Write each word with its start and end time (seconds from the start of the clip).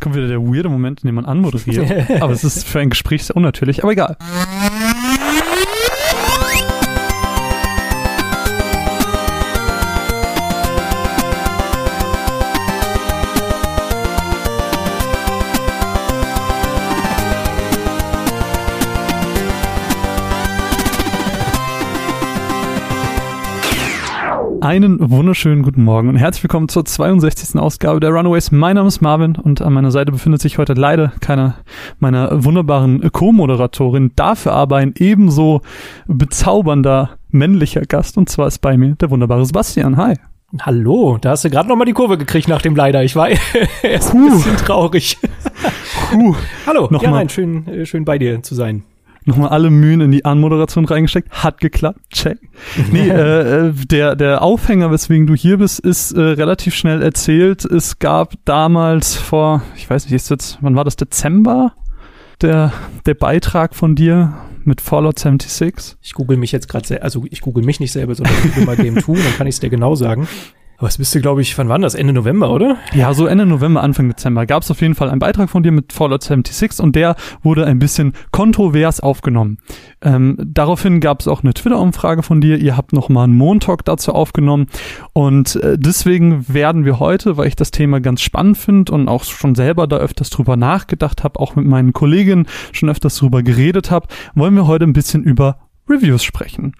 Jetzt 0.00 0.04
kommt 0.04 0.16
wieder 0.16 0.28
der 0.28 0.40
weirde 0.40 0.70
Moment, 0.70 1.02
in 1.02 1.08
dem 1.08 1.16
man 1.16 1.26
anmoderiert. 1.26 2.10
aber 2.22 2.32
es 2.32 2.42
ist 2.42 2.66
für 2.66 2.80
ein 2.80 2.88
Gespräch 2.88 3.22
sehr 3.24 3.36
unnatürlich, 3.36 3.82
aber 3.82 3.92
egal. 3.92 4.16
Einen 24.70 25.10
wunderschönen 25.10 25.64
guten 25.64 25.82
Morgen 25.82 26.08
und 26.08 26.14
herzlich 26.14 26.44
willkommen 26.44 26.68
zur 26.68 26.84
62. 26.84 27.58
Ausgabe 27.58 27.98
der 27.98 28.10
Runaways. 28.10 28.52
Mein 28.52 28.76
Name 28.76 28.86
ist 28.86 29.00
Marvin 29.00 29.34
und 29.34 29.60
an 29.62 29.72
meiner 29.72 29.90
Seite 29.90 30.12
befindet 30.12 30.40
sich 30.40 30.58
heute 30.58 30.74
leider 30.74 31.12
keiner 31.20 31.56
meiner 31.98 32.44
wunderbaren 32.44 33.10
Co-Moderatorin, 33.10 34.12
dafür 34.14 34.52
aber 34.52 34.76
ein 34.76 34.94
ebenso 34.96 35.62
bezaubernder 36.06 37.18
männlicher 37.30 37.80
Gast 37.80 38.16
und 38.16 38.28
zwar 38.28 38.46
ist 38.46 38.60
bei 38.60 38.76
mir 38.76 38.94
der 38.94 39.10
wunderbare 39.10 39.44
Sebastian. 39.44 39.96
Hi. 39.96 40.14
Hallo, 40.60 41.18
da 41.20 41.30
hast 41.30 41.44
du 41.44 41.50
gerade 41.50 41.68
noch 41.68 41.74
mal 41.74 41.84
die 41.84 41.92
Kurve 41.92 42.16
gekriegt 42.16 42.46
nach 42.46 42.62
dem 42.62 42.76
Leider. 42.76 43.02
Ich 43.02 43.16
war 43.16 43.28
erst 43.82 44.14
ein 44.14 44.30
bisschen 44.30 44.56
traurig. 44.56 45.18
Puh. 46.12 46.36
Hallo, 46.68 46.86
noch 46.92 47.02
ja, 47.02 47.10
nein, 47.10 47.28
schön, 47.28 47.66
äh, 47.66 47.86
schön 47.86 48.04
bei 48.04 48.20
dir 48.20 48.40
zu 48.44 48.54
sein 48.54 48.84
nochmal 49.30 49.48
alle 49.50 49.70
Mühen 49.70 50.00
in 50.00 50.10
die 50.10 50.24
Anmoderation 50.24 50.84
reingesteckt. 50.84 51.30
Hat 51.30 51.60
geklappt. 51.60 52.00
Check. 52.12 52.38
Nee, 52.92 53.08
äh, 53.08 53.68
äh, 53.68 53.72
der, 53.72 54.16
der 54.16 54.42
Aufhänger, 54.42 54.90
weswegen 54.90 55.26
du 55.26 55.34
hier 55.34 55.58
bist, 55.58 55.80
ist 55.80 56.12
äh, 56.12 56.20
relativ 56.20 56.74
schnell 56.74 57.02
erzählt. 57.02 57.64
Es 57.64 57.98
gab 57.98 58.34
damals 58.44 59.16
vor, 59.16 59.62
ich 59.76 59.88
weiß 59.88 60.04
nicht, 60.04 60.14
ist 60.14 60.30
jetzt, 60.30 60.58
wann 60.60 60.76
war 60.76 60.84
das, 60.84 60.96
Dezember? 60.96 61.72
Der, 62.42 62.72
der 63.04 63.14
Beitrag 63.14 63.74
von 63.74 63.94
dir 63.94 64.34
mit 64.64 64.80
Fallout 64.80 65.18
76. 65.18 65.96
Ich 66.00 66.14
google 66.14 66.36
mich 66.36 66.52
jetzt 66.52 66.68
gerade, 66.68 67.02
also 67.02 67.24
ich 67.30 67.40
google 67.40 67.64
mich 67.64 67.80
nicht 67.80 67.92
selber, 67.92 68.14
sondern 68.14 68.34
ich 68.34 68.50
google 68.50 68.66
mal 68.66 68.76
Game 68.76 69.00
2, 69.02 69.12
dann 69.14 69.36
kann 69.36 69.46
ich 69.46 69.56
es 69.56 69.60
dir 69.60 69.70
genau 69.70 69.94
sagen. 69.94 70.26
Aber 70.80 70.88
es 70.88 70.98
müsste, 70.98 71.20
glaube 71.20 71.42
ich, 71.42 71.58
wann 71.58 71.68
war 71.68 71.78
das? 71.78 71.94
Ende 71.94 72.14
November, 72.14 72.50
oder? 72.50 72.78
Ja, 72.94 73.12
so 73.12 73.26
Ende 73.26 73.44
November, 73.44 73.82
Anfang 73.82 74.08
Dezember 74.08 74.46
gab 74.46 74.62
es 74.62 74.70
auf 74.70 74.80
jeden 74.80 74.94
Fall 74.94 75.10
einen 75.10 75.18
Beitrag 75.18 75.50
von 75.50 75.62
dir 75.62 75.72
mit 75.72 75.92
Fallout 75.92 76.22
76 76.22 76.82
und 76.82 76.96
der 76.96 77.16
wurde 77.42 77.66
ein 77.66 77.78
bisschen 77.78 78.14
kontrovers 78.30 79.00
aufgenommen. 79.00 79.58
Ähm, 80.00 80.38
daraufhin 80.42 81.00
gab 81.00 81.20
es 81.20 81.28
auch 81.28 81.42
eine 81.42 81.52
Twitter-Umfrage 81.52 82.22
von 82.22 82.40
dir. 82.40 82.56
Ihr 82.56 82.78
habt 82.78 82.94
nochmal 82.94 83.24
einen 83.24 83.36
Montalk 83.36 83.84
dazu 83.84 84.14
aufgenommen 84.14 84.68
und 85.12 85.56
äh, 85.56 85.76
deswegen 85.78 86.46
werden 86.48 86.86
wir 86.86 86.98
heute, 86.98 87.36
weil 87.36 87.48
ich 87.48 87.56
das 87.56 87.72
Thema 87.72 88.00
ganz 88.00 88.22
spannend 88.22 88.56
finde 88.56 88.92
und 88.92 89.06
auch 89.06 89.24
schon 89.24 89.54
selber 89.54 89.86
da 89.86 89.98
öfters 89.98 90.30
drüber 90.30 90.56
nachgedacht 90.56 91.24
habe, 91.24 91.40
auch 91.40 91.56
mit 91.56 91.66
meinen 91.66 91.92
Kolleginnen 91.92 92.46
schon 92.72 92.88
öfters 92.88 93.16
drüber 93.16 93.42
geredet 93.42 93.90
habe, 93.90 94.06
wollen 94.34 94.54
wir 94.54 94.66
heute 94.66 94.86
ein 94.86 94.94
bisschen 94.94 95.24
über 95.24 95.58
Reviews 95.90 96.22
sprechen. 96.22 96.74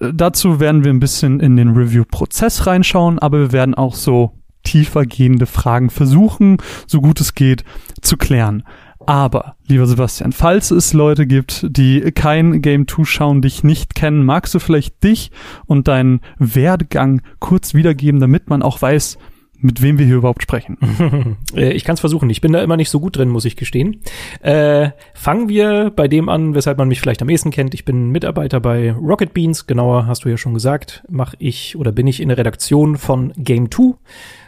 Äh, 0.00 0.12
dazu 0.14 0.60
werden 0.60 0.84
wir 0.84 0.92
ein 0.92 1.00
bisschen 1.00 1.40
in 1.40 1.56
den 1.56 1.70
Review-Prozess 1.70 2.66
reinschauen, 2.66 3.18
aber 3.18 3.38
wir 3.38 3.52
werden 3.52 3.74
auch 3.74 3.94
so 3.94 4.32
tiefer 4.64 5.06
gehende 5.06 5.46
Fragen 5.46 5.88
versuchen, 5.88 6.58
so 6.86 7.00
gut 7.00 7.20
es 7.20 7.34
geht, 7.34 7.64
zu 8.02 8.16
klären. 8.16 8.64
Aber, 9.06 9.56
lieber 9.66 9.86
Sebastian, 9.86 10.32
falls 10.32 10.70
es 10.70 10.92
Leute 10.92 11.26
gibt, 11.26 11.64
die 11.70 12.00
kein 12.12 12.60
Game 12.60 12.86
2 12.86 13.04
schauen, 13.04 13.40
dich 13.40 13.64
nicht 13.64 13.94
kennen, 13.94 14.26
magst 14.26 14.54
du 14.54 14.58
vielleicht 14.58 15.02
dich 15.02 15.30
und 15.64 15.88
deinen 15.88 16.20
Werdegang 16.38 17.22
kurz 17.38 17.72
wiedergeben, 17.72 18.20
damit 18.20 18.50
man 18.50 18.60
auch 18.60 18.82
weiß, 18.82 19.16
mit 19.60 19.82
wem 19.82 19.98
wir 19.98 20.06
hier 20.06 20.16
überhaupt 20.16 20.42
sprechen. 20.42 20.78
Äh, 21.54 21.72
ich 21.72 21.84
kann 21.84 21.94
es 21.94 22.00
versuchen. 22.00 22.28
Ich 22.30 22.40
bin 22.40 22.52
da 22.52 22.62
immer 22.62 22.76
nicht 22.76 22.90
so 22.90 23.00
gut 23.00 23.16
drin, 23.16 23.30
muss 23.30 23.44
ich 23.44 23.56
gestehen. 23.56 24.00
Äh, 24.40 24.90
fangen 25.14 25.48
wir 25.48 25.90
bei 25.94 26.06
dem 26.06 26.28
an, 26.28 26.54
weshalb 26.54 26.78
man 26.78 26.88
mich 26.88 27.00
vielleicht 27.00 27.22
am 27.22 27.28
ehesten 27.28 27.50
kennt. 27.50 27.74
Ich 27.74 27.84
bin 27.84 28.10
Mitarbeiter 28.10 28.60
bei 28.60 28.92
Rocket 28.92 29.32
Beans. 29.32 29.66
Genauer 29.66 30.06
hast 30.06 30.24
du 30.24 30.28
ja 30.28 30.36
schon 30.36 30.54
gesagt. 30.54 31.02
Mache 31.08 31.36
ich 31.38 31.76
oder 31.76 31.92
bin 31.92 32.06
ich 32.06 32.20
in 32.20 32.28
der 32.28 32.38
Redaktion 32.38 32.96
von 32.96 33.32
Game 33.36 33.70
2. 33.70 33.94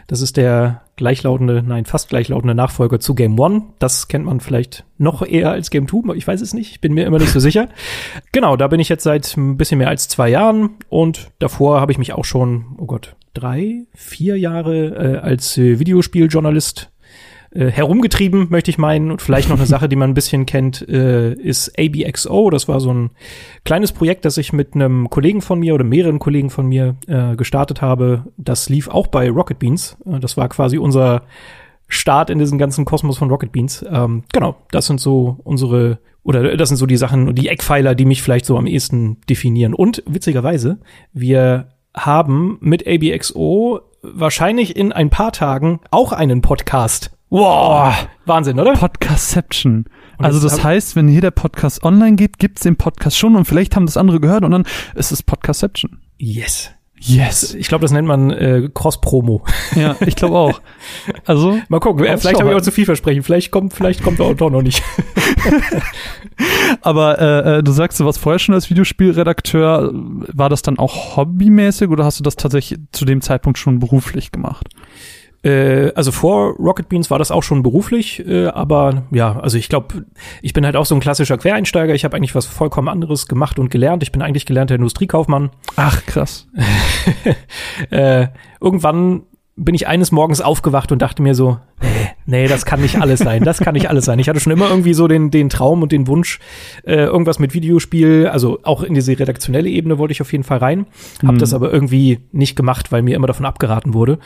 Das 0.07 0.21
ist 0.21 0.37
der 0.37 0.81
gleichlautende, 0.97 1.63
nein, 1.65 1.85
fast 1.85 2.09
gleichlautende 2.09 2.53
Nachfolger 2.53 2.99
zu 2.99 3.15
Game 3.15 3.39
One. 3.39 3.63
Das 3.79 4.07
kennt 4.07 4.25
man 4.25 4.39
vielleicht 4.39 4.83
noch 4.97 5.25
eher 5.25 5.51
als 5.51 5.71
Game 5.71 5.87
Two. 5.87 6.03
Ich 6.13 6.27
weiß 6.27 6.41
es 6.41 6.53
nicht. 6.53 6.71
Ich 6.71 6.81
bin 6.81 6.93
mir 6.93 7.05
immer 7.05 7.17
nicht 7.17 7.31
so 7.31 7.39
sicher. 7.39 7.69
Genau, 8.31 8.55
da 8.57 8.67
bin 8.67 8.79
ich 8.79 8.89
jetzt 8.89 9.03
seit 9.03 9.35
ein 9.37 9.57
bisschen 9.57 9.77
mehr 9.77 9.89
als 9.89 10.07
zwei 10.07 10.29
Jahren 10.29 10.71
und 10.89 11.31
davor 11.39 11.81
habe 11.81 11.91
ich 11.91 11.97
mich 11.97 12.13
auch 12.13 12.25
schon, 12.25 12.75
oh 12.77 12.85
Gott, 12.85 13.15
drei, 13.33 13.85
vier 13.93 14.37
Jahre 14.37 14.87
äh, 14.87 15.17
als 15.17 15.57
äh, 15.57 15.79
Videospieljournalist 15.79 16.91
äh, 17.51 17.67
herumgetrieben, 17.67 18.47
möchte 18.49 18.71
ich 18.71 18.77
meinen. 18.77 19.11
Und 19.11 19.21
vielleicht 19.21 19.49
noch 19.49 19.57
eine 19.57 19.65
Sache, 19.67 19.89
die 19.89 19.95
man 19.95 20.11
ein 20.11 20.15
bisschen 20.15 20.45
kennt, 20.45 20.87
äh, 20.87 21.33
ist 21.33 21.77
ABXO. 21.77 22.49
Das 22.49 22.67
war 22.67 22.79
so 22.79 22.93
ein 22.93 23.11
kleines 23.65 23.91
Projekt, 23.91 24.25
das 24.25 24.37
ich 24.37 24.53
mit 24.53 24.73
einem 24.73 25.09
Kollegen 25.09 25.41
von 25.41 25.59
mir 25.59 25.73
oder 25.73 25.83
mehreren 25.83 26.19
Kollegen 26.19 26.49
von 26.49 26.67
mir 26.67 26.95
äh, 27.07 27.35
gestartet 27.35 27.81
habe. 27.81 28.25
Das 28.37 28.69
lief 28.69 28.87
auch 28.87 29.07
bei 29.07 29.29
Rocket 29.29 29.59
Beans. 29.59 29.97
Äh, 30.05 30.19
das 30.19 30.37
war 30.37 30.47
quasi 30.49 30.77
unser 30.77 31.23
Start 31.87 32.29
in 32.29 32.39
diesen 32.39 32.57
ganzen 32.57 32.85
Kosmos 32.85 33.17
von 33.17 33.29
Rocket 33.29 33.51
Beans. 33.51 33.85
Ähm, 33.89 34.23
genau, 34.31 34.55
das 34.71 34.85
sind 34.85 35.01
so 35.01 35.37
unsere 35.43 35.99
oder 36.23 36.55
das 36.55 36.69
sind 36.69 36.77
so 36.77 36.85
die 36.85 36.97
Sachen, 36.97 37.33
die 37.35 37.47
Eckpfeiler, 37.47 37.95
die 37.95 38.05
mich 38.05 38.21
vielleicht 38.21 38.45
so 38.45 38.57
am 38.57 38.67
ehesten 38.67 39.17
definieren. 39.27 39.73
Und 39.73 40.03
witzigerweise, 40.05 40.77
wir 41.13 41.67
haben 41.95 42.57
mit 42.61 42.87
ABXO 42.87 43.81
wahrscheinlich 44.01 44.75
in 44.75 44.91
ein 44.91 45.09
paar 45.09 45.31
Tagen 45.31 45.79
auch 45.91 46.11
einen 46.11 46.41
Podcast. 46.41 47.11
Wow, 47.29 48.07
Wahnsinn, 48.25 48.59
oder? 48.59 48.73
Podcastception. 48.73 49.85
Also 50.17 50.39
das 50.39 50.63
heißt, 50.63 50.95
wenn 50.95 51.07
hier 51.07 51.21
der 51.21 51.31
Podcast 51.31 51.83
online 51.83 52.15
geht, 52.15 52.39
gibt's 52.39 52.61
den 52.61 52.75
Podcast 52.75 53.17
schon 53.17 53.35
und 53.35 53.45
vielleicht 53.45 53.75
haben 53.75 53.85
das 53.85 53.97
andere 53.97 54.19
gehört 54.19 54.43
und 54.43 54.51
dann 54.51 54.65
ist 54.95 55.11
es 55.11 55.23
Podcastception. 55.23 56.01
Yes. 56.17 56.71
Yes. 57.03 57.55
Ich 57.55 57.67
glaube, 57.67 57.81
das 57.81 57.91
nennt 57.91 58.07
man 58.07 58.29
äh, 58.29 58.69
Cross-Promo. 58.73 59.43
Ja, 59.75 59.95
ich 60.05 60.15
glaube 60.15 60.37
auch. 60.37 60.61
Also 61.25 61.59
mal 61.67 61.79
gucken. 61.79 62.05
Äh, 62.05 62.17
vielleicht 62.17 62.39
habe 62.39 62.51
ich 62.51 62.55
auch 62.55 62.61
zu 62.61 62.71
viel 62.71 62.85
versprechen. 62.85 63.23
Vielleicht 63.23 63.49
kommt, 63.49 63.73
vielleicht 63.73 64.03
kommt 64.03 64.19
er 64.19 64.27
auch 64.27 64.35
doch 64.35 64.51
noch 64.51 64.61
nicht. 64.61 64.83
Aber 66.81 67.19
äh, 67.19 67.57
äh, 67.57 67.63
du 67.63 67.71
sagst, 67.71 67.99
du 67.99 68.05
warst 68.05 68.19
vorher 68.19 68.37
schon 68.37 68.53
als 68.53 68.69
Videospielredakteur. 68.69 69.91
War 69.93 70.49
das 70.49 70.61
dann 70.61 70.77
auch 70.77 71.17
hobbymäßig 71.17 71.89
oder 71.89 72.05
hast 72.05 72.19
du 72.19 72.23
das 72.23 72.35
tatsächlich 72.35 72.79
zu 72.91 73.05
dem 73.05 73.21
Zeitpunkt 73.21 73.57
schon 73.57 73.79
beruflich 73.79 74.31
gemacht? 74.31 74.69
Äh, 75.43 75.91
also 75.95 76.11
vor 76.11 76.55
Rocket 76.57 76.89
Beans 76.89 77.09
war 77.09 77.19
das 77.19 77.31
auch 77.31 77.43
schon 77.43 77.63
beruflich, 77.63 78.25
äh, 78.27 78.47
aber 78.47 79.03
ja, 79.11 79.39
also 79.39 79.57
ich 79.57 79.69
glaube, 79.69 80.05
ich 80.41 80.53
bin 80.53 80.65
halt 80.65 80.75
auch 80.75 80.85
so 80.85 80.95
ein 80.95 81.01
klassischer 81.01 81.37
Quereinsteiger. 81.37 81.95
Ich 81.95 82.05
habe 82.05 82.15
eigentlich 82.15 82.35
was 82.35 82.45
vollkommen 82.45 82.87
anderes 82.87 83.27
gemacht 83.27 83.57
und 83.57 83.69
gelernt. 83.69 84.03
Ich 84.03 84.11
bin 84.11 84.21
eigentlich 84.21 84.45
gelernter 84.45 84.75
Industriekaufmann. 84.75 85.49
Ach, 85.75 86.05
krass. 86.05 86.47
äh, 87.89 88.27
irgendwann 88.59 89.23
bin 89.55 89.75
ich 89.75 89.87
eines 89.87 90.11
Morgens 90.11 90.41
aufgewacht 90.41 90.91
und 90.91 91.01
dachte 91.01 91.21
mir 91.21 91.35
so, 91.35 91.59
nee, 91.81 92.09
nee, 92.25 92.47
das 92.47 92.65
kann 92.65 92.81
nicht 92.81 92.99
alles 92.99 93.19
sein, 93.19 93.43
das 93.43 93.59
kann 93.59 93.73
nicht 93.73 93.89
alles 93.89 94.05
sein. 94.05 94.19
Ich 94.19 94.29
hatte 94.29 94.39
schon 94.39 94.51
immer 94.51 94.69
irgendwie 94.69 94.93
so 94.93 95.07
den, 95.07 95.31
den 95.31 95.49
Traum 95.49 95.81
und 95.81 95.91
den 95.91 96.07
Wunsch, 96.07 96.39
äh, 96.83 96.95
irgendwas 96.95 97.39
mit 97.39 97.53
Videospiel, 97.53 98.27
also 98.27 98.59
auch 98.63 98.83
in 98.83 98.93
diese 98.93 99.17
redaktionelle 99.17 99.69
Ebene 99.69 99.97
wollte 99.97 100.11
ich 100.11 100.21
auf 100.21 100.31
jeden 100.31 100.43
Fall 100.43 100.59
rein, 100.59 100.85
habe 101.21 101.33
mhm. 101.33 101.39
das 101.39 101.53
aber 101.53 101.71
irgendwie 101.71 102.19
nicht 102.31 102.55
gemacht, 102.55 102.91
weil 102.91 103.01
mir 103.01 103.15
immer 103.15 103.27
davon 103.27 103.45
abgeraten 103.45 103.93
wurde. 103.93 104.19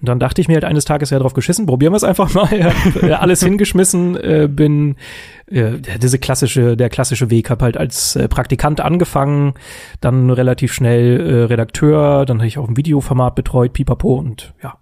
Und 0.00 0.08
dann 0.08 0.18
dachte 0.18 0.40
ich 0.40 0.48
mir 0.48 0.54
halt 0.54 0.64
eines 0.64 0.84
Tages 0.84 1.10
ja 1.10 1.18
drauf 1.18 1.32
geschissen, 1.32 1.66
probieren 1.66 1.92
wir 1.92 1.96
es 1.96 2.04
einfach 2.04 2.32
mal. 2.34 2.48
äh, 3.02 3.12
alles 3.12 3.42
hingeschmissen, 3.42 4.16
äh, 4.16 4.48
bin 4.50 4.96
äh, 5.46 5.78
diese 6.02 6.18
klassische, 6.18 6.76
der 6.76 6.90
klassische 6.90 7.30
Weg, 7.30 7.48
habe 7.48 7.64
halt 7.64 7.76
als 7.76 8.14
äh, 8.14 8.28
Praktikant 8.28 8.80
angefangen, 8.80 9.54
dann 10.00 10.30
relativ 10.30 10.72
schnell 10.72 11.20
äh, 11.20 11.42
Redakteur, 11.44 12.26
dann 12.26 12.38
habe 12.38 12.48
ich 12.48 12.58
auch 12.58 12.68
ein 12.68 12.76
Videoformat 12.76 13.34
betreut, 13.34 13.72
pipapo 13.72 14.16
und 14.16 14.54
ja, 14.62 14.74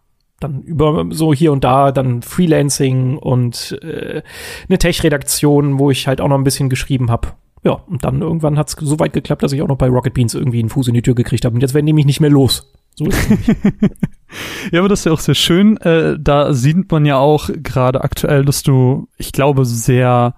dann 0.44 0.62
über 0.62 1.06
so 1.10 1.34
hier 1.34 1.52
und 1.52 1.64
da 1.64 1.92
dann 1.92 2.22
Freelancing 2.22 3.18
und 3.18 3.78
äh, 3.82 4.22
eine 4.68 4.78
Tech-Redaktion, 4.78 5.78
wo 5.78 5.90
ich 5.90 6.06
halt 6.06 6.20
auch 6.20 6.28
noch 6.28 6.38
ein 6.38 6.44
bisschen 6.44 6.68
geschrieben 6.68 7.10
habe. 7.10 7.28
Ja, 7.64 7.72
und 7.72 8.04
dann 8.04 8.20
irgendwann 8.20 8.58
hat 8.58 8.68
es 8.68 8.76
so 8.78 9.00
weit 9.00 9.14
geklappt, 9.14 9.42
dass 9.42 9.52
ich 9.52 9.62
auch 9.62 9.68
noch 9.68 9.78
bei 9.78 9.88
Rocket 9.88 10.12
Beans 10.12 10.34
irgendwie 10.34 10.60
einen 10.60 10.68
Fuß 10.68 10.88
in 10.88 10.94
die 10.94 11.02
Tür 11.02 11.14
gekriegt 11.14 11.44
habe. 11.44 11.54
Und 11.54 11.62
jetzt 11.62 11.74
werden 11.74 11.86
die 11.86 11.94
mich 11.94 12.04
nicht 12.04 12.20
mehr 12.20 12.30
los. 12.30 12.72
So 12.94 13.06
ist 13.06 13.18
es 13.30 13.38
Ja, 14.72 14.80
aber 14.80 14.88
das 14.88 15.00
ist 15.00 15.06
ja 15.06 15.12
auch 15.12 15.20
sehr 15.20 15.34
schön. 15.34 15.78
Äh, 15.78 16.16
da 16.20 16.52
sieht 16.52 16.90
man 16.92 17.06
ja 17.06 17.16
auch 17.16 17.48
gerade 17.62 18.04
aktuell, 18.04 18.44
dass 18.44 18.62
du, 18.62 19.08
ich 19.16 19.32
glaube, 19.32 19.64
sehr 19.64 20.34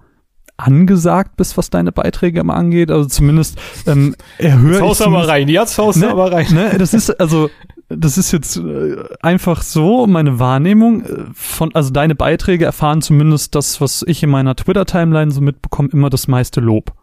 angesagt 0.55 1.37
bist, 1.37 1.57
was 1.57 1.69
deine 1.69 1.91
Beiträge 1.91 2.39
immer 2.39 2.55
angeht. 2.55 2.91
Also 2.91 3.07
zumindest 3.07 3.59
ähm, 3.85 4.15
erhöhe 4.37 4.83
ich. 4.83 5.01
aber 5.01 5.27
rein, 5.27 5.49
jetzt 5.49 5.77
haust 5.77 5.99
ne, 5.99 6.09
aber 6.09 6.31
rein. 6.31 6.47
Ne, 6.51 6.77
das 6.77 6.93
ist 6.93 7.09
also 7.19 7.49
das 7.89 8.17
ist 8.17 8.31
jetzt 8.31 8.57
äh, 8.57 8.97
einfach 9.21 9.61
so 9.61 10.07
meine 10.07 10.39
Wahrnehmung 10.39 11.03
äh, 11.03 11.23
von, 11.33 11.73
also 11.73 11.91
deine 11.91 12.15
Beiträge 12.15 12.65
erfahren 12.65 13.01
zumindest 13.01 13.55
das, 13.55 13.79
was 13.79 14.03
ich 14.07 14.23
in 14.23 14.29
meiner 14.29 14.55
Twitter-Timeline 14.55 15.31
so 15.31 15.41
mitbekomme, 15.41 15.89
immer 15.93 16.09
das 16.09 16.27
meiste 16.27 16.59
Lob. 16.59 16.93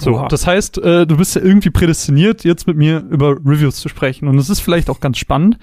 So, 0.00 0.12
Oha. 0.12 0.28
das 0.28 0.46
heißt, 0.46 0.78
äh, 0.78 1.06
du 1.06 1.16
bist 1.16 1.36
ja 1.36 1.42
irgendwie 1.42 1.70
prädestiniert, 1.70 2.44
jetzt 2.44 2.66
mit 2.66 2.76
mir 2.76 3.04
über 3.10 3.36
Reviews 3.44 3.76
zu 3.76 3.88
sprechen. 3.88 4.28
Und 4.28 4.38
es 4.38 4.48
ist 4.48 4.60
vielleicht 4.60 4.88
auch 4.88 5.00
ganz 5.00 5.18
spannend. 5.18 5.58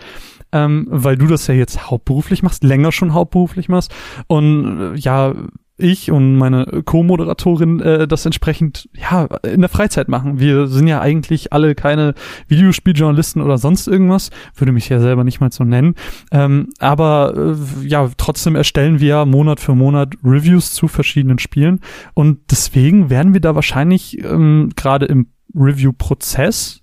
ähm, 0.52 0.88
weil 0.90 1.18
du 1.18 1.28
das 1.28 1.48
ja 1.48 1.54
jetzt 1.54 1.90
hauptberuflich 1.90 2.44
machst, 2.44 2.64
länger 2.64 2.92
schon 2.92 3.14
hauptberuflich 3.14 3.70
machst 3.70 3.94
und 4.28 4.96
äh, 4.96 4.98
ja, 4.98 5.34
ich 5.78 6.12
und 6.12 6.36
meine 6.36 6.66
Co-Moderatorin 6.84 7.80
äh, 7.80 8.08
das 8.08 8.26
entsprechend 8.26 8.90
ja 8.94 9.26
in 9.44 9.62
der 9.62 9.70
Freizeit 9.70 10.08
machen. 10.08 10.40
Wir 10.40 10.68
sind 10.68 10.88
ja 10.88 11.02
eigentlich 11.02 11.54
alle 11.54 11.76
keine 11.76 12.14
Videospieljournalisten 12.48 13.42
oder 13.42 13.58
sonst 13.58 13.88
irgendwas, 13.88 14.32
würde 14.56 14.72
mich 14.72 14.90
ja 14.90 15.00
selber 15.00 15.24
nicht 15.24 15.40
mal 15.40 15.52
so 15.52 15.64
nennen. 15.64 15.96
Ähm, 16.32 16.70
aber 16.80 17.34
äh, 17.36 17.88
ja, 17.88 18.10
trotzdem 18.18 18.56
erstellen 18.56 19.00
wir 19.00 19.26
Monat 19.26 19.60
für 19.60 19.76
Monat 19.76 20.16
Reviews 20.24 20.74
zu 20.74 20.88
verschiedenen 20.88 21.40
Spielen 21.40 21.82
und 22.14 22.40
deswegen 22.52 23.10
werden 23.10 23.34
wir 23.34 23.42
da 23.42 23.56
wahrscheinlich 23.56 24.24
ähm, 24.24 24.72
gerade 24.76 25.06
im 25.06 25.28
Review-Prozess 25.56 26.82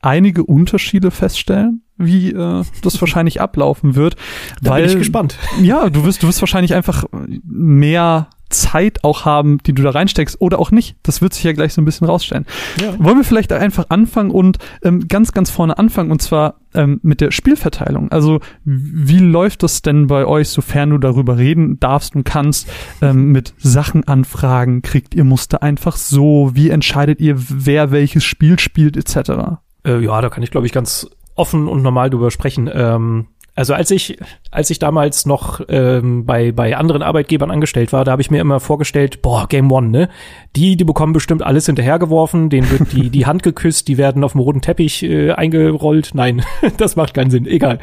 einige 0.00 0.44
Unterschiede 0.44 1.10
feststellen 1.10 1.82
wie 2.04 2.30
äh, 2.30 2.64
das 2.82 3.00
wahrscheinlich 3.00 3.40
ablaufen 3.40 3.94
wird. 3.94 4.16
Da 4.60 4.70
weil, 4.70 4.82
bin 4.82 4.92
ich 4.92 4.98
gespannt. 4.98 5.38
Ja, 5.62 5.90
du 5.90 6.04
wirst, 6.04 6.22
du 6.22 6.28
wirst 6.28 6.40
wahrscheinlich 6.40 6.74
einfach 6.74 7.04
mehr 7.44 8.28
Zeit 8.52 9.02
auch 9.02 9.24
haben, 9.24 9.58
die 9.66 9.72
du 9.72 9.82
da 9.82 9.90
reinsteckst 9.90 10.40
oder 10.40 10.58
auch 10.58 10.70
nicht. 10.70 10.96
Das 11.02 11.20
wird 11.20 11.34
sich 11.34 11.44
ja 11.44 11.52
gleich 11.52 11.74
so 11.74 11.80
ein 11.80 11.84
bisschen 11.84 12.06
rausstellen. 12.06 12.46
Ja. 12.80 12.94
Wollen 12.98 13.16
wir 13.16 13.24
vielleicht 13.24 13.52
einfach 13.52 13.86
anfangen 13.88 14.30
und 14.30 14.58
ähm, 14.82 15.08
ganz, 15.08 15.32
ganz 15.32 15.50
vorne 15.50 15.78
anfangen 15.78 16.10
und 16.10 16.22
zwar 16.22 16.56
ähm, 16.74 17.00
mit 17.02 17.20
der 17.20 17.30
Spielverteilung. 17.30 18.10
Also 18.12 18.40
wie 18.64 19.18
läuft 19.18 19.62
das 19.62 19.82
denn 19.82 20.06
bei 20.06 20.26
euch, 20.26 20.48
sofern 20.48 20.90
du 20.90 20.98
darüber 20.98 21.38
reden 21.38 21.80
darfst 21.80 22.14
und 22.14 22.24
kannst, 22.24 22.68
ähm, 23.00 23.32
mit 23.32 23.54
Sachen 23.58 24.06
anfragen? 24.06 24.82
Kriegt 24.82 25.14
ihr 25.14 25.24
Muster 25.24 25.62
einfach 25.62 25.96
so? 25.96 26.50
Wie 26.54 26.70
entscheidet 26.70 27.20
ihr, 27.20 27.36
wer 27.38 27.90
welches 27.90 28.24
Spiel 28.24 28.58
spielt 28.58 28.96
etc.? 28.96 29.58
Äh, 29.84 30.04
ja, 30.04 30.20
da 30.20 30.28
kann 30.28 30.42
ich 30.42 30.50
glaube 30.50 30.66
ich 30.66 30.72
ganz 30.72 31.08
offen 31.34 31.68
und 31.68 31.82
normal 31.82 32.10
drüber 32.10 32.30
sprechen. 32.30 32.70
Ähm, 32.72 33.26
also 33.54 33.74
als 33.74 33.90
ich, 33.90 34.16
als 34.50 34.70
ich 34.70 34.78
damals 34.78 35.26
noch 35.26 35.60
ähm, 35.68 36.24
bei, 36.24 36.52
bei 36.52 36.74
anderen 36.74 37.02
Arbeitgebern 37.02 37.50
angestellt 37.50 37.92
war, 37.92 38.02
da 38.04 38.12
habe 38.12 38.22
ich 38.22 38.30
mir 38.30 38.40
immer 38.40 38.60
vorgestellt, 38.60 39.20
boah, 39.20 39.46
Game 39.46 39.70
One, 39.70 39.88
ne? 39.88 40.08
Die, 40.56 40.76
die 40.76 40.84
bekommen 40.84 41.12
bestimmt 41.12 41.42
alles 41.42 41.66
hinterhergeworfen, 41.66 42.48
denen 42.48 42.70
wird 42.70 42.92
die, 42.92 43.10
die 43.10 43.26
Hand 43.26 43.42
geküsst, 43.42 43.88
die 43.88 43.98
werden 43.98 44.24
auf 44.24 44.32
dem 44.32 44.40
roten 44.40 44.62
Teppich 44.62 45.02
äh, 45.02 45.32
eingerollt. 45.32 46.12
Nein, 46.14 46.42
das 46.78 46.96
macht 46.96 47.12
keinen 47.12 47.30
Sinn, 47.30 47.46
egal. 47.46 47.78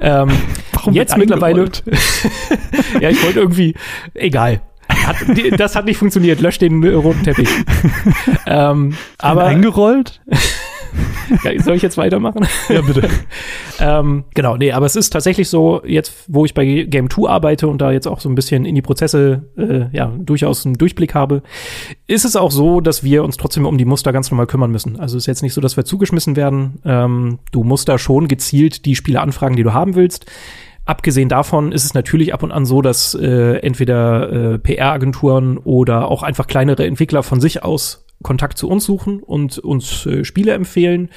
Ähm, 0.00 0.30
Warum 0.72 0.92
jetzt 0.92 1.16
mittlerweile. 1.16 1.70
ja, 3.00 3.08
ich 3.08 3.22
wollte 3.24 3.38
irgendwie, 3.38 3.74
egal. 4.14 4.60
Hat, 4.88 5.16
das 5.56 5.76
hat 5.76 5.84
nicht 5.84 5.98
funktioniert. 5.98 6.40
Lösch 6.40 6.58
den 6.58 6.82
äh, 6.82 6.94
roten 6.94 7.22
Teppich. 7.22 7.48
ähm, 8.46 8.96
aber 9.18 9.44
eingerollt? 9.44 10.20
Ja, 11.44 11.62
soll 11.62 11.76
ich 11.76 11.82
jetzt 11.82 11.96
weitermachen? 11.96 12.46
Ja, 12.68 12.80
bitte. 12.80 13.08
ähm, 13.80 14.24
genau, 14.34 14.56
nee, 14.56 14.72
aber 14.72 14.86
es 14.86 14.96
ist 14.96 15.10
tatsächlich 15.10 15.48
so, 15.48 15.82
jetzt, 15.84 16.24
wo 16.28 16.44
ich 16.44 16.54
bei 16.54 16.84
Game 16.84 17.10
2 17.10 17.28
arbeite 17.28 17.68
und 17.68 17.78
da 17.80 17.92
jetzt 17.92 18.06
auch 18.06 18.20
so 18.20 18.28
ein 18.28 18.34
bisschen 18.34 18.64
in 18.64 18.74
die 18.74 18.82
Prozesse, 18.82 19.44
äh, 19.56 19.96
ja, 19.96 20.12
durchaus 20.18 20.66
einen 20.66 20.76
Durchblick 20.76 21.14
habe, 21.14 21.42
ist 22.06 22.24
es 22.24 22.36
auch 22.36 22.50
so, 22.50 22.80
dass 22.80 23.02
wir 23.02 23.24
uns 23.24 23.36
trotzdem 23.36 23.66
um 23.66 23.78
die 23.78 23.84
Muster 23.84 24.12
ganz 24.12 24.30
normal 24.30 24.46
kümmern 24.46 24.70
müssen. 24.70 24.98
Also 24.98 25.16
ist 25.16 25.26
jetzt 25.26 25.42
nicht 25.42 25.54
so, 25.54 25.60
dass 25.60 25.76
wir 25.76 25.84
zugeschmissen 25.84 26.36
werden. 26.36 26.80
Ähm, 26.84 27.38
du 27.50 27.64
musst 27.64 27.88
da 27.88 27.98
schon 27.98 28.28
gezielt 28.28 28.84
die 28.84 28.96
Spiele 28.96 29.20
anfragen, 29.20 29.56
die 29.56 29.62
du 29.62 29.72
haben 29.72 29.94
willst. 29.94 30.26
Abgesehen 30.84 31.28
davon 31.28 31.70
ist 31.70 31.84
es 31.84 31.94
natürlich 31.94 32.34
ab 32.34 32.42
und 32.42 32.50
an 32.50 32.64
so, 32.64 32.82
dass 32.82 33.14
äh, 33.14 33.58
entweder 33.58 34.54
äh, 34.54 34.58
PR-Agenturen 34.58 35.58
oder 35.58 36.08
auch 36.08 36.24
einfach 36.24 36.48
kleinere 36.48 36.84
Entwickler 36.86 37.22
von 37.22 37.40
sich 37.40 37.62
aus 37.62 38.01
Kontakt 38.22 38.58
zu 38.58 38.68
uns 38.68 38.84
suchen 38.84 39.20
und 39.20 39.58
uns 39.58 40.06
äh, 40.06 40.24
Spiele 40.24 40.52
empfehlen. 40.52 41.10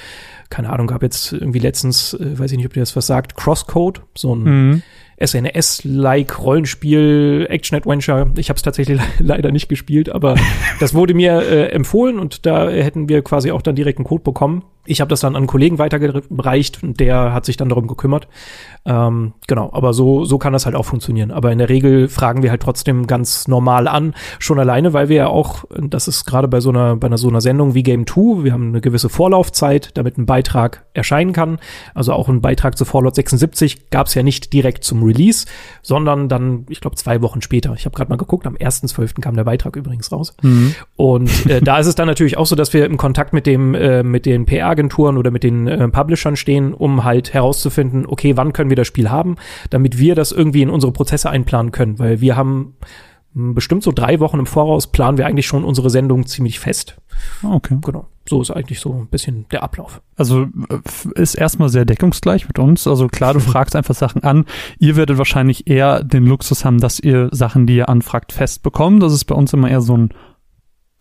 Keine 0.50 0.70
Ahnung, 0.70 0.86
gab 0.86 1.02
jetzt 1.02 1.32
irgendwie 1.32 1.58
letztens, 1.58 2.14
äh, 2.14 2.38
weiß 2.38 2.52
ich 2.52 2.56
nicht, 2.56 2.66
ob 2.66 2.74
dir 2.74 2.80
das 2.80 2.96
was 2.96 3.06
sagt, 3.06 3.36
Crosscode, 3.36 4.02
so 4.14 4.34
ein 4.34 4.42
mhm. 4.42 4.82
SNS-like 5.20 6.38
Rollenspiel, 6.42 7.46
Action-Adventure. 7.48 8.32
Ich 8.36 8.48
habe 8.48 8.56
es 8.56 8.62
tatsächlich 8.62 9.00
leider 9.18 9.50
nicht 9.50 9.68
gespielt, 9.68 10.10
aber 10.10 10.36
das 10.80 10.94
wurde 10.94 11.14
mir 11.14 11.42
äh, 11.42 11.66
empfohlen 11.68 12.18
und 12.18 12.46
da 12.46 12.68
hätten 12.68 13.08
wir 13.08 13.22
quasi 13.22 13.50
auch 13.50 13.62
dann 13.62 13.76
direkt 13.76 13.98
einen 13.98 14.06
Code 14.06 14.22
bekommen. 14.22 14.62
Ich 14.86 15.00
habe 15.00 15.08
das 15.08 15.20
dann 15.20 15.34
an 15.34 15.42
einen 15.42 15.46
Kollegen 15.46 15.78
weitergereicht 15.78 16.82
und 16.82 17.00
der 17.00 17.32
hat 17.32 17.44
sich 17.44 17.56
dann 17.56 17.68
darum 17.68 17.86
gekümmert. 17.86 18.28
Ähm, 18.86 19.32
genau, 19.48 19.70
aber 19.72 19.92
so, 19.92 20.24
so 20.24 20.38
kann 20.38 20.52
das 20.52 20.64
halt 20.64 20.76
auch 20.76 20.84
funktionieren. 20.84 21.32
Aber 21.32 21.50
in 21.50 21.58
der 21.58 21.68
Regel 21.68 22.08
fragen 22.08 22.42
wir 22.42 22.50
halt 22.50 22.62
trotzdem 22.62 23.06
ganz 23.06 23.48
normal 23.48 23.88
an, 23.88 24.14
schon 24.38 24.60
alleine, 24.60 24.92
weil 24.92 25.08
wir 25.08 25.16
ja 25.16 25.26
auch, 25.26 25.64
das 25.76 26.06
ist 26.06 26.24
gerade 26.24 26.46
bei 26.46 26.60
so 26.60 26.70
einer, 26.70 26.94
bei 26.96 27.08
einer 27.08 27.18
so 27.18 27.28
einer 27.28 27.40
Sendung 27.40 27.74
wie 27.74 27.82
Game 27.82 28.06
2, 28.06 28.44
wir 28.44 28.52
haben 28.52 28.68
eine 28.68 28.80
gewisse 28.80 29.08
Vorlaufzeit, 29.08 29.90
damit 29.94 30.18
ein 30.18 30.26
Beitrag 30.26 30.86
erscheinen 30.94 31.32
kann. 31.32 31.58
Also 31.94 32.12
auch 32.12 32.28
ein 32.28 32.40
Beitrag 32.40 32.78
zu 32.78 32.84
Fallout 32.84 33.16
76 33.16 33.90
gab 33.90 34.06
es 34.06 34.14
ja 34.14 34.22
nicht 34.22 34.52
direkt 34.52 34.84
zum 34.84 35.02
Release, 35.02 35.46
sondern 35.82 36.28
dann, 36.28 36.66
ich 36.68 36.80
glaube, 36.80 36.96
zwei 36.96 37.22
Wochen 37.22 37.42
später. 37.42 37.74
Ich 37.74 37.86
habe 37.86 37.96
gerade 37.96 38.08
mal 38.08 38.16
geguckt, 38.16 38.46
am 38.46 38.54
1.12. 38.54 39.20
kam 39.20 39.34
der 39.34 39.44
Beitrag 39.44 39.74
übrigens 39.74 40.12
raus. 40.12 40.36
Mhm. 40.42 40.74
Und 40.94 41.46
äh, 41.46 41.60
da 41.60 41.78
ist 41.78 41.88
es 41.88 41.96
dann 41.96 42.06
natürlich 42.06 42.36
auch 42.36 42.46
so, 42.46 42.54
dass 42.54 42.72
wir 42.72 42.86
im 42.86 42.96
Kontakt 42.98 43.32
mit 43.32 43.46
dem, 43.46 43.74
äh, 43.74 44.04
mit 44.04 44.26
den 44.26 44.46
PR 44.46 44.75
Agenturen 44.76 45.16
oder 45.16 45.30
mit 45.30 45.42
den 45.42 45.66
äh, 45.66 45.88
Publishern 45.88 46.36
stehen, 46.36 46.74
um 46.74 47.04
halt 47.04 47.32
herauszufinden, 47.32 48.06
okay, 48.06 48.36
wann 48.36 48.52
können 48.52 48.70
wir 48.70 48.76
das 48.76 48.86
Spiel 48.86 49.10
haben, 49.10 49.36
damit 49.70 49.98
wir 49.98 50.14
das 50.14 50.32
irgendwie 50.32 50.62
in 50.62 50.70
unsere 50.70 50.92
Prozesse 50.92 51.30
einplanen 51.30 51.72
können, 51.72 51.98
weil 51.98 52.20
wir 52.20 52.36
haben 52.36 52.74
hm, 53.34 53.54
bestimmt 53.54 53.82
so 53.82 53.92
drei 53.92 54.20
Wochen 54.20 54.38
im 54.38 54.46
Voraus 54.46 54.86
planen 54.86 55.18
wir 55.18 55.26
eigentlich 55.26 55.46
schon 55.46 55.64
unsere 55.64 55.90
Sendung 55.90 56.26
ziemlich 56.26 56.58
fest. 56.58 56.96
Ah, 57.42 57.54
okay. 57.54 57.78
Genau. 57.82 58.06
So 58.28 58.42
ist 58.42 58.50
eigentlich 58.50 58.80
so 58.80 58.92
ein 58.92 59.06
bisschen 59.06 59.46
der 59.52 59.62
Ablauf. 59.62 60.00
Also 60.16 60.42
äh, 60.68 61.20
ist 61.20 61.34
erstmal 61.34 61.68
sehr 61.68 61.84
deckungsgleich 61.84 62.48
mit 62.48 62.58
uns. 62.58 62.86
Also 62.86 63.08
klar, 63.08 63.34
du 63.34 63.40
fragst 63.40 63.76
einfach 63.76 63.94
Sachen 63.94 64.24
an. 64.24 64.46
Ihr 64.78 64.96
werdet 64.96 65.18
wahrscheinlich 65.18 65.68
eher 65.68 66.02
den 66.02 66.24
Luxus 66.26 66.64
haben, 66.64 66.80
dass 66.80 66.98
ihr 66.98 67.28
Sachen, 67.30 67.66
die 67.66 67.76
ihr 67.76 67.88
anfragt, 67.88 68.32
fest 68.32 68.62
bekommt. 68.62 69.02
Das 69.02 69.12
ist 69.12 69.26
bei 69.26 69.34
uns 69.34 69.52
immer 69.52 69.70
eher 69.70 69.80
so 69.80 69.96
ein 69.96 70.10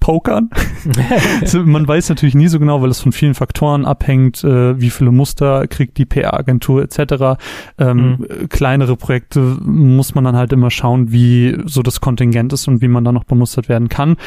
pokern. 0.05 0.51
also 1.41 1.63
man 1.63 1.87
weiß 1.87 2.09
natürlich 2.09 2.35
nie 2.35 2.47
so 2.47 2.59
genau, 2.59 2.79
weil 2.83 2.91
es 2.91 3.01
von 3.01 3.11
vielen 3.11 3.33
Faktoren 3.33 3.85
abhängt, 3.85 4.43
äh, 4.43 4.79
wie 4.79 4.91
viele 4.91 5.09
Muster 5.09 5.65
kriegt 5.65 5.97
die 5.97 6.05
PR-Agentur 6.05 6.83
etc. 6.83 7.41
Ähm, 7.79 7.97
mhm. 8.19 8.49
Kleinere 8.49 8.97
Projekte 8.97 9.39
muss 9.39 10.13
man 10.13 10.23
dann 10.23 10.35
halt 10.35 10.53
immer 10.53 10.69
schauen, 10.69 11.11
wie 11.11 11.57
so 11.65 11.81
das 11.81 12.01
Kontingent 12.01 12.53
ist 12.53 12.67
und 12.67 12.83
wie 12.83 12.87
man 12.87 13.03
da 13.03 13.11
noch 13.11 13.23
bemustert 13.23 13.67
werden 13.67 13.89
kann. 13.89 14.17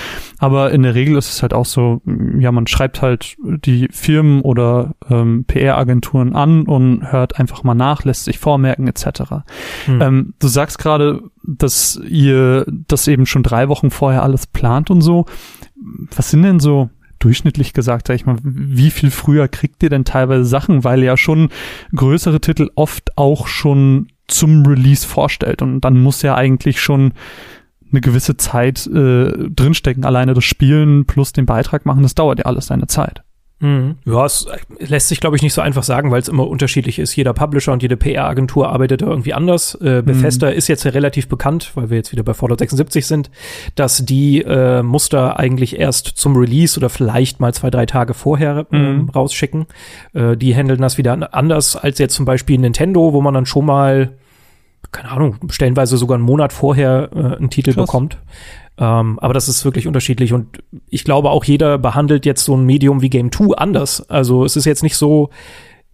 Aber 0.40 0.72
in 0.72 0.82
der 0.82 0.96
Regel 0.96 1.16
ist 1.16 1.30
es 1.30 1.42
halt 1.42 1.54
auch 1.54 1.66
so, 1.66 2.02
ja, 2.40 2.50
man 2.50 2.66
schreibt 2.66 3.00
halt 3.00 3.36
die 3.38 3.86
Firmen 3.92 4.40
oder 4.40 4.96
ähm, 5.08 5.44
PR-Agenturen 5.46 6.34
an 6.34 6.62
und 6.64 7.12
hört 7.12 7.38
einfach 7.38 7.62
mal 7.62 7.74
nach, 7.74 8.02
lässt 8.02 8.24
sich 8.24 8.40
vormerken 8.40 8.88
etc. 8.88 9.20
Mhm. 9.86 10.02
Ähm, 10.02 10.34
du 10.40 10.48
sagst 10.48 10.80
gerade, 10.80 11.22
dass 11.44 12.00
ihr 12.08 12.66
das 12.66 13.06
eben 13.06 13.26
schon 13.26 13.44
drei 13.44 13.68
Wochen 13.68 13.90
vorher 13.90 14.24
alles 14.24 14.48
plant 14.48 14.90
und 14.90 15.02
so 15.02 15.24
was 16.14 16.30
sind 16.30 16.42
denn 16.42 16.60
so 16.60 16.90
durchschnittlich 17.18 17.72
gesagt, 17.72 18.06
sag 18.06 18.14
ich 18.14 18.26
mal, 18.26 18.36
wie 18.42 18.90
viel 18.90 19.10
früher 19.10 19.48
kriegt 19.48 19.82
ihr 19.82 19.90
denn 19.90 20.04
teilweise 20.04 20.44
Sachen, 20.44 20.84
weil 20.84 21.02
ja 21.02 21.16
schon 21.16 21.48
größere 21.94 22.40
Titel 22.40 22.70
oft 22.74 23.16
auch 23.16 23.46
schon 23.46 24.08
zum 24.28 24.64
Release 24.66 25.06
vorstellt 25.06 25.62
und 25.62 25.80
dann 25.80 26.00
muss 26.00 26.22
ja 26.22 26.34
eigentlich 26.34 26.80
schon 26.80 27.12
eine 27.90 28.00
gewisse 28.00 28.36
Zeit 28.36 28.86
äh, 28.86 29.32
drinstecken. 29.50 30.04
Alleine 30.04 30.34
das 30.34 30.44
Spielen 30.44 31.06
plus 31.06 31.32
den 31.32 31.46
Beitrag 31.46 31.86
machen, 31.86 32.02
das 32.02 32.14
dauert 32.14 32.40
ja 32.40 32.44
alles 32.44 32.66
seine 32.66 32.86
Zeit. 32.86 33.22
Mhm. 33.60 33.96
Ja, 34.04 34.24
es 34.24 34.46
lässt 34.78 35.08
sich, 35.08 35.20
glaube 35.20 35.36
ich, 35.36 35.42
nicht 35.42 35.52
so 35.52 35.60
einfach 35.60 35.82
sagen, 35.82 36.10
weil 36.10 36.20
es 36.20 36.28
immer 36.28 36.46
unterschiedlich 36.46 36.98
ist. 36.98 37.16
Jeder 37.16 37.32
Publisher 37.32 37.72
und 37.72 37.82
jede 37.82 37.96
PR-Agentur 37.96 38.68
arbeitet 38.68 39.02
da 39.02 39.06
irgendwie 39.06 39.34
anders. 39.34 39.74
Äh, 39.76 40.02
Bethesda 40.02 40.50
mhm. 40.50 40.56
ist 40.56 40.68
jetzt 40.68 40.84
ja 40.84 40.92
relativ 40.92 41.28
bekannt, 41.28 41.72
weil 41.74 41.90
wir 41.90 41.96
jetzt 41.96 42.12
wieder 42.12 42.22
bei 42.22 42.34
Fallout 42.34 42.60
76 42.60 43.06
sind, 43.06 43.30
dass 43.74 44.04
die 44.04 44.42
äh, 44.42 44.82
Muster 44.82 45.38
eigentlich 45.38 45.78
erst 45.78 46.06
zum 46.06 46.36
Release 46.36 46.78
oder 46.78 46.88
vielleicht 46.88 47.40
mal 47.40 47.52
zwei, 47.52 47.70
drei 47.70 47.86
Tage 47.86 48.14
vorher 48.14 48.66
äh, 48.70 48.76
mhm. 48.76 49.08
rausschicken. 49.08 49.66
Äh, 50.14 50.36
die 50.36 50.54
handeln 50.54 50.80
das 50.80 50.96
wieder 50.96 51.34
anders 51.34 51.74
als 51.74 51.98
jetzt 51.98 52.14
zum 52.14 52.26
Beispiel 52.26 52.58
Nintendo, 52.58 53.12
wo 53.12 53.20
man 53.20 53.34
dann 53.34 53.46
schon 53.46 53.66
mal 53.66 54.12
keine 54.92 55.10
Ahnung, 55.10 55.36
stellenweise 55.50 55.96
sogar 55.96 56.16
einen 56.16 56.24
Monat 56.24 56.52
vorher 56.52 57.10
äh, 57.14 57.36
einen 57.36 57.50
Titel 57.50 57.72
Krass. 57.72 57.86
bekommt. 57.86 58.18
Ähm, 58.78 59.18
aber 59.18 59.34
das 59.34 59.48
ist 59.48 59.64
wirklich 59.64 59.86
unterschiedlich 59.86 60.32
und 60.32 60.58
ich 60.88 61.04
glaube 61.04 61.30
auch 61.30 61.44
jeder 61.44 61.78
behandelt 61.78 62.24
jetzt 62.24 62.44
so 62.44 62.56
ein 62.56 62.64
Medium 62.64 63.02
wie 63.02 63.10
Game 63.10 63.32
2 63.32 63.56
anders. 63.56 64.08
Also 64.08 64.44
es 64.44 64.56
ist 64.56 64.66
jetzt 64.66 64.82
nicht 64.82 64.96
so, 64.96 65.30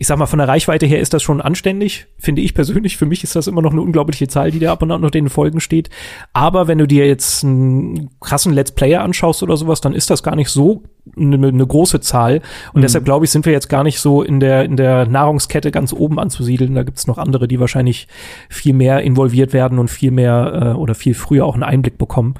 ich 0.05 0.09
sag 0.09 0.19
mal, 0.19 0.27
von 0.27 0.39
der 0.39 0.49
Reichweite 0.49 0.85
her 0.85 1.01
ist 1.01 1.15
das 1.15 1.23
schon 1.23 1.41
anständig, 1.41 2.09
finde 2.19 2.43
ich 2.43 2.53
persönlich. 2.53 2.99
Für 2.99 3.07
mich 3.07 3.25
ist 3.25 3.37
das 3.37 3.47
immer 3.47 3.63
noch 3.63 3.73
eine 3.73 3.81
unglaubliche 3.81 4.29
Zahl, 4.29 4.51
die 4.51 4.59
da 4.59 4.71
ab 4.71 4.83
und 4.83 4.91
an 4.91 5.01
noch 5.01 5.11
den 5.11 5.31
Folgen 5.31 5.61
steht. 5.61 5.89
Aber 6.35 6.69
wenn 6.69 6.77
du 6.77 6.87
dir 6.87 7.07
jetzt 7.07 7.43
einen 7.43 8.11
krassen 8.21 8.53
Let's 8.53 8.73
Player 8.73 9.01
anschaust 9.01 9.43
oder 9.43 9.57
sowas, 9.57 9.81
dann 9.81 9.95
ist 9.95 10.11
das 10.11 10.23
gar 10.23 10.37
nicht 10.37 10.51
so 10.51 10.83
eine, 11.17 11.49
eine 11.49 11.67
große 11.67 12.01
Zahl. 12.01 12.43
Und 12.75 12.81
mhm. 12.81 12.83
deshalb 12.83 13.07
glaube 13.07 13.25
ich, 13.25 13.31
sind 13.31 13.47
wir 13.47 13.55
jetzt 13.55 13.71
gar 13.71 13.83
nicht 13.83 13.99
so 13.99 14.23
in 14.23 14.41
der, 14.41 14.67
in 14.67 14.77
der 14.77 15.07
Nahrungskette 15.07 15.71
ganz 15.71 15.95
oben 15.95 16.19
anzusiedeln. 16.19 16.75
Da 16.75 16.83
gibt 16.83 16.99
es 16.99 17.07
noch 17.07 17.17
andere, 17.17 17.49
die 17.49 17.59
wahrscheinlich 17.59 18.07
viel 18.51 18.75
mehr 18.75 19.01
involviert 19.01 19.55
werden 19.55 19.79
und 19.79 19.89
viel 19.89 20.11
mehr 20.11 20.75
äh, 20.75 20.79
oder 20.79 20.95
viel 20.95 21.15
früher 21.15 21.47
auch 21.47 21.55
einen 21.55 21.63
Einblick 21.63 21.97
bekommen. 21.97 22.35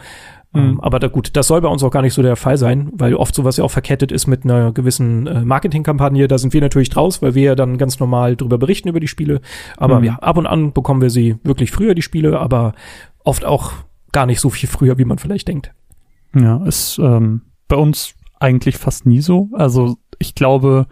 Mhm. 0.55 0.81
aber 0.81 1.01
da, 1.01 1.09
gut, 1.09 1.31
das 1.35 1.49
soll 1.49 1.61
bei 1.61 1.69
uns 1.69 1.83
auch 1.83 1.91
gar 1.91 2.03
nicht 2.03 2.15
so 2.15 2.23
der 2.23 2.37
Fall 2.37 2.57
sein, 2.57 2.91
weil 2.93 3.15
oft 3.15 3.35
sowas 3.35 3.57
ja 3.57 3.65
auch 3.65 3.71
verkettet 3.71 4.13
ist 4.13 4.29
mit 4.29 4.45
einer 4.45 4.73
gewissen 4.73 5.27
äh, 5.27 5.45
Marketingkampagne. 5.45 6.29
Da 6.29 6.39
sind 6.39 6.53
wir 6.53 6.61
natürlich 6.61 6.91
draus, 6.91 7.23
weil 7.23 7.35
wir 7.35 7.43
ja 7.43 7.55
dann 7.57 7.77
ganz 7.77 7.99
normal 7.99 8.37
drüber 8.37 8.57
berichten 8.57 8.89
über 8.89 9.01
die 9.01 9.09
Spiele. 9.09 9.41
Aber 9.77 9.99
mhm. 9.99 10.05
ja, 10.05 10.15
ab 10.17 10.37
und 10.37 10.47
an 10.47 10.73
bekommen 10.73 11.01
wir 11.03 11.11
sie 11.11 11.37
wirklich 11.43 11.73
früher, 11.73 11.95
die 11.95 12.03
Spiele, 12.03 12.39
aber 12.39 12.75
oft 13.25 13.45
auch 13.45 13.73
gar 14.13 14.27
nicht 14.27 14.41
so 14.41 14.49
viel 14.49 14.69
früher, 14.69 14.97
wie 14.97 15.05
man 15.05 15.19
vielleicht 15.19 15.49
denkt. 15.49 15.73
Ja, 16.35 16.65
ist 16.65 16.99
ähm, 17.03 17.43
bei 17.67 17.77
uns 17.77 18.15
eigentlich 18.39 18.77
fast 18.77 19.07
nie 19.07 19.21
so. 19.21 19.49
Also 19.55 19.97
ich 20.19 20.35
glaube, 20.35 20.87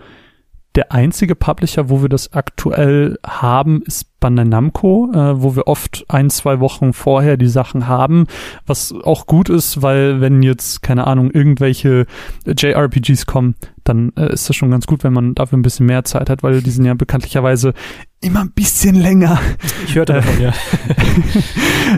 der 0.75 0.93
einzige 0.93 1.35
Publisher, 1.35 1.91
wo 1.91 2.01
wir 2.01 2.09
das 2.09 2.33
aktuell 2.33 3.19
haben, 3.27 3.83
ist 3.83 4.19
Bandai 4.21 4.45
Namco, 4.45 5.11
äh, 5.13 5.43
wo 5.43 5.55
wir 5.55 5.67
oft 5.67 6.07
ein, 6.09 6.31
zwei 6.31 6.61
Wochen 6.61 6.93
vorher 6.95 7.37
die 7.37 7.49
Sachen 7.49 7.89
haben, 7.89 8.27
was 8.67 8.95
auch 9.05 9.27
gut 9.27 9.51
ist, 9.51 9.83
weil 9.83 10.21
wenn 10.21 10.43
jetzt, 10.43 10.81
keine 10.81 11.07
Ahnung, 11.07 11.31
irgendwelche 11.31 12.07
JRPGs 12.47 13.27
kommen, 13.27 13.55
dann 13.85 14.13
äh, 14.17 14.33
ist 14.33 14.49
das 14.49 14.57
schon 14.57 14.71
ganz 14.71 14.87
gut, 14.87 15.05
wenn 15.05 15.13
man 15.13 15.35
dafür 15.35 15.59
ein 15.59 15.63
bisschen 15.63 15.87
mehr 15.87 16.05
Zeit 16.05 16.31
hat, 16.31 16.43
weil 16.43 16.63
die 16.63 16.71
sind 16.71 16.85
ja 16.85 16.95
bekanntlicherweise 16.95 17.75
immer 18.21 18.41
ein 18.41 18.53
bisschen 18.53 18.95
länger. 18.95 19.41
Ich 19.87 19.97
hörte 19.97 20.15
davon, 20.15 20.41
ja. 20.41 20.53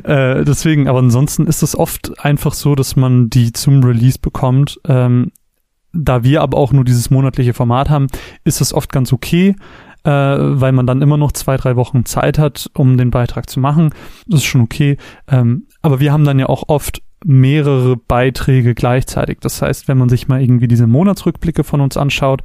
äh, 0.38 0.44
deswegen, 0.44 0.88
aber 0.88 1.00
ansonsten 1.00 1.46
ist 1.46 1.62
es 1.62 1.78
oft 1.78 2.24
einfach 2.24 2.54
so, 2.54 2.74
dass 2.74 2.96
man 2.96 3.28
die 3.30 3.52
zum 3.52 3.84
Release 3.84 4.18
bekommt. 4.18 4.80
Ähm, 4.88 5.30
da 5.94 6.24
wir 6.24 6.42
aber 6.42 6.58
auch 6.58 6.72
nur 6.72 6.84
dieses 6.84 7.10
monatliche 7.10 7.54
Format 7.54 7.90
haben, 7.90 8.08
ist 8.44 8.60
es 8.60 8.74
oft 8.74 8.92
ganz 8.92 9.12
okay, 9.12 9.56
äh, 10.04 10.10
weil 10.10 10.72
man 10.72 10.86
dann 10.86 11.02
immer 11.02 11.16
noch 11.16 11.32
zwei, 11.32 11.56
drei 11.56 11.76
Wochen 11.76 12.04
Zeit 12.04 12.38
hat, 12.38 12.70
um 12.74 12.98
den 12.98 13.10
Beitrag 13.10 13.48
zu 13.48 13.60
machen. 13.60 13.90
Das 14.26 14.40
ist 14.40 14.46
schon 14.46 14.60
okay. 14.60 14.98
Ähm, 15.28 15.66
aber 15.82 16.00
wir 16.00 16.12
haben 16.12 16.24
dann 16.24 16.38
ja 16.38 16.46
auch 16.46 16.68
oft 16.68 17.02
mehrere 17.24 17.96
Beiträge 17.96 18.74
gleichzeitig. 18.74 19.38
Das 19.40 19.62
heißt, 19.62 19.88
wenn 19.88 19.98
man 19.98 20.08
sich 20.08 20.28
mal 20.28 20.42
irgendwie 20.42 20.68
diese 20.68 20.86
Monatsrückblicke 20.86 21.64
von 21.64 21.80
uns 21.80 21.96
anschaut, 21.96 22.42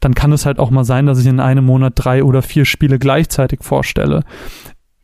dann 0.00 0.14
kann 0.14 0.32
es 0.32 0.46
halt 0.46 0.58
auch 0.58 0.70
mal 0.70 0.84
sein, 0.84 1.06
dass 1.06 1.18
ich 1.18 1.26
in 1.26 1.40
einem 1.40 1.64
Monat 1.64 1.94
drei 1.96 2.22
oder 2.22 2.42
vier 2.42 2.64
Spiele 2.64 2.98
gleichzeitig 2.98 3.60
vorstelle. 3.62 4.24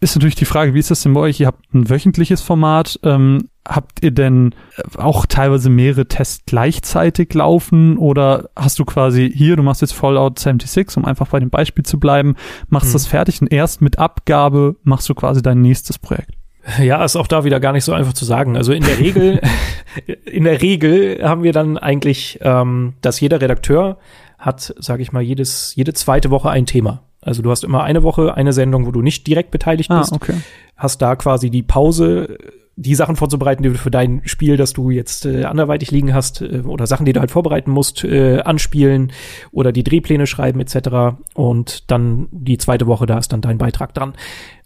Ist 0.01 0.15
natürlich 0.15 0.35
die 0.35 0.45
Frage, 0.45 0.75
wie 0.75 0.79
ist 0.79 0.91
das 0.91 1.03
denn 1.03 1.15
bei 1.15 1.21
euch? 1.21 1.41
Ihr 1.41 1.47
habt 1.47 1.73
ein 1.73 1.89
wöchentliches 1.89 2.43
Format. 2.43 3.01
Ähm, 3.03 3.49
habt 3.67 4.03
ihr 4.03 4.11
denn 4.11 4.55
auch 4.97 5.27
teilweise 5.27 5.71
mehrere 5.71 6.07
Tests 6.07 6.45
gleichzeitig 6.47 7.33
laufen 7.35 7.97
oder 7.97 8.51
hast 8.55 8.79
du 8.79 8.85
quasi 8.85 9.31
hier, 9.35 9.57
du 9.57 9.63
machst 9.63 9.81
jetzt 9.81 9.95
Fallout 9.95 10.39
76, 10.39 10.97
um 10.97 11.05
einfach 11.05 11.29
bei 11.29 11.41
dem 11.41 11.51
Beispiel 11.51 11.85
zu 11.85 11.99
bleiben, 11.99 12.37
machst 12.69 12.89
mhm. 12.91 12.93
das 12.95 13.07
fertig 13.07 13.41
und 13.41 13.53
erst 13.53 13.81
mit 13.81 13.99
Abgabe 13.99 14.77
machst 14.83 15.09
du 15.09 15.15
quasi 15.15 15.43
dein 15.43 15.63
nächstes 15.63 15.99
Projekt? 15.99 16.33
Ja, 16.81 17.05
ist 17.05 17.17
auch 17.17 17.27
da 17.27 17.45
wieder 17.45 17.61
gar 17.61 17.73
nicht 17.73 17.85
so 17.85 17.93
einfach 17.93 18.15
zu 18.15 18.25
sagen. 18.25 18.57
Also 18.57 18.73
in 18.73 18.83
der 18.83 18.99
Regel, 18.99 19.41
in 20.25 20.45
der 20.45 20.63
Regel 20.63 21.21
haben 21.23 21.43
wir 21.43 21.53
dann 21.53 21.77
eigentlich, 21.77 22.39
ähm, 22.43 22.95
dass 23.03 23.21
jeder 23.21 23.41
Redakteur 23.41 23.99
hat, 24.39 24.75
sage 24.79 25.03
ich 25.03 25.13
mal, 25.13 25.23
jedes, 25.23 25.75
jede 25.75 25.93
zweite 25.93 26.31
Woche 26.31 26.51
ein 26.51 26.67
Thema. 26.67 27.03
Also 27.21 27.43
du 27.43 27.51
hast 27.51 27.65
immer 27.65 27.83
eine 27.83 28.03
Woche 28.03 28.35
eine 28.35 28.53
Sendung, 28.53 28.87
wo 28.87 28.93
du 28.93 29.03
nicht 29.03 29.27
direkt 29.27 29.51
beteiligt 29.51 29.91
ah, 29.91 30.01
bist. 30.01 30.13
Okay. 30.13 30.37
Hast 30.77 31.01
da 31.01 31.17
quasi 31.17 31.51
die 31.51 31.63
Pause, 31.63 32.39
die 32.77 32.95
Sachen 32.95 33.17
vorzubereiten, 33.17 33.63
die 33.63 33.69
du 33.69 33.77
für 33.77 33.91
dein 33.91 34.23
Spiel, 34.25 34.57
das 34.57 34.73
du 34.73 34.91
jetzt 34.91 35.27
äh, 35.27 35.45
anderweitig 35.45 35.91
liegen 35.91 36.15
hast, 36.15 36.41
äh, 36.41 36.63
oder 36.67 36.87
Sachen, 36.87 37.07
die 37.07 37.13
du 37.13 37.21
halt 37.21 37.31
vorbereiten 37.31 37.71
musst, 37.71 38.05
äh, 38.05 38.41
anspielen 38.41 39.13
oder 39.53 39.73
die 39.73 39.85
Drehpläne 39.85 40.27
schreiben 40.27 40.61
etc. 40.61 41.17
Und 41.35 41.91
dann 41.91 42.29
die 42.31 42.59
zweite 42.59 42.87
Woche, 42.87 43.07
da 43.07 43.19
ist 43.19 43.33
dann 43.33 43.41
dein 43.41 43.59
Beitrag 43.59 43.95
dran. 43.95 44.15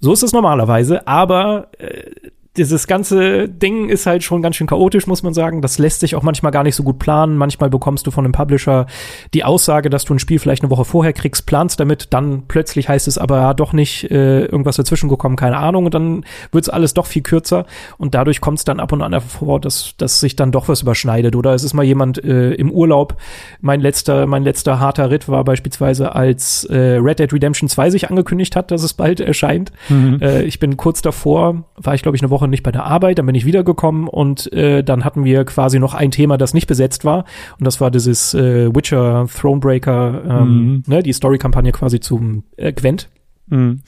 So 0.01 0.13
ist 0.13 0.23
es 0.23 0.33
normalerweise, 0.33 1.07
aber 1.07 1.69
äh, 1.79 2.11
dieses 2.59 2.87
ganze 2.87 3.49
Ding 3.49 3.89
ist 3.89 4.07
halt 4.07 4.25
schon 4.25 4.43
ganz 4.43 4.57
schön 4.57 4.67
chaotisch, 4.67 5.07
muss 5.07 5.23
man 5.23 5.33
sagen. 5.33 5.63
Das 5.63 5.79
lässt 5.79 6.01
sich 6.01 6.15
auch 6.17 6.23
manchmal 6.23 6.53
gar 6.53 6.65
nicht 6.65 6.75
so 6.75 6.83
gut 6.83 6.99
planen. 6.99 7.37
Manchmal 7.37 7.71
bekommst 7.71 8.07
du 8.07 8.11
von 8.11 8.25
einem 8.25 8.33
Publisher 8.33 8.87
die 9.33 9.45
Aussage, 9.45 9.91
dass 9.91 10.05
du 10.05 10.15
ein 10.15 10.19
Spiel 10.19 10.39
vielleicht 10.39 10.63
eine 10.63 10.71
Woche 10.71 10.85
vorher 10.85 11.13
kriegst, 11.13 11.47
planst 11.47 11.81
damit, 11.81 12.09
dann 12.13 12.43
plötzlich 12.49 12.89
heißt 12.89 13.09
es 13.09 13.17
aber 13.17 13.39
ja 13.39 13.55
doch 13.55 13.73
nicht 13.73 14.11
äh, 14.11 14.45
irgendwas 14.45 14.77
dazwischen 14.77 15.09
gekommen, 15.09 15.37
keine 15.37 15.59
Ahnung, 15.59 15.85
und 15.85 15.95
dann 15.95 16.25
wird's 16.53 16.69
alles 16.69 16.95
doch 16.95 17.07
viel 17.07 17.23
kürzer 17.23 17.67
und 17.97 18.15
dadurch 18.15 18.41
kommt 18.41 18.59
es 18.59 18.65
dann 18.65 18.81
ab 18.81 18.93
und 18.93 19.03
an 19.03 19.19
vor, 19.21 19.61
dass, 19.61 19.95
dass 19.97 20.21
sich 20.21 20.37
dann 20.37 20.53
doch 20.53 20.69
was 20.69 20.83
überschneidet. 20.83 21.37
Oder 21.37 21.55
es 21.55 21.65
ist 21.65 21.75
mal 21.75 21.85
jemand 21.85 22.23
äh, 22.23 22.53
im 22.55 22.71
Urlaub. 22.71 23.17
Mein 23.61 23.81
letzter, 23.81 24.27
mein 24.27 24.43
letzter 24.43 24.81
harter 24.81 25.11
Ritt 25.11 25.29
war 25.29 25.45
beispielsweise, 25.45 26.15
als 26.15 26.65
äh, 26.65 26.77
Red 26.77 27.21
Dead 27.21 27.33
Redemption 27.33 27.69
2 27.69 27.91
sich 27.91 28.11
angekündigt 28.11 28.57
hat, 28.57 28.71
dass 28.71 28.83
es 28.83 28.95
bald 28.95 29.21
erscheint. 29.21 29.73
Mhm. 29.89 30.19
Äh, 30.21 30.43
ich 30.43 30.59
bin 30.59 30.77
kurz 30.77 31.03
davor, 31.03 31.65
war 31.77 31.95
ich 31.95 32.03
glaube 32.03 32.17
ich 32.17 32.23
eine 32.23 32.31
Woche 32.31 32.48
nicht 32.51 32.63
bei 32.63 32.73
der 32.73 32.85
Arbeit, 32.85 33.19
dann 33.19 33.27
bin 33.27 33.35
ich 33.35 33.45
wiedergekommen 33.45 34.09
und 34.09 34.53
äh, 34.53 34.83
dann 34.83 35.05
hatten 35.05 35.25
wir 35.25 35.45
quasi 35.45 35.79
noch 35.79 35.95
ein 35.95 36.11
Thema, 36.11 36.39
das 36.39 36.55
nicht 36.55 36.67
besetzt 36.67 37.05
war 37.05 37.25
und 37.59 37.65
das 37.67 37.81
war 37.81 37.91
dieses 37.91 38.35
äh, 38.35 38.75
Witcher 38.75 39.27
Thronebreaker, 39.27 40.23
ähm, 40.29 40.49
mhm. 40.49 40.83
ne, 40.87 41.03
die 41.03 41.13
Story-Kampagne 41.13 41.73
quasi 41.73 42.01
zum 42.01 42.45
äh, 42.57 42.73
Gwent. 42.73 43.09
Mhm. 43.47 43.81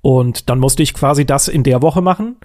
Und 0.00 0.48
dann 0.48 0.58
musste 0.58 0.82
ich 0.82 0.94
quasi 0.94 1.24
das 1.24 1.48
in 1.48 1.62
der 1.62 1.82
Woche 1.82 2.00
machen, 2.00 2.36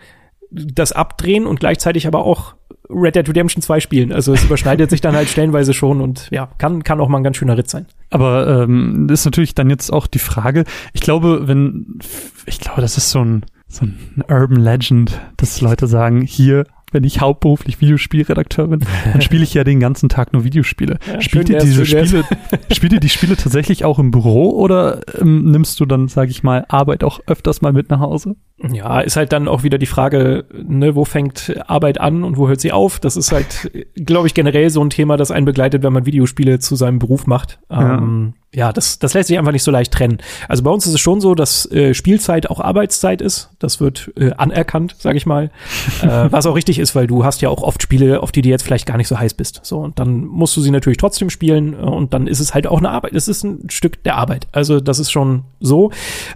das 0.51 0.91
abdrehen 0.91 1.45
und 1.45 1.59
gleichzeitig 1.59 2.07
aber 2.07 2.25
auch 2.25 2.55
Red 2.89 3.15
Dead 3.15 3.27
Redemption 3.27 3.61
2 3.61 3.79
spielen. 3.79 4.11
Also 4.11 4.33
es 4.33 4.43
überschneidet 4.43 4.89
sich 4.89 5.01
dann 5.01 5.15
halt 5.15 5.29
stellenweise 5.29 5.73
schon 5.73 6.01
und 6.01 6.27
ja, 6.31 6.49
kann, 6.57 6.83
kann 6.83 6.99
auch 6.99 7.07
mal 7.07 7.17
ein 7.17 7.23
ganz 7.23 7.37
schöner 7.37 7.57
Ritt 7.57 7.69
sein. 7.69 7.85
Aber 8.09 8.63
ähm, 8.63 9.07
ist 9.09 9.25
natürlich 9.25 9.55
dann 9.55 9.69
jetzt 9.69 9.91
auch 9.91 10.07
die 10.07 10.19
Frage, 10.19 10.65
ich 10.93 11.01
glaube, 11.01 11.47
wenn, 11.47 11.99
ich 12.45 12.59
glaube, 12.59 12.81
das 12.81 12.97
ist 12.97 13.11
so 13.11 13.23
ein 13.23 13.45
so 13.71 13.85
ein 13.85 14.23
Urban 14.27 14.59
Legend, 14.59 15.19
dass 15.37 15.61
Leute 15.61 15.87
sagen, 15.87 16.21
hier, 16.21 16.65
wenn 16.91 17.05
ich 17.05 17.21
hauptberuflich 17.21 17.79
Videospielredakteur 17.79 18.67
bin, 18.67 18.81
dann 19.05 19.21
spiele 19.21 19.43
ich 19.43 19.53
ja 19.53 19.63
den 19.63 19.79
ganzen 19.79 20.09
Tag 20.09 20.33
nur 20.33 20.43
Videospiele. 20.43 20.99
Ja, 21.07 21.21
spielt 21.21 21.49
ihr 21.49 21.59
diese 21.59 21.85
Spiele, 21.85 22.25
spielt 22.71 22.93
ihr 22.93 22.99
die 22.99 23.09
Spiele 23.09 23.37
tatsächlich 23.37 23.85
auch 23.85 23.97
im 23.97 24.11
Büro 24.11 24.51
oder 24.51 25.01
ähm, 25.19 25.49
nimmst 25.51 25.79
du 25.79 25.85
dann, 25.85 26.09
sage 26.09 26.31
ich 26.31 26.43
mal, 26.43 26.65
Arbeit 26.67 27.03
auch 27.03 27.21
öfters 27.27 27.61
mal 27.61 27.71
mit 27.71 27.89
nach 27.89 28.01
Hause? 28.01 28.35
Ja, 28.71 29.01
ist 29.01 29.15
halt 29.15 29.33
dann 29.33 29.47
auch 29.47 29.63
wieder 29.63 29.77
die 29.77 29.85
Frage, 29.85 30.45
ne, 30.53 30.95
wo 30.95 31.05
fängt 31.05 31.55
Arbeit 31.67 31.99
an 31.99 32.23
und 32.23 32.37
wo 32.37 32.47
hört 32.47 32.61
sie 32.61 32.71
auf? 32.71 32.99
Das 32.99 33.17
ist 33.17 33.31
halt, 33.31 33.71
glaube 33.95 34.27
ich, 34.27 34.33
generell 34.33 34.69
so 34.69 34.83
ein 34.83 34.89
Thema, 34.89 35.17
das 35.17 35.31
einen 35.31 35.45
begleitet, 35.45 35.83
wenn 35.83 35.93
man 35.93 36.05
Videospiele 36.05 36.59
zu 36.59 36.75
seinem 36.75 36.99
Beruf 36.99 37.27
macht. 37.27 37.59
Ja. 37.69 37.97
Ähm, 37.97 38.33
ja, 38.53 38.73
das, 38.73 38.99
das 38.99 39.13
lässt 39.13 39.29
sich 39.29 39.37
einfach 39.37 39.53
nicht 39.53 39.63
so 39.63 39.71
leicht 39.71 39.93
trennen. 39.93 40.17
Also 40.49 40.63
bei 40.63 40.71
uns 40.71 40.85
ist 40.85 40.93
es 40.93 40.99
schon 40.99 41.21
so, 41.21 41.35
dass 41.35 41.71
äh, 41.71 41.93
Spielzeit 41.93 42.49
auch 42.49 42.59
Arbeitszeit 42.59 43.21
ist. 43.21 43.49
Das 43.59 43.79
wird 43.79 44.11
äh, 44.17 44.31
anerkannt, 44.33 44.95
sage 44.99 45.15
ich 45.17 45.25
mal. 45.25 45.51
äh, 46.01 46.07
was 46.29 46.45
auch 46.45 46.55
richtig 46.55 46.77
ist, 46.77 46.93
weil 46.93 47.07
du 47.07 47.23
hast 47.23 47.41
ja 47.41 47.47
auch 47.47 47.63
oft 47.63 47.81
Spiele, 47.81 48.21
auf 48.21 48.33
die 48.33 48.41
du 48.41 48.49
jetzt 48.49 48.63
vielleicht 48.63 48.85
gar 48.85 48.97
nicht 48.97 49.07
so 49.07 49.17
heiß 49.17 49.35
bist. 49.35 49.61
So, 49.63 49.79
und 49.79 49.99
dann 49.99 50.25
musst 50.25 50.57
du 50.57 50.61
sie 50.61 50.71
natürlich 50.71 50.97
trotzdem 50.97 51.29
spielen 51.29 51.73
äh, 51.73 51.77
und 51.77 52.13
dann 52.13 52.27
ist 52.27 52.41
es 52.41 52.53
halt 52.53 52.67
auch 52.67 52.79
eine 52.79 52.89
Arbeit. 52.89 53.13
Es 53.13 53.29
ist 53.29 53.45
ein 53.45 53.69
Stück 53.69 54.03
der 54.03 54.17
Arbeit. 54.17 54.47
Also 54.51 54.81
das 54.81 54.99
ist 54.99 55.11
schon 55.11 55.43
so. 55.61 55.91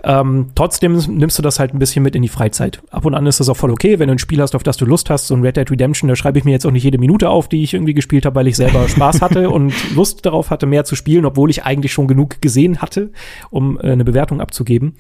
Ähm, 0.05 0.51
trotzdem 0.55 0.95
nimmst 0.95 1.37
du 1.37 1.41
das 1.41 1.59
halt 1.59 1.73
ein 1.73 1.79
bisschen 1.79 2.03
mit 2.03 2.14
in 2.15 2.21
die 2.21 2.29
Freizeit. 2.29 2.81
Ab 2.89 3.05
und 3.05 3.13
an 3.13 3.27
ist 3.27 3.39
das 3.39 3.49
auch 3.49 3.57
voll 3.57 3.71
okay, 3.71 3.99
wenn 3.99 4.07
du 4.07 4.13
ein 4.13 4.19
Spiel 4.19 4.41
hast, 4.41 4.55
auf 4.55 4.63
das 4.63 4.77
du 4.77 4.85
Lust 4.85 5.09
hast. 5.09 5.27
So 5.27 5.35
ein 5.35 5.41
Red 5.41 5.57
Dead 5.57 5.69
Redemption, 5.69 6.07
da 6.07 6.15
schreibe 6.15 6.39
ich 6.39 6.45
mir 6.45 6.51
jetzt 6.51 6.65
auch 6.65 6.71
nicht 6.71 6.83
jede 6.83 6.97
Minute 6.97 7.29
auf, 7.29 7.49
die 7.49 7.63
ich 7.63 7.73
irgendwie 7.73 7.93
gespielt 7.93 8.25
habe, 8.25 8.35
weil 8.35 8.47
ich 8.47 8.55
selber 8.55 8.87
Spaß 8.89 9.21
hatte 9.21 9.49
und 9.49 9.73
Lust 9.93 10.25
darauf 10.25 10.49
hatte, 10.49 10.65
mehr 10.65 10.85
zu 10.85 10.95
spielen, 10.95 11.25
obwohl 11.25 11.49
ich 11.49 11.65
eigentlich 11.65 11.93
schon 11.93 12.07
genug 12.07 12.41
gesehen 12.41 12.81
hatte, 12.81 13.11
um 13.51 13.77
äh, 13.77 13.91
eine 13.91 14.05
Bewertung 14.05 14.41
abzugeben. 14.41 14.95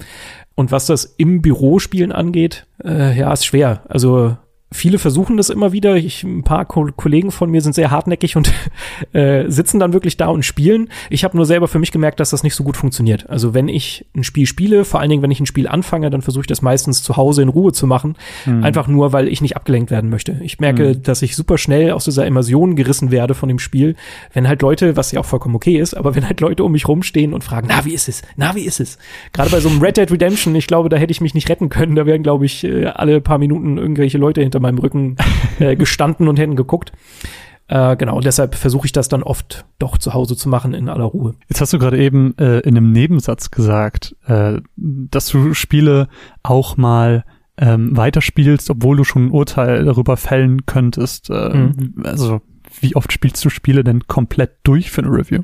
Und 0.55 0.71
was 0.71 0.85
das 0.85 1.05
im 1.05 1.41
Bürospielen 1.41 2.11
angeht, 2.11 2.67
äh, 2.83 3.17
ja, 3.17 3.31
ist 3.33 3.45
schwer. 3.45 3.83
Also 3.87 4.37
viele 4.75 4.99
versuchen 4.99 5.37
das 5.37 5.49
immer 5.49 5.71
wieder. 5.71 5.95
Ich, 5.95 6.23
ein 6.23 6.43
paar 6.43 6.65
Ko 6.65 6.89
Kollegen 6.95 7.31
von 7.31 7.49
mir 7.49 7.61
sind 7.61 7.73
sehr 7.73 7.91
hartnäckig 7.91 8.35
und 8.35 8.51
äh, 9.13 9.49
sitzen 9.49 9.79
dann 9.79 9.93
wirklich 9.93 10.17
da 10.17 10.27
und 10.27 10.43
spielen. 10.43 10.89
Ich 11.09 11.23
habe 11.23 11.35
nur 11.35 11.45
selber 11.45 11.67
für 11.67 11.79
mich 11.79 11.91
gemerkt, 11.91 12.19
dass 12.19 12.29
das 12.29 12.43
nicht 12.43 12.55
so 12.55 12.63
gut 12.63 12.77
funktioniert. 12.77 13.29
Also 13.29 13.53
wenn 13.53 13.67
ich 13.67 14.05
ein 14.15 14.23
Spiel 14.23 14.45
spiele, 14.45 14.85
vor 14.85 14.99
allen 14.99 15.09
Dingen, 15.09 15.23
wenn 15.23 15.31
ich 15.31 15.39
ein 15.39 15.45
Spiel 15.45 15.67
anfange, 15.67 16.09
dann 16.09 16.21
versuche 16.21 16.41
ich 16.41 16.47
das 16.47 16.61
meistens 16.61 17.01
zu 17.01 17.17
Hause 17.17 17.41
in 17.41 17.49
Ruhe 17.49 17.71
zu 17.71 17.87
machen. 17.87 18.15
Mhm. 18.45 18.63
Einfach 18.63 18.87
nur, 18.87 19.13
weil 19.13 19.27
ich 19.27 19.41
nicht 19.41 19.55
abgelenkt 19.55 19.91
werden 19.91 20.09
möchte. 20.09 20.39
Ich 20.41 20.59
merke, 20.59 20.89
mhm. 20.89 21.03
dass 21.03 21.21
ich 21.21 21.35
super 21.35 21.57
schnell 21.57 21.91
aus 21.91 22.05
dieser 22.05 22.25
Immersion 22.25 22.75
gerissen 22.75 23.11
werde 23.11 23.33
von 23.33 23.49
dem 23.49 23.59
Spiel, 23.59 23.95
wenn 24.33 24.47
halt 24.47 24.61
Leute, 24.61 24.95
was 24.95 25.11
ja 25.11 25.19
auch 25.19 25.25
vollkommen 25.25 25.55
okay 25.55 25.77
ist, 25.77 25.95
aber 25.95 26.15
wenn 26.15 26.25
halt 26.25 26.41
Leute 26.41 26.63
um 26.63 26.71
mich 26.71 26.87
rumstehen 26.87 27.33
und 27.33 27.43
fragen, 27.43 27.67
na, 27.69 27.85
wie 27.85 27.93
ist 27.93 28.09
es? 28.09 28.21
Na, 28.35 28.55
wie 28.55 28.65
ist 28.65 28.79
es? 28.79 28.97
Gerade 29.33 29.49
bei 29.49 29.59
so 29.59 29.69
einem 29.69 29.81
Red 29.81 29.97
Dead 29.97 30.11
Redemption, 30.11 30.55
ich 30.55 30.67
glaube, 30.67 30.89
da 30.89 30.97
hätte 30.97 31.11
ich 31.11 31.21
mich 31.21 31.33
nicht 31.33 31.49
retten 31.49 31.69
können. 31.69 31.95
Da 31.95 32.05
wären, 32.05 32.23
glaube 32.23 32.45
ich, 32.45 32.63
äh, 32.63 32.85
alle 32.85 33.21
paar 33.21 33.37
Minuten 33.37 33.77
irgendwelche 33.77 34.17
Leute 34.17 34.41
hinter 34.41 34.59
meinem 34.65 34.79
Rücken 34.79 35.17
äh, 35.59 35.75
gestanden 35.75 36.27
und 36.27 36.39
hätten 36.39 36.55
geguckt. 36.55 36.91
Äh, 37.67 37.95
genau, 37.95 38.19
deshalb 38.19 38.55
versuche 38.55 38.85
ich 38.85 38.91
das 38.91 39.07
dann 39.09 39.23
oft 39.23 39.65
doch 39.79 39.97
zu 39.97 40.13
Hause 40.13 40.35
zu 40.35 40.49
machen 40.49 40.73
in 40.73 40.87
aller 40.87 41.05
Ruhe. 41.05 41.35
Jetzt 41.47 41.61
hast 41.61 41.73
du 41.73 41.79
gerade 41.79 41.97
eben 41.97 42.37
äh, 42.37 42.59
in 42.59 42.77
einem 42.77 42.91
Nebensatz 42.91 43.49
gesagt, 43.49 44.15
äh, 44.27 44.59
dass 44.75 45.27
du 45.29 45.53
Spiele 45.55 46.07
auch 46.43 46.77
mal 46.77 47.25
ähm, 47.57 47.95
weiterspielst, 47.95 48.69
obwohl 48.69 48.97
du 48.97 49.03
schon 49.03 49.27
ein 49.27 49.31
Urteil 49.31 49.85
darüber 49.85 50.17
fällen 50.17 50.65
könntest. 50.65 51.29
Äh, 51.31 51.55
mhm. 51.55 51.93
Also 52.03 52.41
wie 52.81 52.95
oft 52.95 53.11
spielst 53.11 53.43
du 53.43 53.49
Spiele 53.49 53.83
denn 53.83 54.07
komplett 54.07 54.51
durch 54.63 54.91
für 54.91 55.01
eine 55.01 55.11
Review? 55.11 55.41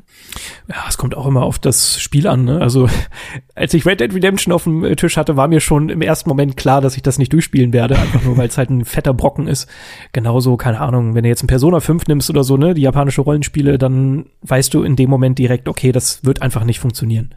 Ja, 0.68 0.84
es 0.88 0.98
kommt 0.98 1.16
auch 1.16 1.26
immer 1.26 1.42
auf 1.42 1.58
das 1.58 2.00
Spiel 2.00 2.26
an. 2.26 2.44
Ne? 2.44 2.60
Also 2.60 2.88
als 3.54 3.74
ich 3.74 3.86
Red 3.86 4.00
Dead 4.00 4.14
Redemption 4.14 4.52
auf 4.52 4.64
dem 4.64 4.96
Tisch 4.96 5.16
hatte, 5.16 5.36
war 5.36 5.48
mir 5.48 5.60
schon 5.60 5.88
im 5.88 6.02
ersten 6.02 6.28
Moment 6.28 6.56
klar, 6.56 6.80
dass 6.80 6.96
ich 6.96 7.02
das 7.02 7.18
nicht 7.18 7.32
durchspielen 7.32 7.72
werde, 7.72 7.98
einfach 7.98 8.22
nur 8.24 8.36
weil 8.36 8.48
es 8.48 8.58
halt 8.58 8.70
ein 8.70 8.84
fetter 8.84 9.14
Brocken 9.14 9.48
ist. 9.48 9.68
Genauso, 10.12 10.56
keine 10.56 10.80
Ahnung, 10.80 11.14
wenn 11.14 11.22
du 11.22 11.28
jetzt 11.28 11.42
ein 11.42 11.48
Persona 11.48 11.80
5 11.80 12.06
nimmst 12.06 12.30
oder 12.30 12.44
so, 12.44 12.56
ne, 12.56 12.74
die 12.74 12.82
japanische 12.82 13.22
Rollenspiele, 13.22 13.78
dann 13.78 14.26
weißt 14.42 14.72
du 14.74 14.82
in 14.82 14.96
dem 14.96 15.10
Moment 15.10 15.38
direkt, 15.38 15.68
okay, 15.68 15.92
das 15.92 16.24
wird 16.24 16.42
einfach 16.42 16.64
nicht 16.64 16.80
funktionieren. 16.80 17.34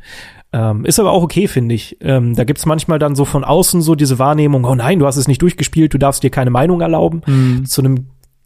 Ähm, 0.56 0.86
ist 0.86 1.00
aber 1.00 1.12
auch 1.12 1.22
okay, 1.22 1.50
finde 1.50 1.76
ich. 1.76 1.98
Ähm, 2.00 2.34
da 2.34 2.46
gibt's 2.46 2.66
manchmal 2.66 2.98
dann 2.98 3.14
so 3.14 3.26
von 3.26 3.44
außen 3.44 3.82
so 3.82 3.94
diese 3.94 4.20
Wahrnehmung, 4.20 4.64
oh 4.64 4.74
nein, 4.74 5.00
du 5.00 5.06
hast 5.06 5.18
es 5.18 5.28
nicht 5.28 5.42
durchgespielt, 5.42 5.94
du 5.94 5.98
darfst 5.98 6.24
dir 6.24 6.30
keine 6.30 6.50
Meinung 6.50 6.80
erlauben. 6.80 7.24
Mhm. 7.26 7.66
Zu 7.66 7.82
einem 7.82 8.06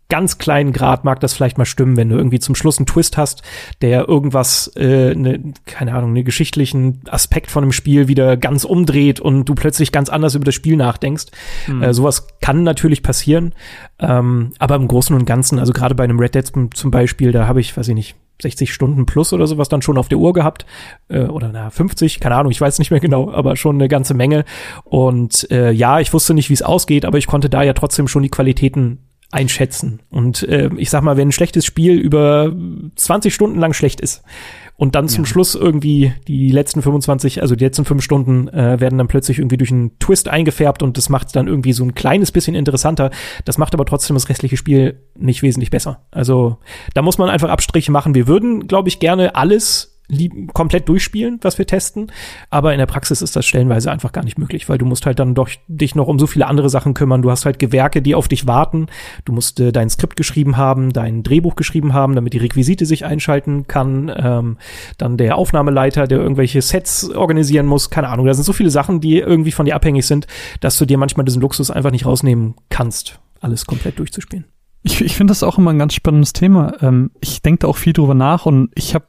ganz 0.10 0.40
kleinen 0.40 0.74
Grad 0.74 1.06
mag 1.06 1.20
das 1.20 1.34
vielleicht 1.34 1.58
mal 1.58 1.66
stimmen, 1.66 1.96
wenn 1.96 2.10
du 2.10 2.18
irgendwie 2.18 2.40
zum 2.40 2.56
Schluss 2.56 2.80
einen 2.80 2.88
Twist 2.88 3.16
hast, 3.18 3.44
der 3.82 4.10
irgendwas, 4.10 4.68
äh, 4.76 5.14
ne, 5.16 5.54
keine 5.66 5.94
Ahnung, 5.94 6.16
einen 6.16 6.26
geschichtlichen 6.26 7.02
Aspekt 7.10 7.52
von 7.52 7.64
einem 7.64 7.72
Spiel 7.72 8.08
wieder 8.08 8.36
ganz 8.36 8.64
umdreht 8.64 9.20
und 9.20 9.46
du 9.46 9.56
plötzlich 9.56 9.92
ganz 9.92 10.10
anders 10.10 10.36
über 10.36 10.46
das 10.46 10.56
Spiel 10.56 10.76
nachdenkst. 10.76 11.28
Mhm. 11.68 11.84
Äh, 11.84 11.94
sowas 11.94 12.28
kann 12.42 12.64
natürlich 12.64 13.04
passieren, 13.04 13.54
ähm, 14.00 14.52
aber 14.58 14.76
im 14.76 14.88
Großen 14.88 15.16
und 15.16 15.26
Ganzen, 15.26 15.60
also 15.60 15.74
gerade 15.74 15.96
bei 15.96 16.04
einem 16.04 16.20
Red 16.20 16.36
Dead 16.36 16.52
zum 16.74 16.92
Beispiel, 16.92 17.32
da 17.32 17.48
habe 17.48 17.62
ich, 17.62 17.78
weiß 17.78 17.88
ich 17.88 17.96
nicht, 17.96 18.16
60 18.42 18.74
Stunden 18.74 19.06
plus 19.06 19.34
oder 19.34 19.48
sowas 19.48 19.70
dann 19.70 19.82
schon 19.82 19.98
auf 19.98 20.08
der 20.08 20.18
Uhr 20.18 20.34
gehabt. 20.34 20.66
Äh, 21.10 21.24
oder 21.24 21.50
na, 21.52 21.70
50, 21.70 22.20
keine 22.20 22.36
Ahnung, 22.36 22.52
ich 22.52 22.62
weiß 22.62 22.80
nicht 22.80 22.90
mehr 22.90 23.00
genau, 23.02 23.32
aber 23.32 23.56
schon 23.58 23.76
eine 23.76 23.90
ganze 23.90 24.14
Menge. 24.14 24.46
Und 24.86 25.50
äh, 25.52 25.72
ja, 25.72 26.00
ich 26.00 26.14
wusste 26.14 26.34
nicht, 26.34 26.50
wie 26.50 26.54
es 26.54 26.62
ausgeht, 26.62 27.06
aber 27.06 27.18
ich 27.18 27.28
konnte 27.28 27.50
da 27.50 27.64
ja 27.64 27.74
trotzdem 27.74 28.08
schon 28.08 28.24
die 28.24 28.30
Qualitäten 28.30 29.09
einschätzen. 29.32 30.00
Und 30.10 30.44
äh, 30.44 30.70
ich 30.78 30.90
sag 30.90 31.04
mal, 31.04 31.18
wenn 31.18 31.30
ein 31.30 31.34
schlechtes 31.34 31.66
Spiel 31.66 32.00
über 32.00 32.54
20 32.96 33.34
Stunden 33.34 33.60
lang 33.60 33.74
schlecht 33.74 34.02
ist 34.02 34.24
und 34.76 34.96
dann 34.96 35.08
zum 35.08 35.26
ja. 35.26 35.30
Schluss 35.30 35.56
irgendwie 35.56 36.14
die 36.28 36.50
letzten 36.50 36.82
25, 36.82 37.42
also 37.42 37.56
die 37.56 37.66
letzten 37.66 37.86
fünf 37.86 38.02
Stunden 38.02 38.48
äh, 38.48 38.80
werden 38.80 38.98
dann 38.98 39.08
plötzlich 39.08 39.38
irgendwie 39.38 39.58
durch 39.58 39.72
einen 39.72 40.00
Twist 40.00 40.30
eingefärbt 40.30 40.82
und 40.82 40.98
das 40.98 41.10
macht 41.10 41.36
dann 41.36 41.48
irgendwie 41.48 41.74
so 41.74 41.84
ein 41.84 41.94
kleines 41.94 42.32
bisschen 42.32 42.56
interessanter. 42.56 43.12
Das 43.46 43.58
macht 43.58 43.74
aber 43.74 43.86
trotzdem 43.86 44.16
das 44.16 44.30
restliche 44.30 44.58
Spiel 44.58 45.00
nicht 45.16 45.44
wesentlich 45.44 45.70
besser. 45.70 46.06
Also 46.12 46.58
da 46.96 47.02
muss 47.02 47.18
man 47.18 47.30
einfach 47.30 47.50
Abstriche 47.50 47.92
machen. 47.92 48.16
Wir 48.16 48.28
würden, 48.28 48.68
glaube 48.68 48.90
ich, 48.90 49.00
gerne 49.00 49.36
alles 49.36 49.89
lieb, 50.10 50.54
komplett 50.54 50.90
durchspielen, 50.90 51.40
was 51.42 51.58
wir 51.58 51.68
testen. 51.68 52.12
Aber 52.50 52.74
in 52.74 52.80
der 52.80 52.86
Praxis 52.86 53.22
ist 53.22 53.36
das 53.36 53.46
stellenweise 53.46 53.92
einfach 53.92 54.12
gar 54.12 54.24
nicht 54.24 54.38
möglich, 54.38 54.68
weil 54.68 54.78
du 54.78 54.86
musst 54.86 55.06
halt 55.06 55.20
dann 55.20 55.36
doch 55.36 55.50
dich 55.68 55.96
noch 55.96 56.08
um 56.08 56.20
so 56.20 56.28
viele 56.28 56.48
andere 56.48 56.70
Sachen 56.70 56.94
kümmern. 56.94 57.22
Du 57.22 57.32
hast 57.32 57.46
halt 57.46 57.60
Gewerke, 57.60 58.02
die 58.02 58.16
auf 58.16 58.28
dich 58.28 58.48
warten. 58.48 58.88
Du 59.26 59.34
musst 59.34 59.60
äh, 59.60 59.72
dein 59.72 59.90
Skript 59.90 60.16
geschrieben 60.16 60.58
haben, 60.58 60.92
dein 60.92 61.24
Drehbuch 61.24 61.56
geschrieben 61.56 61.94
haben, 61.94 62.16
damit 62.16 62.34
die 62.34 62.40
Requisite 62.40 62.86
sich 62.86 63.06
einschalten 63.06 63.68
kann. 63.68 64.12
Ähm, 64.16 64.58
dann 64.98 65.18
der 65.18 65.38
Aufnahmeleiter, 65.38 66.08
der 66.08 66.20
irgendwelche 66.20 66.62
Sets 66.62 67.10
organisieren 67.12 67.68
muss. 67.68 67.90
Keine 67.90 68.10
Ahnung. 68.10 68.26
Da 68.26 68.34
sind 68.34 68.44
so 68.44 68.54
viele 68.54 68.72
Sachen, 68.72 69.00
die 69.00 69.20
irgendwie 69.20 69.52
von 69.52 69.66
dir 69.66 69.76
abhängig 69.76 70.06
sind, 70.06 70.28
dass 70.60 70.78
du 70.78 70.86
dir 70.86 70.98
manchmal 70.98 71.26
diesen 71.26 71.42
Luxus 71.42 71.72
einfach 71.72 71.92
nicht 71.92 72.06
rausnehmen 72.06 72.56
kannst, 72.70 73.20
alles 73.42 73.66
komplett 73.66 74.00
durchzuspielen. 74.00 74.46
Ich, 74.84 75.02
ich 75.02 75.16
finde 75.16 75.32
das 75.32 75.44
auch 75.44 75.58
immer 75.58 75.72
ein 75.72 75.80
ganz 75.80 75.94
spannendes 75.94 76.34
Thema. 76.34 76.74
Ähm, 76.82 77.12
ich 77.20 77.42
denke 77.42 77.60
da 77.60 77.68
auch 77.68 77.78
viel 77.78 77.94
drüber 77.94 78.14
nach 78.14 78.46
und 78.46 78.72
ich 78.76 78.96
habe 78.96 79.06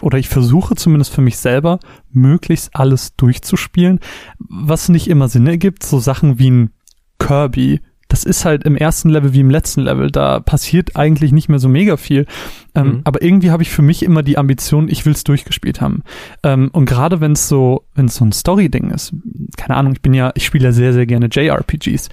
oder 0.00 0.18
ich 0.18 0.28
versuche 0.28 0.74
zumindest 0.74 1.12
für 1.12 1.20
mich 1.20 1.38
selber 1.38 1.78
möglichst 2.10 2.74
alles 2.74 3.14
durchzuspielen, 3.16 4.00
was 4.38 4.88
nicht 4.88 5.08
immer 5.08 5.28
Sinn 5.28 5.46
ergibt. 5.46 5.84
So 5.84 6.00
Sachen 6.00 6.38
wie 6.38 6.50
ein 6.50 6.70
Kirby, 7.18 7.80
das 8.12 8.24
ist 8.24 8.44
halt 8.44 8.64
im 8.64 8.76
ersten 8.76 9.08
Level 9.08 9.32
wie 9.32 9.40
im 9.40 9.48
letzten 9.48 9.80
Level. 9.80 10.10
Da 10.10 10.38
passiert 10.40 10.96
eigentlich 10.96 11.32
nicht 11.32 11.48
mehr 11.48 11.58
so 11.58 11.70
mega 11.70 11.96
viel. 11.96 12.26
Ähm, 12.74 12.86
mhm. 12.86 13.00
Aber 13.04 13.22
irgendwie 13.22 13.50
habe 13.50 13.62
ich 13.62 13.70
für 13.70 13.80
mich 13.80 14.02
immer 14.02 14.22
die 14.22 14.36
Ambition, 14.36 14.88
ich 14.88 15.06
will 15.06 15.14
es 15.14 15.24
durchgespielt 15.24 15.80
haben. 15.80 16.02
Ähm, 16.42 16.68
und 16.74 16.84
gerade 16.84 17.22
wenn 17.22 17.32
es 17.32 17.48
so, 17.48 17.86
wenn 17.94 18.06
es 18.06 18.16
so 18.16 18.24
ein 18.26 18.32
Story-Ding 18.32 18.90
ist, 18.90 19.14
keine 19.56 19.78
Ahnung, 19.78 19.94
ich 19.94 20.02
bin 20.02 20.12
ja, 20.12 20.30
ich 20.34 20.44
spiele 20.44 20.64
ja 20.64 20.72
sehr, 20.72 20.92
sehr 20.92 21.06
gerne 21.06 21.30
JRPGs. 21.32 22.10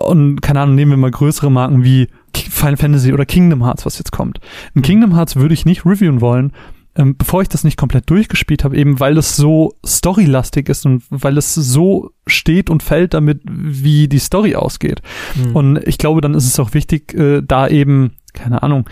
Und 0.00 0.40
keine 0.40 0.60
Ahnung, 0.62 0.76
nehmen 0.76 0.92
wir 0.92 0.96
mal 0.96 1.10
größere 1.10 1.50
Marken 1.50 1.84
wie 1.84 2.08
Final 2.36 2.76
Fantasy 2.76 3.12
oder 3.12 3.26
Kingdom 3.26 3.64
Hearts, 3.64 3.86
was 3.86 3.98
jetzt 3.98 4.12
kommt. 4.12 4.38
In 4.74 4.80
mhm. 4.80 4.84
Kingdom 4.84 5.14
Hearts 5.14 5.36
würde 5.36 5.54
ich 5.54 5.64
nicht 5.64 5.84
reviewen 5.86 6.20
wollen, 6.20 6.52
ähm, 6.96 7.16
bevor 7.16 7.42
ich 7.42 7.48
das 7.48 7.64
nicht 7.64 7.76
komplett 7.76 8.08
durchgespielt 8.08 8.64
habe, 8.64 8.76
eben 8.76 9.00
weil 9.00 9.18
es 9.18 9.36
so 9.36 9.74
storylastig 9.84 10.68
ist 10.68 10.86
und 10.86 11.02
weil 11.10 11.36
es 11.38 11.54
so 11.54 12.10
steht 12.26 12.70
und 12.70 12.82
fällt 12.82 13.14
damit, 13.14 13.40
wie 13.44 14.08
die 14.08 14.18
Story 14.18 14.54
ausgeht. 14.54 15.02
Mhm. 15.34 15.56
Und 15.56 15.88
ich 15.88 15.98
glaube, 15.98 16.20
dann 16.20 16.34
ist 16.34 16.46
es 16.46 16.60
auch 16.60 16.74
wichtig, 16.74 17.14
äh, 17.14 17.42
da 17.42 17.68
eben, 17.68 18.12
keine 18.32 18.62
Ahnung, 18.62 18.88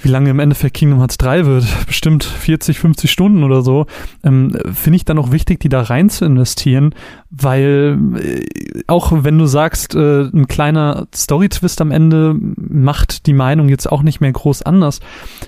wie 0.00 0.08
lange 0.08 0.30
im 0.30 0.38
Endeffekt 0.38 0.74
Kingdom 0.74 0.98
Hearts 0.98 1.18
3 1.18 1.46
wird, 1.46 1.66
bestimmt 1.86 2.24
40, 2.24 2.78
50 2.78 3.10
Stunden 3.10 3.42
oder 3.42 3.62
so, 3.62 3.86
ähm, 4.24 4.56
finde 4.72 4.96
ich 4.96 5.04
dann 5.04 5.18
auch 5.18 5.32
wichtig, 5.32 5.60
die 5.60 5.68
da 5.68 5.82
rein 5.82 6.10
zu 6.10 6.24
investieren, 6.24 6.94
weil 7.30 7.98
äh, 8.16 8.82
auch 8.86 9.12
wenn 9.12 9.38
du 9.38 9.46
sagst, 9.46 9.94
äh, 9.94 10.22
ein 10.22 10.46
kleiner 10.46 11.08
Story-Twist 11.14 11.80
am 11.80 11.90
Ende 11.90 12.36
macht 12.38 13.26
die 13.26 13.32
Meinung 13.32 13.68
jetzt 13.68 13.90
auch 13.90 14.02
nicht 14.02 14.20
mehr 14.20 14.32
groß 14.32 14.62
anders, 14.62 15.00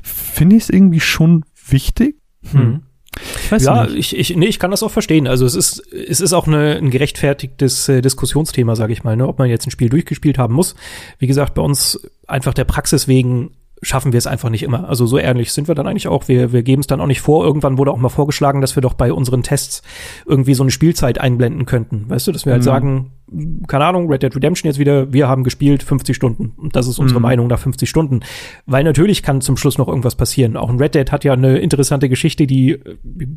finde 0.02 0.56
ich 0.56 0.64
es 0.64 0.70
irgendwie 0.70 1.00
schon 1.00 1.44
wichtig. 1.68 2.16
Hm. 2.50 2.60
hm. 2.60 2.80
Ich 3.42 3.52
weiß 3.52 3.64
ja, 3.64 3.84
nicht. 3.84 4.12
ich, 4.12 4.16
ich, 4.16 4.36
nee, 4.36 4.46
ich 4.46 4.60
kann 4.60 4.70
das 4.70 4.84
auch 4.84 4.90
verstehen. 4.90 5.26
Also 5.26 5.44
es 5.44 5.54
ist, 5.54 5.80
es 5.92 6.20
ist 6.20 6.32
auch 6.32 6.46
eine, 6.46 6.76
ein 6.76 6.90
gerechtfertigtes 6.90 7.88
äh, 7.88 8.02
Diskussionsthema, 8.02 8.76
sage 8.76 8.92
ich 8.92 9.02
mal, 9.02 9.16
ne? 9.16 9.26
ob 9.26 9.38
man 9.38 9.48
jetzt 9.48 9.66
ein 9.66 9.72
Spiel 9.72 9.88
durchgespielt 9.88 10.38
haben 10.38 10.54
muss. 10.54 10.76
Wie 11.18 11.26
gesagt, 11.26 11.54
bei 11.54 11.62
uns 11.62 12.00
einfach 12.28 12.54
der 12.54 12.64
Praxis 12.64 13.08
wegen 13.08 13.50
schaffen 13.82 14.12
wir 14.12 14.18
es 14.18 14.26
einfach 14.26 14.50
nicht 14.50 14.62
immer. 14.62 14.88
Also 14.88 15.06
so 15.06 15.18
ehrlich 15.18 15.52
sind 15.52 15.68
wir 15.68 15.74
dann 15.74 15.86
eigentlich 15.86 16.08
auch. 16.08 16.28
Wir, 16.28 16.52
wir 16.52 16.62
geben 16.62 16.80
es 16.80 16.86
dann 16.86 17.00
auch 17.00 17.06
nicht 17.06 17.20
vor. 17.20 17.44
Irgendwann 17.44 17.78
wurde 17.78 17.92
auch 17.92 17.96
mal 17.96 18.08
vorgeschlagen, 18.08 18.60
dass 18.60 18.76
wir 18.76 18.82
doch 18.82 18.94
bei 18.94 19.12
unseren 19.12 19.42
Tests 19.42 19.82
irgendwie 20.26 20.54
so 20.54 20.62
eine 20.62 20.70
Spielzeit 20.70 21.18
einblenden 21.20 21.66
könnten. 21.66 22.08
Weißt 22.08 22.26
du, 22.26 22.32
dass 22.32 22.44
wir 22.44 22.52
halt 22.52 22.62
mhm. 22.62 22.66
sagen, 22.66 23.12
keine 23.68 23.84
Ahnung, 23.84 24.10
Red 24.10 24.22
Dead 24.22 24.34
Redemption 24.34 24.68
jetzt 24.68 24.78
wieder, 24.78 25.12
wir 25.12 25.28
haben 25.28 25.44
gespielt 25.44 25.82
50 25.82 26.16
Stunden. 26.16 26.52
Und 26.56 26.74
das 26.74 26.88
ist 26.88 26.98
unsere 26.98 27.20
mhm. 27.20 27.24
Meinung 27.24 27.46
nach 27.46 27.58
50 27.58 27.88
Stunden. 27.88 28.20
Weil 28.66 28.82
natürlich 28.82 29.22
kann 29.22 29.40
zum 29.40 29.56
Schluss 29.56 29.78
noch 29.78 29.88
irgendwas 29.88 30.16
passieren. 30.16 30.56
Auch 30.56 30.68
ein 30.68 30.78
Red 30.78 30.94
Dead 30.94 31.12
hat 31.12 31.24
ja 31.24 31.32
eine 31.32 31.58
interessante 31.58 32.08
Geschichte, 32.08 32.46
die 32.46 32.78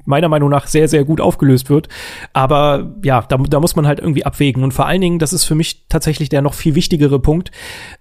meiner 0.05 0.29
Meinung 0.29 0.49
nach 0.49 0.67
sehr, 0.67 0.87
sehr 0.87 1.05
gut 1.05 1.21
aufgelöst 1.21 1.69
wird. 1.69 1.89
Aber 2.33 2.95
ja, 3.03 3.21
da, 3.21 3.37
da 3.37 3.59
muss 3.59 3.75
man 3.75 3.85
halt 3.85 3.99
irgendwie 3.99 4.25
abwägen. 4.25 4.63
Und 4.63 4.73
vor 4.73 4.87
allen 4.87 5.01
Dingen, 5.01 5.19
das 5.19 5.33
ist 5.33 5.43
für 5.43 5.55
mich 5.55 5.87
tatsächlich 5.89 6.29
der 6.29 6.41
noch 6.41 6.55
viel 6.55 6.75
wichtigere 6.75 7.19
Punkt, 7.19 7.51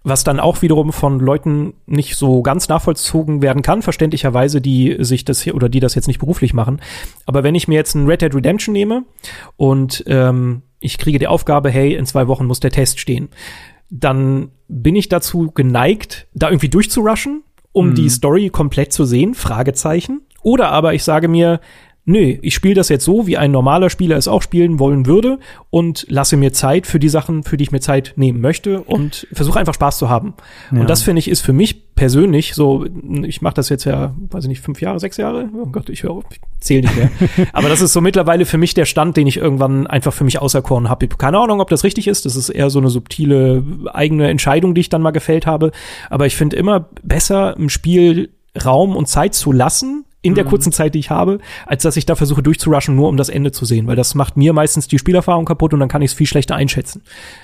was 0.02 0.24
dann 0.24 0.40
auch 0.40 0.62
wiederum 0.62 0.92
von 0.92 1.20
Leuten 1.20 1.74
nicht 1.87 2.16
so 2.16 2.42
ganz 2.42 2.68
nachvollzogen 2.68 3.42
werden 3.42 3.62
kann, 3.62 3.83
verständlicherweise, 3.83 4.61
die 4.61 4.96
sich 5.00 5.24
das 5.24 5.42
hier 5.42 5.55
oder 5.55 5.68
die 5.68 5.81
das 5.81 5.94
jetzt 5.94 6.09
nicht 6.09 6.20
beruflich 6.20 6.55
machen. 6.55 6.81
Aber 7.26 7.42
wenn 7.42 7.55
ich 7.55 7.68
mir 7.68 7.74
jetzt 7.74 7.94
ein 7.94 8.07
Red 8.07 8.22
Dead 8.22 8.35
Redemption 8.35 8.72
nehme 8.72 9.05
und 9.57 10.05
ähm, 10.07 10.62
ich 10.83 10.99
kriege 10.99 11.18
die 11.18 11.27
Aufgabe, 11.27 11.71
hey, 11.71 11.95
in 11.95 12.07
zwei 12.07 12.29
Wochen 12.29 12.47
muss 12.47 12.61
der 12.61 12.71
Test 12.71 13.01
stehen. 13.01 13.29
Dann 13.90 14.51
bin 14.68 14.97
ich 14.97 15.09
dazu 15.09 15.51
geneigt, 15.53 16.27
da 16.35 16.49
irgendwie 16.49 16.68
durchzurushen, 16.68 17.42
um 17.73 17.90
mhm. 17.90 17.95
die 17.95 18.09
Story 18.09 18.51
komplett 18.51 18.92
zu 18.92 19.05
sehen, 19.05 19.35
Fragezeichen. 19.35 20.23
Oder 20.42 20.71
aber 20.71 20.95
ich 20.95 21.05
sage 21.05 21.29
mir, 21.29 21.61
nö, 22.05 22.37
ich 22.43 22.55
spiele 22.55 22.75
das 22.75 22.88
jetzt 22.88 23.05
so, 23.05 23.27
wie 23.27 23.37
ein 23.37 23.53
normaler 23.53 23.88
Spieler 23.88 24.17
es 24.17 24.27
auch 24.27 24.43
spielen 24.43 24.79
wollen 24.79 25.07
würde 25.07 25.38
und 25.71 26.05
lasse 26.09 26.37
mir 26.37 26.53
Zeit 26.53 26.87
für 26.87 26.99
die 26.99 27.09
Sachen, 27.09 27.45
für 27.45 27.57
die 27.57 27.65
ich 27.65 27.73
mir 27.73 27.81
Zeit 27.81 28.15
nehmen 28.17 28.41
möchte 28.41 28.81
und 28.81 29.27
versuche 29.33 29.61
einfach 29.61 29.75
Spaß 29.75 29.99
zu 29.99 30.09
haben. 30.09 30.35
Ja. 30.73 30.81
Und 30.81 30.91
das 30.91 31.03
finde 31.03 31.21
ich 31.21 31.29
ist 31.29 31.43
für 31.43 31.53
mich 31.53 31.95
persönlich 31.95 32.55
so, 32.55 32.87
ich 33.23 33.43
mache 33.43 33.55
das 33.55 33.69
jetzt 33.69 33.85
ja, 33.85 34.15
weiß 34.31 34.45
ich 34.45 34.49
nicht, 34.49 34.62
fünf 34.62 34.81
Jahre, 34.81 34.99
sechs 34.99 35.17
Jahre, 35.17 35.49
oh 35.55 35.67
Gott, 35.67 35.91
ich 35.91 36.03
höre, 36.03 36.23
ich 36.31 36.41
zähle 36.59 36.83
nicht 36.83 36.97
mehr. 36.97 37.11
Aber 37.53 37.69
das 37.69 37.81
ist 37.81 37.93
so 37.93 38.01
mittlerweile 38.01 38.47
für 38.47 38.59
mich 38.59 38.75
der 38.75 38.87
Stand, 38.87 39.17
den 39.17 39.29
ich 39.29 39.37
irgendwann 39.37 39.87
einfach 39.87 40.12
für 40.12 40.25
mich 40.25 40.41
auserkoren 40.41 40.88
habe. 40.88 41.07
Keine 41.07 41.38
Ahnung, 41.38 41.61
ob 41.61 41.71
das 41.71 41.85
richtig 41.85 42.09
ist. 42.09 42.25
Das 42.25 42.35
ist 42.35 42.49
eher 42.49 42.71
so 42.71 42.81
eine 42.81 42.91
subtile 42.91 43.62
eigene 43.93 44.29
Entscheidung, 44.29 44.75
die 44.75 44.81
ich 44.81 44.88
dann 44.88 45.03
mal 45.03 45.11
gefällt 45.12 45.47
habe. 45.47 45.71
Aber 46.11 46.27
ich 46.27 46.35
finde 46.35 46.57
immer 46.57 46.88
besser, 47.03 47.57
im 47.57 47.69
Spiel 47.69 48.31
Raum 48.65 48.97
und 48.97 49.07
Zeit 49.07 49.35
zu 49.35 49.53
lassen, 49.53 50.05
in 50.23 50.37
der 50.37 50.45
mhm. 50.45 50.49
kurzen 50.49 50.73
Zeit, 50.73 50.95
die 50.95 51.01
ich 51.01 51.11
habe, 51.11 51.39
als 51.67 51.83
dass 51.83 51.97
ich 51.97 52.07
da 52.07 52.15
versuche 52.15 52.43
durchzurushen, 52.43 52.95
nur 52.95 53.09
um 53.09 53.17
das 53.17 53.29
Ende 53.29 53.51
zu 53.51 53.65
sehen, 53.65 53.89
weil 53.89 53.97
das 53.97 54.15
macht 54.15 54.37
mir 54.37 54.53
meistens 54.53 54.87
die 54.87 54.99
Spielerfahrung 54.99 55.45
kaputt 55.45 55.75
und 55.75 55.81
dann 55.81 55.89
kann 55.89 56.01
ich 56.01 56.13
es 56.13 56.17
viel 56.17 56.29
schlechter 56.29 56.55
einschätzen. 56.55 57.03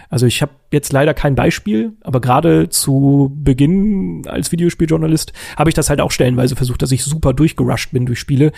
Also 0.08 0.26
ich 0.26 0.40
habe 0.42 0.52
jetzt 0.72 0.92
leider 0.92 1.12
kein 1.12 1.34
Beispiel, 1.34 1.92
aber 2.02 2.20
gerade 2.20 2.68
zu 2.68 3.36
Beginn 3.36 4.22
als 4.26 4.52
Videospieljournalist 4.52 5.32
habe 5.56 5.70
ich 5.70 5.74
das 5.74 5.90
halt 5.90 6.00
auch 6.00 6.12
stellenweise 6.12 6.54
versucht, 6.54 6.80
dass 6.82 6.92
ich 6.92 7.02
super 7.02 7.32
durchgerusht 7.34 7.90
bin 7.90 8.06
durch 8.06 8.20
Spiele. 8.20 8.52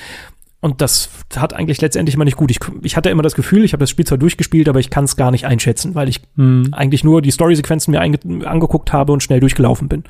Und 0.60 0.82
das 0.82 1.08
hat 1.34 1.54
eigentlich 1.54 1.80
letztendlich 1.80 2.14
immer 2.16 2.26
nicht 2.26 2.36
gut. 2.36 2.50
Ich, 2.50 2.60
ich 2.82 2.94
hatte 2.94 3.08
immer 3.08 3.22
das 3.22 3.34
Gefühl, 3.34 3.64
ich 3.64 3.72
habe 3.72 3.80
das 3.80 3.88
Spiel 3.88 4.04
zwar 4.04 4.18
durchgespielt, 4.18 4.68
aber 4.68 4.78
ich 4.78 4.90
kann 4.90 5.04
es 5.04 5.16
gar 5.16 5.30
nicht 5.30 5.46
einschätzen, 5.46 5.94
weil 5.94 6.10
ich 6.10 6.20
mhm. 6.36 6.68
eigentlich 6.72 7.02
nur 7.02 7.22
die 7.22 7.30
Story-Sequenzen 7.30 7.92
mir 7.92 8.02
angeguckt 8.02 8.92
habe 8.92 9.14
und 9.14 9.22
schnell 9.22 9.40
durchgelaufen 9.40 9.88
bin. 9.88 10.04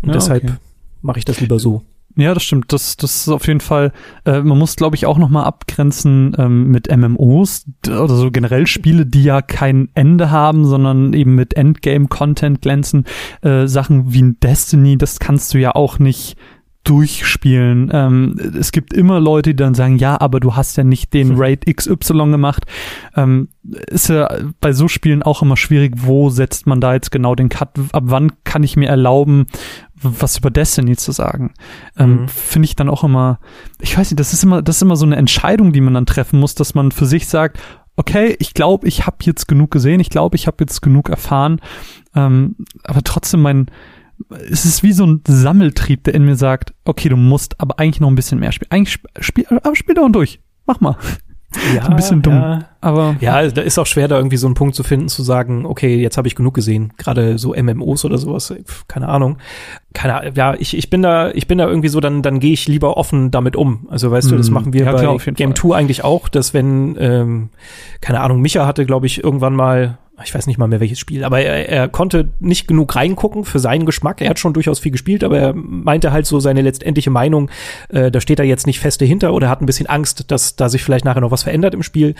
Und 0.00 0.08
ja, 0.08 0.14
deshalb 0.14 0.44
okay. 0.44 0.54
mache 1.02 1.18
ich 1.18 1.26
das 1.26 1.40
lieber 1.40 1.58
so. 1.58 1.82
Ja, 2.16 2.34
das 2.34 2.42
stimmt. 2.42 2.72
Das, 2.72 2.96
das 2.96 3.16
ist 3.16 3.28
auf 3.28 3.46
jeden 3.46 3.60
Fall, 3.60 3.92
äh, 4.24 4.40
man 4.40 4.58
muss, 4.58 4.76
glaube 4.76 4.96
ich, 4.96 5.06
auch 5.06 5.18
nochmal 5.18 5.44
abgrenzen 5.44 6.34
ähm, 6.38 6.68
mit 6.68 6.94
MMOs 6.94 7.66
oder 7.86 8.08
so 8.08 8.30
generell 8.30 8.66
Spiele, 8.66 9.06
die 9.06 9.22
ja 9.22 9.42
kein 9.42 9.88
Ende 9.94 10.30
haben, 10.30 10.64
sondern 10.64 11.12
eben 11.12 11.34
mit 11.34 11.54
Endgame-Content 11.54 12.62
glänzen. 12.62 13.04
Äh, 13.42 13.66
Sachen 13.66 14.12
wie 14.12 14.22
ein 14.22 14.40
Destiny, 14.40 14.98
das 14.98 15.20
kannst 15.20 15.54
du 15.54 15.58
ja 15.58 15.74
auch 15.74 15.98
nicht 15.98 16.36
durchspielen. 16.84 17.90
Ähm, 17.92 18.36
es 18.58 18.72
gibt 18.72 18.94
immer 18.94 19.20
Leute, 19.20 19.50
die 19.50 19.56
dann 19.56 19.74
sagen, 19.74 19.98
ja, 19.98 20.18
aber 20.20 20.40
du 20.40 20.56
hast 20.56 20.76
ja 20.76 20.84
nicht 20.84 21.12
den 21.12 21.34
Raid 21.36 21.66
XY 21.66 22.30
gemacht. 22.30 22.64
Ähm, 23.14 23.48
ist 23.62 24.08
ja 24.08 24.28
bei 24.60 24.72
so 24.72 24.88
Spielen 24.88 25.22
auch 25.22 25.42
immer 25.42 25.56
schwierig, 25.56 25.94
wo 25.96 26.30
setzt 26.30 26.66
man 26.66 26.80
da 26.80 26.94
jetzt 26.94 27.10
genau 27.10 27.34
den 27.34 27.50
Cut? 27.50 27.68
Ab 27.92 28.04
wann 28.06 28.32
kann 28.44 28.62
ich 28.62 28.76
mir 28.76 28.88
erlauben, 28.88 29.46
was 29.94 30.38
über 30.38 30.50
Destiny 30.50 30.96
zu 30.96 31.12
sagen? 31.12 31.52
Ähm, 31.98 32.22
mhm. 32.22 32.28
Finde 32.28 32.66
ich 32.66 32.76
dann 32.76 32.88
auch 32.88 33.04
immer, 33.04 33.40
ich 33.80 33.96
weiß 33.96 34.10
nicht, 34.10 34.20
das 34.20 34.32
ist 34.32 34.42
immer, 34.42 34.62
das 34.62 34.76
ist 34.76 34.82
immer 34.82 34.96
so 34.96 35.04
eine 35.04 35.16
Entscheidung, 35.16 35.72
die 35.72 35.82
man 35.82 35.94
dann 35.94 36.06
treffen 36.06 36.40
muss, 36.40 36.54
dass 36.54 36.74
man 36.74 36.92
für 36.92 37.06
sich 37.06 37.28
sagt, 37.28 37.58
okay, 37.96 38.36
ich 38.38 38.54
glaube, 38.54 38.88
ich 38.88 39.06
habe 39.06 39.18
jetzt 39.20 39.46
genug 39.46 39.70
gesehen, 39.70 40.00
ich 40.00 40.08
glaube, 40.08 40.36
ich 40.36 40.46
habe 40.46 40.56
jetzt 40.60 40.80
genug 40.80 41.10
erfahren, 41.10 41.60
ähm, 42.14 42.56
aber 42.84 43.02
trotzdem 43.04 43.42
mein 43.42 43.66
es 44.50 44.64
ist 44.64 44.82
wie 44.82 44.92
so 44.92 45.06
ein 45.06 45.22
Sammeltrieb, 45.26 46.04
der 46.04 46.14
in 46.14 46.24
mir 46.24 46.36
sagt, 46.36 46.74
okay, 46.84 47.08
du 47.08 47.16
musst 47.16 47.60
aber 47.60 47.78
eigentlich 47.78 48.00
noch 48.00 48.08
ein 48.08 48.14
bisschen 48.14 48.40
mehr 48.40 48.52
spielen. 48.52 48.70
Eigentlich 48.70 48.98
spiel, 49.20 49.46
aber 49.48 49.76
spiel 49.76 49.94
doch 49.94 50.10
durch. 50.10 50.40
Mach 50.66 50.80
mal. 50.80 50.96
Ja, 51.74 51.82
ein 51.88 51.96
bisschen 51.96 52.22
dumm. 52.22 52.34
Ja. 52.34 52.68
Aber 52.80 53.16
ja, 53.20 53.48
da 53.48 53.62
ist 53.62 53.78
auch 53.78 53.86
schwer, 53.86 54.08
da 54.08 54.16
irgendwie 54.16 54.36
so 54.36 54.46
einen 54.46 54.54
Punkt 54.54 54.74
zu 54.74 54.82
finden, 54.82 55.08
zu 55.08 55.22
sagen, 55.22 55.66
okay, 55.66 55.96
jetzt 55.96 56.16
habe 56.16 56.28
ich 56.28 56.36
genug 56.36 56.54
gesehen. 56.54 56.92
Gerade 56.96 57.38
so 57.38 57.54
MMOs 57.54 58.04
oder 58.04 58.18
sowas, 58.18 58.54
keine 58.86 59.08
Ahnung. 59.08 59.38
Keine 59.92 60.32
ja, 60.34 60.54
ich, 60.54 60.76
ich 60.76 60.90
bin 60.90 61.02
da, 61.02 61.30
ich 61.32 61.48
bin 61.48 61.58
da 61.58 61.66
irgendwie 61.66 61.88
so, 61.88 62.00
dann, 62.00 62.22
dann 62.22 62.38
gehe 62.38 62.52
ich 62.52 62.68
lieber 62.68 62.96
offen 62.96 63.30
damit 63.30 63.56
um. 63.56 63.88
Also 63.90 64.10
weißt 64.10 64.28
mm. 64.28 64.30
du, 64.30 64.36
das 64.36 64.48
mhm. 64.48 64.54
machen 64.54 64.72
wir 64.72 64.84
ja, 64.84 64.92
bei 64.92 65.00
klar, 65.00 65.18
Game 65.34 65.56
2 65.56 65.76
eigentlich 65.76 66.04
auch, 66.04 66.28
dass 66.28 66.54
wenn, 66.54 66.96
ähm, 66.98 67.50
keine 68.00 68.20
Ahnung, 68.20 68.40
Micha 68.40 68.66
hatte, 68.66 68.86
glaube 68.86 69.06
ich, 69.06 69.22
irgendwann 69.22 69.54
mal 69.54 69.98
ich 70.24 70.34
weiß 70.34 70.46
nicht 70.46 70.58
mal 70.58 70.66
mehr 70.66 70.80
welches 70.80 70.98
Spiel, 70.98 71.24
aber 71.24 71.40
er, 71.40 71.68
er 71.68 71.88
konnte 71.88 72.28
nicht 72.40 72.66
genug 72.66 72.94
reingucken 72.94 73.44
für 73.44 73.58
seinen 73.58 73.86
Geschmack. 73.86 74.20
Er 74.20 74.30
hat 74.30 74.38
schon 74.38 74.52
durchaus 74.52 74.78
viel 74.78 74.92
gespielt, 74.92 75.24
aber 75.24 75.38
er 75.38 75.54
meinte 75.54 76.12
halt 76.12 76.26
so 76.26 76.40
seine 76.40 76.62
letztendliche 76.62 77.10
Meinung, 77.10 77.50
äh, 77.88 78.10
da 78.10 78.20
steht 78.20 78.38
er 78.38 78.44
jetzt 78.44 78.66
nicht 78.66 78.80
feste 78.80 79.04
hinter 79.04 79.32
oder 79.32 79.48
hat 79.48 79.60
ein 79.60 79.66
bisschen 79.66 79.86
Angst, 79.86 80.30
dass 80.30 80.56
da 80.56 80.68
sich 80.68 80.82
vielleicht 80.82 81.04
nachher 81.04 81.20
noch 81.20 81.30
was 81.30 81.44
verändert 81.44 81.74
im 81.74 81.82
Spiel. 81.82 82.14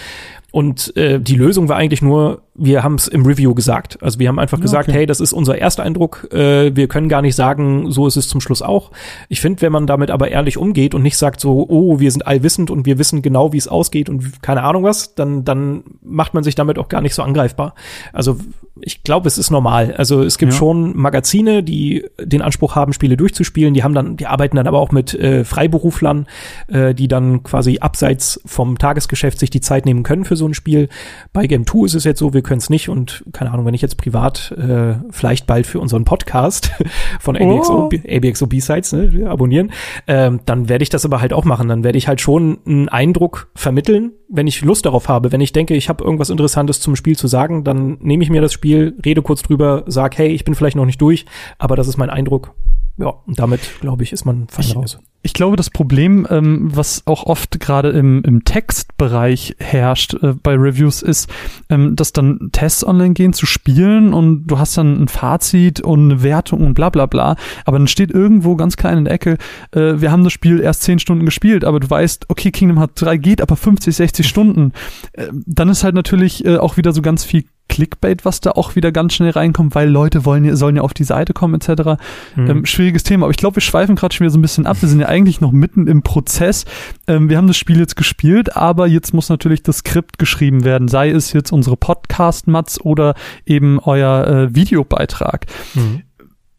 Und 0.52 0.96
äh, 0.96 1.20
die 1.20 1.36
Lösung 1.36 1.68
war 1.68 1.76
eigentlich 1.76 2.02
nur, 2.02 2.42
wir 2.54 2.82
haben 2.82 2.96
es 2.96 3.08
im 3.08 3.24
Review 3.24 3.54
gesagt. 3.54 4.02
Also 4.02 4.18
wir 4.18 4.28
haben 4.28 4.38
einfach 4.38 4.58
ja, 4.58 4.62
gesagt, 4.62 4.88
okay. 4.88 4.98
hey, 4.98 5.06
das 5.06 5.20
ist 5.20 5.32
unser 5.32 5.56
erster 5.56 5.82
Eindruck. 5.82 6.28
Äh, 6.32 6.74
wir 6.74 6.88
können 6.88 7.08
gar 7.08 7.22
nicht 7.22 7.36
sagen, 7.36 7.90
so 7.90 8.06
ist 8.06 8.16
es 8.16 8.28
zum 8.28 8.40
Schluss 8.40 8.60
auch. 8.60 8.90
Ich 9.28 9.40
finde, 9.40 9.62
wenn 9.62 9.72
man 9.72 9.86
damit 9.86 10.10
aber 10.10 10.30
ehrlich 10.30 10.58
umgeht 10.58 10.94
und 10.94 11.02
nicht 11.02 11.16
sagt 11.16 11.40
so, 11.40 11.66
oh, 11.68 12.00
wir 12.00 12.10
sind 12.10 12.26
allwissend 12.26 12.70
und 12.70 12.84
wir 12.84 12.98
wissen 12.98 13.22
genau, 13.22 13.52
wie 13.52 13.58
es 13.58 13.68
ausgeht 13.68 14.08
und 14.08 14.42
keine 14.42 14.62
Ahnung 14.62 14.82
was, 14.82 15.14
dann, 15.14 15.44
dann 15.44 15.84
macht 16.02 16.34
man 16.34 16.42
sich 16.42 16.54
damit 16.54 16.78
auch 16.78 16.88
gar 16.88 17.00
nicht 17.00 17.14
so 17.14 17.22
angreifbar. 17.22 17.74
Also 18.12 18.36
ich 18.80 19.04
glaube, 19.04 19.28
es 19.28 19.38
ist 19.38 19.50
normal. 19.50 19.94
Also 19.96 20.22
es 20.22 20.38
gibt 20.38 20.52
ja. 20.52 20.58
schon 20.58 20.96
Magazine, 20.96 21.62
die 21.62 22.04
den 22.20 22.42
Anspruch 22.42 22.74
haben, 22.74 22.92
Spiele 22.92 23.16
durchzuspielen. 23.16 23.74
Die 23.74 23.84
haben 23.84 23.94
dann, 23.94 24.16
die 24.16 24.26
arbeiten 24.26 24.56
dann 24.56 24.66
aber 24.66 24.80
auch 24.80 24.90
mit 24.90 25.14
äh, 25.14 25.44
Freiberuflern, 25.44 26.26
äh, 26.68 26.94
die 26.94 27.08
dann 27.08 27.42
quasi 27.42 27.78
abseits 27.80 28.40
vom 28.44 28.78
Tagesgeschäft 28.78 29.38
sich 29.38 29.50
die 29.50 29.60
Zeit 29.60 29.86
nehmen 29.86 30.02
können 30.02 30.24
für 30.24 30.36
so 30.40 30.46
ein 30.46 30.55
Spiel. 30.55 30.88
Bei 31.33 31.46
Game 31.46 31.66
2 31.66 31.85
ist 31.87 31.94
es 31.94 32.05
jetzt 32.05 32.18
so, 32.18 32.35
wir 32.35 32.42
können 32.42 32.59
es 32.59 32.68
nicht 32.68 32.88
und 32.88 33.24
keine 33.33 33.53
Ahnung, 33.53 33.66
wenn 33.66 33.74
ich 33.74 33.83
jetzt 33.83 33.96
privat 33.96 34.53
äh, 34.53 34.94
vielleicht 35.11 35.46
bald 35.46 35.66
für 35.66 35.79
unseren 35.79 36.05
Podcast 36.05 36.72
von 37.20 37.37
ABXO, 37.37 37.88
oh. 37.88 37.90
ABXO 38.09 38.46
B-Sides 38.46 38.92
ne, 38.92 39.26
abonnieren, 39.29 39.70
ähm, 40.09 40.40
dann 40.46 40.68
werde 40.68 40.83
ich 40.83 40.88
das 40.88 41.05
aber 41.05 41.20
halt 41.20 41.33
auch 41.33 41.44
machen. 41.44 41.68
Dann 41.68 41.85
werde 41.85 41.98
ich 41.98 42.09
halt 42.09 42.20
schon 42.20 42.59
einen 42.66 42.88
Eindruck 42.88 43.50
vermitteln, 43.55 44.12
wenn 44.29 44.46
ich 44.46 44.62
Lust 44.62 44.87
darauf 44.87 45.09
habe. 45.09 45.31
Wenn 45.31 45.40
ich 45.40 45.53
denke, 45.53 45.74
ich 45.74 45.88
habe 45.88 46.03
irgendwas 46.03 46.31
Interessantes 46.31 46.81
zum 46.81 46.96
Spiel 46.96 47.16
zu 47.16 47.29
sagen, 47.29 47.62
dann 47.62 47.98
nehme 48.00 48.24
ich 48.24 48.31
mir 48.31 48.40
das 48.40 48.53
Spiel, 48.53 48.96
rede 49.05 49.22
kurz 49.22 49.42
drüber, 49.42 49.85
sag, 49.87 50.18
hey, 50.18 50.29
ich 50.29 50.44
bin 50.44 50.55
vielleicht 50.55 50.76
noch 50.76 50.87
nicht 50.87 51.00
durch, 51.00 51.26
aber 51.59 51.76
das 51.76 51.87
ist 51.87 51.96
mein 51.96 52.11
Eindruck. 52.11 52.55
Ja, 52.96 53.14
und 53.26 53.38
damit, 53.38 53.61
glaube 53.81 54.03
ich, 54.03 54.12
ist 54.12 54.24
man 54.24 54.48
fein 54.48 54.72
raus 54.72 54.98
ich 55.22 55.35
glaube, 55.35 55.56
das 55.56 55.68
Problem, 55.68 56.26
ähm, 56.30 56.70
was 56.74 57.02
auch 57.06 57.24
oft 57.24 57.61
gerade 57.61 57.90
im, 57.90 58.22
im 58.22 58.44
Textbereich 58.44 59.54
herrscht 59.59 60.14
äh, 60.14 60.33
bei 60.33 60.54
Reviews, 60.54 61.02
ist, 61.02 61.28
ähm, 61.68 61.94
dass 61.94 62.12
dann 62.12 62.48
Tests 62.52 62.85
online 62.85 63.12
gehen 63.12 63.35
zu 63.35 63.44
spielen 63.44 64.14
und 64.14 64.46
du 64.46 64.59
hast 64.59 64.78
dann 64.78 65.02
ein 65.02 65.09
Fazit 65.09 65.80
und 65.80 66.11
eine 66.11 66.22
Wertung 66.22 66.64
und 66.64 66.74
bla 66.74 66.88
bla 66.88 67.04
bla. 67.04 67.37
Aber 67.66 67.78
dann 67.78 67.87
steht 67.87 68.11
irgendwo 68.11 68.56
ganz 68.56 68.78
klein 68.78 68.98
in 68.98 69.04
der 69.04 69.12
Ecke, 69.12 69.37
äh, 69.72 70.00
wir 70.00 70.11
haben 70.11 70.24
das 70.24 70.33
Spiel 70.33 70.61
erst 70.61 70.83
zehn 70.83 70.98
Stunden 70.98 71.26
gespielt, 71.26 71.64
aber 71.64 71.80
du 71.80 71.90
weißt, 71.90 72.26
okay, 72.28 72.50
Kingdom 72.50 72.78
Hearts 72.78 73.00
3 73.00 73.18
geht 73.18 73.42
aber 73.42 73.56
50, 73.56 73.94
60 73.94 74.26
Stunden. 74.26 74.72
Äh, 75.12 75.26
dann 75.33 75.68
ist 75.68 75.85
halt 75.85 75.94
natürlich 75.94 76.46
äh, 76.46 76.56
auch 76.56 76.78
wieder 76.78 76.92
so 76.92 77.02
ganz 77.02 77.24
viel 77.24 77.44
Clickbait, 77.70 78.24
was 78.24 78.40
da 78.40 78.50
auch 78.50 78.74
wieder 78.74 78.92
ganz 78.92 79.14
schnell 79.14 79.30
reinkommt, 79.30 79.74
weil 79.74 79.88
Leute 79.88 80.24
wollen, 80.26 80.54
sollen 80.56 80.76
ja 80.76 80.83
auf 80.83 80.92
die 80.92 81.04
Seite 81.04 81.33
kommen 81.33 81.54
etc. 81.54 82.02
Mhm. 82.35 82.50
Ähm, 82.50 82.66
schwieriges 82.66 83.04
Thema, 83.04 83.24
aber 83.24 83.30
ich 83.30 83.38
glaube, 83.38 83.56
wir 83.56 83.62
schweifen 83.62 83.94
gerade 83.94 84.14
schon 84.14 84.24
wieder 84.24 84.33
so 84.33 84.38
ein 84.38 84.42
bisschen 84.42 84.66
ab. 84.66 84.76
Wir 84.80 84.88
sind 84.88 85.00
ja 85.00 85.06
eigentlich 85.10 85.40
noch 85.40 85.52
mitten 85.52 85.86
im 85.86 86.02
Prozess. 86.02 86.64
Ähm, 87.06 87.28
wir 87.28 87.36
haben 87.36 87.46
das 87.46 87.56
Spiel 87.56 87.78
jetzt 87.78 87.96
gespielt, 87.96 88.56
aber 88.56 88.86
jetzt 88.86 89.12
muss 89.12 89.28
natürlich 89.28 89.62
das 89.62 89.78
Skript 89.78 90.18
geschrieben 90.18 90.64
werden, 90.64 90.88
sei 90.88 91.10
es 91.10 91.32
jetzt 91.32 91.52
unsere 91.52 91.76
Podcast-Mats 91.76 92.80
oder 92.80 93.14
eben 93.44 93.78
euer 93.80 94.26
äh, 94.26 94.54
Videobeitrag. 94.54 95.46
Mhm. 95.74 96.02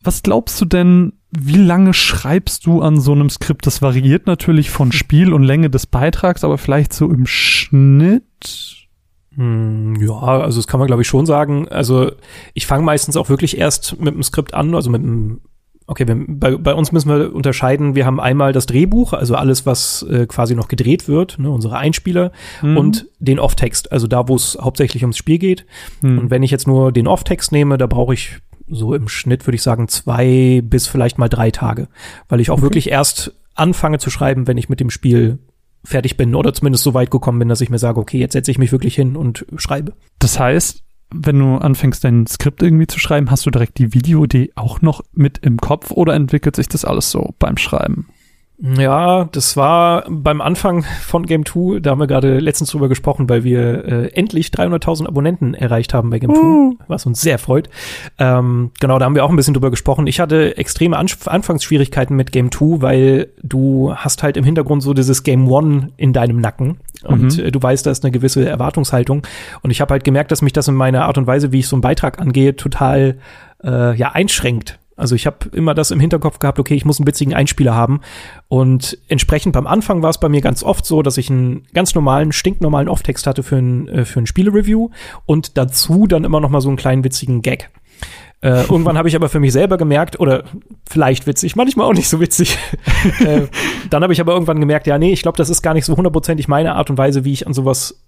Was 0.04 0.24
glaubst 0.24 0.60
du 0.60 0.66
denn, 0.66 1.14
wie 1.32 1.58
lange 1.58 1.94
schreibst 1.94 2.66
du 2.66 2.82
an 2.82 3.00
so 3.00 3.14
einem 3.14 3.30
Skript? 3.30 3.66
Das 3.66 3.82
variiert 3.82 4.28
natürlich 4.28 4.70
von 4.70 4.92
Spiel 4.92 5.34
und 5.34 5.44
Länge 5.44 5.70
des 5.70 5.86
Beitrags, 5.86 6.44
aber 6.44 6.58
vielleicht 6.58 6.94
so 6.94 7.10
im 7.10 7.26
Schnitt? 7.26 8.24
Hm, 9.36 9.96
ja, 10.02 10.20
also 10.20 10.60
das 10.60 10.68
kann 10.68 10.80
man 10.80 10.88
glaube 10.88 11.04
ich 11.04 11.08
schon 11.08 11.26
sagen. 11.26 11.68
Also 11.70 12.12
ich 12.54 12.66
fange 12.66 12.84
meistens 12.84 13.16
auch 13.16 13.30
wirklich 13.30 13.58
erst 13.58 14.00
mit 14.00 14.14
dem 14.14 14.24
Skript 14.24 14.54
an, 14.54 14.76
also 14.76 14.90
mit 14.90 15.02
dem 15.02 15.42
Okay, 15.92 16.08
wir, 16.08 16.24
bei, 16.26 16.56
bei 16.56 16.74
uns 16.74 16.94
müssen 16.94 17.10
wir 17.10 17.36
unterscheiden. 17.36 17.96
Wir 17.96 18.06
haben 18.06 18.22
einmal 18.22 18.54
das 18.54 18.66
Drehbuch, 18.66 19.12
also 19.12 19.36
alles, 19.36 19.66
was 19.66 20.04
äh, 20.04 20.26
quasi 20.26 20.56
noch 20.56 20.70
gedreht 20.70 21.10
wird, 21.10 21.38
ne, 21.38 21.52
unsere 21.52 21.76
Einspieler 21.78 22.32
mhm. 22.62 22.78
und 22.78 23.08
den 23.20 23.40
Off-Text, 23.40 23.92
also 23.92 24.08
da, 24.08 24.30
wo 24.30 24.36
es 24.38 24.58
hauptsächlich 24.62 25.04
ums 25.04 25.18
Spiel 25.18 25.38
geht. 25.38 25.66
Mhm. 26.02 26.18
Und 26.18 26.30
wenn 26.30 26.44
ich 26.44 26.52
jetzt 26.52 26.66
nur 26.66 26.94
den 26.94 27.08
Off-Text 27.08 27.52
nehme, 27.52 27.78
da 27.78 27.88
brauche 27.88 28.14
ich 28.14 28.38
so 28.70 28.94
im 28.94 29.10
Schnitt, 29.10 29.46
würde 29.46 29.56
ich 29.56 29.64
sagen, 29.64 29.90
zwei 29.90 30.62
bis 30.64 30.88
vielleicht 30.88 31.18
mal 31.18 31.28
drei 31.28 31.52
Tage, 31.52 31.90
weil 32.30 32.40
ich 32.40 32.52
auch 32.52 32.60
okay. 32.60 32.64
wirklich 32.64 32.90
erst 32.90 33.34
anfange 33.56 34.00
zu 34.00 34.10
schreiben, 34.10 34.48
wenn 34.48 34.58
ich 34.58 34.70
mit 34.70 34.80
dem 34.80 34.92
Spiel 34.92 35.40
fertig 35.84 36.16
bin 36.16 36.36
oder 36.36 36.54
zumindest 36.54 36.86
so 36.86 36.94
weit 36.94 37.12
gekommen 37.12 37.40
bin, 37.40 37.50
dass 37.50 37.60
ich 37.60 37.70
mir 37.70 37.80
sage, 37.80 38.00
okay, 38.00 38.18
jetzt 38.18 38.32
setze 38.32 38.50
ich 38.50 38.58
mich 38.58 38.72
wirklich 38.72 38.96
hin 38.96 39.18
und 39.18 39.46
schreibe. 39.58 39.92
Das 40.20 40.40
heißt, 40.40 40.84
wenn 41.14 41.40
du 41.40 41.58
anfängst, 41.58 42.04
dein 42.04 42.28
Skript 42.28 42.62
irgendwie 42.62 42.88
zu 42.88 43.00
schreiben, 43.00 43.30
hast 43.30 43.46
du 43.46 43.52
direkt 43.52 43.78
die 43.78 43.94
Videoidee 43.94 44.52
auch 44.56 44.82
noch 44.82 45.02
mit 45.14 45.40
im 45.40 45.58
Kopf 45.58 45.92
oder 45.92 46.14
entwickelt 46.14 46.56
sich 46.56 46.68
das 46.68 46.86
alles 46.86 47.12
so 47.12 47.36
beim 47.40 47.58
Schreiben? 47.58 48.08
Ja, 48.64 49.26
das 49.32 49.58
war 49.58 50.06
beim 50.08 50.40
Anfang 50.40 50.84
von 50.84 51.26
Game 51.26 51.48
2, 51.48 51.80
da 51.80 51.92
haben 51.92 52.00
wir 52.00 52.06
gerade 52.06 52.38
letztens 52.40 52.70
drüber 52.70 52.90
gesprochen, 52.90 53.28
weil 53.28 53.44
wir 53.44 53.86
äh, 53.86 54.08
endlich 54.14 54.50
300.000 54.50 55.08
Abonnenten 55.08 55.56
erreicht 55.56 55.96
haben 55.96 56.12
bei 56.12 56.20
Game 56.20 56.30
uh. 56.30 56.76
2, 56.78 56.84
was 56.88 57.08
uns 57.08 57.22
sehr 57.22 57.40
freut. 57.40 57.70
Ähm, 58.20 58.70
genau, 58.80 59.00
da 59.00 59.06
haben 59.06 59.16
wir 59.16 59.26
auch 59.26 59.32
ein 59.32 59.36
bisschen 59.36 59.56
drüber 59.56 59.72
gesprochen. 59.72 60.06
Ich 60.06 60.20
hatte 60.20 60.58
extreme 60.58 60.98
Anf 60.98 61.28
Anfangsschwierigkeiten 61.28 62.16
mit 62.16 62.32
Game 62.32 62.52
2, 62.52 62.82
weil 62.84 63.30
du 63.42 63.96
hast 63.96 64.22
halt 64.22 64.38
im 64.38 64.44
Hintergrund 64.44 64.84
so 64.84 64.94
dieses 64.94 65.24
Game 65.24 65.50
One 65.50 65.90
in 65.98 66.14
deinem 66.14 66.40
Nacken 66.40 66.78
und 67.04 67.38
mhm. 67.38 67.46
äh, 67.46 67.52
du 67.52 67.62
weißt, 67.62 67.88
da 67.88 67.90
ist 67.90 68.04
eine 68.04 68.12
gewisse 68.12 68.48
Erwartungshaltung 68.48 69.24
und 69.64 69.72
ich 69.72 69.82
habe 69.82 69.92
halt 69.92 70.04
gemerkt, 70.04 70.32
dass 70.32 70.44
mich 70.44 70.54
das 70.54 70.68
in 70.68 70.76
meiner 70.76 71.06
Art 71.06 71.18
und 71.18 71.26
Weise, 71.26 71.52
wie 71.52 71.60
ich 71.60 71.68
so 71.68 71.76
einen 71.76 71.82
Beitrag 71.82 72.20
angehe, 72.20 72.56
total 72.56 73.18
äh, 73.64 73.96
ja 73.96 74.12
einschränkt 74.12 74.78
also 74.96 75.16
ich 75.16 75.26
habe 75.26 75.50
immer 75.54 75.74
das 75.74 75.92
im 75.92 76.00
Hinterkopf 76.00 76.40
gehabt, 76.40 76.60
okay, 76.60 76.76
ich 76.76 76.86
muss 76.86 77.00
einen 77.00 77.08
witzigen 77.08 77.34
Einspieler 77.34 77.74
haben. 77.74 78.02
Und 78.48 78.98
entsprechend 79.08 79.54
beim 79.54 79.68
Anfang 79.68 80.02
war 80.02 80.10
es 80.10 80.20
bei 80.20 80.30
mir 80.30 80.42
ganz 80.42 80.64
oft 80.64 80.86
so, 80.86 81.02
dass 81.02 81.18
ich 81.18 81.30
einen 81.30 81.64
ganz 81.74 81.96
normalen, 81.96 82.32
stinknormalen 82.32 82.90
Off-Text 82.90 83.26
hatte 83.28 83.44
für 83.44 83.58
ein, 83.58 83.88
äh, 83.88 84.06
für 84.06 84.20
ein 84.20 84.28
Spiele-Review 84.28 84.90
und 85.26 85.58
dazu 85.58 86.08
dann 86.08 86.24
immer 86.24 86.40
noch 86.40 86.50
mal 86.50 86.62
so 86.62 86.70
einen 86.70 86.78
kleinen 86.78 87.04
witzigen 87.04 87.42
Gag. 87.42 87.70
Äh, 88.42 88.64
irgendwann 88.70 88.98
habe 88.98 89.08
ich 89.08 89.16
aber 89.16 89.30
für 89.30 89.40
mich 89.40 89.54
selber 89.54 89.78
gemerkt, 89.78 90.20
oder 90.20 90.44
vielleicht 90.90 91.28
witzig, 91.28 91.56
manchmal 91.56 91.88
auch 91.88 91.94
nicht 91.94 92.10
so 92.10 92.20
witzig. 92.20 92.58
äh, 93.20 93.48
dann 93.90 94.04
habe 94.04 94.14
ich 94.14 94.22
aber 94.22 94.34
irgendwann 94.34 94.60
gemerkt, 94.60 94.88
ja, 94.88 94.98
nee, 94.98 95.14
ich 95.14 95.22
glaube, 95.22 95.38
das 95.38 95.50
ist 95.50 95.62
gar 95.62 95.74
nicht 95.74 95.86
so 95.86 95.96
hundertprozentig 95.96 96.48
meine 96.48 96.76
Art 96.76 96.90
und 96.90 96.98
Weise, 96.98 97.24
wie 97.24 97.34
ich 97.34 97.48
an 97.48 97.54
sowas 97.54 98.04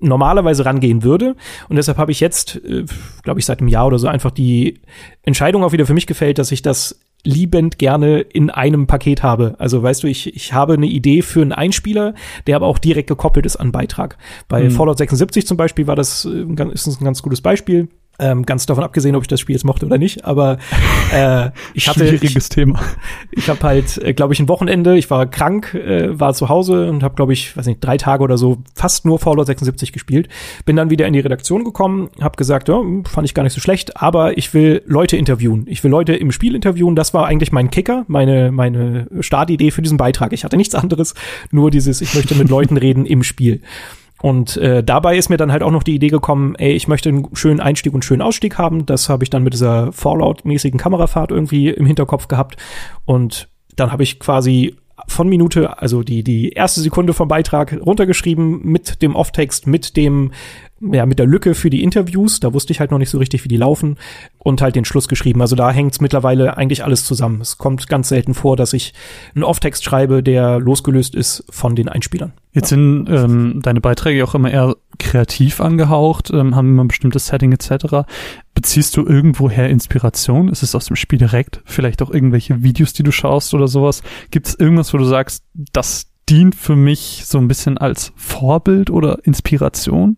normalerweise 0.00 0.64
rangehen 0.64 1.02
würde. 1.02 1.36
Und 1.68 1.76
deshalb 1.76 1.98
habe 1.98 2.12
ich 2.12 2.20
jetzt, 2.20 2.56
äh, 2.64 2.84
glaube 3.22 3.40
ich, 3.40 3.46
seit 3.46 3.60
einem 3.60 3.68
Jahr 3.68 3.86
oder 3.86 3.98
so 3.98 4.08
einfach 4.08 4.30
die 4.30 4.80
Entscheidung 5.22 5.64
auch 5.64 5.72
wieder 5.72 5.86
für 5.86 5.94
mich 5.94 6.06
gefällt, 6.06 6.38
dass 6.38 6.52
ich 6.52 6.62
das 6.62 7.00
liebend 7.24 7.78
gerne 7.78 8.20
in 8.20 8.50
einem 8.50 8.86
Paket 8.86 9.22
habe. 9.22 9.56
Also 9.58 9.82
weißt 9.82 10.02
du, 10.02 10.06
ich, 10.06 10.34
ich 10.34 10.52
habe 10.52 10.74
eine 10.74 10.86
Idee 10.86 11.22
für 11.22 11.42
einen 11.42 11.52
Einspieler, 11.52 12.14
der 12.46 12.56
aber 12.56 12.66
auch 12.66 12.78
direkt 12.78 13.08
gekoppelt 13.08 13.44
ist 13.44 13.56
an 13.56 13.72
Beitrag. 13.72 14.16
Bei 14.48 14.62
mhm. 14.62 14.70
Fallout 14.70 14.98
76 14.98 15.46
zum 15.46 15.56
Beispiel 15.56 15.86
war 15.86 15.96
das, 15.96 16.24
äh, 16.24 16.46
ist 16.72 16.86
das 16.86 17.00
ein 17.00 17.04
ganz 17.04 17.22
gutes 17.22 17.40
Beispiel. 17.40 17.88
Ähm, 18.20 18.44
ganz 18.44 18.66
davon 18.66 18.82
abgesehen, 18.82 19.14
ob 19.14 19.22
ich 19.22 19.28
das 19.28 19.38
Spiel 19.38 19.54
jetzt 19.54 19.64
mochte 19.64 19.86
oder 19.86 19.96
nicht, 19.96 20.24
aber 20.24 20.58
äh, 21.12 21.50
ich 21.74 21.88
hatte 21.88 22.00
schwieriges 22.00 22.34
ich, 22.34 22.48
Thema. 22.48 22.80
Ich 23.30 23.48
habe 23.48 23.60
halt, 23.62 23.98
äh, 23.98 24.12
glaube 24.12 24.34
ich, 24.34 24.40
ein 24.40 24.48
Wochenende. 24.48 24.98
Ich 24.98 25.08
war 25.08 25.26
krank, 25.26 25.74
äh, 25.74 26.18
war 26.18 26.34
zu 26.34 26.48
Hause 26.48 26.90
und 26.90 27.04
habe, 27.04 27.14
glaube 27.14 27.32
ich, 27.32 27.56
weiß 27.56 27.66
nicht, 27.66 27.78
drei 27.78 27.96
Tage 27.96 28.24
oder 28.24 28.36
so 28.36 28.58
fast 28.74 29.04
nur 29.04 29.20
Fallout 29.20 29.46
76 29.46 29.92
gespielt. 29.92 30.28
Bin 30.64 30.74
dann 30.74 30.90
wieder 30.90 31.06
in 31.06 31.12
die 31.12 31.20
Redaktion 31.20 31.62
gekommen, 31.62 32.10
habe 32.20 32.36
gesagt, 32.36 32.68
ja, 32.68 32.82
fand 33.04 33.24
ich 33.24 33.34
gar 33.34 33.44
nicht 33.44 33.52
so 33.52 33.60
schlecht, 33.60 34.02
aber 34.02 34.36
ich 34.36 34.52
will 34.52 34.82
Leute 34.86 35.16
interviewen. 35.16 35.66
Ich 35.68 35.84
will 35.84 35.90
Leute 35.90 36.14
im 36.14 36.32
Spiel 36.32 36.56
interviewen. 36.56 36.96
Das 36.96 37.14
war 37.14 37.26
eigentlich 37.26 37.52
mein 37.52 37.70
Kicker, 37.70 38.04
meine 38.08 38.50
meine 38.50 39.06
Startidee 39.20 39.70
für 39.70 39.82
diesen 39.82 39.96
Beitrag. 39.96 40.32
Ich 40.32 40.44
hatte 40.44 40.56
nichts 40.56 40.74
anderes, 40.74 41.14
nur 41.50 41.70
dieses, 41.70 42.00
ich 42.00 42.14
möchte 42.14 42.34
mit 42.34 42.48
Leuten 42.48 42.76
reden 42.76 43.06
im 43.06 43.22
Spiel. 43.22 43.60
Und 44.20 44.56
äh, 44.56 44.82
dabei 44.82 45.16
ist 45.16 45.28
mir 45.28 45.36
dann 45.36 45.52
halt 45.52 45.62
auch 45.62 45.70
noch 45.70 45.82
die 45.82 45.94
Idee 45.94 46.08
gekommen, 46.08 46.54
ey, 46.56 46.72
ich 46.72 46.88
möchte 46.88 47.08
einen 47.08 47.28
schönen 47.34 47.60
Einstieg 47.60 47.94
und 47.94 48.04
schönen 48.04 48.22
Ausstieg 48.22 48.58
haben. 48.58 48.84
Das 48.84 49.08
habe 49.08 49.24
ich 49.24 49.30
dann 49.30 49.44
mit 49.44 49.52
dieser 49.52 49.92
Fallout-mäßigen 49.92 50.78
Kamerafahrt 50.78 51.30
irgendwie 51.30 51.68
im 51.68 51.86
Hinterkopf 51.86 52.28
gehabt. 52.28 52.56
Und 53.04 53.48
dann 53.76 53.92
habe 53.92 54.02
ich 54.02 54.18
quasi 54.18 54.74
von 55.06 55.28
Minute, 55.28 55.80
also 55.80 56.02
die, 56.02 56.24
die 56.24 56.50
erste 56.50 56.80
Sekunde 56.80 57.14
vom 57.14 57.28
Beitrag 57.28 57.78
runtergeschrieben 57.84 58.60
mit 58.64 59.00
dem 59.02 59.14
Off-Text, 59.14 59.66
mit 59.68 59.96
dem 59.96 60.32
ja, 60.80 61.06
mit 61.06 61.18
der 61.18 61.26
Lücke 61.26 61.54
für 61.54 61.70
die 61.70 61.82
Interviews, 61.82 62.40
da 62.40 62.52
wusste 62.52 62.72
ich 62.72 62.80
halt 62.80 62.90
noch 62.90 62.98
nicht 62.98 63.10
so 63.10 63.18
richtig, 63.18 63.44
wie 63.44 63.48
die 63.48 63.56
laufen, 63.56 63.96
und 64.38 64.62
halt 64.62 64.76
den 64.76 64.84
Schluss 64.84 65.08
geschrieben. 65.08 65.40
Also 65.40 65.56
da 65.56 65.70
hängt's 65.70 66.00
mittlerweile 66.00 66.56
eigentlich 66.56 66.84
alles 66.84 67.04
zusammen. 67.04 67.40
Es 67.40 67.58
kommt 67.58 67.88
ganz 67.88 68.08
selten 68.08 68.34
vor, 68.34 68.56
dass 68.56 68.72
ich 68.72 68.94
einen 69.34 69.44
Off-Text 69.44 69.84
schreibe, 69.84 70.22
der 70.22 70.58
losgelöst 70.60 71.14
ist 71.14 71.44
von 71.50 71.74
den 71.74 71.88
Einspielern. 71.88 72.32
Jetzt 72.52 72.70
sind 72.70 73.06
ähm, 73.08 73.60
deine 73.62 73.80
Beiträge 73.80 74.24
auch 74.24 74.34
immer 74.34 74.50
eher 74.50 74.76
kreativ 74.98 75.60
angehaucht, 75.60 76.30
ähm, 76.30 76.56
haben 76.56 76.70
immer 76.70 76.84
ein 76.84 76.88
bestimmtes 76.88 77.26
Setting 77.26 77.52
etc. 77.52 78.08
Beziehst 78.54 78.96
du 78.96 79.06
irgendwoher 79.06 79.68
Inspiration? 79.68 80.48
Ist 80.48 80.62
es 80.62 80.74
aus 80.74 80.86
dem 80.86 80.96
Spiel 80.96 81.18
direkt? 81.18 81.60
Vielleicht 81.64 82.02
auch 82.02 82.10
irgendwelche 82.10 82.62
Videos, 82.62 82.92
die 82.92 83.02
du 83.02 83.12
schaust 83.12 83.54
oder 83.54 83.68
sowas? 83.68 84.02
Gibt 84.30 84.48
es 84.48 84.54
irgendwas, 84.54 84.92
wo 84.94 84.98
du 84.98 85.04
sagst, 85.04 85.44
das 85.72 86.08
dient 86.28 86.54
für 86.54 86.76
mich 86.76 87.22
so 87.24 87.38
ein 87.38 87.48
bisschen 87.48 87.78
als 87.78 88.12
Vorbild 88.16 88.90
oder 88.90 89.24
Inspiration? 89.24 90.16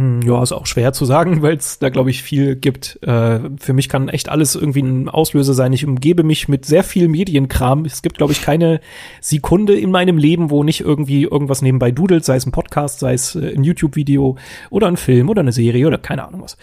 Hm, 0.00 0.22
ja, 0.22 0.42
ist 0.42 0.52
auch 0.52 0.64
schwer 0.64 0.94
zu 0.94 1.04
sagen, 1.04 1.42
weil 1.42 1.56
es 1.58 1.78
da, 1.78 1.90
glaube 1.90 2.08
ich, 2.08 2.22
viel 2.22 2.56
gibt. 2.56 2.98
Äh, 3.02 3.40
für 3.58 3.74
mich 3.74 3.90
kann 3.90 4.08
echt 4.08 4.30
alles 4.30 4.54
irgendwie 4.54 4.80
ein 4.80 5.10
Auslöser 5.10 5.52
sein. 5.52 5.74
Ich 5.74 5.84
umgebe 5.84 6.22
mich 6.22 6.48
mit 6.48 6.64
sehr 6.64 6.84
viel 6.84 7.06
Medienkram. 7.06 7.84
Es 7.84 8.00
gibt, 8.00 8.16
glaube 8.16 8.32
ich, 8.32 8.40
keine 8.40 8.80
Sekunde 9.20 9.78
in 9.78 9.90
meinem 9.90 10.16
Leben, 10.16 10.48
wo 10.48 10.64
nicht 10.64 10.80
irgendwie 10.80 11.24
irgendwas 11.24 11.60
nebenbei 11.60 11.90
dudelt, 11.90 12.24
sei 12.24 12.36
es 12.36 12.46
ein 12.46 12.52
Podcast, 12.52 13.00
sei 13.00 13.12
es 13.12 13.34
äh, 13.34 13.54
ein 13.54 13.62
YouTube-Video 13.62 14.38
oder 14.70 14.86
ein 14.86 14.96
Film 14.96 15.28
oder 15.28 15.40
eine 15.40 15.52
Serie 15.52 15.86
oder 15.86 15.98
keine 15.98 16.26
Ahnung 16.26 16.42
was. 16.44 16.56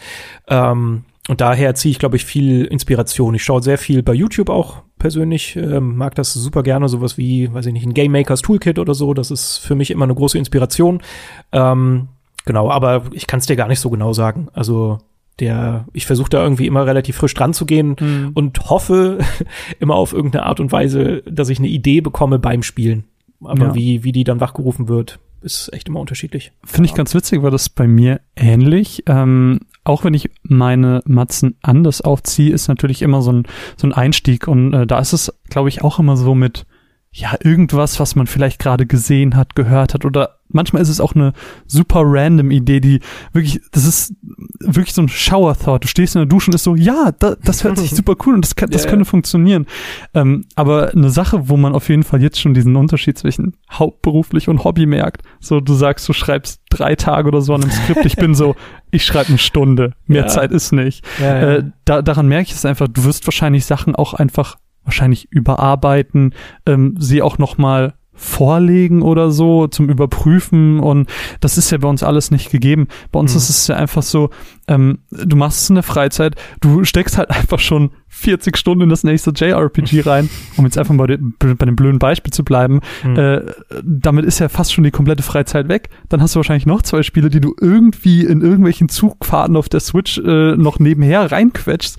Ähm, 0.47 1.03
und 1.29 1.39
daher 1.39 1.75
ziehe 1.75 1.91
ich, 1.91 1.99
glaube 1.99 2.15
ich, 2.15 2.25
viel 2.25 2.65
Inspiration. 2.65 3.35
Ich 3.35 3.43
schaue 3.43 3.61
sehr 3.61 3.77
viel 3.77 4.01
bei 4.01 4.13
YouTube 4.13 4.49
auch 4.49 4.81
persönlich, 4.97 5.55
ähm, 5.57 5.95
mag 5.95 6.15
das 6.15 6.33
super 6.33 6.63
gerne, 6.63 6.89
sowas 6.89 7.19
wie, 7.19 7.53
weiß 7.53 7.67
ich 7.67 7.73
nicht, 7.73 7.85
ein 7.85 7.93
Game 7.93 8.13
Makers 8.13 8.41
Toolkit 8.41 8.79
oder 8.79 8.95
so. 8.95 9.13
Das 9.13 9.29
ist 9.29 9.57
für 9.57 9.75
mich 9.75 9.91
immer 9.91 10.05
eine 10.05 10.15
große 10.15 10.39
Inspiration. 10.39 11.03
Ähm, 11.51 12.07
Genau, 12.47 12.71
aber 12.71 13.03
ich 13.11 13.27
kann 13.27 13.39
es 13.39 13.45
dir 13.45 13.55
gar 13.55 13.67
nicht 13.67 13.79
so 13.79 13.89
genau 13.89 14.13
sagen. 14.13 14.47
Also 14.53 14.99
der, 15.39 15.85
ich 15.93 16.05
versuche 16.05 16.29
da 16.29 16.41
irgendwie 16.41 16.65
immer 16.65 16.85
relativ 16.87 17.17
frisch 17.17 17.33
dran 17.33 17.53
zu 17.53 17.65
gehen 17.65 17.95
mhm. 17.99 18.31
und 18.33 18.69
hoffe 18.69 19.19
immer 19.79 19.95
auf 19.95 20.13
irgendeine 20.13 20.45
Art 20.45 20.59
und 20.59 20.71
Weise, 20.71 21.21
dass 21.29 21.49
ich 21.49 21.59
eine 21.59 21.67
Idee 21.67 22.01
bekomme 22.01 22.39
beim 22.39 22.63
Spielen. 22.63 23.03
Aber 23.43 23.67
ja. 23.67 23.75
wie, 23.75 24.03
wie 24.03 24.11
die 24.11 24.23
dann 24.23 24.39
wachgerufen 24.39 24.87
wird, 24.87 25.19
ist 25.41 25.71
echt 25.73 25.89
immer 25.89 25.99
unterschiedlich. 25.99 26.53
Finde 26.63 26.89
ich 26.89 26.95
ganz 26.95 27.13
witzig, 27.13 27.43
weil 27.43 27.51
das 27.51 27.69
bei 27.69 27.85
mir 27.85 28.21
ähnlich. 28.35 29.03
Ähm, 29.05 29.59
auch 29.83 30.03
wenn 30.03 30.13
ich 30.13 30.31
meine 30.41 31.01
Matzen 31.05 31.55
anders 31.61 32.01
aufziehe, 32.01 32.53
ist 32.53 32.67
natürlich 32.67 33.01
immer 33.01 33.21
so 33.21 33.31
ein, 33.31 33.43
so 33.75 33.87
ein 33.87 33.93
Einstieg. 33.93 34.47
Und 34.47 34.73
äh, 34.73 34.87
da 34.87 34.99
ist 34.99 35.13
es, 35.13 35.31
glaube 35.49 35.69
ich, 35.69 35.83
auch 35.83 35.99
immer 35.99 36.17
so 36.17 36.33
mit, 36.33 36.65
ja, 37.11 37.35
irgendwas, 37.41 37.99
was 37.99 38.15
man 38.15 38.27
vielleicht 38.27 38.59
gerade 38.59 38.85
gesehen 38.85 39.35
hat, 39.35 39.55
gehört 39.55 39.93
hat 39.93 40.05
oder 40.05 40.37
manchmal 40.49 40.81
ist 40.81 40.89
es 40.89 41.01
auch 41.01 41.15
eine 41.15 41.33
super 41.65 42.01
random 42.03 42.51
Idee, 42.51 42.79
die 42.79 42.99
wirklich, 43.33 43.61
das 43.71 43.85
ist 43.85 44.13
wirklich 44.59 44.93
so 44.93 45.01
ein 45.01 45.09
Shower-Thought. 45.09 45.83
Du 45.83 45.87
stehst 45.87 46.15
in 46.15 46.19
der 46.19 46.25
Dusche 46.27 46.49
und 46.49 46.55
ist 46.55 46.63
so, 46.63 46.75
ja, 46.75 47.11
da, 47.17 47.35
das 47.43 47.63
hört 47.63 47.77
sich 47.77 47.91
super 47.95 48.15
cool 48.25 48.35
und 48.35 48.45
das, 48.45 48.55
kann, 48.55 48.69
das 48.69 48.83
yeah. 48.83 48.91
könnte 48.91 49.05
funktionieren. 49.05 49.65
Ähm, 50.13 50.45
aber 50.55 50.91
eine 50.91 51.09
Sache, 51.09 51.49
wo 51.49 51.57
man 51.57 51.73
auf 51.73 51.89
jeden 51.89 52.03
Fall 52.03 52.21
jetzt 52.21 52.39
schon 52.39 52.53
diesen 52.53 52.75
Unterschied 52.75 53.17
zwischen 53.17 53.55
hauptberuflich 53.71 54.47
und 54.47 54.63
Hobby 54.63 54.85
merkt. 54.85 55.21
So, 55.39 55.59
du 55.59 55.73
sagst, 55.73 56.07
du 56.07 56.13
schreibst 56.13 56.61
drei 56.69 56.95
Tage 56.95 57.27
oder 57.27 57.41
so 57.41 57.53
an 57.53 57.63
einem 57.63 57.71
Skript. 57.71 58.05
Ich 58.05 58.15
bin 58.15 58.35
so, 58.35 58.55
ich 58.91 59.05
schreibe 59.05 59.29
eine 59.29 59.37
Stunde. 59.37 59.93
Mehr 60.05 60.23
ja. 60.23 60.27
Zeit 60.27 60.51
ist 60.51 60.71
nicht. 60.71 61.05
Ja, 61.19 61.25
ja. 61.25 61.53
Äh, 61.55 61.63
da, 61.85 62.01
daran 62.01 62.27
merke 62.27 62.49
ich 62.49 62.53
es 62.55 62.65
einfach, 62.65 62.87
du 62.87 63.03
wirst 63.03 63.25
wahrscheinlich 63.27 63.65
Sachen 63.65 63.95
auch 63.95 64.13
einfach 64.13 64.57
wahrscheinlich 64.87 65.31
überarbeiten, 65.31 66.33
ähm, 66.65 66.95
sie 66.97 67.21
auch 67.21 67.37
noch 67.37 67.57
mal 67.57 67.93
vorlegen 68.17 69.03
oder 69.03 69.29
so 69.29 69.67
zum 69.67 69.89
Überprüfen 69.89 70.79
und 70.79 71.07
das 71.39 71.57
ist 71.57 71.69
ja 71.69 71.77
bei 71.77 71.87
uns 71.87 72.01
alles 72.01 72.31
nicht 72.31 72.49
gegeben. 72.51 72.87
Bei 73.11 73.19
uns 73.19 73.33
mhm. 73.33 73.37
ist 73.37 73.49
es 73.49 73.67
ja 73.67 73.75
einfach 73.75 74.01
so, 74.01 74.31
ähm, 74.67 74.99
du 75.11 75.35
machst 75.35 75.61
es 75.61 75.69
in 75.69 75.75
der 75.75 75.83
Freizeit, 75.83 76.35
du 76.59 76.83
steckst 76.83 77.17
halt 77.17 77.29
einfach 77.37 77.59
schon 77.59 77.91
40 78.09 78.57
Stunden 78.57 78.83
in 78.83 78.89
das 78.89 79.03
nächste 79.03 79.31
JRPG 79.31 80.01
rein, 80.05 80.29
um 80.57 80.65
jetzt 80.65 80.77
einfach 80.77 80.93
mal 80.93 81.07
bei 81.07 81.65
dem 81.65 81.75
blöden 81.75 81.99
Beispiel 81.99 82.33
zu 82.33 82.43
bleiben. 82.43 82.81
Mhm. 83.03 83.15
Äh, 83.17 83.41
damit 83.83 84.25
ist 84.25 84.39
ja 84.39 84.49
fast 84.49 84.73
schon 84.73 84.83
die 84.83 84.91
komplette 84.91 85.23
Freizeit 85.23 85.67
weg. 85.69 85.89
Dann 86.09 86.21
hast 86.21 86.35
du 86.35 86.37
wahrscheinlich 86.37 86.65
noch 86.65 86.81
zwei 86.81 87.03
Spiele, 87.03 87.29
die 87.29 87.41
du 87.41 87.55
irgendwie 87.59 88.25
in 88.25 88.41
irgendwelchen 88.41 88.89
Zugfahrten 88.89 89.55
auf 89.55 89.69
der 89.69 89.79
Switch 89.79 90.17
äh, 90.19 90.55
noch 90.55 90.79
nebenher 90.79 91.31
reinquetschst. 91.31 91.97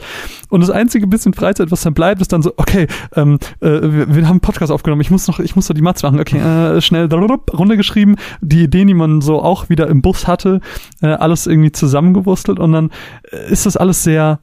Und 0.48 0.60
das 0.60 0.70
einzige 0.70 1.06
bisschen 1.06 1.34
Freizeit, 1.34 1.70
was 1.70 1.82
dann 1.82 1.94
bleibt, 1.94 2.20
ist 2.20 2.32
dann 2.32 2.42
so, 2.42 2.52
okay, 2.56 2.86
ähm, 3.14 3.38
äh, 3.60 3.68
wir, 3.68 4.14
wir, 4.14 4.24
haben 4.24 4.32
einen 4.32 4.40
Podcast 4.40 4.72
aufgenommen, 4.72 5.02
ich 5.02 5.10
muss 5.10 5.26
noch, 5.28 5.40
ich 5.40 5.56
muss 5.56 5.68
noch 5.68 5.76
die 5.76 5.82
Matz 5.82 6.02
machen. 6.02 6.20
Okay, 6.20 6.38
äh, 6.38 6.80
schnell 6.80 7.08
runtergeschrieben, 7.12 8.16
die 8.40 8.64
Ideen, 8.64 8.88
die 8.88 8.94
man 8.94 9.20
so 9.20 9.42
auch 9.42 9.68
wieder 9.68 9.88
im 9.88 10.02
Bus 10.02 10.26
hatte, 10.26 10.60
äh, 11.02 11.08
alles 11.08 11.46
irgendwie 11.46 11.72
zusammengewurstelt 11.72 12.58
und 12.58 12.72
dann 12.72 12.90
äh, 13.30 13.50
ist 13.50 13.66
das 13.66 13.76
alles 13.76 14.02
sehr 14.02 14.40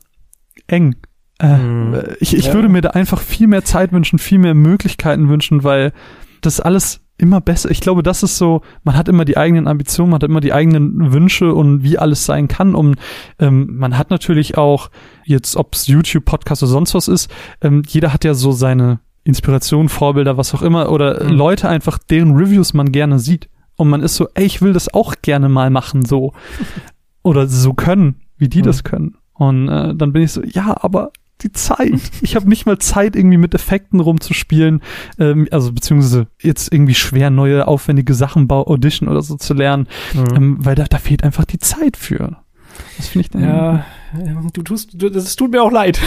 eng. 0.68 0.96
Äh, 1.40 1.58
mhm. 1.58 2.02
Ich, 2.20 2.36
ich 2.36 2.48
ja. 2.48 2.54
würde 2.54 2.70
mir 2.70 2.82
da 2.82 2.92
einfach 2.92 3.22
viel 3.22 3.48
mehr 3.48 3.64
Zeit 3.64 3.92
wünschen, 3.92 4.20
viel 4.20 4.40
mehr 4.40 4.54
Möglichkeiten 4.54 5.30
wünschen, 5.30 5.64
weil 5.64 5.92
das 6.42 6.60
alles 6.60 7.02
immer 7.18 7.40
besser. 7.42 7.72
Ich 7.72 7.80
glaube, 7.80 8.04
das 8.04 8.24
ist 8.24 8.38
so, 8.38 8.62
man 8.84 8.98
hat 8.98 9.08
immer 9.08 9.26
die 9.26 9.38
eigenen 9.38 9.68
Ambitionen, 9.68 10.12
man 10.12 10.16
hat 10.16 10.30
immer 10.30 10.42
die 10.42 10.54
eigenen 10.54 11.14
Wünsche 11.14 11.54
und 11.54 11.84
wie 11.84 11.98
alles 11.98 12.26
sein 12.26 12.48
kann. 12.48 12.76
Und 12.76 12.98
ähm, 13.40 13.78
man 13.78 13.98
hat 13.98 14.10
natürlich 14.10 14.58
auch, 14.58 14.90
jetzt 15.24 15.56
ob 15.56 15.76
es 15.76 15.88
YouTube, 15.88 16.26
Podcast 16.26 16.64
oder 16.64 16.72
sonst 16.72 16.94
was 16.94 17.08
ist, 17.08 17.32
ähm, 17.62 17.84
jeder 17.88 18.12
hat 18.12 18.26
ja 18.26 18.34
so 18.34 18.52
seine 18.52 19.00
Inspiration, 19.24 19.90
Vorbilder, 19.90 20.38
was 20.38 20.54
auch 20.54 20.62
immer, 20.62 20.92
oder 20.92 21.24
mhm. 21.24 21.32
Leute 21.32 21.70
einfach, 21.70 21.98
deren 21.98 22.36
Reviews 22.36 22.74
man 22.74 22.92
gerne 22.92 23.20
sieht. 23.20 23.50
Und 23.78 23.90
man 23.90 24.02
ist 24.02 24.16
so, 24.16 24.28
ey, 24.36 24.46
ich 24.46 24.62
will 24.62 24.74
das 24.74 24.94
auch 24.94 25.16
gerne 25.22 25.50
mal 25.50 25.70
machen, 25.70 26.06
so. 26.06 26.34
oder 27.24 27.48
so 27.48 27.74
können, 27.74 28.22
wie 28.38 28.50
die 28.50 28.60
mhm. 28.60 28.66
das 28.66 28.84
können. 28.84 29.18
Und 29.34 29.68
äh, 29.70 29.96
dann 29.96 30.14
bin 30.14 30.22
ich 30.22 30.32
so, 30.32 30.44
ja, 30.44 30.76
aber 30.82 31.12
die 31.42 31.52
Zeit. 31.52 32.00
Ich 32.22 32.36
habe 32.36 32.48
nicht 32.48 32.66
mal 32.66 32.78
Zeit, 32.80 33.16
irgendwie 33.16 33.38
mit 33.38 33.54
Effekten 33.54 34.00
rumzuspielen, 34.00 34.82
ähm, 35.20 35.48
also 35.52 35.72
beziehungsweise 35.72 36.28
jetzt 36.42 36.72
irgendwie 36.72 36.96
schwer 36.96 37.30
neue, 37.30 37.68
aufwendige 37.68 38.14
Sachen 38.14 38.48
bei 38.48 38.56
Audition 38.56 39.10
oder 39.10 39.22
so 39.22 39.36
zu 39.36 39.54
lernen, 39.54 39.88
mhm. 40.14 40.36
ähm, 40.36 40.58
weil 40.60 40.76
da, 40.76 40.86
da 40.86 40.98
fehlt 40.98 41.24
einfach 41.24 41.46
die 41.46 41.60
Zeit 41.60 41.98
für. 41.98 42.38
Das 42.98 43.08
finde 43.08 43.26
ich 43.26 43.30
dann. 43.32 43.44
Ja, 43.44 43.86
du 44.54 44.62
tust, 44.64 44.92
du, 44.94 45.10
das 45.10 45.36
tut 45.36 45.52
mir 45.52 45.62
auch 45.62 45.72
leid. 45.72 46.00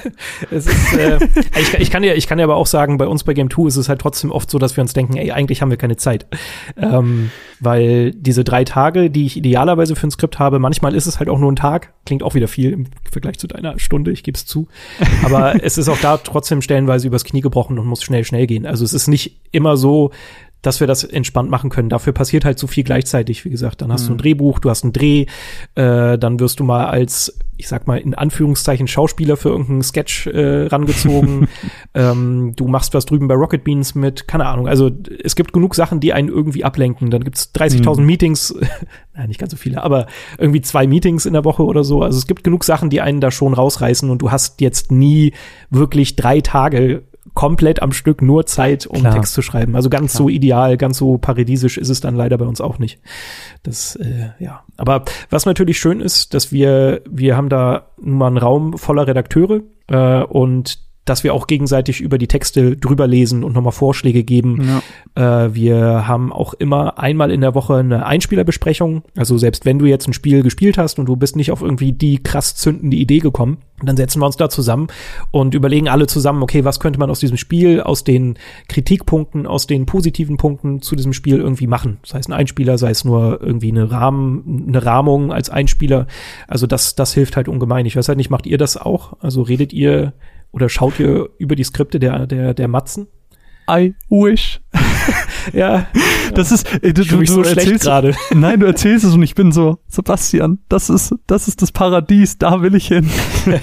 es 0.50 0.66
ist, 0.66 0.94
äh, 0.94 1.18
ich, 1.60 1.74
ich, 1.74 1.90
kann 1.90 2.02
ja, 2.02 2.14
ich 2.14 2.26
kann 2.26 2.38
ja 2.38 2.44
aber 2.44 2.56
auch 2.56 2.66
sagen, 2.66 2.98
bei 2.98 3.06
uns 3.06 3.24
bei 3.24 3.34
Game 3.34 3.50
2 3.50 3.66
ist 3.66 3.76
es 3.76 3.88
halt 3.88 4.00
trotzdem 4.00 4.30
oft 4.30 4.50
so, 4.50 4.58
dass 4.58 4.76
wir 4.76 4.82
uns 4.82 4.92
denken, 4.92 5.16
ey, 5.16 5.32
eigentlich 5.32 5.62
haben 5.62 5.70
wir 5.70 5.76
keine 5.76 5.96
Zeit. 5.96 6.26
Ähm, 6.76 7.30
weil 7.60 8.12
diese 8.12 8.44
drei 8.44 8.64
Tage, 8.64 9.10
die 9.10 9.26
ich 9.26 9.36
idealerweise 9.36 9.96
für 9.96 10.06
ein 10.06 10.10
Skript 10.10 10.38
habe, 10.38 10.58
manchmal 10.58 10.94
ist 10.94 11.06
es 11.06 11.18
halt 11.18 11.28
auch 11.28 11.38
nur 11.38 11.50
ein 11.50 11.56
Tag. 11.56 11.92
Klingt 12.04 12.22
auch 12.22 12.34
wieder 12.34 12.48
viel 12.48 12.72
im 12.72 12.86
Vergleich 13.10 13.38
zu 13.38 13.46
deiner 13.46 13.78
Stunde, 13.78 14.12
ich 14.12 14.22
gebe 14.22 14.36
es 14.36 14.46
zu. 14.46 14.68
Aber 15.24 15.54
es 15.62 15.78
ist 15.78 15.88
auch 15.88 15.98
da 15.98 16.18
trotzdem 16.18 16.62
stellenweise 16.62 17.06
übers 17.06 17.24
Knie 17.24 17.40
gebrochen 17.40 17.78
und 17.78 17.86
muss 17.86 18.02
schnell, 18.02 18.24
schnell 18.24 18.46
gehen. 18.46 18.66
Also 18.66 18.84
es 18.84 18.92
ist 18.92 19.08
nicht 19.08 19.40
immer 19.52 19.76
so, 19.76 20.10
dass 20.66 20.80
wir 20.80 20.86
das 20.88 21.04
entspannt 21.04 21.48
machen 21.48 21.70
können. 21.70 21.88
Dafür 21.88 22.12
passiert 22.12 22.44
halt 22.44 22.58
so 22.58 22.66
viel 22.66 22.82
gleichzeitig, 22.82 23.44
wie 23.44 23.50
gesagt. 23.50 23.82
Dann 23.82 23.92
hast 23.92 24.02
mhm. 24.02 24.06
du 24.06 24.12
ein 24.12 24.16
mhm. 24.16 24.22
Drehbuch, 24.22 24.58
du 24.58 24.68
hast 24.68 24.82
einen 24.82 24.92
Dreh, 24.92 25.26
äh, 25.76 26.18
dann 26.18 26.40
wirst 26.40 26.58
du 26.58 26.64
mal 26.64 26.86
als, 26.86 27.38
ich 27.56 27.68
sag 27.68 27.86
mal, 27.86 27.98
in 27.98 28.14
Anführungszeichen 28.14 28.88
Schauspieler 28.88 29.36
für 29.36 29.50
irgendeinen 29.50 29.82
Sketch 29.82 30.26
äh, 30.26 30.66
rangezogen. 30.66 31.48
ähm, 31.94 32.54
du 32.56 32.66
machst 32.66 32.94
was 32.94 33.06
drüben 33.06 33.28
bei 33.28 33.34
Rocket 33.34 33.62
Beans 33.62 33.94
mit, 33.94 34.26
keine 34.26 34.46
Ahnung. 34.46 34.66
Also 34.66 34.90
es 35.22 35.36
gibt 35.36 35.52
genug 35.52 35.76
Sachen, 35.76 36.00
die 36.00 36.12
einen 36.12 36.28
irgendwie 36.28 36.64
ablenken. 36.64 37.10
Dann 37.10 37.22
gibt's 37.22 37.52
30.000 37.54 38.00
mhm. 38.00 38.06
Meetings, 38.06 38.54
nein, 39.14 39.28
nicht 39.28 39.38
ganz 39.38 39.52
so 39.52 39.56
viele, 39.56 39.84
aber 39.84 40.08
irgendwie 40.36 40.62
zwei 40.62 40.88
Meetings 40.88 41.26
in 41.26 41.32
der 41.32 41.44
Woche 41.44 41.64
oder 41.64 41.84
so. 41.84 42.02
Also 42.02 42.18
es 42.18 42.26
gibt 42.26 42.42
genug 42.42 42.64
Sachen, 42.64 42.90
die 42.90 43.00
einen 43.00 43.20
da 43.20 43.30
schon 43.30 43.54
rausreißen 43.54 44.10
und 44.10 44.20
du 44.20 44.32
hast 44.32 44.60
jetzt 44.60 44.90
nie 44.90 45.32
wirklich 45.70 46.16
drei 46.16 46.40
Tage 46.40 47.04
komplett 47.34 47.82
am 47.82 47.92
Stück 47.92 48.22
nur 48.22 48.46
Zeit, 48.46 48.86
um 48.86 49.00
Klar. 49.00 49.14
Text 49.14 49.34
zu 49.34 49.42
schreiben. 49.42 49.76
Also 49.76 49.90
ganz 49.90 50.12
Klar. 50.12 50.24
so 50.24 50.28
ideal, 50.28 50.76
ganz 50.76 50.98
so 50.98 51.18
paradiesisch 51.18 51.78
ist 51.78 51.88
es 51.88 52.00
dann 52.00 52.14
leider 52.14 52.38
bei 52.38 52.46
uns 52.46 52.60
auch 52.60 52.78
nicht. 52.78 53.00
Das, 53.62 53.96
äh, 53.96 54.30
ja. 54.38 54.62
Aber 54.76 55.04
was 55.30 55.46
natürlich 55.46 55.78
schön 55.78 56.00
ist, 56.00 56.34
dass 56.34 56.52
wir, 56.52 57.02
wir 57.08 57.36
haben 57.36 57.48
da 57.48 57.86
nun 58.00 58.18
mal 58.18 58.28
einen 58.28 58.38
Raum 58.38 58.78
voller 58.78 59.06
Redakteure 59.06 59.60
äh, 59.88 60.22
und 60.22 60.85
dass 61.06 61.24
wir 61.24 61.32
auch 61.32 61.46
gegenseitig 61.46 62.00
über 62.00 62.18
die 62.18 62.26
Texte 62.26 62.76
drüber 62.76 63.06
lesen 63.06 63.44
und 63.44 63.54
nochmal 63.54 63.72
Vorschläge 63.72 64.24
geben. 64.24 64.82
Ja. 65.16 65.44
Äh, 65.46 65.54
wir 65.54 66.06
haben 66.06 66.32
auch 66.32 66.52
immer 66.52 66.98
einmal 66.98 67.30
in 67.30 67.40
der 67.40 67.54
Woche 67.54 67.76
eine 67.76 68.04
Einspielerbesprechung. 68.04 69.02
Also 69.16 69.38
selbst 69.38 69.64
wenn 69.64 69.78
du 69.78 69.86
jetzt 69.86 70.08
ein 70.08 70.12
Spiel 70.12 70.42
gespielt 70.42 70.76
hast 70.76 70.98
und 70.98 71.06
du 71.06 71.16
bist 71.16 71.36
nicht 71.36 71.52
auf 71.52 71.62
irgendwie 71.62 71.92
die 71.92 72.22
krass 72.22 72.56
zündende 72.56 72.96
Idee 72.96 73.20
gekommen, 73.20 73.58
dann 73.82 73.96
setzen 73.96 74.20
wir 74.20 74.26
uns 74.26 74.36
da 74.36 74.48
zusammen 74.48 74.88
und 75.30 75.54
überlegen 75.54 75.88
alle 75.88 76.06
zusammen, 76.06 76.42
okay, 76.42 76.64
was 76.64 76.80
könnte 76.80 76.98
man 76.98 77.10
aus 77.10 77.20
diesem 77.20 77.36
Spiel, 77.36 77.80
aus 77.80 78.04
den 78.04 78.38
Kritikpunkten, 78.68 79.46
aus 79.46 79.66
den 79.66 79.86
positiven 79.86 80.38
Punkten 80.38 80.82
zu 80.82 80.96
diesem 80.96 81.12
Spiel 81.12 81.36
irgendwie 81.36 81.66
machen. 81.66 81.98
Sei 82.04 82.18
es 82.18 82.28
ein 82.28 82.32
Einspieler, 82.32 82.78
sei 82.78 82.90
es 82.90 83.04
nur 83.04 83.40
irgendwie 83.40 83.70
eine 83.70 83.90
Rahmen, 83.92 84.64
eine 84.68 84.84
Rahmung 84.84 85.32
als 85.32 85.50
Einspieler. 85.50 86.08
Also 86.48 86.66
das, 86.66 86.96
das 86.96 87.14
hilft 87.14 87.36
halt 87.36 87.48
ungemein. 87.48 87.86
Ich 87.86 87.96
weiß 87.96 88.08
halt 88.08 88.18
nicht, 88.18 88.30
macht 88.30 88.46
ihr 88.46 88.58
das 88.58 88.76
auch? 88.76 89.12
Also 89.20 89.42
redet 89.42 89.72
ihr 89.72 90.14
oder 90.56 90.70
schaut 90.70 90.98
ihr 90.98 91.28
über 91.36 91.54
die 91.54 91.64
Skripte 91.64 92.00
der, 92.00 92.26
der, 92.26 92.54
der 92.54 92.66
Matzen? 92.66 93.08
I 93.68 93.94
wish. 94.08 94.60
Ja, 95.52 95.86
Das 96.34 96.50
ist, 96.50 96.82
äh, 96.82 96.92
du, 96.92 97.04
fühl 97.04 97.18
mich 97.18 97.30
so 97.30 97.42
erzählst, 97.42 97.84
gerade. 97.84 98.14
nein, 98.34 98.60
du 98.60 98.66
erzählst 98.66 99.04
es 99.04 99.14
und 99.14 99.22
ich 99.22 99.34
bin 99.34 99.52
so, 99.52 99.78
Sebastian, 99.86 100.58
das 100.68 100.90
ist, 100.90 101.14
das 101.26 101.48
ist 101.48 101.62
das 101.62 101.72
Paradies, 101.72 102.38
da 102.38 102.62
will 102.62 102.74
ich 102.74 102.88
hin. 102.88 103.08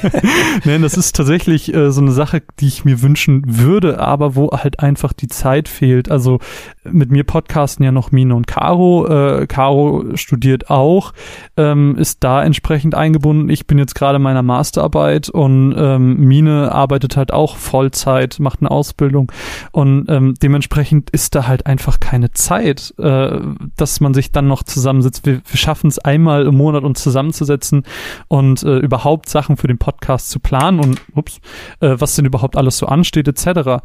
nein, 0.66 0.82
das 0.82 0.96
ist 0.96 1.16
tatsächlich 1.16 1.74
äh, 1.74 1.92
so 1.92 2.02
eine 2.02 2.12
Sache, 2.12 2.42
die 2.60 2.68
ich 2.68 2.86
mir 2.86 3.02
wünschen 3.02 3.44
würde, 3.46 4.00
aber 4.00 4.36
wo 4.36 4.52
halt 4.52 4.80
einfach 4.80 5.14
die 5.14 5.28
Zeit 5.28 5.68
fehlt. 5.68 6.10
Also 6.10 6.40
mit 6.84 7.12
mir 7.12 7.24
podcasten 7.24 7.84
ja 7.84 7.92
noch 7.92 8.12
Mine 8.12 8.36
und 8.36 8.48
Caro. 8.48 9.08
Äh, 9.08 9.48
Caro 9.48 10.06
studiert 10.16 10.70
auch, 10.70 11.14
ähm, 11.58 11.96
ist 11.98 12.24
da 12.24 12.44
entsprechend 12.44 12.96
eingebunden. 12.96 13.50
Ich 13.50 13.68
bin 13.68 13.78
jetzt 13.78 13.96
gerade 13.96 14.18
in 14.18 14.22
meiner 14.22 14.42
Masterarbeit 14.42 15.30
und 15.30 15.76
ähm, 15.78 16.18
Mine 16.18 16.72
arbeitet 16.72 17.18
halt 17.18 17.34
auch 17.34 17.58
Vollzeit, 17.58 18.40
macht 18.40 18.62
eine 18.62 18.72
Ausbildung 18.72 19.32
und 19.72 19.93
ähm, 20.08 20.34
dementsprechend 20.42 21.10
ist 21.12 21.36
da 21.36 21.48
halt 21.48 21.66
einfach 21.66 22.00
keine 22.00 22.32
Zeit, 22.32 22.94
äh, 22.98 23.40
dass 23.78 24.00
man 24.00 24.14
sich 24.14 24.32
dann 24.32 24.48
noch 24.48 24.64
zusammensitzt. 24.64 25.26
Wir, 25.26 25.42
wir 25.46 25.58
schaffen 25.58 25.88
es 25.88 26.00
einmal 26.00 26.46
im 26.46 26.56
Monat 26.56 26.84
uns 26.84 27.02
zusammenzusetzen 27.02 27.84
und 28.28 28.64
äh, 28.64 28.78
überhaupt 28.78 29.30
Sachen 29.30 29.58
für 29.58 29.68
den 29.68 29.78
Podcast 29.78 30.30
zu 30.30 30.40
planen 30.40 30.80
und 30.80 31.02
ups, 31.16 31.40
äh, 31.80 31.96
was 31.98 32.16
denn 32.16 32.26
überhaupt 32.26 32.58
alles 32.58 32.78
so 32.78 32.86
ansteht 32.88 33.28
etc. 33.28 33.82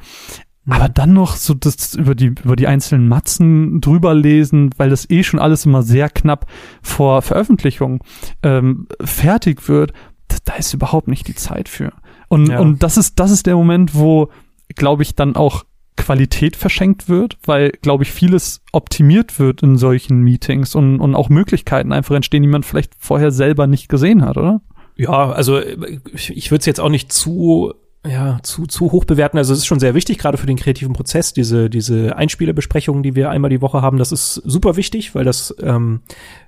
Aber 0.70 0.88
dann 0.92 1.14
noch 1.14 1.36
so 1.36 1.54
das 1.54 1.94
über 1.94 2.14
die 2.14 2.34
über 2.44 2.54
die 2.56 2.66
einzelnen 2.66 3.08
Matzen 3.08 3.80
drüber 3.80 4.14
lesen, 4.14 4.70
weil 4.76 4.90
das 4.90 5.08
eh 5.08 5.22
schon 5.22 5.40
alles 5.40 5.64
immer 5.64 5.82
sehr 5.82 6.10
knapp 6.10 6.46
vor 6.82 7.22
Veröffentlichung 7.22 8.02
ähm, 8.42 8.86
fertig 9.00 9.66
wird, 9.68 9.92
da, 10.28 10.36
da 10.44 10.52
ist 10.54 10.74
überhaupt 10.74 11.08
nicht 11.08 11.26
die 11.26 11.34
Zeit 11.34 11.68
für. 11.70 11.92
Und 12.28 12.48
Ja. 12.50 12.60
und 12.60 12.82
das 12.82 12.98
ist 12.98 13.18
das 13.18 13.30
ist 13.30 13.46
der 13.46 13.56
Moment, 13.56 13.94
wo 13.94 14.28
glaube 14.76 15.02
ich 15.02 15.14
dann 15.14 15.34
auch 15.36 15.64
Qualität 15.98 16.56
verschenkt 16.56 17.08
wird, 17.08 17.36
weil 17.44 17.70
glaube 17.82 18.04
ich 18.04 18.12
vieles 18.12 18.62
optimiert 18.72 19.38
wird 19.38 19.62
in 19.62 19.76
solchen 19.76 20.22
Meetings 20.22 20.74
und 20.74 21.00
und 21.00 21.14
auch 21.14 21.28
Möglichkeiten 21.28 21.92
einfach 21.92 22.14
entstehen, 22.14 22.42
die 22.42 22.48
man 22.48 22.62
vielleicht 22.62 22.92
vorher 22.98 23.30
selber 23.30 23.66
nicht 23.66 23.88
gesehen 23.88 24.24
hat, 24.24 24.36
oder? 24.38 24.62
Ja, 24.96 25.30
also 25.30 25.60
ich 25.60 26.50
würde 26.50 26.60
es 26.60 26.66
jetzt 26.66 26.80
auch 26.80 26.88
nicht 26.88 27.12
zu 27.12 27.74
ja, 28.08 28.38
zu, 28.42 28.66
zu 28.66 28.90
hoch 28.90 29.04
bewerten. 29.04 29.36
Also 29.38 29.52
es 29.52 29.60
ist 29.60 29.66
schon 29.66 29.80
sehr 29.80 29.94
wichtig, 29.94 30.18
gerade 30.18 30.38
für 30.38 30.46
den 30.46 30.56
kreativen 30.56 30.94
Prozess, 30.94 31.32
diese, 31.34 31.68
diese 31.68 32.16
Einspielerbesprechungen, 32.16 33.02
die 33.02 33.14
wir 33.14 33.30
einmal 33.30 33.50
die 33.50 33.60
Woche 33.60 33.82
haben, 33.82 33.98
das 33.98 34.12
ist 34.12 34.34
super 34.44 34.76
wichtig, 34.76 35.14
weil 35.14 35.24
das, 35.24 35.54
ähm, 35.60 36.00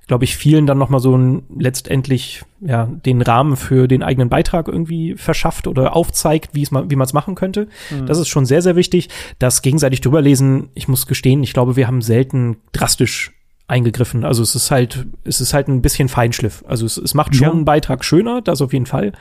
glaube 0.07 0.23
ich, 0.23 0.35
vielen 0.35 0.65
dann 0.65 0.77
nochmal 0.77 0.99
so 0.99 1.15
ein 1.15 1.43
letztendlich 1.57 2.43
ja, 2.61 2.85
den 3.05 3.21
Rahmen 3.21 3.55
für 3.55 3.87
den 3.87 4.01
eigenen 4.03 4.29
Beitrag 4.29 4.67
irgendwie 4.67 5.15
verschafft 5.15 5.67
oder 5.67 5.95
aufzeigt, 5.95 6.49
wie 6.53 6.63
es 6.63 6.71
man, 6.71 6.89
wie 6.89 6.95
man 6.95 7.05
es 7.05 7.13
machen 7.13 7.35
könnte. 7.35 7.67
Das 8.07 8.17
ist 8.17 8.27
schon 8.27 8.45
sehr, 8.45 8.61
sehr 8.61 8.75
wichtig. 8.75 9.09
Das 9.39 9.61
gegenseitig 9.61 10.01
drüberlesen, 10.01 10.69
ich 10.73 10.87
muss 10.87 11.05
gestehen, 11.07 11.43
ich 11.43 11.53
glaube, 11.53 11.75
wir 11.75 11.87
haben 11.87 12.01
selten 12.01 12.57
drastisch 12.71 13.31
eingegriffen. 13.67 14.25
Also 14.25 14.43
es 14.43 14.53
ist 14.53 14.69
halt, 14.69 15.07
es 15.23 15.39
ist 15.39 15.53
halt 15.53 15.69
ein 15.69 15.81
bisschen 15.81 16.09
Feinschliff. 16.09 16.63
Also 16.67 16.85
es, 16.85 16.97
es 16.97 17.13
macht 17.13 17.35
schon 17.35 17.45
Ja. 17.47 17.51
einen 17.53 17.65
Beitrag 17.65 18.03
schöner, 18.03 18.41
das 18.41 18.61
auf 18.61 18.73
jeden 18.73 18.85
Fall. 18.85 19.13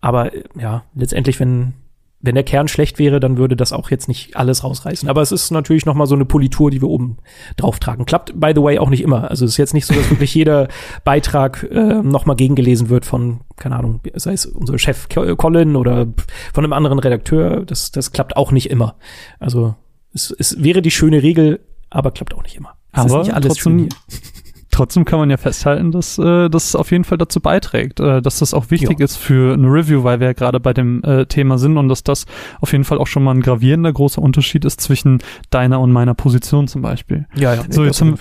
Aber 0.00 0.34
äh, 0.34 0.42
ja, 0.60 0.84
letztendlich, 0.94 1.38
wenn, 1.40 1.74
wenn 2.20 2.34
der 2.34 2.44
Kern 2.44 2.66
schlecht 2.68 2.98
wäre, 2.98 3.20
dann 3.20 3.36
würde 3.38 3.56
das 3.56 3.72
auch 3.72 3.90
jetzt 3.90 4.08
nicht 4.08 4.36
alles 4.36 4.64
rausreißen. 4.64 5.08
Aber 5.08 5.22
es 5.22 5.30
ist 5.32 5.50
natürlich 5.50 5.86
noch 5.86 5.94
mal 5.94 6.06
so 6.06 6.14
eine 6.14 6.24
Politur, 6.24 6.70
die 6.70 6.80
wir 6.80 6.88
oben 6.88 7.18
drauf 7.56 7.78
tragen. 7.78 8.06
Klappt, 8.06 8.38
by 8.38 8.52
the 8.54 8.62
way, 8.62 8.78
auch 8.78 8.90
nicht 8.90 9.02
immer. 9.02 9.30
Also 9.30 9.44
es 9.44 9.52
ist 9.52 9.56
jetzt 9.56 9.74
nicht 9.74 9.86
so, 9.86 9.94
dass 9.94 10.10
wirklich 10.10 10.34
jeder 10.34 10.68
Beitrag 11.04 11.62
äh, 11.70 12.02
noch 12.02 12.26
mal 12.26 12.34
gegengelesen 12.34 12.88
wird 12.88 13.04
von, 13.06 13.40
keine 13.56 13.76
Ahnung, 13.76 14.00
sei 14.14 14.32
es 14.32 14.46
unser 14.46 14.78
Chef 14.78 15.08
Colin 15.08 15.76
oder 15.76 16.06
von 16.52 16.64
einem 16.64 16.72
anderen 16.72 16.98
Redakteur. 16.98 17.64
Das, 17.64 17.92
das 17.92 18.12
klappt 18.12 18.36
auch 18.36 18.50
nicht 18.52 18.70
immer. 18.70 18.96
Also 19.38 19.74
es, 20.12 20.34
es 20.36 20.62
wäre 20.62 20.82
die 20.82 20.90
schöne 20.90 21.22
Regel, 21.22 21.60
aber 21.90 22.10
klappt 22.10 22.34
auch 22.34 22.42
nicht 22.42 22.56
immer. 22.56 22.74
Es 22.92 23.00
Aber 23.00 23.20
ist 23.20 23.26
nicht 23.28 23.36
alles 23.36 23.48
trotzdem- 23.54 23.62
schön 23.62 23.78
hier. 23.80 23.88
Trotzdem 24.78 25.04
kann 25.04 25.18
man 25.18 25.28
ja 25.28 25.36
festhalten, 25.36 25.90
dass 25.90 26.18
äh, 26.18 26.48
das 26.48 26.76
auf 26.76 26.92
jeden 26.92 27.02
Fall 27.02 27.18
dazu 27.18 27.40
beiträgt, 27.40 27.98
äh, 27.98 28.22
dass 28.22 28.38
das 28.38 28.54
auch 28.54 28.70
wichtig 28.70 29.00
Ja. 29.00 29.04
ist 29.04 29.16
für 29.16 29.54
eine 29.54 29.66
Review, 29.66 30.04
weil 30.04 30.20
wir 30.20 30.28
ja 30.28 30.32
gerade 30.34 30.60
bei 30.60 30.72
dem 30.72 31.02
äh, 31.02 31.26
Thema 31.26 31.58
sind 31.58 31.76
und 31.76 31.88
dass 31.88 32.04
das 32.04 32.26
auf 32.60 32.70
jeden 32.70 32.84
Fall 32.84 32.98
auch 32.98 33.08
schon 33.08 33.24
mal 33.24 33.34
ein 33.34 33.40
gravierender 33.40 33.92
großer 33.92 34.22
Unterschied 34.22 34.64
ist 34.64 34.80
zwischen 34.80 35.18
deiner 35.50 35.80
und 35.80 35.90
meiner 35.90 36.14
Position 36.14 36.68
zum 36.68 36.82
Beispiel. 36.82 37.26
Ja, 37.34 37.54
ja. 37.54 37.62
So, 37.68 37.84
jetzt 37.84 38.00
haben-. 38.00 38.18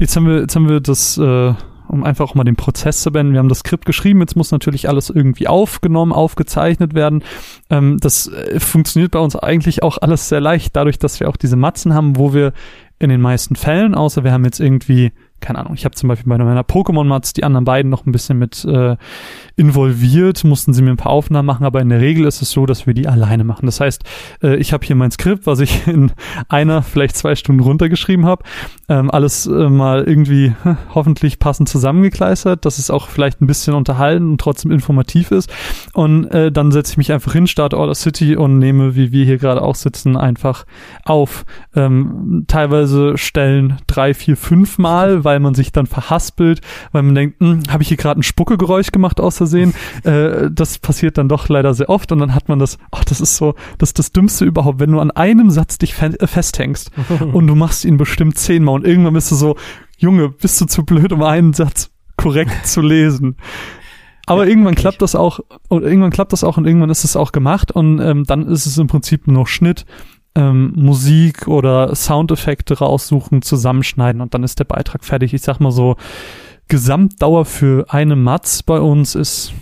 Jetzt 0.00 0.16
haben 0.16 0.26
wir, 0.26 0.40
jetzt 0.40 0.56
haben 0.56 0.68
wir 0.68 0.80
das, 0.80 1.18
äh, 1.18 1.54
um 1.86 2.02
einfach 2.02 2.28
auch 2.28 2.34
mal 2.34 2.42
den 2.42 2.56
Prozess 2.56 3.02
zu 3.02 3.12
beenden, 3.12 3.34
wir 3.34 3.38
haben 3.38 3.48
das 3.48 3.60
Skript 3.60 3.86
geschrieben, 3.86 4.18
jetzt 4.18 4.34
muss 4.34 4.50
natürlich 4.50 4.88
alles 4.88 5.08
irgendwie 5.08 5.46
aufgenommen, 5.46 6.12
aufgezeichnet 6.12 6.94
werden. 6.94 7.22
Ähm, 7.70 7.98
das 8.00 8.26
äh, 8.26 8.58
funktioniert 8.58 9.12
bei 9.12 9.20
uns 9.20 9.36
eigentlich 9.36 9.84
auch 9.84 9.98
alles 9.98 10.28
sehr 10.28 10.40
leicht, 10.40 10.74
dadurch, 10.74 10.98
dass 10.98 11.20
wir 11.20 11.28
auch 11.28 11.36
diese 11.36 11.54
Matzen 11.54 11.94
haben, 11.94 12.16
wo 12.16 12.34
wir 12.34 12.54
in 12.98 13.08
den 13.08 13.20
meisten 13.20 13.54
Fällen, 13.54 13.94
außer 13.94 14.24
wir 14.24 14.32
haben 14.32 14.44
jetzt 14.44 14.58
irgendwie, 14.58 15.12
keine 15.42 15.58
Ahnung, 15.58 15.74
ich 15.74 15.84
habe 15.84 15.94
zum 15.94 16.08
Beispiel 16.08 16.28
bei 16.30 16.38
meiner 16.38 16.62
Pokémon-Matz 16.62 17.34
die 17.34 17.44
anderen 17.44 17.64
beiden 17.64 17.90
noch 17.90 18.06
ein 18.06 18.12
bisschen 18.12 18.38
mit 18.38 18.64
äh, 18.64 18.96
involviert, 19.56 20.44
mussten 20.44 20.72
sie 20.72 20.82
mir 20.82 20.90
ein 20.90 20.96
paar 20.96 21.12
Aufnahmen 21.12 21.46
machen, 21.46 21.66
aber 21.66 21.80
in 21.80 21.90
der 21.90 22.00
Regel 22.00 22.24
ist 22.24 22.40
es 22.40 22.50
so, 22.50 22.64
dass 22.64 22.86
wir 22.86 22.94
die 22.94 23.06
alleine 23.06 23.44
machen. 23.44 23.66
Das 23.66 23.80
heißt, 23.80 24.04
äh, 24.42 24.56
ich 24.56 24.72
habe 24.72 24.86
hier 24.86 24.96
mein 24.96 25.10
Skript, 25.10 25.46
was 25.46 25.60
ich 25.60 25.86
in 25.86 26.12
einer, 26.48 26.82
vielleicht 26.82 27.16
zwei 27.16 27.34
Stunden 27.34 27.60
runtergeschrieben 27.60 28.24
habe, 28.24 28.44
ähm, 28.88 29.10
alles 29.10 29.46
äh, 29.46 29.68
mal 29.68 30.04
irgendwie 30.04 30.54
hm, 30.62 30.78
hoffentlich 30.94 31.38
passend 31.38 31.68
zusammengekleistert, 31.68 32.64
dass 32.64 32.78
es 32.78 32.90
auch 32.90 33.08
vielleicht 33.08 33.42
ein 33.42 33.46
bisschen 33.46 33.74
unterhalten 33.74 34.30
und 34.30 34.40
trotzdem 34.40 34.70
informativ 34.70 35.30
ist. 35.30 35.52
Und 35.92 36.26
äh, 36.26 36.50
dann 36.50 36.72
setze 36.72 36.92
ich 36.92 36.98
mich 36.98 37.12
einfach 37.12 37.32
hin, 37.32 37.46
starte 37.46 37.76
Order 37.76 37.94
City 37.94 38.36
und 38.36 38.58
nehme, 38.58 38.94
wie 38.94 39.12
wir 39.12 39.24
hier 39.24 39.38
gerade 39.38 39.62
auch 39.62 39.74
sitzen, 39.74 40.16
einfach 40.16 40.64
auf. 41.04 41.44
Ähm, 41.74 42.44
teilweise 42.46 43.18
Stellen 43.18 43.78
drei, 43.86 44.14
vier, 44.14 44.36
fünf 44.36 44.78
Mal, 44.78 45.24
weil 45.24 45.31
man 45.40 45.54
sich 45.54 45.72
dann 45.72 45.86
verhaspelt, 45.86 46.60
weil 46.92 47.02
man 47.02 47.14
denkt, 47.14 47.40
hm, 47.40 47.62
habe 47.68 47.82
ich 47.82 47.88
hier 47.88 47.96
gerade 47.96 48.20
ein 48.20 48.22
Spuckegeräusch 48.22 48.92
gemacht 48.92 49.20
aus 49.20 49.36
Versehen? 49.36 49.74
Äh, 50.04 50.50
das 50.50 50.78
passiert 50.78 51.16
dann 51.18 51.28
doch 51.28 51.48
leider 51.48 51.74
sehr 51.74 51.88
oft 51.88 52.10
und 52.12 52.18
dann 52.18 52.34
hat 52.34 52.48
man 52.48 52.58
das, 52.58 52.78
ach, 52.90 53.04
das 53.04 53.20
ist 53.20 53.36
so, 53.36 53.54
das 53.78 53.90
ist 53.90 53.98
das 53.98 54.12
Dümmste 54.12 54.44
überhaupt, 54.44 54.80
wenn 54.80 54.90
du 54.90 55.00
an 55.00 55.10
einem 55.10 55.50
Satz 55.50 55.78
dich 55.78 55.94
fe 55.94 56.18
äh, 56.18 56.26
festhängst 56.26 56.90
und 57.32 57.46
du 57.46 57.54
machst 57.54 57.84
ihn 57.84 57.98
bestimmt 57.98 58.36
zehnmal 58.38 58.76
und 58.76 58.86
irgendwann 58.86 59.14
bist 59.14 59.30
du 59.30 59.36
so, 59.36 59.56
Junge, 59.98 60.30
bist 60.30 60.60
du 60.60 60.66
zu 60.66 60.84
blöd, 60.84 61.12
um 61.12 61.22
einen 61.22 61.52
Satz 61.52 61.90
korrekt 62.16 62.66
zu 62.66 62.80
lesen. 62.80 63.36
Aber 64.26 64.44
Ja, 64.44 64.50
irgendwann 64.50 64.74
klappt 64.74 65.02
das 65.02 65.14
auch 65.14 65.40
und 65.68 65.82
irgendwann 65.82 66.10
klappt 66.10 66.32
das 66.32 66.44
auch 66.44 66.56
und 66.56 66.66
irgendwann 66.66 66.90
ist 66.90 67.04
es 67.04 67.16
auch 67.16 67.32
gemacht 67.32 67.72
und 67.72 68.00
ähm, 68.00 68.24
dann 68.24 68.46
ist 68.46 68.66
es 68.66 68.78
im 68.78 68.86
Prinzip 68.86 69.26
nur 69.26 69.46
Schnitt, 69.46 69.84
ähm, 70.34 70.72
Musik 70.76 71.46
oder 71.48 71.94
Soundeffekte 71.94 72.78
raussuchen, 72.78 73.42
zusammenschneiden 73.42 74.20
und 74.22 74.34
dann 74.34 74.42
ist 74.44 74.58
der 74.58 74.64
Beitrag 74.64 75.04
fertig. 75.04 75.34
Ich 75.34 75.42
sag 75.42 75.60
mal 75.60 75.72
so, 75.72 75.96
Gesamtdauer 76.68 77.44
für 77.44 77.86
eine 77.88 78.16
Matz 78.16 78.62
bei 78.62 78.78
uns 78.80 79.14
ist, 79.14 79.52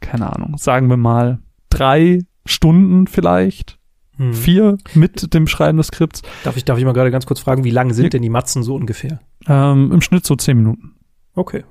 keine 0.00 0.32
Ahnung, 0.34 0.56
sagen 0.58 0.88
wir 0.90 0.96
mal 0.96 1.38
drei 1.70 2.20
Stunden 2.46 3.06
vielleicht, 3.06 3.76
Hm. 4.16 4.32
vier 4.34 4.78
mit 4.94 5.32
dem 5.32 5.46
Schreiben 5.46 5.78
des 5.78 5.86
Skripts, 5.88 6.22
Darf 6.42 6.56
ich, 6.56 6.64
darf 6.64 6.76
ich 6.76 6.84
mal 6.84 6.92
gerade 6.92 7.12
ganz 7.12 7.24
kurz 7.24 7.38
fragen, 7.38 7.62
wie 7.62 7.70
lang 7.70 7.92
sind 7.92 8.12
denn 8.12 8.22
die 8.22 8.28
Matzen 8.30 8.64
so 8.64 8.74
ungefähr? 8.74 9.20
ähm, 9.46 9.92
im 9.92 10.00
Schnitt 10.02 10.26
so 10.26 10.34
zehn 10.34 10.56
Minuten. 10.56 10.96
Okay. 11.36 11.64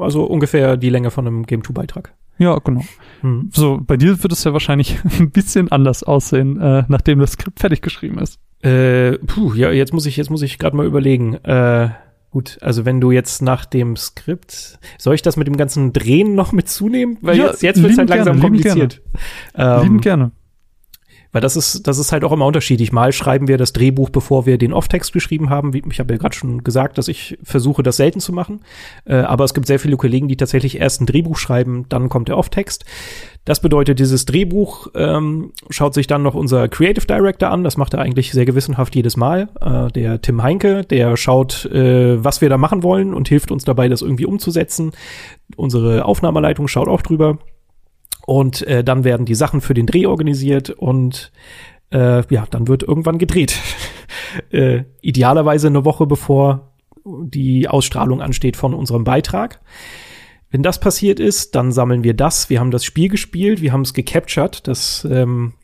Also 0.00 0.24
ungefähr 0.24 0.76
die 0.76 0.90
Länge 0.90 1.12
von 1.12 1.26
einem 1.28 1.46
Game 1.46 1.62
2 1.62 1.72
Beitrag. 1.72 2.12
Ja, 2.42 2.58
genau. 2.58 2.82
Hm. 3.20 3.50
So, 3.52 3.80
bei 3.80 3.96
dir 3.96 4.20
wird 4.22 4.32
es 4.32 4.42
ja 4.42 4.52
wahrscheinlich 4.52 4.98
ein 5.18 5.30
bisschen 5.30 5.70
anders 5.70 6.02
aussehen, 6.02 6.60
äh, 6.60 6.84
nachdem 6.88 7.20
das 7.20 7.32
Skript 7.32 7.60
fertig 7.60 7.82
geschrieben 7.82 8.18
ist. 8.18 8.40
Äh, 8.62 9.18
puh, 9.18 9.54
ja, 9.54 9.70
jetzt 9.70 9.92
muss 9.92 10.06
ich, 10.06 10.16
jetzt 10.16 10.30
muss 10.30 10.42
ich 10.42 10.58
gerade 10.58 10.76
mal 10.76 10.86
überlegen. 10.86 11.34
Äh, 11.44 11.90
gut, 12.30 12.58
also 12.60 12.84
wenn 12.84 13.00
du 13.00 13.12
jetzt 13.12 13.42
nach 13.42 13.64
dem 13.64 13.96
Skript, 13.96 14.78
soll 14.98 15.14
ich 15.14 15.22
das 15.22 15.36
mit 15.36 15.46
dem 15.46 15.56
ganzen 15.56 15.92
Drehen 15.92 16.34
noch 16.34 16.52
mit 16.58 16.68
zunehmen? 16.68 17.18
Weil 17.20 17.38
Ja, 17.38 17.46
jetzt, 17.46 17.62
jetzt 17.62 17.80
wird 17.80 17.92
es 17.92 17.98
halt 17.98 18.08
langsam 18.10 18.40
gerne, 18.40 18.40
kompliziert. 18.40 19.02
Liebend 19.54 19.84
Ähm, 19.84 20.00
gerne. 20.00 20.32
Weil 21.32 21.40
das 21.40 21.56
ist, 21.56 21.86
das 21.88 21.98
ist 21.98 22.12
halt 22.12 22.24
auch 22.24 22.32
immer 22.32 22.44
unterschiedlich. 22.46 22.92
Mal 22.92 23.12
schreiben 23.12 23.48
wir 23.48 23.56
das 23.56 23.72
Drehbuch, 23.72 24.10
bevor 24.10 24.44
wir 24.44 24.58
den 24.58 24.74
Off-Text 24.74 25.14
geschrieben 25.14 25.48
haben. 25.48 25.72
Ich 25.90 25.98
habe 25.98 26.12
ja 26.12 26.18
gerade 26.18 26.34
schon 26.34 26.62
gesagt, 26.62 26.98
dass 26.98 27.08
ich 27.08 27.38
versuche, 27.42 27.82
das 27.82 27.96
selten 27.96 28.20
zu 28.20 28.32
machen. 28.32 28.60
Äh, 29.06 29.16
aber 29.16 29.44
es 29.44 29.54
gibt 29.54 29.66
sehr 29.66 29.78
viele 29.78 29.96
Kollegen, 29.96 30.28
die 30.28 30.36
tatsächlich 30.36 30.78
erst 30.78 31.00
ein 31.00 31.06
Drehbuch 31.06 31.38
schreiben, 31.38 31.86
dann 31.88 32.10
kommt 32.10 32.28
der 32.28 32.36
Off-Text. 32.36 32.84
Das 33.46 33.60
bedeutet, 33.60 33.98
dieses 33.98 34.26
Drehbuch 34.26 34.88
ähm, 34.94 35.52
schaut 35.70 35.94
sich 35.94 36.06
dann 36.06 36.22
noch 36.22 36.34
unser 36.34 36.68
Creative 36.68 37.06
Director 37.06 37.50
an. 37.50 37.64
Das 37.64 37.76
macht 37.76 37.94
er 37.94 38.00
eigentlich 38.00 38.30
sehr 38.30 38.44
gewissenhaft 38.44 38.94
jedes 38.94 39.16
Mal. 39.16 39.48
Äh, 39.60 39.90
der 39.90 40.20
Tim 40.20 40.42
Heinke, 40.42 40.82
der 40.84 41.16
schaut, 41.16 41.64
äh, 41.66 42.22
was 42.22 42.40
wir 42.42 42.50
da 42.50 42.58
machen 42.58 42.82
wollen 42.82 43.14
und 43.14 43.28
hilft 43.28 43.50
uns 43.50 43.64
dabei, 43.64 43.88
das 43.88 44.02
irgendwie 44.02 44.26
umzusetzen. 44.26 44.92
Unsere 45.56 46.04
Aufnahmeleitung 46.04 46.68
schaut 46.68 46.88
auch 46.88 47.02
drüber. 47.02 47.38
Und 48.26 48.62
äh, 48.66 48.84
dann 48.84 49.04
werden 49.04 49.26
die 49.26 49.34
Sachen 49.34 49.60
für 49.60 49.74
den 49.74 49.86
Dreh 49.86 50.06
organisiert 50.06 50.70
und 50.70 51.32
äh, 51.90 52.22
ja, 52.32 52.46
dann 52.50 52.68
wird 52.68 52.82
irgendwann 52.82 53.18
gedreht. 53.18 53.58
äh, 54.50 54.84
idealerweise 55.00 55.66
eine 55.66 55.84
Woche 55.84 56.06
bevor 56.06 56.72
die 57.04 57.68
Ausstrahlung 57.68 58.22
ansteht 58.22 58.56
von 58.56 58.74
unserem 58.74 59.04
Beitrag. 59.04 59.60
Wenn 60.50 60.62
das 60.62 60.80
passiert 60.80 61.18
ist, 61.18 61.54
dann 61.54 61.72
sammeln 61.72 62.04
wir 62.04 62.14
das. 62.14 62.50
Wir 62.50 62.60
haben 62.60 62.70
das 62.70 62.84
Spiel 62.84 63.08
gespielt, 63.08 63.62
wir 63.62 63.72
haben 63.72 63.82
es 63.82 63.94
gecaptured. 63.94 64.66
Das 64.68 65.06
ähm, 65.10 65.54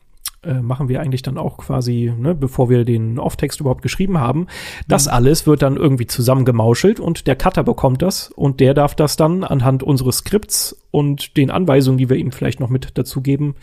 äh, 0.45 0.55
machen 0.55 0.89
wir 0.89 1.01
eigentlich 1.01 1.23
dann 1.23 1.37
auch 1.37 1.57
quasi, 1.57 2.13
ne, 2.17 2.35
bevor 2.35 2.71
wir 2.71 2.85
den 2.85 3.19
Off-Text 3.19 3.61
überhaupt 3.61 3.83
geschrieben 3.83 4.19
haben. 4.19 4.47
Das 4.87 5.07
mhm. 5.07 5.13
alles 5.13 5.47
wird 5.47 5.63
dann 5.63 5.77
irgendwie 5.77 6.07
zusammengemauschelt 6.07 7.01
und 7.01 7.27
der 7.27 7.37
Cutter 7.37 7.65
bekommt 7.65 8.03
das 8.03 8.31
und 8.31 8.61
der 8.61 8.75
darf 8.75 8.95
das 8.95 9.17
dann 9.17 9.43
anhand 9.43 9.83
unseres 9.83 10.19
Skripts 10.19 10.81
und 10.91 11.37
den 11.37 11.51
Anweisungen, 11.51 11.99
die 11.99 12.09
wir 12.09 12.17
ihm 12.17 12.31
vielleicht 12.33 12.61
noch 12.61 12.71
mit 12.71 12.97
dazugeben, 12.97 13.57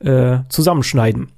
äh, 0.00 0.38
zusammenschneiden. 0.48 1.28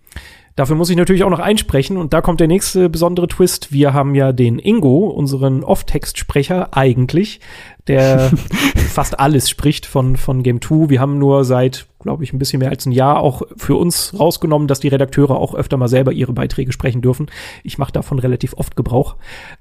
Dafür 0.57 0.77
muss 0.77 0.89
ich 0.89 0.97
natürlich 0.97 1.25
auch 1.25 1.31
noch 1.31 1.41
einsprechen 1.41 1.97
und 1.97 2.13
da 2.13 2.21
kommt 2.21 2.39
der 2.39 2.47
nächste 2.47 2.89
besondere 2.89 3.27
Twist. 3.27 3.73
Wir 3.73 3.93
haben 3.93 4.15
ja 4.15 4.31
den 4.31 4.61
Ingo, 4.61 5.09
unseren 5.09 5.65
Off-Text-Sprecher 5.65 6.77
eigentlich, 6.77 7.41
der 7.89 8.31
fast 8.89 9.19
alles 9.19 9.51
spricht 9.51 9.85
von, 9.85 10.17
von 10.17 10.45
Game 10.45 10.63
2. 10.63 10.91
Wir 10.91 11.01
haben 11.01 11.19
nur 11.19 11.45
seit, 11.45 11.89
glaube 11.99 12.23
ich, 12.23 12.33
ein 12.33 12.39
bisschen 12.39 12.61
mehr 12.61 12.71
als 12.71 12.87
ein 12.87 12.93
Jahr 12.93 13.19
auch 13.19 13.43
für 13.57 13.75
uns 13.75 14.17
rausgenommen, 14.17 14.69
dass 14.69 14.79
die 14.79 14.89
Redakteure 14.89 15.37
auch 15.37 15.57
öfter 15.57 15.77
mal 15.77 15.89
selber 15.89 16.13
ihre 16.13 16.33
Beiträge 16.33 16.71
sprechen 16.71 17.03
dürfen. 17.03 17.27
Ich 17.65 17.79
mache 17.79 17.93
davon 17.93 18.21
relativ 18.21 18.55
oft 18.55 18.77
Gebrauch. 18.77 19.17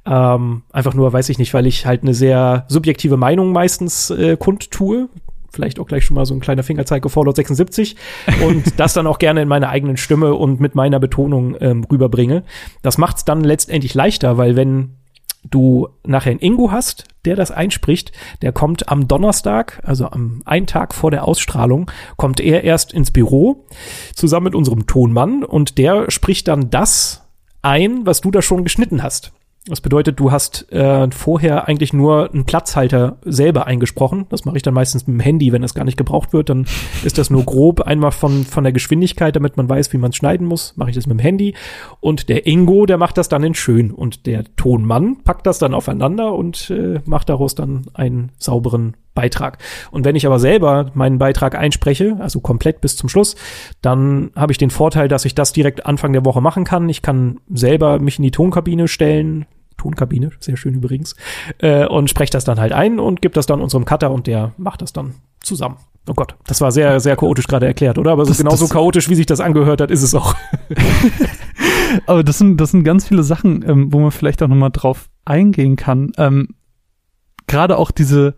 Ähm, 0.05 0.61
einfach 0.71 0.93
nur, 0.93 1.11
weiß 1.11 1.27
ich 1.29 1.39
nicht, 1.39 1.55
weil 1.55 1.65
ich 1.65 1.87
halt 1.87 2.03
eine 2.03 2.13
sehr 2.13 2.65
subjektive 2.67 3.17
Meinung 3.17 3.51
meistens 3.51 4.11
äh, 4.11 4.37
kundtue 4.37 5.09
vielleicht 5.53 5.79
auch 5.79 5.85
gleich 5.85 6.05
schon 6.05 6.15
mal 6.15 6.25
so 6.25 6.33
ein 6.33 6.39
kleiner 6.39 6.63
Fingerzeig 6.63 7.05
auf 7.05 7.13
Fallout 7.13 7.35
76 7.35 7.95
und 8.45 8.79
das 8.79 8.93
dann 8.93 9.07
auch 9.07 9.19
gerne 9.19 9.41
in 9.41 9.47
meiner 9.47 9.69
eigenen 9.69 9.97
Stimme 9.97 10.33
und 10.33 10.59
mit 10.59 10.75
meiner 10.75 10.99
Betonung 10.99 11.55
ähm, 11.61 11.85
rüberbringe. 11.89 12.43
Das 12.81 12.97
macht 12.97 13.17
es 13.17 13.25
dann 13.25 13.43
letztendlich 13.43 13.93
leichter, 13.93 14.37
weil 14.37 14.55
wenn 14.55 14.97
du 15.49 15.89
nachher 16.05 16.31
einen 16.31 16.39
Ingo 16.39 16.71
hast, 16.71 17.05
der 17.25 17.35
das 17.35 17.51
einspricht, 17.51 18.11
der 18.41 18.51
kommt 18.51 18.89
am 18.89 19.07
Donnerstag, 19.07 19.81
also 19.83 20.07
am 20.07 20.41
einen 20.45 20.67
Tag 20.67 20.93
vor 20.93 21.11
der 21.11 21.27
Ausstrahlung, 21.27 21.89
kommt 22.17 22.39
er 22.39 22.63
erst 22.63 22.93
ins 22.93 23.11
Büro 23.11 23.65
zusammen 24.15 24.45
mit 24.45 24.55
unserem 24.55 24.87
Tonmann 24.87 25.43
und 25.43 25.77
der 25.77 26.09
spricht 26.09 26.47
dann 26.47 26.69
das 26.69 27.27
ein, 27.61 28.05
was 28.05 28.21
du 28.21 28.31
da 28.31 28.41
schon 28.41 28.63
geschnitten 28.63 29.03
hast. 29.03 29.31
Das 29.65 29.79
bedeutet, 29.79 30.19
du 30.19 30.29
hast 30.29 30.69
äh, 30.73 31.09
vorher 31.11 31.69
eigentlich 31.69 31.93
nur 31.93 32.33
einen 32.33 32.43
Platzhalter 32.43 33.15
selber 33.23 33.65
eingesprochen. 33.65 34.25
Das 34.27 34.43
mache 34.43 34.57
ich 34.57 34.61
dann 34.61 34.73
meistens 34.73 35.07
mit 35.07 35.15
dem 35.15 35.19
Handy, 35.21 35.53
wenn 35.53 35.61
das 35.61 35.73
gar 35.73 35.85
nicht 35.85 35.95
gebraucht 35.95 36.33
wird. 36.33 36.49
Dann 36.49 36.65
ist 37.05 37.17
das 37.17 37.29
nur 37.29 37.45
grob 37.45 37.79
einmal 37.79 38.11
von, 38.11 38.43
von 38.43 38.65
der 38.65 38.73
Geschwindigkeit, 38.73 39.37
damit 39.37 39.55
man 39.55 39.69
weiß, 39.69 39.93
wie 39.93 39.97
man 39.97 40.09
es 40.09 40.17
schneiden 40.17 40.47
muss. 40.47 40.75
Mache 40.75 40.89
ich 40.89 40.97
das 40.97 41.07
mit 41.07 41.17
dem 41.17 41.21
Handy. 41.21 41.53
Und 42.01 42.27
der 42.27 42.45
Ingo, 42.45 42.85
der 42.85 42.97
macht 42.97 43.17
das 43.17 43.29
dann 43.29 43.41
in 43.43 43.53
schön. 43.53 43.91
Und 43.91 44.25
der 44.25 44.43
Tonmann 44.57 45.23
packt 45.23 45.47
das 45.47 45.59
dann 45.59 45.73
aufeinander 45.73 46.33
und 46.33 46.69
äh, 46.69 46.99
macht 47.05 47.29
daraus 47.29 47.55
dann 47.55 47.85
einen 47.93 48.33
sauberen 48.37 48.97
Beitrag. 49.13 49.59
Und 49.91 50.05
wenn 50.05 50.15
ich 50.15 50.25
aber 50.25 50.39
selber 50.39 50.91
meinen 50.93 51.19
Beitrag 51.19 51.55
einspreche, 51.55 52.17
also 52.19 52.39
komplett 52.39 52.81
bis 52.81 52.95
zum 52.95 53.09
Schluss, 53.09 53.35
dann 53.81 54.31
habe 54.35 54.51
ich 54.51 54.57
den 54.57 54.71
Vorteil, 54.71 55.07
dass 55.07 55.25
ich 55.25 55.35
das 55.35 55.53
direkt 55.53 55.85
Anfang 55.85 56.13
der 56.13 56.25
Woche 56.25 56.41
machen 56.41 56.63
kann. 56.63 56.89
Ich 56.89 57.01
kann 57.01 57.39
selber 57.53 57.99
mich 57.99 58.17
in 58.17 58.23
die 58.23 58.31
Tonkabine 58.31 58.87
stellen, 58.87 59.45
Tonkabine, 59.77 60.31
sehr 60.39 60.57
schön 60.57 60.75
übrigens, 60.75 61.15
äh, 61.59 61.85
und 61.85 62.09
spreche 62.09 62.31
das 62.31 62.43
dann 62.43 62.59
halt 62.59 62.73
ein 62.73 62.99
und 62.99 63.21
gebe 63.21 63.33
das 63.33 63.45
dann 63.45 63.61
unserem 63.61 63.85
Cutter 63.85 64.11
und 64.11 64.27
der 64.27 64.53
macht 64.57 64.81
das 64.81 64.93
dann 64.93 65.15
zusammen. 65.41 65.77
Oh 66.07 66.13
Gott, 66.13 66.35
das 66.47 66.59
war 66.59 66.71
sehr, 66.71 66.99
sehr 66.99 67.15
chaotisch 67.15 67.47
gerade 67.47 67.65
erklärt, 67.65 67.97
oder? 67.97 68.11
Aber 68.11 68.23
es 68.23 68.29
ist 68.29 68.37
genauso 68.37 68.67
chaotisch, 68.67 69.09
wie 69.09 69.15
sich 69.15 69.25
das 69.25 69.39
angehört 69.39 69.79
hat, 69.79 69.89
ist 69.89 70.03
es 70.03 70.13
auch. 70.13 70.35
Aber 72.07 72.23
das 72.23 72.39
sind, 72.39 72.57
das 72.57 72.71
sind 72.71 72.83
ganz 72.83 73.07
viele 73.07 73.23
Sachen, 73.23 73.63
ähm, 73.67 73.93
wo 73.93 73.99
man 73.99 74.11
vielleicht 74.11 74.43
auch 74.43 74.47
nochmal 74.47 74.71
drauf 74.71 75.09
eingehen 75.23 75.77
kann. 75.77 76.11
Ähm, 76.17 76.49
gerade 77.47 77.77
auch 77.77 77.91
diese, 77.91 78.35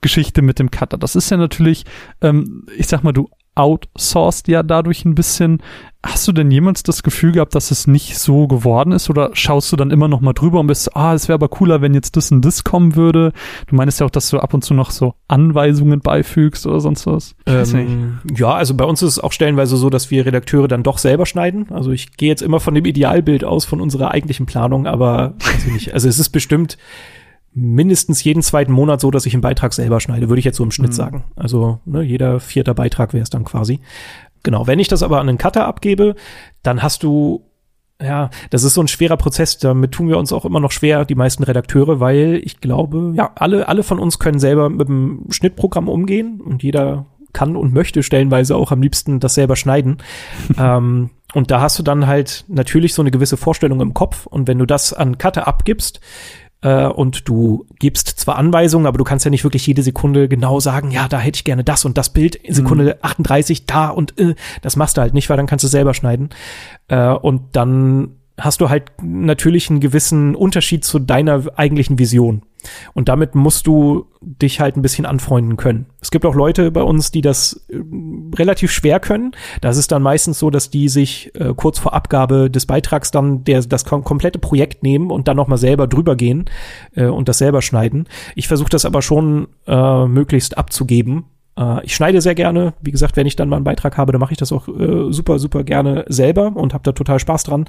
Geschichte 0.00 0.42
mit 0.42 0.58
dem 0.58 0.70
Cutter. 0.70 0.98
Das 0.98 1.14
ist 1.14 1.30
ja 1.30 1.36
natürlich, 1.36 1.84
ähm, 2.20 2.66
ich 2.76 2.88
sag 2.88 3.04
mal, 3.04 3.12
du 3.12 3.28
outsourced 3.54 4.48
ja 4.48 4.62
dadurch 4.62 5.04
ein 5.04 5.14
bisschen. 5.14 5.62
Hast 6.02 6.26
du 6.26 6.32
denn 6.32 6.50
jemals 6.50 6.82
das 6.82 7.02
Gefühl 7.02 7.32
gehabt, 7.32 7.54
dass 7.54 7.70
es 7.70 7.86
nicht 7.86 8.18
so 8.18 8.46
geworden 8.46 8.92
ist? 8.92 9.10
Oder 9.10 9.30
schaust 9.34 9.70
du 9.70 9.76
dann 9.76 9.90
immer 9.90 10.08
noch 10.08 10.22
mal 10.22 10.32
drüber 10.32 10.60
und 10.60 10.66
bist, 10.66 10.96
ah, 10.96 11.12
es 11.12 11.28
wäre 11.28 11.34
aber 11.34 11.48
cooler, 11.48 11.82
wenn 11.82 11.92
jetzt 11.92 12.16
das 12.16 12.32
und 12.32 12.42
das 12.42 12.64
kommen 12.64 12.96
würde? 12.96 13.32
Du 13.66 13.74
meinst 13.76 14.00
ja 14.00 14.06
auch, 14.06 14.10
dass 14.10 14.30
du 14.30 14.38
ab 14.38 14.54
und 14.54 14.64
zu 14.64 14.72
noch 14.72 14.92
so 14.92 15.14
Anweisungen 15.28 16.00
beifügst 16.00 16.66
oder 16.66 16.80
sonst 16.80 17.06
was? 17.06 17.34
Ähm, 17.44 18.20
ja, 18.34 18.54
also 18.54 18.74
bei 18.74 18.84
uns 18.86 19.02
ist 19.02 19.10
es 19.10 19.18
auch 19.18 19.32
stellenweise 19.32 19.76
so, 19.76 19.90
dass 19.90 20.10
wir 20.10 20.24
Redakteure 20.24 20.68
dann 20.68 20.82
doch 20.82 20.96
selber 20.96 21.26
schneiden. 21.26 21.66
Also 21.70 21.90
ich 21.90 22.16
gehe 22.16 22.30
jetzt 22.30 22.42
immer 22.42 22.60
von 22.60 22.74
dem 22.74 22.86
Idealbild 22.86 23.44
aus 23.44 23.66
von 23.66 23.80
unserer 23.82 24.10
eigentlichen 24.10 24.46
Planung, 24.46 24.86
aber 24.86 25.34
weiß 25.38 25.66
ich 25.66 25.72
nicht. 25.72 25.94
Also 25.94 26.08
es 26.08 26.18
ist 26.18 26.30
bestimmt 26.30 26.78
mindestens 27.52 28.22
jeden 28.22 28.42
zweiten 28.42 28.72
Monat 28.72 29.00
so, 29.00 29.10
dass 29.10 29.26
ich 29.26 29.34
einen 29.34 29.42
Beitrag 29.42 29.72
selber 29.72 30.00
schneide, 30.00 30.28
würde 30.28 30.38
ich 30.38 30.44
jetzt 30.44 30.56
so 30.56 30.64
im 30.64 30.70
Schnitt 30.70 30.90
mhm. 30.90 30.94
sagen. 30.94 31.24
Also 31.36 31.80
ne, 31.84 32.02
jeder 32.02 32.40
vierter 32.40 32.74
Beitrag 32.74 33.12
wäre 33.12 33.22
es 33.22 33.30
dann 33.30 33.44
quasi. 33.44 33.80
Genau, 34.42 34.66
wenn 34.66 34.78
ich 34.78 34.88
das 34.88 35.02
aber 35.02 35.20
an 35.20 35.28
einen 35.28 35.38
Cutter 35.38 35.66
abgebe, 35.66 36.14
dann 36.62 36.82
hast 36.82 37.02
du 37.02 37.44
ja, 38.02 38.30
das 38.48 38.64
ist 38.64 38.74
so 38.74 38.80
ein 38.80 38.88
schwerer 38.88 39.16
Prozess. 39.16 39.58
Damit 39.58 39.92
tun 39.92 40.08
wir 40.08 40.18
uns 40.18 40.32
auch 40.32 40.44
immer 40.44 40.60
noch 40.60 40.72
schwer, 40.72 41.04
die 41.04 41.14
meisten 41.14 41.42
Redakteure, 41.42 42.00
weil 42.00 42.40
ich 42.42 42.60
glaube, 42.60 43.12
ja, 43.14 43.30
alle, 43.34 43.68
alle 43.68 43.82
von 43.82 43.98
uns 43.98 44.18
können 44.18 44.38
selber 44.38 44.70
mit 44.70 44.88
dem 44.88 45.26
Schnittprogramm 45.28 45.88
umgehen 45.88 46.40
und 46.40 46.62
jeder 46.62 47.06
kann 47.32 47.56
und 47.56 47.72
möchte 47.72 48.02
stellenweise 48.02 48.56
auch 48.56 48.72
am 48.72 48.82
liebsten 48.82 49.20
das 49.20 49.34
selber 49.34 49.56
schneiden. 49.56 49.98
ähm, 50.58 51.10
und 51.32 51.50
da 51.50 51.60
hast 51.60 51.78
du 51.78 51.82
dann 51.82 52.06
halt 52.06 52.44
natürlich 52.48 52.94
so 52.94 53.02
eine 53.02 53.10
gewisse 53.10 53.36
Vorstellung 53.36 53.80
im 53.80 53.94
Kopf. 53.94 54.26
Und 54.26 54.48
wenn 54.48 54.58
du 54.58 54.66
das 54.66 54.92
an 54.92 55.18
Cutter 55.18 55.46
abgibst, 55.46 56.00
äh, 56.62 56.86
und 56.86 57.28
du 57.28 57.66
gibst 57.78 58.08
zwar 58.08 58.36
Anweisungen, 58.36 58.86
aber 58.86 58.98
du 58.98 59.04
kannst 59.04 59.24
ja 59.24 59.30
nicht 59.30 59.44
wirklich 59.44 59.66
jede 59.66 59.82
Sekunde 59.82 60.28
genau 60.28 60.60
sagen, 60.60 60.90
ja, 60.90 61.08
da 61.08 61.18
hätte 61.18 61.36
ich 61.36 61.44
gerne 61.44 61.64
das 61.64 61.84
und 61.84 61.96
das 61.96 62.10
Bild 62.10 62.34
in 62.34 62.54
Sekunde 62.54 62.84
mhm. 62.84 62.92
38 63.02 63.66
da 63.66 63.88
und 63.88 64.18
äh, 64.18 64.34
das 64.62 64.76
machst 64.76 64.96
du 64.96 65.00
halt 65.00 65.14
nicht, 65.14 65.30
weil 65.30 65.36
dann 65.36 65.46
kannst 65.46 65.64
du 65.64 65.68
selber 65.68 65.94
schneiden. 65.94 66.30
Äh, 66.88 67.08
und 67.08 67.56
dann 67.56 68.19
hast 68.40 68.60
du 68.60 68.68
halt 68.68 68.90
natürlich 69.02 69.70
einen 69.70 69.80
gewissen 69.80 70.34
Unterschied 70.34 70.84
zu 70.84 70.98
deiner 70.98 71.42
eigentlichen 71.56 71.98
Vision. 71.98 72.42
Und 72.92 73.08
damit 73.08 73.34
musst 73.34 73.66
du 73.66 74.06
dich 74.20 74.60
halt 74.60 74.76
ein 74.76 74.82
bisschen 74.82 75.06
anfreunden 75.06 75.56
können. 75.56 75.86
Es 76.00 76.10
gibt 76.10 76.26
auch 76.26 76.34
Leute 76.34 76.70
bei 76.70 76.82
uns, 76.82 77.10
die 77.10 77.22
das 77.22 77.64
äh, 77.68 77.78
relativ 78.36 78.70
schwer 78.70 79.00
können. 79.00 79.32
Das 79.60 79.78
ist 79.78 79.92
dann 79.92 80.02
meistens 80.02 80.38
so, 80.38 80.50
dass 80.50 80.68
die 80.68 80.88
sich 80.88 81.34
äh, 81.34 81.54
kurz 81.56 81.78
vor 81.78 81.94
Abgabe 81.94 82.50
des 82.50 82.66
Beitrags 82.66 83.10
dann 83.10 83.44
der, 83.44 83.62
das 83.62 83.84
kom 83.84 84.04
komplette 84.04 84.38
Projekt 84.38 84.82
nehmen 84.82 85.10
und 85.10 85.28
dann 85.28 85.36
nochmal 85.36 85.58
selber 85.58 85.86
drüber 85.86 86.16
gehen 86.16 86.46
äh, 86.94 87.06
und 87.06 87.28
das 87.28 87.38
selber 87.38 87.62
schneiden. 87.62 88.06
Ich 88.34 88.48
versuche 88.48 88.70
das 88.70 88.84
aber 88.84 89.00
schon 89.00 89.48
äh, 89.66 90.06
möglichst 90.06 90.58
abzugeben, 90.58 91.24
äh, 91.60 91.84
ich 91.84 91.94
schneide 91.94 92.20
sehr 92.20 92.34
gerne. 92.34 92.74
Wie 92.80 92.90
gesagt, 92.90 93.16
wenn 93.16 93.26
ich 93.26 93.36
dann 93.36 93.48
mal 93.48 93.56
einen 93.56 93.64
Beitrag 93.64 93.96
habe, 93.96 94.12
dann 94.12 94.20
mache 94.20 94.32
ich 94.32 94.38
das 94.38 94.52
auch 94.52 94.68
äh, 94.68 95.12
super, 95.12 95.38
super 95.38 95.64
gerne 95.64 96.04
selber 96.08 96.56
und 96.56 96.74
habe 96.74 96.82
da 96.82 96.92
total 96.92 97.18
Spaß 97.18 97.44
dran. 97.44 97.66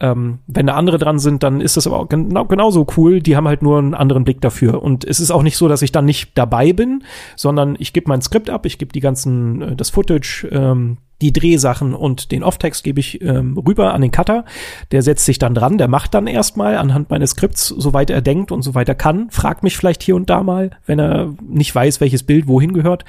Ähm, 0.00 0.38
wenn 0.46 0.66
da 0.66 0.74
andere 0.74 0.98
dran 0.98 1.18
sind, 1.18 1.42
dann 1.42 1.60
ist 1.60 1.76
das 1.76 1.86
aber 1.86 1.98
auch 1.98 2.08
genau, 2.08 2.44
genauso 2.44 2.86
cool. 2.96 3.20
Die 3.20 3.36
haben 3.36 3.48
halt 3.48 3.62
nur 3.62 3.78
einen 3.78 3.94
anderen 3.94 4.24
Blick 4.24 4.40
dafür. 4.40 4.82
Und 4.82 5.04
es 5.04 5.18
ist 5.18 5.30
auch 5.30 5.42
nicht 5.42 5.56
so, 5.56 5.66
dass 5.66 5.82
ich 5.82 5.90
dann 5.90 6.04
nicht 6.04 6.38
dabei 6.38 6.72
bin, 6.72 7.02
sondern 7.34 7.76
ich 7.78 7.92
gebe 7.92 8.08
mein 8.08 8.22
Skript 8.22 8.48
ab, 8.48 8.64
ich 8.64 8.78
gebe 8.78 8.92
die 8.92 9.00
ganzen, 9.00 9.62
äh, 9.62 9.76
das 9.76 9.90
Footage, 9.90 10.48
ähm, 10.52 10.98
die 11.20 11.32
Drehsachen 11.32 11.94
und 11.94 12.30
den 12.30 12.44
Off-Text 12.44 12.84
gebe 12.84 13.00
ich 13.00 13.20
ähm, 13.22 13.58
rüber 13.58 13.92
an 13.92 14.02
den 14.02 14.12
Cutter. 14.12 14.44
Der 14.92 15.02
setzt 15.02 15.24
sich 15.24 15.38
dann 15.38 15.54
dran, 15.54 15.78
der 15.78 15.88
macht 15.88 16.14
dann 16.14 16.28
erstmal 16.28 16.76
anhand 16.76 17.10
meines 17.10 17.30
Skripts, 17.30 17.66
soweit 17.66 18.10
er 18.10 18.20
denkt 18.20 18.52
und 18.52 18.62
soweit 18.62 18.88
er 18.88 18.94
kann, 18.94 19.28
fragt 19.30 19.64
mich 19.64 19.76
vielleicht 19.76 20.02
hier 20.02 20.14
und 20.14 20.30
da 20.30 20.42
mal, 20.42 20.70
wenn 20.86 21.00
er 21.00 21.34
nicht 21.42 21.74
weiß, 21.74 22.00
welches 22.00 22.22
Bild 22.22 22.46
wohin 22.46 22.72
gehört. 22.72 23.04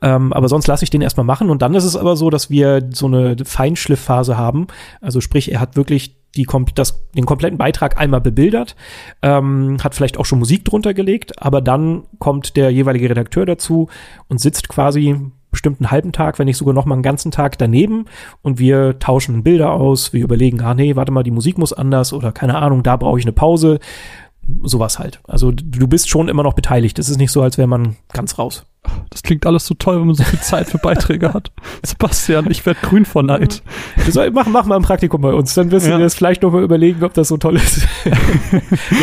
Ähm, 0.00 0.32
aber 0.32 0.48
sonst 0.48 0.66
lasse 0.66 0.82
ich 0.82 0.90
den 0.90 1.02
erstmal 1.02 1.26
machen. 1.26 1.50
Und 1.50 1.62
dann 1.62 1.74
ist 1.74 1.84
es 1.84 1.96
aber 1.96 2.16
so, 2.16 2.30
dass 2.30 2.50
wir 2.50 2.88
so 2.90 3.06
eine 3.06 3.36
Feinschliffphase 3.44 4.36
haben. 4.36 4.66
Also 5.00 5.20
sprich, 5.20 5.52
er 5.52 5.60
hat 5.60 5.76
wirklich 5.76 6.16
die, 6.36 6.46
das, 6.74 7.04
den 7.14 7.26
kompletten 7.26 7.58
Beitrag 7.58 7.98
einmal 7.98 8.20
bebildert, 8.20 8.76
ähm, 9.22 9.78
hat 9.82 9.94
vielleicht 9.94 10.18
auch 10.18 10.24
schon 10.24 10.38
Musik 10.38 10.64
drunter 10.64 10.94
gelegt, 10.94 11.42
aber 11.42 11.60
dann 11.60 12.04
kommt 12.18 12.56
der 12.56 12.70
jeweilige 12.70 13.10
Redakteur 13.10 13.46
dazu 13.46 13.88
und 14.28 14.40
sitzt 14.40 14.68
quasi 14.68 15.16
bestimmt 15.50 15.80
einen 15.80 15.90
halben 15.90 16.12
Tag, 16.12 16.38
wenn 16.38 16.46
nicht 16.46 16.56
sogar 16.56 16.74
noch 16.74 16.86
mal 16.86 16.94
einen 16.94 17.02
ganzen 17.02 17.30
Tag 17.30 17.58
daneben 17.58 18.06
und 18.40 18.58
wir 18.58 18.98
tauschen 18.98 19.42
Bilder 19.42 19.72
aus, 19.72 20.12
wir 20.12 20.24
überlegen, 20.24 20.60
ah 20.62 20.74
nee, 20.74 20.96
warte 20.96 21.12
mal, 21.12 21.22
die 21.22 21.30
Musik 21.30 21.58
muss 21.58 21.74
anders 21.74 22.12
oder 22.12 22.32
keine 22.32 22.56
Ahnung, 22.56 22.82
da 22.82 22.96
brauche 22.96 23.18
ich 23.18 23.24
eine 23.24 23.32
Pause. 23.32 23.78
Sowas 24.62 24.98
halt. 24.98 25.20
Also 25.24 25.52
du 25.52 25.86
bist 25.86 26.08
schon 26.08 26.28
immer 26.28 26.42
noch 26.42 26.54
beteiligt. 26.54 26.98
Es 26.98 27.08
ist 27.08 27.18
nicht 27.18 27.30
so, 27.30 27.42
als 27.42 27.58
wäre 27.58 27.68
man 27.68 27.94
ganz 28.12 28.38
raus. 28.38 28.66
Das 29.10 29.22
klingt 29.22 29.46
alles 29.46 29.66
so 29.66 29.74
toll, 29.74 30.00
wenn 30.00 30.06
man 30.06 30.14
so 30.14 30.24
viel 30.24 30.40
Zeit 30.40 30.68
für 30.68 30.78
Beiträge 30.78 31.32
hat. 31.32 31.52
Sebastian, 31.82 32.50
ich 32.50 32.64
werde 32.66 32.80
grün 32.82 33.04
vor 33.04 33.22
Neid. 33.22 33.62
Soll, 34.08 34.30
mach, 34.30 34.46
mach 34.46 34.64
mal 34.64 34.76
ein 34.76 34.82
Praktikum 34.82 35.20
bei 35.20 35.32
uns, 35.32 35.54
dann 35.54 35.70
wirst 35.70 35.86
du 35.86 35.90
ja. 35.90 35.98
dir 35.98 36.02
das 36.02 36.14
vielleicht 36.14 36.42
noch 36.42 36.52
mal 36.52 36.62
überlegen, 36.62 37.04
ob 37.04 37.14
das 37.14 37.28
so 37.28 37.36
toll 37.36 37.56
ist. 37.56 37.86
wir, 38.04 38.14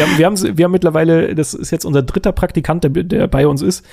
haben, 0.05 0.17
wir, 0.17 0.25
haben, 0.25 0.57
wir 0.57 0.65
haben 0.65 0.71
mittlerweile, 0.71 1.35
das 1.35 1.53
ist 1.53 1.71
jetzt 1.71 1.85
unser 1.85 2.01
dritter 2.01 2.31
Praktikant, 2.31 2.83
der, 2.83 2.89
der 2.89 3.27
bei 3.27 3.47
uns 3.47 3.61
ist. 3.61 3.85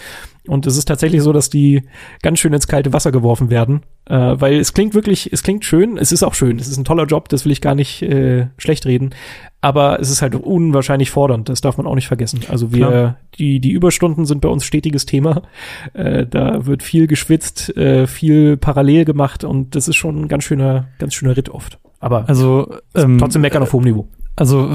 Und 0.47 0.67
es 0.67 0.77
ist 0.77 0.87
tatsächlich 0.87 1.23
so, 1.23 1.33
dass 1.33 1.51
die 1.51 1.83
ganz 2.23 2.39
schön 2.39 2.53
ins 2.53 2.69
kalte 2.69 2.93
Wasser 2.93 3.13
geworfen 3.13 3.51
werden, 3.51 3.83
äh, 4.07 4.15
weil 4.15 4.55
es 4.59 4.73
klingt 4.73 4.95
wirklich, 4.95 5.33
es 5.33 5.43
klingt 5.43 5.65
schön, 5.65 5.99
es 5.99 6.13
ist 6.13 6.23
auch 6.23 6.35
schön, 6.35 6.59
es 6.59 6.69
ist 6.69 6.77
ein 6.77 6.85
toller 6.85 7.07
Job, 7.07 7.29
das 7.29 7.45
will 7.45 7.53
ich 7.53 7.61
gar 7.61 7.75
nicht 7.75 8.03
äh, 8.03 8.47
schlecht 8.57 8.87
reden, 8.87 9.11
aber 9.61 9.99
es 10.01 10.11
ist 10.11 10.23
halt 10.23 10.35
unwahrscheinlich 10.35 11.11
fordernd, 11.11 11.49
das 11.49 11.61
darf 11.61 11.77
man 11.77 11.87
auch 11.87 11.95
nicht 11.97 12.07
vergessen. 12.07 12.41
Also 12.49 12.73
wir, 12.73 12.87
Klar. 12.87 13.17
die, 13.39 13.59
die 13.59 13.73
Überstunden 13.73 14.25
sind 14.25 14.41
bei 14.41 14.49
uns 14.49 14.65
stetiges 14.65 15.07
Thema, 15.07 15.43
äh, 15.93 16.27
da 16.27 16.67
wird 16.67 16.83
viel 16.83 17.07
geschwitzt, 17.07 17.77
äh, 17.77 18.07
viel 18.07 18.57
parallel 18.57 19.05
gemacht 19.05 19.45
und 19.45 19.75
das 19.75 19.89
ist 19.89 19.97
schon 19.97 20.23
ein 20.23 20.29
ganz 20.29 20.45
schöner, 20.45 20.89
ganz 20.99 21.15
schöner 21.15 21.37
Ritt 21.37 21.49
oft. 21.49 21.79
Aber 22.01 22.29
also 22.29 22.77
ähm, 22.95 23.19
trotzdem 23.19 23.43
meckern 23.43 23.63
auf 23.63 23.73
hohem 23.73 23.85
Niveau. 23.85 24.09
Also 24.39 24.75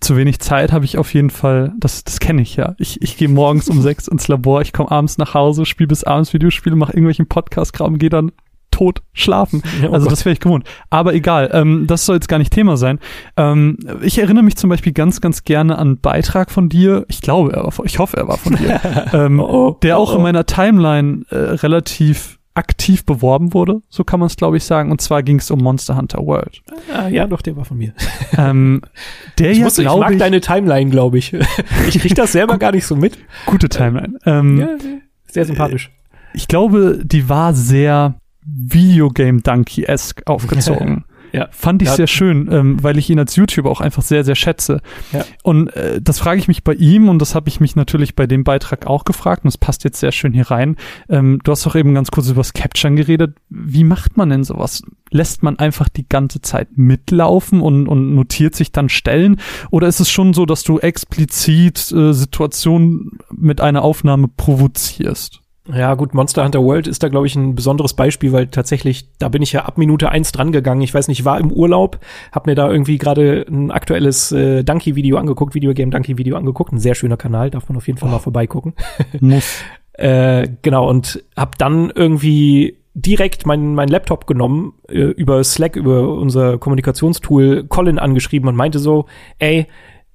zu 0.00 0.16
wenig 0.16 0.38
Zeit 0.38 0.72
habe 0.72 0.84
ich 0.84 0.96
auf 0.96 1.12
jeden 1.12 1.30
Fall, 1.30 1.72
das, 1.78 2.04
das 2.04 2.20
kenne 2.20 2.42
ich 2.42 2.54
ja. 2.54 2.76
Ich, 2.78 3.02
ich 3.02 3.16
gehe 3.16 3.28
morgens 3.28 3.68
um 3.68 3.82
sechs 3.82 4.06
ins 4.06 4.28
Labor, 4.28 4.62
ich 4.62 4.72
komme 4.72 4.92
abends 4.92 5.18
nach 5.18 5.34
Hause, 5.34 5.66
spiele 5.66 5.88
bis 5.88 6.04
abends 6.04 6.32
Videospiele, 6.32 6.76
mache 6.76 6.92
irgendwelchen 6.92 7.26
Podcast-Kram, 7.26 7.98
gehe 7.98 8.10
dann 8.10 8.30
tot 8.76 9.02
schlafen. 9.14 9.62
Ja, 9.82 9.90
oh 9.90 9.92
also 9.92 10.04
Gott. 10.04 10.12
das 10.12 10.24
wäre 10.24 10.32
ich 10.32 10.40
gewohnt. 10.40 10.66
Aber 10.88 11.12
egal, 11.12 11.50
ähm, 11.52 11.86
das 11.86 12.06
soll 12.06 12.16
jetzt 12.16 12.28
gar 12.28 12.38
nicht 12.38 12.52
Thema 12.52 12.76
sein. 12.78 12.98
Ähm, 13.36 13.76
ich 14.00 14.18
erinnere 14.18 14.42
mich 14.42 14.56
zum 14.56 14.70
Beispiel 14.70 14.92
ganz, 14.92 15.20
ganz 15.20 15.44
gerne 15.44 15.76
an 15.76 15.88
einen 15.88 16.00
Beitrag 16.00 16.50
von 16.50 16.70
dir. 16.70 17.04
Ich 17.08 17.20
glaube, 17.20 17.52
er 17.52 17.64
war, 17.64 17.72
ich 17.84 17.98
hoffe, 17.98 18.16
er 18.16 18.26
war 18.26 18.38
von 18.38 18.56
dir, 18.56 18.80
ähm, 19.12 19.38
oh, 19.40 19.76
der 19.82 19.98
auch 19.98 20.14
oh. 20.14 20.16
in 20.16 20.22
meiner 20.22 20.46
Timeline 20.46 21.24
äh, 21.28 21.36
relativ 21.36 22.38
aktiv 22.54 23.04
beworben 23.04 23.52
wurde, 23.52 23.82
so 23.90 24.02
kann 24.02 24.18
man 24.18 24.28
es 24.28 24.36
glaube 24.36 24.56
ich 24.56 24.64
sagen. 24.64 24.90
Und 24.90 25.02
zwar 25.02 25.22
ging 25.22 25.38
es 25.38 25.50
um 25.50 25.58
Monster 25.60 25.96
Hunter 25.96 26.24
World. 26.24 26.62
Ah, 26.92 27.08
ja, 27.08 27.26
doch, 27.26 27.42
der 27.42 27.56
war 27.56 27.64
von 27.64 27.78
mir. 27.78 27.92
Ähm, 28.38 28.82
der 29.38 29.52
ich, 29.52 29.58
ja, 29.58 29.64
muss, 29.64 29.78
ich 29.78 29.86
mag 29.86 30.12
ich, 30.12 30.18
deine 30.18 30.40
Timeline, 30.40 30.90
glaube 30.90 31.16
ich. 31.16 31.32
Ich 31.88 31.98
kriege 32.00 32.14
das 32.14 32.32
selber 32.32 32.58
gar 32.58 32.72
nicht 32.72 32.84
so 32.84 32.96
mit. 32.96 33.16
Gute 33.46 33.68
Timeline. 33.68 34.18
Ähm, 34.26 34.58
ja, 34.58 34.68
sehr 35.26 35.44
sympathisch. 35.46 35.90
Ich 36.34 36.48
glaube, 36.48 37.00
die 37.02 37.30
war 37.30 37.54
sehr 37.54 38.16
Videogame 38.46 39.40
Donkey-esque 39.42 40.26
aufgezogen. 40.26 41.04
Ja. 41.32 41.48
Fand 41.50 41.82
ich 41.82 41.88
ja. 41.88 41.94
sehr 41.94 42.06
schön, 42.06 42.48
ähm, 42.50 42.82
weil 42.82 42.96
ich 42.96 43.10
ihn 43.10 43.18
als 43.18 43.36
YouTuber 43.36 43.70
auch 43.70 43.80
einfach 43.80 44.02
sehr, 44.02 44.24
sehr 44.24 44.34
schätze. 44.34 44.80
Ja. 45.12 45.24
Und 45.42 45.68
äh, 45.76 46.00
das 46.00 46.18
frage 46.18 46.38
ich 46.38 46.48
mich 46.48 46.64
bei 46.64 46.72
ihm 46.74 47.08
und 47.08 47.18
das 47.20 47.34
habe 47.34 47.48
ich 47.48 47.60
mich 47.60 47.76
natürlich 47.76 48.14
bei 48.14 48.26
dem 48.26 48.42
Beitrag 48.44 48.86
auch 48.86 49.04
gefragt 49.04 49.44
und 49.44 49.48
das 49.48 49.58
passt 49.58 49.84
jetzt 49.84 50.00
sehr 50.00 50.12
schön 50.12 50.32
hier 50.32 50.50
rein. 50.50 50.76
Ähm, 51.08 51.40
du 51.44 51.52
hast 51.52 51.66
doch 51.66 51.74
eben 51.74 51.94
ganz 51.94 52.10
kurz 52.10 52.28
über 52.28 52.40
das 52.40 52.54
Capturen 52.54 52.96
geredet. 52.96 53.36
Wie 53.50 53.84
macht 53.84 54.16
man 54.16 54.30
denn 54.30 54.44
sowas? 54.44 54.82
Lässt 55.10 55.42
man 55.42 55.58
einfach 55.58 55.88
die 55.88 56.08
ganze 56.08 56.40
Zeit 56.40 56.68
mitlaufen 56.76 57.60
und, 57.60 57.86
und 57.86 58.14
notiert 58.14 58.54
sich 58.54 58.72
dann 58.72 58.88
Stellen? 58.88 59.38
Oder 59.70 59.88
ist 59.88 60.00
es 60.00 60.10
schon 60.10 60.32
so, 60.32 60.46
dass 60.46 60.62
du 60.62 60.78
explizit 60.78 61.92
äh, 61.92 62.12
Situationen 62.12 63.18
mit 63.30 63.60
einer 63.60 63.82
Aufnahme 63.82 64.28
provozierst? 64.28 65.42
Ja, 65.72 65.94
gut, 65.94 66.14
Monster 66.14 66.44
Hunter 66.44 66.62
World 66.62 66.86
ist 66.86 67.02
da, 67.02 67.08
glaube 67.08 67.26
ich, 67.26 67.34
ein 67.34 67.54
besonderes 67.54 67.94
Beispiel, 67.94 68.32
weil 68.32 68.46
tatsächlich, 68.46 69.08
da 69.18 69.28
bin 69.28 69.42
ich 69.42 69.52
ja 69.52 69.64
ab 69.64 69.78
Minute 69.78 70.10
eins 70.10 70.32
dran 70.32 70.52
gegangen. 70.52 70.82
Ich 70.82 70.94
weiß 70.94 71.08
nicht, 71.08 71.24
war 71.24 71.40
im 71.40 71.50
Urlaub, 71.50 71.98
hab 72.32 72.46
mir 72.46 72.54
da 72.54 72.70
irgendwie 72.70 72.98
gerade 72.98 73.44
ein 73.48 73.70
aktuelles 73.70 74.32
äh, 74.32 74.62
Donkey-Video 74.62 75.16
angeguckt, 75.16 75.54
Videogame 75.54 75.90
Donkey-Video 75.90 76.36
angeguckt. 76.36 76.72
Ein 76.72 76.78
sehr 76.78 76.94
schöner 76.94 77.16
Kanal, 77.16 77.50
darf 77.50 77.68
man 77.68 77.76
auf 77.76 77.86
jeden 77.86 77.98
Fall 77.98 78.08
oh. 78.08 78.12
mal 78.12 78.18
vorbeigucken. 78.18 78.74
Muss. 79.20 79.64
äh, 79.94 80.48
genau, 80.62 80.88
und 80.88 81.24
hab 81.36 81.58
dann 81.58 81.90
irgendwie 81.94 82.78
direkt 82.94 83.44
meinen 83.44 83.74
mein 83.74 83.88
Laptop 83.88 84.26
genommen, 84.26 84.72
äh, 84.88 84.98
über 85.00 85.42
Slack, 85.44 85.76
über 85.76 86.08
unser 86.14 86.58
Kommunikationstool 86.58 87.64
Colin 87.64 87.98
angeschrieben 87.98 88.48
und 88.48 88.56
meinte 88.56 88.78
so, 88.78 89.06
ey, 89.38 89.66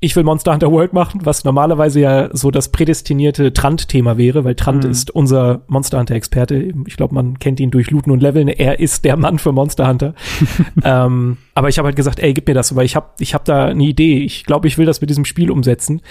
ich 0.03 0.15
will 0.15 0.23
Monster 0.23 0.51
Hunter 0.51 0.71
World 0.71 0.93
machen, 0.93 1.21
was 1.25 1.43
normalerweise 1.43 1.99
ja 1.99 2.29
so 2.35 2.49
das 2.49 2.69
prädestinierte 2.69 3.53
Trant-Thema 3.53 4.17
wäre, 4.17 4.43
weil 4.43 4.55
Trant 4.55 4.83
mhm. 4.83 4.89
ist 4.89 5.11
unser 5.11 5.61
Monster 5.67 5.99
Hunter-Experte. 5.99 6.73
Ich 6.87 6.97
glaube, 6.97 7.13
man 7.13 7.37
kennt 7.37 7.59
ihn 7.59 7.69
durch 7.69 7.91
Looten 7.91 8.09
und 8.09 8.19
Leveln. 8.19 8.47
Er 8.47 8.79
ist 8.79 9.05
der 9.05 9.15
Mann 9.15 9.37
für 9.37 9.51
Monster 9.51 9.87
Hunter. 9.87 10.15
ähm, 10.83 11.37
aber 11.53 11.69
ich 11.69 11.77
habe 11.77 11.85
halt 11.85 11.95
gesagt, 11.95 12.19
ey, 12.19 12.33
gib 12.33 12.47
mir 12.47 12.55
das, 12.55 12.75
weil 12.75 12.85
ich 12.85 12.95
habe 12.95 13.09
ich 13.19 13.35
hab 13.35 13.45
da 13.45 13.67
eine 13.67 13.83
Idee. 13.83 14.23
Ich 14.23 14.43
glaube, 14.45 14.67
ich 14.67 14.79
will 14.79 14.87
das 14.87 15.01
mit 15.01 15.11
diesem 15.11 15.23
Spiel 15.23 15.51
umsetzen. 15.51 16.01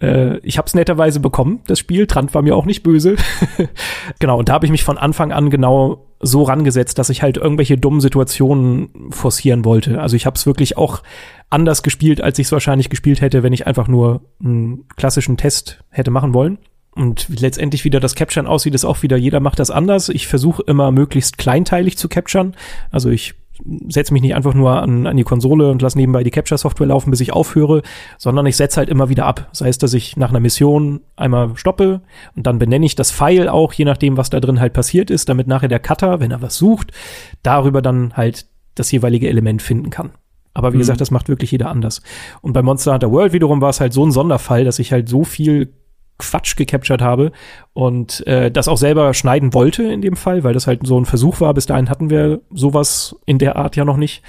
Äh, 0.00 0.38
ich 0.38 0.56
habe 0.56 0.66
es 0.66 0.74
netterweise 0.74 1.18
bekommen, 1.18 1.60
das 1.66 1.80
Spiel. 1.80 2.06
Trant 2.06 2.32
war 2.34 2.42
mir 2.42 2.54
auch 2.54 2.66
nicht 2.66 2.84
böse. 2.84 3.16
genau, 4.20 4.38
und 4.38 4.48
da 4.48 4.52
habe 4.52 4.66
ich 4.66 4.70
mich 4.70 4.84
von 4.84 4.96
Anfang 4.96 5.32
an 5.32 5.50
genau 5.50 6.09
so 6.20 6.42
rangesetzt, 6.42 6.98
dass 6.98 7.08
ich 7.08 7.22
halt 7.22 7.38
irgendwelche 7.38 7.78
dummen 7.78 8.00
Situationen 8.00 8.90
forcieren 9.10 9.64
wollte. 9.64 10.00
Also 10.00 10.16
ich 10.16 10.26
habe 10.26 10.36
es 10.36 10.46
wirklich 10.46 10.76
auch 10.76 11.02
anders 11.48 11.82
gespielt, 11.82 12.20
als 12.20 12.38
ich 12.38 12.46
es 12.46 12.52
wahrscheinlich 12.52 12.90
gespielt 12.90 13.20
hätte, 13.20 13.42
wenn 13.42 13.54
ich 13.54 13.66
einfach 13.66 13.88
nur 13.88 14.22
einen 14.42 14.86
klassischen 14.96 15.36
Test 15.36 15.82
hätte 15.88 16.10
machen 16.10 16.34
wollen. 16.34 16.58
Und 16.92 17.28
letztendlich 17.28 17.84
wieder 17.84 18.00
das 18.00 18.14
Capturen 18.14 18.46
aussieht, 18.46 18.74
ist 18.74 18.84
auch 18.84 19.02
wieder, 19.02 19.16
jeder 19.16 19.40
macht 19.40 19.58
das 19.58 19.70
anders. 19.70 20.08
Ich 20.08 20.26
versuche 20.26 20.62
immer 20.66 20.90
möglichst 20.90 21.38
kleinteilig 21.38 21.96
zu 21.96 22.08
capturen. 22.08 22.54
Also 22.90 23.10
ich 23.10 23.34
setze 23.88 24.12
mich 24.12 24.22
nicht 24.22 24.34
einfach 24.34 24.54
nur 24.54 24.82
an, 24.82 25.06
an 25.06 25.16
die 25.16 25.24
Konsole 25.24 25.70
und 25.70 25.82
lasse 25.82 25.98
nebenbei 25.98 26.22
die 26.22 26.30
Capture-Software 26.30 26.86
laufen, 26.86 27.10
bis 27.10 27.20
ich 27.20 27.32
aufhöre, 27.32 27.82
sondern 28.18 28.46
ich 28.46 28.56
setze 28.56 28.78
halt 28.78 28.88
immer 28.88 29.08
wieder 29.08 29.26
ab. 29.26 29.48
Sei 29.52 29.68
es, 29.68 29.78
dass 29.78 29.94
ich 29.94 30.16
nach 30.16 30.30
einer 30.30 30.40
Mission 30.40 31.00
einmal 31.16 31.56
stoppe 31.56 32.00
und 32.36 32.46
dann 32.46 32.58
benenne 32.58 32.86
ich 32.86 32.94
das 32.94 33.10
File 33.10 33.48
auch, 33.48 33.72
je 33.72 33.84
nachdem, 33.84 34.16
was 34.16 34.30
da 34.30 34.40
drin 34.40 34.60
halt 34.60 34.72
passiert 34.72 35.10
ist, 35.10 35.28
damit 35.28 35.46
nachher 35.46 35.68
der 35.68 35.80
Cutter, 35.80 36.20
wenn 36.20 36.30
er 36.30 36.42
was 36.42 36.56
sucht, 36.56 36.92
darüber 37.42 37.82
dann 37.82 38.16
halt 38.16 38.46
das 38.74 38.90
jeweilige 38.92 39.28
Element 39.28 39.62
finden 39.62 39.90
kann. 39.90 40.10
Aber 40.54 40.72
wie 40.72 40.76
mhm. 40.76 40.80
gesagt, 40.80 41.00
das 41.00 41.10
macht 41.10 41.28
wirklich 41.28 41.52
jeder 41.52 41.70
anders. 41.70 42.02
Und 42.42 42.52
bei 42.52 42.62
Monster 42.62 42.92
Hunter 42.92 43.10
World 43.10 43.32
wiederum 43.32 43.60
war 43.60 43.70
es 43.70 43.80
halt 43.80 43.92
so 43.92 44.04
ein 44.04 44.10
Sonderfall, 44.10 44.64
dass 44.64 44.78
ich 44.78 44.92
halt 44.92 45.08
so 45.08 45.24
viel 45.24 45.72
Quatsch 46.20 46.56
gecaptured 46.56 47.02
habe 47.02 47.32
und 47.72 48.26
äh, 48.26 48.50
das 48.50 48.68
auch 48.68 48.76
selber 48.76 49.14
schneiden 49.14 49.52
wollte 49.54 49.82
in 49.84 50.00
dem 50.00 50.16
Fall, 50.16 50.44
weil 50.44 50.54
das 50.54 50.66
halt 50.66 50.86
so 50.86 50.98
ein 50.98 51.06
Versuch 51.06 51.40
war. 51.40 51.52
Bis 51.54 51.66
dahin 51.66 51.90
hatten 51.90 52.10
wir 52.10 52.40
sowas 52.52 53.16
in 53.26 53.38
der 53.38 53.56
Art 53.56 53.76
ja 53.76 53.84
noch 53.84 53.96
nicht. 53.96 54.22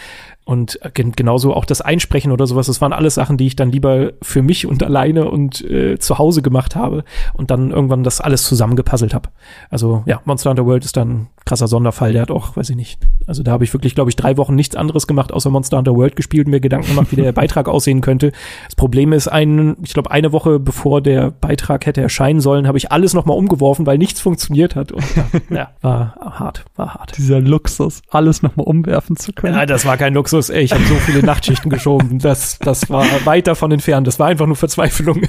Und 0.51 0.79
genauso 0.93 1.53
auch 1.53 1.63
das 1.63 1.79
Einsprechen 1.79 2.33
oder 2.33 2.45
sowas, 2.45 2.67
das 2.67 2.81
waren 2.81 2.91
alles 2.91 3.15
Sachen, 3.15 3.37
die 3.37 3.47
ich 3.47 3.55
dann 3.55 3.71
lieber 3.71 4.11
für 4.21 4.41
mich 4.41 4.65
und 4.65 4.83
alleine 4.83 5.31
und 5.31 5.61
äh, 5.61 5.97
zu 5.97 6.17
Hause 6.17 6.41
gemacht 6.41 6.75
habe 6.75 7.05
und 7.31 7.51
dann 7.51 7.71
irgendwann 7.71 8.03
das 8.03 8.19
alles 8.19 8.43
zusammengepuzzelt 8.43 9.13
habe. 9.13 9.29
Also 9.69 10.03
ja, 10.07 10.19
Monster 10.25 10.49
Hunter 10.49 10.65
World 10.65 10.83
ist 10.83 10.97
dann 10.97 11.27
krasser 11.45 11.67
Sonderfall. 11.67 12.11
Der 12.11 12.23
hat 12.23 12.31
auch, 12.31 12.57
weiß 12.57 12.69
ich 12.69 12.75
nicht. 12.75 12.99
Also 13.27 13.43
da 13.43 13.51
habe 13.51 13.63
ich 13.63 13.71
wirklich, 13.71 13.95
glaube 13.95 14.09
ich, 14.09 14.17
drei 14.17 14.35
Wochen 14.35 14.53
nichts 14.53 14.75
anderes 14.75 15.07
gemacht, 15.07 15.31
außer 15.31 15.49
Monster 15.49 15.77
Hunter 15.77 15.95
World 15.95 16.17
gespielt 16.17 16.47
und 16.47 16.51
mir 16.51 16.59
Gedanken 16.59 16.87
gemacht, 16.87 17.07
wie 17.11 17.15
der 17.15 17.31
Beitrag 17.31 17.69
aussehen 17.69 18.01
könnte. 18.01 18.33
Das 18.65 18.75
Problem 18.75 19.13
ist, 19.13 19.29
ein, 19.29 19.77
ich 19.83 19.93
glaube, 19.93 20.11
eine 20.11 20.33
Woche 20.33 20.59
bevor 20.59 20.99
der 20.99 21.31
Beitrag 21.31 21.85
hätte 21.85 22.01
erscheinen 22.01 22.41
sollen, 22.41 22.67
habe 22.67 22.77
ich 22.77 22.91
alles 22.91 23.13
nochmal 23.13 23.37
umgeworfen, 23.37 23.85
weil 23.85 23.97
nichts 23.97 24.19
funktioniert 24.19 24.75
hat. 24.75 24.91
Und 24.91 25.05
ja, 25.15 25.25
ja, 25.55 25.69
war 25.79 26.15
hart, 26.19 26.65
war 26.75 26.95
hart. 26.95 27.17
Dieser 27.17 27.39
Luxus, 27.39 28.01
alles 28.09 28.41
nochmal 28.41 28.65
umwerfen 28.65 29.15
zu 29.15 29.31
können. 29.31 29.55
Ja, 29.55 29.65
das 29.65 29.85
war 29.85 29.95
kein 29.95 30.13
Luxus. 30.13 30.40
Luxus, 30.41 30.49
ey, 30.49 30.63
ich 30.63 30.71
habe 30.73 30.83
so 30.85 30.95
viele 30.95 31.23
Nachtschichten 31.23 31.69
geschoben. 31.69 32.17
Das, 32.19 32.57
das 32.59 32.89
war 32.89 33.05
weit 33.25 33.47
davon 33.47 33.71
entfernt. 33.71 34.07
Das 34.07 34.17
war 34.19 34.27
einfach 34.27 34.47
nur 34.47 34.55
Verzweiflung. 34.55 35.21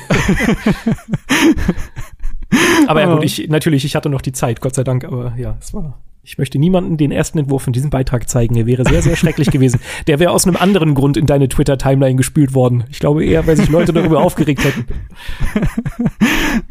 aber 2.87 3.01
ja, 3.01 3.15
gut, 3.15 3.25
ich, 3.25 3.49
natürlich, 3.49 3.85
ich 3.85 3.95
hatte 3.95 4.09
noch 4.09 4.23
die 4.23 4.33
Zeit, 4.33 4.61
Gott 4.61 4.75
sei 4.75 4.85
Dank, 4.85 5.05
aber 5.05 5.35
ja, 5.37 5.57
es 5.61 5.75
war. 5.75 5.99
Ich 6.25 6.39
möchte 6.39 6.59
niemanden 6.59 6.97
den 6.97 7.11
ersten 7.11 7.39
Entwurf 7.39 7.63
von 7.63 7.73
diesem 7.73 7.91
Beitrag 7.91 8.29
zeigen. 8.29 8.55
Er 8.57 8.65
wäre 8.67 8.85
sehr, 8.85 9.03
sehr 9.03 9.17
schrecklich 9.17 9.51
gewesen. 9.51 9.81
Der 10.07 10.21
wäre 10.21 10.31
aus 10.31 10.47
einem 10.47 10.57
anderen 10.57 10.95
Grund 10.95 11.17
in 11.17 11.27
deine 11.27 11.49
Twitter-Timeline 11.49 12.15
gespült 12.15 12.55
worden. 12.55 12.85
Ich 12.91 13.01
glaube 13.01 13.25
eher, 13.25 13.45
weil 13.47 13.57
sich 13.57 13.69
Leute 13.69 13.93
darüber 13.93 14.23
aufgeregt 14.23 14.65
hätten. 14.65 14.87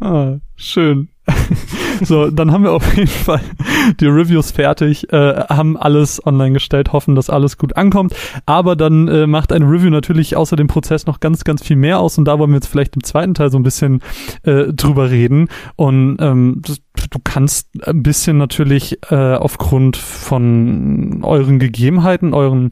ah, 0.00 0.38
schön. 0.56 1.10
so, 2.02 2.30
dann 2.30 2.50
haben 2.50 2.64
wir 2.64 2.72
auf 2.72 2.96
jeden 2.96 3.08
Fall 3.08 3.40
die 4.00 4.06
Reviews 4.06 4.50
fertig, 4.50 5.12
äh, 5.12 5.44
haben 5.48 5.76
alles 5.76 6.24
online 6.26 6.52
gestellt, 6.52 6.92
hoffen, 6.92 7.14
dass 7.14 7.30
alles 7.30 7.58
gut 7.58 7.76
ankommt. 7.76 8.14
Aber 8.44 8.74
dann 8.74 9.06
äh, 9.08 9.26
macht 9.26 9.52
eine 9.52 9.66
Review 9.66 9.90
natürlich 9.90 10.36
außer 10.36 10.56
dem 10.56 10.66
Prozess 10.66 11.06
noch 11.06 11.20
ganz, 11.20 11.44
ganz 11.44 11.62
viel 11.62 11.76
mehr 11.76 12.00
aus 12.00 12.18
und 12.18 12.24
da 12.24 12.38
wollen 12.38 12.50
wir 12.50 12.56
jetzt 12.56 12.66
vielleicht 12.66 12.96
im 12.96 13.04
zweiten 13.04 13.34
Teil 13.34 13.50
so 13.50 13.58
ein 13.58 13.62
bisschen 13.62 14.02
äh, 14.42 14.72
drüber 14.72 15.10
reden. 15.10 15.48
Und 15.76 16.16
ähm, 16.20 16.62
du 17.10 17.18
kannst 17.22 17.68
ein 17.86 18.02
bisschen 18.02 18.38
natürlich 18.38 18.98
äh, 19.10 19.34
aufgrund 19.34 19.96
von 19.96 21.22
euren 21.22 21.58
Gegebenheiten, 21.58 22.34
euren, 22.34 22.70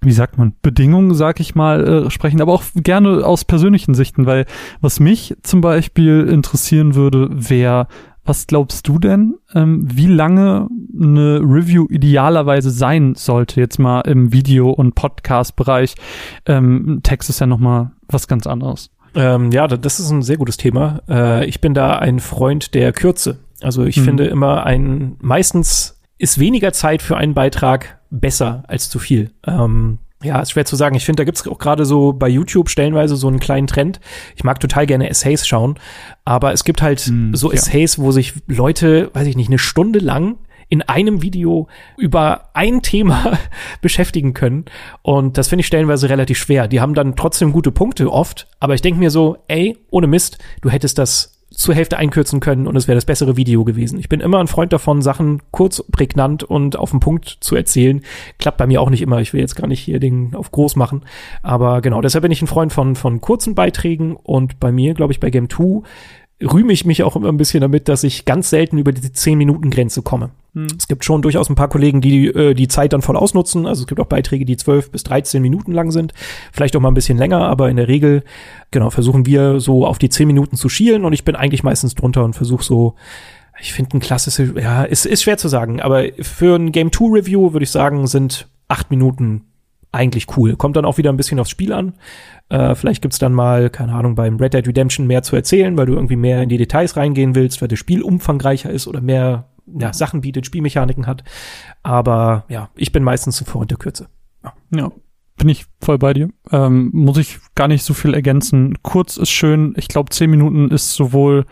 wie 0.00 0.12
sagt 0.12 0.38
man, 0.38 0.54
Bedingungen, 0.62 1.14
sag 1.14 1.40
ich 1.40 1.54
mal, 1.54 2.06
äh, 2.06 2.10
sprechen, 2.10 2.40
aber 2.40 2.52
auch 2.52 2.62
gerne 2.74 3.24
aus 3.24 3.44
persönlichen 3.44 3.94
Sichten, 3.94 4.26
weil 4.26 4.46
was 4.80 5.00
mich 5.00 5.34
zum 5.42 5.60
Beispiel 5.60 6.26
interessieren 6.28 6.94
würde, 6.94 7.28
wäre 7.30 7.86
Was 8.24 8.46
glaubst 8.46 8.86
du 8.86 9.00
denn, 9.00 9.34
ähm, 9.52 9.84
wie 9.92 10.06
lange 10.06 10.68
eine 10.96 11.40
Review 11.40 11.88
idealerweise 11.90 12.70
sein 12.70 13.16
sollte? 13.16 13.60
Jetzt 13.60 13.80
mal 13.80 14.02
im 14.02 14.32
Video- 14.32 14.70
und 14.70 14.94
Podcast-Bereich. 14.94 15.96
Ähm, 16.46 17.00
Text 17.02 17.30
ist 17.30 17.40
ja 17.40 17.48
nochmal 17.48 17.90
was 18.08 18.28
ganz 18.28 18.46
anderes. 18.46 18.90
Ähm, 19.16 19.50
ja, 19.50 19.66
das 19.66 19.98
ist 19.98 20.10
ein 20.10 20.22
sehr 20.22 20.36
gutes 20.36 20.56
Thema. 20.56 21.02
Äh, 21.08 21.46
ich 21.46 21.60
bin 21.60 21.74
da 21.74 21.98
ein 21.98 22.20
Freund 22.20 22.74
der 22.74 22.92
Kürze. 22.92 23.38
Also 23.64 23.84
ich 23.84 23.96
mhm. 23.98 24.04
finde 24.04 24.26
immer 24.26 24.64
ein, 24.64 25.16
meistens 25.20 26.00
ist 26.18 26.38
weniger 26.38 26.72
Zeit 26.72 27.02
für 27.02 27.16
einen 27.16 27.34
Beitrag 27.34 27.98
besser 28.10 28.62
als 28.68 28.88
zu 28.88 28.98
viel. 28.98 29.30
Ähm, 29.46 29.98
ja, 30.22 30.40
ist 30.40 30.52
schwer 30.52 30.64
zu 30.64 30.76
sagen. 30.76 30.94
Ich 30.94 31.04
finde, 31.04 31.20
da 31.20 31.24
gibt's 31.24 31.46
auch 31.46 31.58
gerade 31.58 31.84
so 31.84 32.12
bei 32.12 32.28
YouTube 32.28 32.68
stellenweise 32.68 33.16
so 33.16 33.28
einen 33.28 33.40
kleinen 33.40 33.66
Trend. 33.66 34.00
Ich 34.36 34.44
mag 34.44 34.60
total 34.60 34.86
gerne 34.86 35.10
Essays 35.10 35.46
schauen, 35.46 35.78
aber 36.24 36.52
es 36.52 36.64
gibt 36.64 36.80
halt 36.80 37.08
mm, 37.10 37.34
so 37.34 37.50
Essays, 37.50 37.96
ja. 37.96 38.04
wo 38.04 38.12
sich 38.12 38.34
Leute, 38.46 39.10
weiß 39.14 39.26
ich 39.26 39.36
nicht, 39.36 39.48
eine 39.48 39.58
Stunde 39.58 39.98
lang 39.98 40.36
in 40.68 40.80
einem 40.80 41.20
Video 41.20 41.68
über 41.98 42.48
ein 42.54 42.80
Thema 42.80 43.38
beschäftigen 43.82 44.32
können. 44.32 44.64
Und 45.02 45.36
das 45.36 45.48
finde 45.48 45.60
ich 45.60 45.66
stellenweise 45.66 46.08
relativ 46.08 46.38
schwer. 46.38 46.66
Die 46.68 46.80
haben 46.80 46.94
dann 46.94 47.16
trotzdem 47.16 47.52
gute 47.52 47.72
Punkte 47.72 48.10
oft, 48.10 48.46
aber 48.58 48.74
ich 48.74 48.80
denke 48.80 48.98
mir 48.98 49.10
so, 49.10 49.36
ey, 49.48 49.76
ohne 49.90 50.06
Mist, 50.06 50.38
du 50.62 50.70
hättest 50.70 50.98
das 50.98 51.41
zur 51.62 51.74
Hälfte 51.74 51.96
einkürzen 51.96 52.40
können 52.40 52.66
und 52.66 52.76
es 52.76 52.88
wäre 52.88 52.96
das 52.96 53.04
bessere 53.04 53.36
Video 53.36 53.64
gewesen. 53.64 53.98
Ich 53.98 54.08
bin 54.08 54.20
immer 54.20 54.38
ein 54.38 54.48
Freund 54.48 54.72
davon, 54.72 55.02
Sachen 55.02 55.40
kurz, 55.50 55.82
prägnant 55.90 56.42
und 56.42 56.76
auf 56.76 56.90
den 56.90 57.00
Punkt 57.00 57.38
zu 57.40 57.56
erzählen. 57.56 58.02
Klappt 58.38 58.58
bei 58.58 58.66
mir 58.66 58.80
auch 58.80 58.90
nicht 58.90 59.02
immer. 59.02 59.20
Ich 59.20 59.32
will 59.32 59.40
jetzt 59.40 59.56
gar 59.56 59.66
nicht 59.66 59.80
hier 59.80 60.00
den 60.00 60.34
auf 60.34 60.50
groß 60.50 60.76
machen. 60.76 61.02
Aber 61.42 61.80
genau, 61.80 62.00
deshalb 62.00 62.22
bin 62.22 62.32
ich 62.32 62.42
ein 62.42 62.46
Freund 62.46 62.72
von, 62.72 62.96
von 62.96 63.20
kurzen 63.20 63.54
Beiträgen 63.54 64.16
und 64.16 64.60
bei 64.60 64.72
mir, 64.72 64.94
glaube 64.94 65.12
ich, 65.12 65.20
bei 65.20 65.30
Game 65.30 65.48
2 65.48 65.82
rühme 66.42 66.72
ich 66.72 66.84
mich 66.84 67.02
auch 67.02 67.16
immer 67.16 67.28
ein 67.28 67.36
bisschen 67.36 67.60
damit, 67.60 67.88
dass 67.88 68.04
ich 68.04 68.24
ganz 68.24 68.50
selten 68.50 68.78
über 68.78 68.92
die 68.92 69.00
10-Minuten-Grenze 69.00 70.02
komme. 70.02 70.30
Hm. 70.54 70.66
Es 70.78 70.88
gibt 70.88 71.04
schon 71.04 71.22
durchaus 71.22 71.48
ein 71.48 71.54
paar 71.54 71.68
Kollegen, 71.68 72.00
die 72.00 72.26
äh, 72.26 72.54
die 72.54 72.68
Zeit 72.68 72.92
dann 72.92 73.02
voll 73.02 73.16
ausnutzen. 73.16 73.66
Also 73.66 73.82
es 73.82 73.86
gibt 73.86 74.00
auch 74.00 74.06
Beiträge, 74.06 74.44
die 74.44 74.56
12 74.56 74.90
bis 74.90 75.04
13 75.04 75.40
Minuten 75.40 75.72
lang 75.72 75.90
sind. 75.90 76.12
Vielleicht 76.52 76.76
auch 76.76 76.80
mal 76.80 76.90
ein 76.90 76.94
bisschen 76.94 77.18
länger, 77.18 77.40
aber 77.40 77.70
in 77.70 77.76
der 77.76 77.88
Regel, 77.88 78.22
genau, 78.70 78.90
versuchen 78.90 79.26
wir 79.26 79.60
so 79.60 79.86
auf 79.86 79.98
die 79.98 80.08
10 80.08 80.26
Minuten 80.26 80.56
zu 80.56 80.68
schielen 80.68 81.04
und 81.04 81.12
ich 81.12 81.24
bin 81.24 81.36
eigentlich 81.36 81.62
meistens 81.62 81.94
drunter 81.94 82.24
und 82.24 82.34
versuche 82.34 82.64
so, 82.64 82.94
ich 83.60 83.72
finde 83.72 83.96
ein 83.96 84.00
klassisches, 84.00 84.52
ja, 84.60 84.82
ist, 84.82 85.06
ist 85.06 85.22
schwer 85.22 85.38
zu 85.38 85.48
sagen, 85.48 85.80
aber 85.80 86.04
für 86.20 86.56
ein 86.56 86.72
Game 86.72 86.90
2 86.90 87.18
Review 87.18 87.52
würde 87.52 87.64
ich 87.64 87.70
sagen, 87.70 88.06
sind 88.06 88.48
acht 88.68 88.90
Minuten 88.90 89.51
eigentlich 89.92 90.36
cool. 90.36 90.56
Kommt 90.56 90.76
dann 90.76 90.86
auch 90.86 90.98
wieder 90.98 91.10
ein 91.10 91.16
bisschen 91.16 91.38
aufs 91.38 91.50
Spiel 91.50 91.72
an. 91.72 91.94
Äh, 92.48 92.74
vielleicht 92.74 93.02
gibt's 93.02 93.18
dann 93.18 93.32
mal, 93.32 93.70
keine 93.70 93.92
Ahnung, 93.92 94.14
beim 94.14 94.36
Red 94.36 94.54
Dead 94.54 94.66
Redemption 94.66 95.06
mehr 95.06 95.22
zu 95.22 95.36
erzählen, 95.36 95.76
weil 95.76 95.86
du 95.86 95.94
irgendwie 95.94 96.16
mehr 96.16 96.42
in 96.42 96.48
die 96.48 96.56
Details 96.56 96.96
reingehen 96.96 97.34
willst, 97.34 97.60
weil 97.60 97.68
das 97.68 97.78
Spiel 97.78 98.02
umfangreicher 98.02 98.70
ist 98.70 98.86
oder 98.88 99.00
mehr 99.00 99.48
ja, 99.66 99.92
Sachen 99.92 100.22
bietet, 100.22 100.46
Spielmechaniken 100.46 101.06
hat. 101.06 101.22
Aber 101.82 102.44
ja, 102.48 102.70
ich 102.74 102.90
bin 102.90 103.04
meistens 103.04 103.40
ein 103.40 103.46
Freund 103.46 103.70
der 103.70 103.78
Kürze. 103.78 104.08
Ja. 104.42 104.52
ja. 104.74 104.92
Bin 105.36 105.48
ich 105.48 105.66
voll 105.80 105.98
bei 105.98 106.14
dir. 106.14 106.30
Ähm, 106.50 106.90
muss 106.92 107.18
ich 107.18 107.38
gar 107.54 107.68
nicht 107.68 107.84
so 107.84 107.94
viel 107.94 108.14
ergänzen. 108.14 108.78
Kurz 108.82 109.16
ist 109.16 109.30
schön. 109.30 109.74
Ich 109.76 109.88
glaube, 109.88 110.10
zehn 110.10 110.30
Minuten 110.30 110.70
ist 110.70 110.94
sowohl 110.94 111.46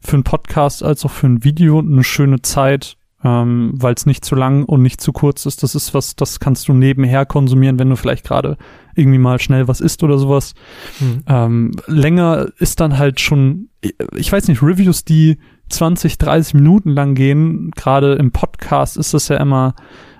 für 0.00 0.14
einen 0.14 0.24
Podcast 0.24 0.82
als 0.82 1.04
auch 1.04 1.10
für 1.10 1.26
ein 1.26 1.44
Video 1.44 1.78
eine 1.78 2.04
schöne 2.04 2.42
Zeit 2.42 2.97
ähm, 3.24 3.72
weil 3.74 3.94
es 3.94 4.06
nicht 4.06 4.24
zu 4.24 4.34
lang 4.34 4.64
und 4.64 4.82
nicht 4.82 5.00
zu 5.00 5.12
kurz 5.12 5.46
ist. 5.46 5.62
Das 5.62 5.74
ist 5.74 5.94
was, 5.94 6.14
das 6.14 6.38
kannst 6.40 6.68
du 6.68 6.72
nebenher 6.72 7.26
konsumieren, 7.26 7.78
wenn 7.78 7.90
du 7.90 7.96
vielleicht 7.96 8.24
gerade 8.24 8.56
irgendwie 8.94 9.18
mal 9.18 9.40
schnell 9.40 9.68
was 9.68 9.80
isst 9.80 10.02
oder 10.02 10.18
sowas. 10.18 10.54
Mhm. 11.00 11.22
Ähm, 11.26 11.72
länger 11.86 12.48
ist 12.58 12.80
dann 12.80 12.98
halt 12.98 13.20
schon, 13.20 13.70
ich 14.16 14.30
weiß 14.30 14.48
nicht, 14.48 14.62
Reviews, 14.62 15.04
die 15.04 15.38
20, 15.68 16.18
30 16.18 16.54
Minuten 16.54 16.90
lang 16.90 17.14
gehen, 17.14 17.70
gerade 17.72 18.14
im 18.14 18.30
Podcast 18.30 18.96
ist 18.96 19.14
das 19.14 19.28
ja 19.28 19.36
immer 19.36 19.74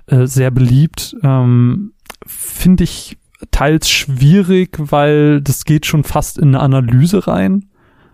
äh, 0.06 0.26
sehr 0.26 0.50
beliebt. 0.50 1.16
Ähm, 1.22 1.92
Finde 2.26 2.84
ich 2.84 3.16
teils 3.52 3.88
schwierig, 3.88 4.76
weil 4.78 5.40
das 5.40 5.64
geht 5.64 5.86
schon 5.86 6.02
fast 6.02 6.38
in 6.38 6.48
eine 6.48 6.60
Analyse 6.60 7.26
rein 7.28 7.67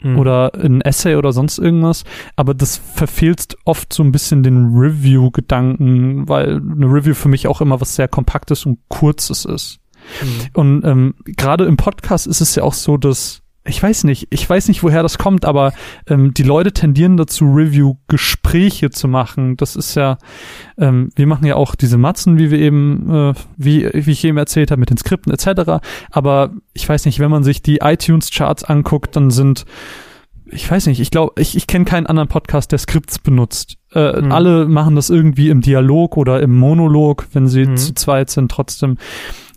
mhm. 0.04 0.18
oder 0.18 0.54
ein 0.54 0.80
Essay 0.80 1.16
oder 1.16 1.32
sonst 1.32 1.58
irgendwas. 1.58 2.04
Aber 2.36 2.54
das 2.54 2.76
verfehlt 2.76 3.56
oft 3.64 3.92
so 3.92 4.02
ein 4.02 4.12
bisschen 4.12 4.42
den 4.42 4.76
Review-Gedanken, 4.76 6.28
weil 6.28 6.56
eine 6.56 6.86
Review 6.86 7.14
für 7.14 7.28
mich 7.28 7.48
auch 7.48 7.60
immer 7.60 7.80
was 7.80 7.96
sehr 7.96 8.08
Kompaktes 8.08 8.66
und 8.66 8.78
Kurzes 8.88 9.44
ist. 9.44 9.80
Mhm. 10.22 10.28
Und 10.52 10.84
ähm, 10.84 11.14
gerade 11.24 11.64
im 11.64 11.76
Podcast 11.76 12.26
ist 12.26 12.40
es 12.40 12.54
ja 12.54 12.62
auch 12.62 12.74
so, 12.74 12.96
dass 12.96 13.43
ich 13.66 13.82
weiß 13.82 14.04
nicht, 14.04 14.26
ich 14.30 14.48
weiß 14.48 14.68
nicht, 14.68 14.82
woher 14.82 15.02
das 15.02 15.16
kommt, 15.16 15.46
aber 15.46 15.72
ähm, 16.06 16.34
die 16.34 16.42
Leute 16.42 16.72
tendieren 16.72 17.16
dazu, 17.16 17.46
Review-Gespräche 17.46 18.90
zu 18.90 19.08
machen. 19.08 19.56
Das 19.56 19.74
ist 19.74 19.94
ja, 19.94 20.18
ähm, 20.76 21.10
wir 21.16 21.26
machen 21.26 21.46
ja 21.46 21.56
auch 21.56 21.74
diese 21.74 21.96
Matzen, 21.96 22.38
wie 22.38 22.50
wir 22.50 22.58
eben, 22.58 23.10
äh, 23.10 23.34
wie, 23.56 23.88
wie 23.92 24.10
ich 24.10 24.24
eben 24.24 24.36
erzählt 24.36 24.70
habe, 24.70 24.80
mit 24.80 24.90
den 24.90 24.98
Skripten 24.98 25.32
etc. 25.32 25.82
Aber 26.10 26.50
ich 26.74 26.86
weiß 26.86 27.06
nicht, 27.06 27.20
wenn 27.20 27.30
man 27.30 27.42
sich 27.42 27.62
die 27.62 27.78
iTunes-Charts 27.78 28.64
anguckt, 28.64 29.16
dann 29.16 29.30
sind 29.30 29.64
ich 30.46 30.70
weiß 30.70 30.86
nicht, 30.86 31.00
ich 31.00 31.10
glaube, 31.10 31.40
ich, 31.40 31.56
ich 31.56 31.66
kenne 31.66 31.84
keinen 31.84 32.06
anderen 32.06 32.28
Podcast, 32.28 32.70
der 32.70 32.78
Skripts 32.78 33.18
benutzt. 33.18 33.76
Äh, 33.92 34.20
mhm. 34.20 34.30
Alle 34.30 34.66
machen 34.66 34.94
das 34.94 35.10
irgendwie 35.10 35.48
im 35.48 35.62
Dialog 35.62 36.16
oder 36.16 36.40
im 36.40 36.54
Monolog, 36.54 37.26
wenn 37.32 37.48
sie 37.48 37.66
mhm. 37.66 37.76
zu 37.76 37.94
zweit 37.94 38.30
sind, 38.30 38.50
trotzdem. 38.50 38.98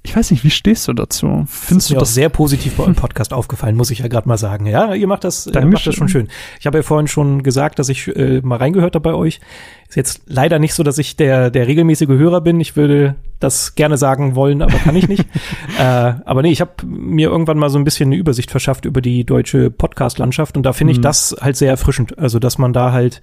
Ich 0.08 0.16
weiß 0.16 0.32
nicht, 0.32 0.46
wie 0.46 0.50
stehst 0.50 0.88
du 0.88 0.94
dazu? 0.94 1.46
Findest 1.50 1.70
das 1.70 1.76
ist 1.76 1.90
du 1.90 1.96
das 1.96 2.14
sehr 2.14 2.30
positiv 2.30 2.76
bei 2.76 2.84
eurem 2.84 2.96
Podcast 2.96 3.34
aufgefallen, 3.34 3.76
muss 3.76 3.92
ich 3.92 4.00
ja 4.00 4.08
gerade 4.08 4.26
mal 4.26 4.38
sagen. 4.38 4.66
Ja, 4.66 4.94
ihr 4.94 5.06
macht 5.06 5.26
das, 5.26 5.48
ihr 5.48 5.66
macht 5.66 5.86
das 5.86 5.96
schon 5.96 6.08
schön. 6.08 6.30
Ich 6.62 6.66
habe 6.66 6.78
ja 6.78 6.82
vorhin 6.82 7.10
schon 7.10 7.44
gesagt, 7.44 7.78
dass 7.78 7.90
ich 7.90 8.08
äh, 8.16 8.40
mal 8.42 8.56
reingehört 8.56 8.96
habe 8.96 9.04
bei 9.04 9.14
euch. 9.14 9.42
Ist 9.90 9.96
jetzt 9.96 10.22
leider 10.26 10.60
nicht 10.60 10.74
so, 10.74 10.84
dass 10.84 10.98
ich 10.98 11.16
der 11.16 11.50
der 11.50 11.68
regelmäßige 11.68 12.10
Hörer 12.10 12.42
bin. 12.42 12.60
Ich 12.60 12.76
würde 12.76 13.16
das 13.40 13.76
gerne 13.76 13.98
sagen 13.98 14.36
wollen, 14.36 14.62
aber 14.62 14.78
kann 14.80 14.96
ich 14.96 15.08
nicht. 15.08 15.26
äh, 15.80 15.84
aber 15.84 16.42
nee, 16.42 16.52
ich 16.52 16.60
habe 16.60 16.72
mir 16.86 17.30
irgendwann 17.30 17.58
mal 17.58 17.70
so 17.70 17.78
ein 17.78 17.84
bisschen 17.84 18.10
eine 18.10 18.18
Übersicht 18.18 18.52
verschafft 18.52 18.86
über 18.86 19.02
die 19.02 19.24
deutsche 19.24 19.72
Podcast-Landschaft 19.72 20.58
und 20.58 20.64
da 20.64 20.74
finde 20.74 20.92
ich 20.92 20.98
mhm. 20.98 21.04
das 21.04 21.36
halt 21.40 21.56
sehr 21.56 21.70
erfrischend. 21.70 22.18
Also, 22.20 22.40
dass 22.40 22.58
man 22.58 22.74
da 22.74 22.92
halt 22.92 23.22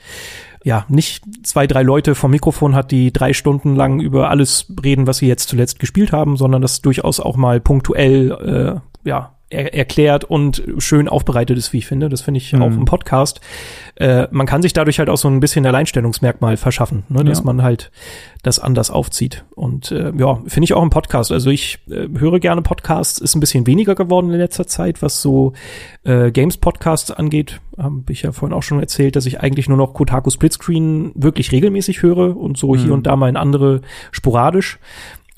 ja, 0.65 0.87
nicht 0.89 1.23
zwei, 1.43 1.67
drei 1.67 1.83
Leute 1.83 2.15
vom 2.15 2.31
Mikrofon 2.31 2.75
hat, 2.75 2.91
die 2.91 3.13
drei 3.13 3.35
Stunden 3.35 3.77
lang 3.77 4.01
über 4.01 4.31
alles 4.31 4.73
reden, 4.83 5.07
was 5.07 5.19
sie 5.19 5.29
jetzt 5.29 5.51
zuletzt 5.51 5.79
gespielt 5.79 6.11
haben, 6.11 6.39
sondern 6.39 6.63
das 6.63 6.81
durchaus 6.81 7.21
auch 7.21 7.37
mal 7.37 7.61
punktuell, 7.61 8.81
äh, 9.05 9.09
ja, 9.09 9.34
er 9.51 9.75
erklärt 9.75 10.25
und 10.25 10.63
schön 10.79 11.09
aufbereitet 11.09 11.59
ist, 11.59 11.73
wie 11.73 11.79
ich 11.79 11.87
finde. 11.87 12.09
Das 12.09 12.23
finde 12.23 12.39
ich 12.39 12.53
mhm. 12.53 12.63
auch 12.63 12.73
im 12.73 12.85
Podcast. 12.85 13.41
Äh, 13.97 14.27
man 14.31 14.47
kann 14.47 14.63
sich 14.63 14.73
dadurch 14.73 14.99
halt 14.99 15.09
auch 15.09 15.17
so 15.17 15.29
ein 15.29 15.41
bisschen 15.41 15.65
Alleinstellungsmerkmal 15.67 16.57
verschaffen, 16.57 17.05
ne? 17.09 17.25
dass 17.25 17.39
ja. 17.39 17.45
man 17.45 17.63
halt 17.63 17.91
das 18.43 18.59
anders 18.59 18.91
aufzieht. 18.91 19.45
Und 19.55 19.91
äh, 19.91 20.13
ja, 20.17 20.41
finde 20.47 20.65
ich 20.65 20.75
auch 20.75 20.83
im 20.83 20.91
Podcast. 20.91 21.31
Also 21.31 21.51
ich 21.51 21.79
äh, 21.89 22.09
höre 22.19 22.41
gerne 22.41 22.63
Podcasts, 22.63 23.19
ist 23.19 23.35
ein 23.35 23.41
bisschen 23.41 23.67
weniger 23.67 23.95
geworden 23.95 24.31
in 24.31 24.39
letzter 24.39 24.67
Zeit, 24.67 25.03
was 25.03 25.23
so 25.23 25.53
äh, 26.05 26.31
Games-Podcasts 26.31 27.11
angeht. 27.11 27.61
Habe 27.77 28.03
ich 28.11 28.23
ja 28.23 28.33
vorhin 28.33 28.57
auch 28.57 28.63
schon 28.63 28.81
erzählt, 28.81 29.17
dass 29.17 29.27
ich 29.27 29.41
eigentlich 29.41 29.69
nur 29.69 29.79
noch 29.79 29.95
Kotaku 29.95 30.31
Splitscreen 30.31 31.13
wirklich 31.15 31.53
regelmäßig 31.53 32.03
höre 32.03 32.37
und 32.37 32.57
so 32.57 32.75
mhm. 32.75 32.79
hier 32.79 32.95
und 32.95 33.07
da 33.07 33.17
mal 33.17 33.29
in 33.29 33.37
andere 33.37 33.83
sporadisch. 34.11 34.79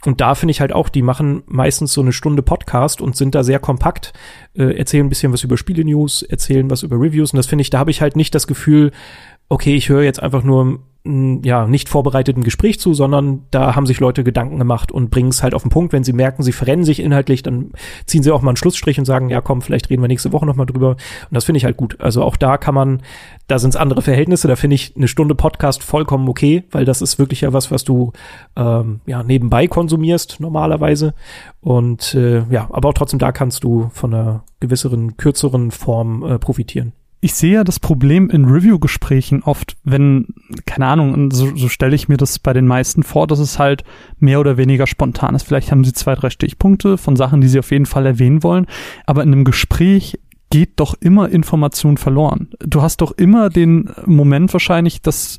Und 0.06 0.20
da 0.20 0.34
finde 0.34 0.50
ich 0.50 0.60
halt 0.60 0.72
auch, 0.72 0.88
die 0.88 1.02
machen 1.02 1.42
meistens 1.46 1.92
so 1.92 2.00
eine 2.00 2.12
Stunde 2.12 2.42
Podcast 2.42 3.00
und 3.00 3.16
sind 3.16 3.34
da 3.34 3.42
sehr 3.42 3.58
kompakt, 3.58 4.12
äh, 4.54 4.76
erzählen 4.76 5.06
ein 5.06 5.08
bisschen 5.08 5.32
was 5.32 5.42
über 5.42 5.56
Spiele-News, 5.56 6.22
erzählen 6.22 6.70
was 6.70 6.82
über 6.82 6.96
Reviews. 6.96 7.32
Und 7.32 7.38
das 7.38 7.46
finde 7.46 7.62
ich, 7.62 7.70
da 7.70 7.78
habe 7.78 7.90
ich 7.90 8.00
halt 8.00 8.16
nicht 8.16 8.34
das 8.34 8.46
Gefühl, 8.46 8.92
okay, 9.48 9.74
ich 9.74 9.88
höre 9.88 10.02
jetzt 10.02 10.22
einfach 10.22 10.42
nur 10.42 10.80
ja, 11.44 11.66
nicht 11.66 11.88
vorbereiteten 11.88 12.42
Gespräch 12.42 12.80
zu, 12.80 12.94
sondern 12.94 13.42
da 13.50 13.74
haben 13.74 13.86
sich 13.86 14.00
Leute 14.00 14.24
Gedanken 14.24 14.58
gemacht 14.58 14.92
und 14.92 15.10
bringen 15.10 15.28
es 15.28 15.42
halt 15.42 15.54
auf 15.54 15.62
den 15.62 15.70
Punkt. 15.70 15.92
Wenn 15.92 16.04
sie 16.04 16.12
merken, 16.12 16.42
sie 16.42 16.52
verrennen 16.52 16.84
sich 16.84 17.00
inhaltlich, 17.00 17.42
dann 17.42 17.72
ziehen 18.06 18.22
sie 18.22 18.30
auch 18.30 18.42
mal 18.42 18.50
einen 18.50 18.56
Schlussstrich 18.56 18.98
und 18.98 19.04
sagen, 19.04 19.28
ja 19.28 19.40
komm, 19.40 19.62
vielleicht 19.62 19.90
reden 19.90 20.02
wir 20.02 20.08
nächste 20.08 20.32
Woche 20.32 20.46
nochmal 20.46 20.66
drüber. 20.66 20.90
Und 20.90 20.98
das 21.30 21.44
finde 21.44 21.58
ich 21.58 21.64
halt 21.64 21.76
gut. 21.76 22.00
Also 22.00 22.22
auch 22.22 22.36
da 22.36 22.56
kann 22.58 22.74
man, 22.74 23.02
da 23.46 23.58
sind 23.58 23.70
es 23.70 23.76
andere 23.76 24.02
Verhältnisse, 24.02 24.48
da 24.48 24.56
finde 24.56 24.74
ich 24.74 24.94
eine 24.96 25.08
Stunde 25.08 25.34
Podcast 25.34 25.82
vollkommen 25.82 26.28
okay, 26.28 26.64
weil 26.70 26.84
das 26.84 27.02
ist 27.02 27.18
wirklich 27.18 27.42
ja 27.42 27.52
was, 27.52 27.70
was 27.70 27.84
du 27.84 28.12
ähm, 28.56 29.00
ja 29.06 29.22
nebenbei 29.22 29.66
konsumierst 29.68 30.40
normalerweise. 30.40 31.14
Und 31.60 32.14
äh, 32.14 32.44
ja, 32.50 32.68
aber 32.70 32.88
auch 32.88 32.94
trotzdem 32.94 33.18
da 33.18 33.32
kannst 33.32 33.64
du 33.64 33.90
von 33.92 34.12
einer 34.12 34.44
gewisseren, 34.60 35.16
kürzeren 35.16 35.70
Form 35.70 36.24
äh, 36.24 36.38
profitieren 36.38 36.92
ich 37.20 37.34
sehe 37.34 37.54
ja 37.54 37.64
das 37.64 37.80
Problem 37.80 38.30
in 38.30 38.44
Review-Gesprächen 38.44 39.42
oft, 39.42 39.76
wenn, 39.84 40.28
keine 40.66 40.86
Ahnung, 40.86 41.30
so, 41.30 41.56
so 41.56 41.68
stelle 41.68 41.94
ich 41.94 42.08
mir 42.08 42.18
das 42.18 42.38
bei 42.38 42.52
den 42.52 42.66
meisten 42.66 43.02
vor, 43.02 43.26
dass 43.26 43.38
es 43.38 43.58
halt 43.58 43.84
mehr 44.18 44.38
oder 44.38 44.56
weniger 44.56 44.86
spontan 44.86 45.34
ist. 45.34 45.44
Vielleicht 45.44 45.70
haben 45.70 45.84
sie 45.84 45.92
zwei, 45.92 46.14
drei 46.14 46.30
Stichpunkte 46.30 46.98
von 46.98 47.16
Sachen, 47.16 47.40
die 47.40 47.48
sie 47.48 47.58
auf 47.58 47.70
jeden 47.70 47.86
Fall 47.86 48.06
erwähnen 48.06 48.42
wollen, 48.42 48.66
aber 49.06 49.22
in 49.22 49.32
einem 49.32 49.44
Gespräch 49.44 50.20
geht 50.50 50.78
doch 50.78 50.94
immer 51.00 51.28
Information 51.28 51.96
verloren. 51.96 52.50
Du 52.60 52.82
hast 52.82 53.00
doch 53.00 53.12
immer 53.12 53.50
den 53.50 53.90
Moment 54.04 54.52
wahrscheinlich, 54.52 55.02
dass 55.02 55.38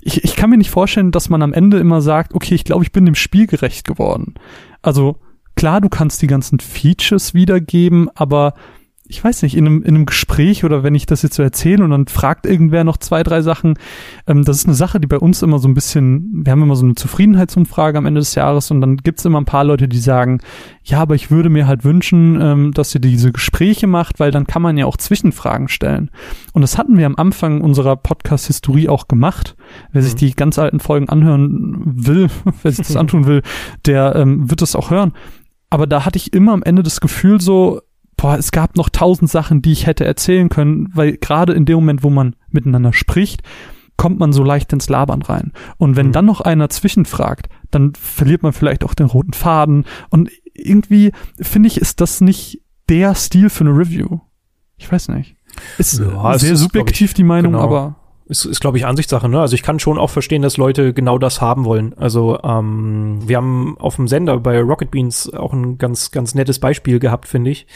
ich, 0.00 0.24
ich 0.24 0.34
kann 0.34 0.50
mir 0.50 0.58
nicht 0.58 0.70
vorstellen, 0.70 1.12
dass 1.12 1.28
man 1.28 1.42
am 1.42 1.52
Ende 1.52 1.78
immer 1.78 2.00
sagt, 2.00 2.34
okay, 2.34 2.54
ich 2.54 2.64
glaube, 2.64 2.84
ich 2.84 2.90
bin 2.90 3.06
dem 3.06 3.14
Spiel 3.14 3.46
gerecht 3.46 3.86
geworden. 3.86 4.34
Also 4.80 5.18
klar, 5.54 5.80
du 5.80 5.88
kannst 5.88 6.22
die 6.22 6.26
ganzen 6.26 6.58
Features 6.58 7.34
wiedergeben, 7.34 8.08
aber 8.16 8.54
ich 9.08 9.22
weiß 9.22 9.42
nicht, 9.42 9.56
in 9.56 9.66
einem, 9.66 9.82
in 9.82 9.96
einem 9.96 10.06
Gespräch 10.06 10.64
oder 10.64 10.84
wenn 10.84 10.94
ich 10.94 11.06
das 11.06 11.22
jetzt 11.22 11.34
so 11.34 11.42
erzähle 11.42 11.82
und 11.82 11.90
dann 11.90 12.06
fragt 12.06 12.46
irgendwer 12.46 12.84
noch 12.84 12.96
zwei, 12.96 13.22
drei 13.22 13.42
Sachen, 13.42 13.74
ähm, 14.26 14.44
das 14.44 14.58
ist 14.58 14.66
eine 14.66 14.76
Sache, 14.76 15.00
die 15.00 15.08
bei 15.08 15.18
uns 15.18 15.42
immer 15.42 15.58
so 15.58 15.68
ein 15.68 15.74
bisschen, 15.74 16.42
wir 16.44 16.52
haben 16.52 16.62
immer 16.62 16.76
so 16.76 16.84
eine 16.84 16.94
Zufriedenheitsumfrage 16.94 17.98
am 17.98 18.06
Ende 18.06 18.20
des 18.20 18.34
Jahres 18.36 18.70
und 18.70 18.80
dann 18.80 18.96
gibt's 18.98 19.24
immer 19.24 19.40
ein 19.40 19.44
paar 19.44 19.64
Leute, 19.64 19.88
die 19.88 19.98
sagen, 19.98 20.40
ja, 20.84 21.00
aber 21.00 21.16
ich 21.16 21.30
würde 21.30 21.50
mir 21.50 21.66
halt 21.66 21.84
wünschen, 21.84 22.40
ähm, 22.40 22.72
dass 22.72 22.94
ihr 22.94 23.00
diese 23.00 23.32
Gespräche 23.32 23.88
macht, 23.88 24.20
weil 24.20 24.30
dann 24.30 24.46
kann 24.46 24.62
man 24.62 24.78
ja 24.78 24.86
auch 24.86 24.96
Zwischenfragen 24.96 25.68
stellen. 25.68 26.10
Und 26.52 26.62
das 26.62 26.78
hatten 26.78 26.96
wir 26.96 27.06
am 27.06 27.16
Anfang 27.16 27.60
unserer 27.60 27.96
Podcast-Historie 27.96 28.88
auch 28.88 29.08
gemacht. 29.08 29.56
Wer 29.90 30.02
mhm. 30.02 30.06
sich 30.06 30.14
die 30.14 30.34
ganz 30.34 30.58
alten 30.58 30.80
Folgen 30.80 31.08
anhören 31.08 31.82
will, 31.84 32.28
wer 32.62 32.70
sich 32.70 32.86
das 32.86 32.96
antun 33.02 33.26
will, 33.26 33.42
der 33.84 34.14
ähm, 34.14 34.48
wird 34.48 34.62
das 34.62 34.76
auch 34.76 34.90
hören. 34.90 35.12
Aber 35.70 35.86
da 35.86 36.04
hatte 36.04 36.18
ich 36.18 36.32
immer 36.32 36.52
am 36.52 36.62
Ende 36.62 36.82
das 36.82 37.00
Gefühl 37.00 37.40
so, 37.40 37.80
boah, 38.22 38.38
es 38.38 38.52
gab 38.52 38.76
noch 38.76 38.88
tausend 38.88 39.28
Sachen, 39.28 39.62
die 39.62 39.72
ich 39.72 39.86
hätte 39.86 40.04
erzählen 40.04 40.48
können, 40.48 40.88
weil 40.94 41.16
gerade 41.16 41.52
in 41.52 41.64
dem 41.64 41.74
Moment, 41.74 42.04
wo 42.04 42.10
man 42.10 42.36
miteinander 42.50 42.92
spricht, 42.92 43.42
kommt 43.96 44.20
man 44.20 44.32
so 44.32 44.44
leicht 44.44 44.72
ins 44.72 44.88
Labern 44.88 45.22
rein. 45.22 45.52
Und 45.76 45.96
wenn 45.96 46.08
mhm. 46.08 46.12
dann 46.12 46.26
noch 46.26 46.40
einer 46.40 46.68
zwischenfragt, 46.70 47.48
dann 47.72 47.94
verliert 47.94 48.44
man 48.44 48.52
vielleicht 48.52 48.84
auch 48.84 48.94
den 48.94 49.06
roten 49.06 49.32
Faden. 49.32 49.84
Und 50.08 50.30
irgendwie 50.54 51.10
finde 51.40 51.66
ich, 51.66 51.80
ist 51.80 52.00
das 52.00 52.20
nicht 52.20 52.62
der 52.88 53.16
Stil 53.16 53.50
für 53.50 53.64
eine 53.64 53.76
Review. 53.76 54.20
Ich 54.76 54.90
weiß 54.90 55.08
nicht. 55.08 55.34
Ist 55.78 55.98
ja, 55.98 56.38
sehr 56.38 56.52
ist, 56.52 56.60
subjektiv 56.60 57.10
ich, 57.10 57.14
die 57.14 57.24
Meinung, 57.24 57.52
genau. 57.52 57.64
aber 57.64 57.96
ist, 58.26 58.44
ist 58.44 58.60
glaube 58.60 58.78
ich, 58.78 58.86
Ansichtssache. 58.86 59.28
Ne? 59.28 59.40
Also 59.40 59.54
ich 59.54 59.62
kann 59.62 59.80
schon 59.80 59.98
auch 59.98 60.10
verstehen, 60.10 60.42
dass 60.42 60.56
Leute 60.56 60.94
genau 60.94 61.18
das 61.18 61.40
haben 61.40 61.64
wollen. 61.64 61.92
Also 61.98 62.38
ähm, 62.42 63.18
wir 63.26 63.36
haben 63.36 63.76
auf 63.78 63.96
dem 63.96 64.06
Sender 64.06 64.38
bei 64.38 64.60
Rocket 64.60 64.92
Beans 64.92 65.32
auch 65.32 65.52
ein 65.52 65.76
ganz, 65.76 66.12
ganz 66.12 66.34
nettes 66.34 66.60
Beispiel 66.60 67.00
gehabt, 67.00 67.26
finde 67.26 67.50
ich. 67.50 67.66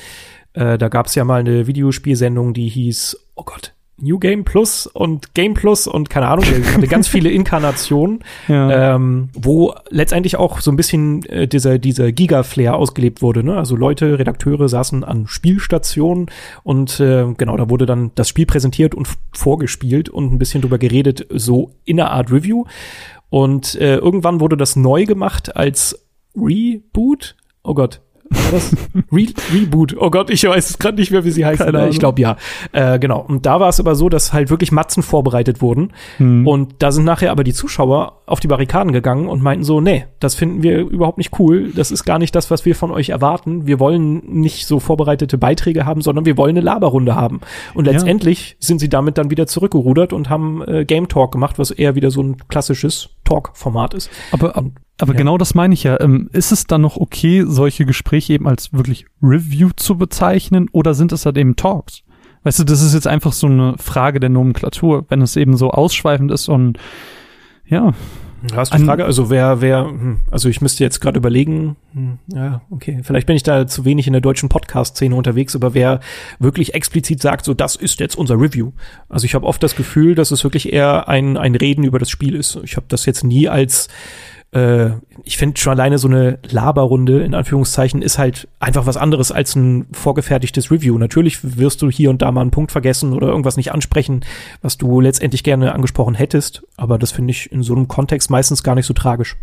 Äh, 0.57 0.79
da 0.79 0.89
gab 0.89 1.07
es 1.07 1.15
ja 1.15 1.25
mal 1.25 1.41
eine 1.41 1.67
Videospielsendung, 1.67 2.55
die 2.55 2.69
hieß, 2.69 3.19
oh 3.35 3.45
Gott, 3.45 3.75
New 3.99 4.19
Game 4.19 4.45
Plus 4.45 4.87
und 4.87 5.35
Game 5.35 5.55
Plus 5.55 5.87
und 5.87 6.11
keine 6.11 6.29
Ahnung, 6.29 6.45
hatte 6.45 6.87
ganz 6.87 7.09
viele 7.09 7.31
Inkarnationen, 7.33 8.21
ja. 8.47 8.95
ähm, 8.95 9.31
wo 9.35 9.75
letztendlich 9.89 10.37
auch 10.37 10.61
so 10.61 10.71
ein 10.71 10.77
bisschen 10.77 11.25
äh, 11.27 11.49
dieser, 11.49 11.79
dieser 11.79 12.13
Giga-Flair 12.13 12.77
ausgelebt 12.77 13.23
wurde. 13.23 13.43
Ne? 13.43 13.57
Also 13.57 13.75
Leute, 13.75 14.19
Redakteure 14.19 14.69
saßen 14.69 15.03
an 15.05 15.27
Spielstationen 15.27 16.27
und 16.63 17.01
äh, 17.01 17.27
genau, 17.37 17.57
da 17.57 17.71
wurde 17.71 17.87
dann 17.87 18.11
das 18.15 18.29
Spiel 18.29 18.47
präsentiert 18.47 18.95
und 18.95 19.09
vorgespielt 19.33 20.09
und 20.09 20.33
ein 20.33 20.39
bisschen 20.39 20.61
drüber 20.61 20.79
geredet, 20.79 21.27
so 21.31 21.73
in 21.85 22.01
einer 22.01 22.11
Art 22.11 22.31
Review. 22.31 22.65
Und 23.31 23.75
äh, 23.77 23.97
irgendwann 23.97 24.41
wurde 24.41 24.57
das 24.57 24.77
neu 24.77 25.05
gemacht 25.05 25.57
als 25.57 26.07
Reboot. 26.37 27.35
Oh 27.63 27.75
Gott, 27.75 28.01
war 28.31 28.53
das 28.53 28.75
Re 29.13 29.27
Reboot? 29.53 29.97
Oh 29.99 30.11
Gott, 30.11 30.31
ich 30.31 30.45
weiß 30.45 30.71
es 30.71 30.79
gerade 30.79 30.99
nicht 30.99 31.11
mehr, 31.11 31.25
wie 31.25 31.31
sie 31.31 31.45
heißt. 31.45 31.63
Keine 31.63 31.89
ich 31.89 31.99
glaube 31.99 32.21
ja. 32.21 32.37
Äh, 32.73 32.99
genau. 32.99 33.21
Und 33.21 33.47
da 33.47 33.61
war 33.61 33.69
es 33.69 33.81
aber 33.81 33.95
so, 33.95 34.09
dass 34.09 34.33
halt 34.33 34.51
wirklich 34.51 34.73
Matzen 34.73 35.03
vorbereitet 35.03 35.61
wurden. 35.61 35.93
Hm. 36.19 36.47
Und 36.47 36.75
da 36.81 36.93
sind 36.93 37.05
nachher 37.05 37.31
aber 37.31 37.45
die 37.45 37.53
Zuschauer 37.53 38.23
auf 38.27 38.41
die 38.41 38.49
Barrikaden 38.49 38.93
gegangen 38.93 39.29
und 39.29 39.43
meinten 39.43 39.65
so, 39.65 39.81
nee, 39.81 40.07
das 40.21 40.35
finden 40.35 40.63
wir 40.63 40.79
überhaupt 40.79 41.19
nicht 41.19 41.39
cool. 41.39 41.73
Das 41.75 41.91
ist 41.91 42.05
gar 42.05 42.19
nicht 42.19 42.35
das, 42.35 42.51
was 42.51 42.65
wir 42.65 42.75
von 42.75 42.91
euch 42.91 43.11
erwarten. 43.11 43.67
Wir 43.67 43.79
wollen 43.79 44.23
nicht 44.27 44.67
so 44.67 44.81
vorbereitete 44.81 45.39
Beiträge 45.39 45.87
haben, 45.87 46.01
sondern 46.01 46.25
wir 46.25 46.37
wollen 46.37 46.57
eine 46.57 46.65
Laberrunde 46.65 47.15
haben. 47.15 47.41
Und 47.75 47.85
letztendlich 47.85 48.51
ja. 48.51 48.57
sind 48.61 48.79
sie 48.79 48.89
damit 48.89 49.19
dann 49.19 49.31
wieder 49.31 49.47
zurückgerudert 49.47 50.13
und 50.13 50.29
haben 50.31 50.63
äh, 50.67 50.85
Game 50.85 51.09
Talk 51.09 51.33
gemacht, 51.33 51.59
was 51.59 51.71
eher 51.71 51.95
wieder 51.95 52.11
so 52.11 52.23
ein 52.23 52.37
klassisches 52.49 53.11
Talk-Format 53.27 53.93
ist. 53.93 54.11
Aber, 54.33 54.57
aber 54.57 55.13
ja. 55.13 55.19
genau 55.19 55.37
das 55.37 55.55
meine 55.55 55.75
ich 55.75 55.83
ja. 55.83 56.01
Ähm, 56.01 56.31
ist 56.33 56.53
es 56.53 56.67
dann 56.67 56.81
noch 56.81 56.97
okay, 56.97 57.45
solche 57.47 57.85
Gespräche 57.85 58.33
eben 58.33 58.49
als 58.49 58.73
wirklich 58.73 59.07
Review 59.23 59.71
zu 59.77 59.99
bezeichnen 59.99 60.69
oder 60.73 60.95
sind 60.95 61.13
es 61.13 61.27
halt 61.27 61.37
eben 61.37 61.57
Talks? 61.57 62.03
Weißt 62.45 62.61
du, 62.61 62.65
das 62.65 62.81
ist 62.81 62.95
jetzt 62.95 63.09
einfach 63.09 63.33
so 63.33 63.49
eine 63.49 63.77
Frage 63.77 64.21
der 64.21 64.31
Nomenklatur, 64.31 65.05
wenn 65.09 65.21
es 65.21 65.37
eben 65.37 65.57
so 65.57 65.71
ausschweifend 65.71 66.31
ist 66.31 66.49
und 66.49 66.79
ja. 67.67 67.93
Hast 68.55 68.73
du 68.73 68.79
die 68.79 68.85
Frage? 68.85 69.05
Also 69.05 69.31
wer, 69.31 69.61
wer, 69.61 69.85
hm, 69.85 70.21
also 70.31 70.49
ich 70.49 70.61
müsste 70.61 70.85
jetzt 70.85 71.01
gerade 71.01 71.19
überlegen, 71.19 71.77
hm, 71.93 72.19
ja, 72.29 72.61
okay, 72.71 73.01
vielleicht 73.03 73.27
bin 73.27 73.37
ich 73.37 73.43
da 73.43 73.67
zu 73.67 73.85
wenig 73.85 74.07
in 74.07 74.13
der 74.13 74.23
deutschen 74.23 74.49
Podcast-Szene 74.49 75.15
unterwegs, 75.15 75.55
aber 75.55 75.75
wer 75.75 76.01
wirklich 76.39 76.75
explizit 76.75 77.23
sagt, 77.23 77.45
so 77.45 77.55
das 77.55 77.77
ist 77.77 78.01
jetzt 78.01 78.17
unser 78.17 78.41
Review. 78.41 78.73
Also 79.09 79.25
ich 79.25 79.35
habe 79.35 79.47
oft 79.47 79.63
das 79.63 79.77
Gefühl, 79.77 80.15
dass 80.15 80.31
es 80.31 80.45
wirklich 80.45 80.73
eher 80.73 81.09
ein, 81.09 81.37
ein 81.37 81.55
Reden 81.55 81.85
über 81.85 81.99
das 81.99 82.11
Spiel 82.11 82.35
ist. 82.35 82.59
Ich 82.65 82.77
habe 82.77 82.87
das 82.89 83.07
jetzt 83.07 83.25
nie 83.25 83.49
als 83.49 83.89
äh, 84.57 84.93
ich 85.25 85.37
finde 85.37 85.61
schon 85.61 85.73
alleine 85.73 85.99
so 85.99 86.09
eine 86.09 86.39
Laberrunde 86.49 87.23
in 87.23 87.35
Anführungszeichen 87.35 88.01
ist 88.01 88.19
halt 88.19 88.49
einfach 88.59 88.87
was 88.87 88.97
anderes 88.97 89.31
als 89.31 89.55
ein 89.55 89.87
vorgefertigtes 89.93 90.71
Review. 90.71 90.97
Natürlich 90.99 91.59
wirst 91.59 91.83
du 91.83 91.91
hier 91.91 92.11
und 92.11 92.23
da 92.23 92.33
mal 92.33 92.41
einen 92.41 92.51
Punkt 92.51 92.73
vergessen 92.73 93.13
oder 93.13 93.29
irgendwas 93.29 93.57
nicht 93.57 93.73
ansprechen, 93.73 94.25
was 94.63 94.79
du 94.79 95.01
letztendlich 95.01 95.43
gerne 95.43 95.75
angesprochen 95.75 96.15
hättest, 96.15 96.63
aber 96.77 96.99
das 96.99 97.13
finde 97.13 97.33
ich 97.33 97.53
in 97.53 97.63
so 97.63 97.75
einem 97.75 97.87
Kontext 97.87 98.31
meistens 98.31 98.63
gar 98.63 98.75
nicht 98.75 98.87
so 98.87 98.95
tragisch. 98.95 99.37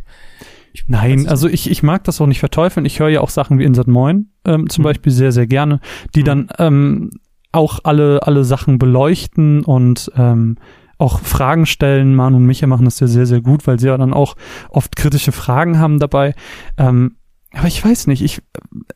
Ich, 0.73 0.85
Nein, 0.87 1.27
also 1.27 1.47
ich, 1.47 1.69
ich 1.69 1.83
mag 1.83 2.03
das 2.05 2.19
auch 2.19 2.25
nicht 2.25 2.39
verteufeln. 2.39 2.87
Ich 2.87 2.99
höre 2.99 3.09
ja 3.09 3.21
auch 3.21 3.29
Sachen 3.29 3.59
wie 3.59 3.63
Insert 3.63 3.87
Moin 3.87 4.29
ähm, 4.43 4.67
zum 4.69 4.81
mhm. 4.81 4.85
Beispiel 4.85 5.11
sehr, 5.11 5.31
sehr 5.31 5.45
gerne, 5.45 5.79
die 6.15 6.21
mhm. 6.21 6.25
dann 6.25 6.47
ähm, 6.57 7.11
auch 7.51 7.81
alle, 7.83 8.25
alle 8.25 8.43
Sachen 8.43 8.79
beleuchten 8.79 9.63
und 9.63 10.11
ähm, 10.17 10.57
auch 10.97 11.19
Fragen 11.21 11.65
stellen. 11.65 12.15
Manu 12.15 12.37
und 12.37 12.45
Micha 12.45 12.67
machen 12.67 12.85
das 12.85 12.99
ja 12.99 13.07
sehr, 13.07 13.25
sehr 13.25 13.41
gut, 13.41 13.67
weil 13.67 13.79
sie 13.79 13.87
ja 13.87 13.97
dann 13.97 14.13
auch 14.13 14.35
oft 14.69 14.95
kritische 14.95 15.31
Fragen 15.31 15.79
haben 15.79 15.99
dabei. 15.99 16.33
Ähm, 16.77 17.15
aber 17.51 17.67
ich 17.67 17.83
weiß 17.83 18.07
nicht, 18.07 18.23
ich 18.23 18.41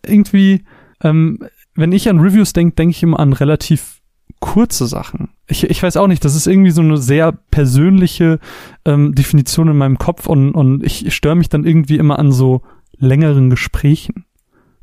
irgendwie, 0.05 0.63
ähm, 1.03 1.39
wenn 1.75 1.91
ich 1.91 2.09
an 2.09 2.19
Reviews 2.19 2.53
denke, 2.53 2.75
denke 2.75 2.91
ich 2.91 3.03
immer 3.03 3.19
an 3.19 3.33
relativ 3.33 4.01
kurze 4.39 4.87
Sachen. 4.87 5.29
Ich, 5.47 5.63
ich 5.63 5.81
weiß 5.81 5.97
auch 5.97 6.07
nicht, 6.07 6.23
das 6.23 6.35
ist 6.35 6.47
irgendwie 6.47 6.71
so 6.71 6.81
eine 6.81 6.97
sehr 6.97 7.31
persönliche 7.31 8.39
ähm, 8.85 9.15
Definition 9.15 9.69
in 9.69 9.77
meinem 9.77 9.97
Kopf 9.97 10.27
und, 10.27 10.51
und 10.51 10.83
ich 10.83 11.13
störe 11.13 11.35
mich 11.35 11.49
dann 11.49 11.65
irgendwie 11.65 11.97
immer 11.97 12.19
an 12.19 12.31
so 12.31 12.61
längeren 12.97 13.49
Gesprächen. 13.49 14.25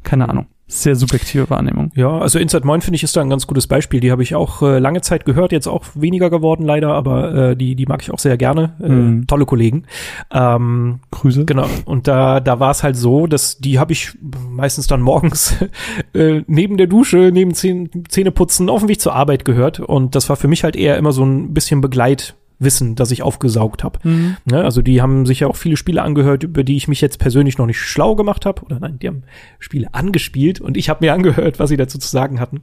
Keine 0.02 0.28
Ahnung 0.28 0.46
sehr 0.66 0.96
subjektive 0.96 1.50
Wahrnehmung. 1.50 1.90
Ja, 1.94 2.18
also 2.18 2.38
Inside 2.38 2.66
Moin 2.66 2.80
finde 2.80 2.96
ich 2.96 3.02
ist 3.02 3.16
da 3.16 3.20
ein 3.20 3.28
ganz 3.28 3.46
gutes 3.46 3.66
Beispiel. 3.66 4.00
Die 4.00 4.10
habe 4.10 4.22
ich 4.22 4.34
auch 4.34 4.62
äh, 4.62 4.78
lange 4.78 5.02
Zeit 5.02 5.26
gehört, 5.26 5.52
jetzt 5.52 5.66
auch 5.66 5.84
weniger 5.94 6.30
geworden 6.30 6.64
leider, 6.64 6.94
aber 6.94 7.50
äh, 7.50 7.56
die 7.56 7.74
die 7.74 7.86
mag 7.86 8.02
ich 8.02 8.10
auch 8.10 8.18
sehr 8.18 8.38
gerne. 8.38 8.74
Äh, 8.82 8.88
mm. 8.88 9.26
Tolle 9.26 9.44
Kollegen. 9.44 9.84
Ähm, 10.32 11.00
Grüße. 11.10 11.44
Genau. 11.44 11.66
Und 11.84 12.08
da 12.08 12.40
da 12.40 12.60
war 12.60 12.70
es 12.70 12.82
halt 12.82 12.96
so, 12.96 13.26
dass 13.26 13.58
die 13.58 13.78
habe 13.78 13.92
ich 13.92 14.16
meistens 14.48 14.86
dann 14.86 15.02
morgens 15.02 15.54
äh, 16.14 16.42
neben 16.46 16.78
der 16.78 16.86
Dusche, 16.86 17.30
neben 17.32 17.52
Zähneputzen 17.54 18.70
auf 18.70 18.80
dem 18.80 18.88
Weg 18.88 19.00
zur 19.00 19.14
Arbeit 19.14 19.44
gehört 19.44 19.80
und 19.80 20.14
das 20.14 20.28
war 20.30 20.36
für 20.36 20.48
mich 20.48 20.64
halt 20.64 20.76
eher 20.76 20.96
immer 20.96 21.12
so 21.12 21.24
ein 21.24 21.52
bisschen 21.52 21.82
Begleit 21.82 22.36
Wissen, 22.58 22.94
das 22.94 23.10
ich 23.10 23.22
aufgesaugt 23.22 23.82
habe. 23.82 23.98
Mhm. 24.02 24.36
Ne, 24.44 24.64
also 24.64 24.82
die 24.82 25.02
haben 25.02 25.26
sich 25.26 25.40
ja 25.40 25.48
auch 25.48 25.56
viele 25.56 25.76
Spiele 25.76 26.02
angehört, 26.02 26.42
über 26.42 26.64
die 26.64 26.76
ich 26.76 26.88
mich 26.88 27.00
jetzt 27.00 27.18
persönlich 27.18 27.58
noch 27.58 27.66
nicht 27.66 27.80
schlau 27.80 28.14
gemacht 28.14 28.46
habe. 28.46 28.62
Oder 28.62 28.80
nein, 28.80 28.98
die 29.00 29.08
haben 29.08 29.22
Spiele 29.58 29.92
angespielt 29.92 30.60
und 30.60 30.76
ich 30.76 30.88
habe 30.88 31.04
mir 31.04 31.12
angehört, 31.14 31.58
was 31.58 31.70
sie 31.70 31.76
dazu 31.76 31.98
zu 31.98 32.08
sagen 32.08 32.40
hatten. 32.40 32.62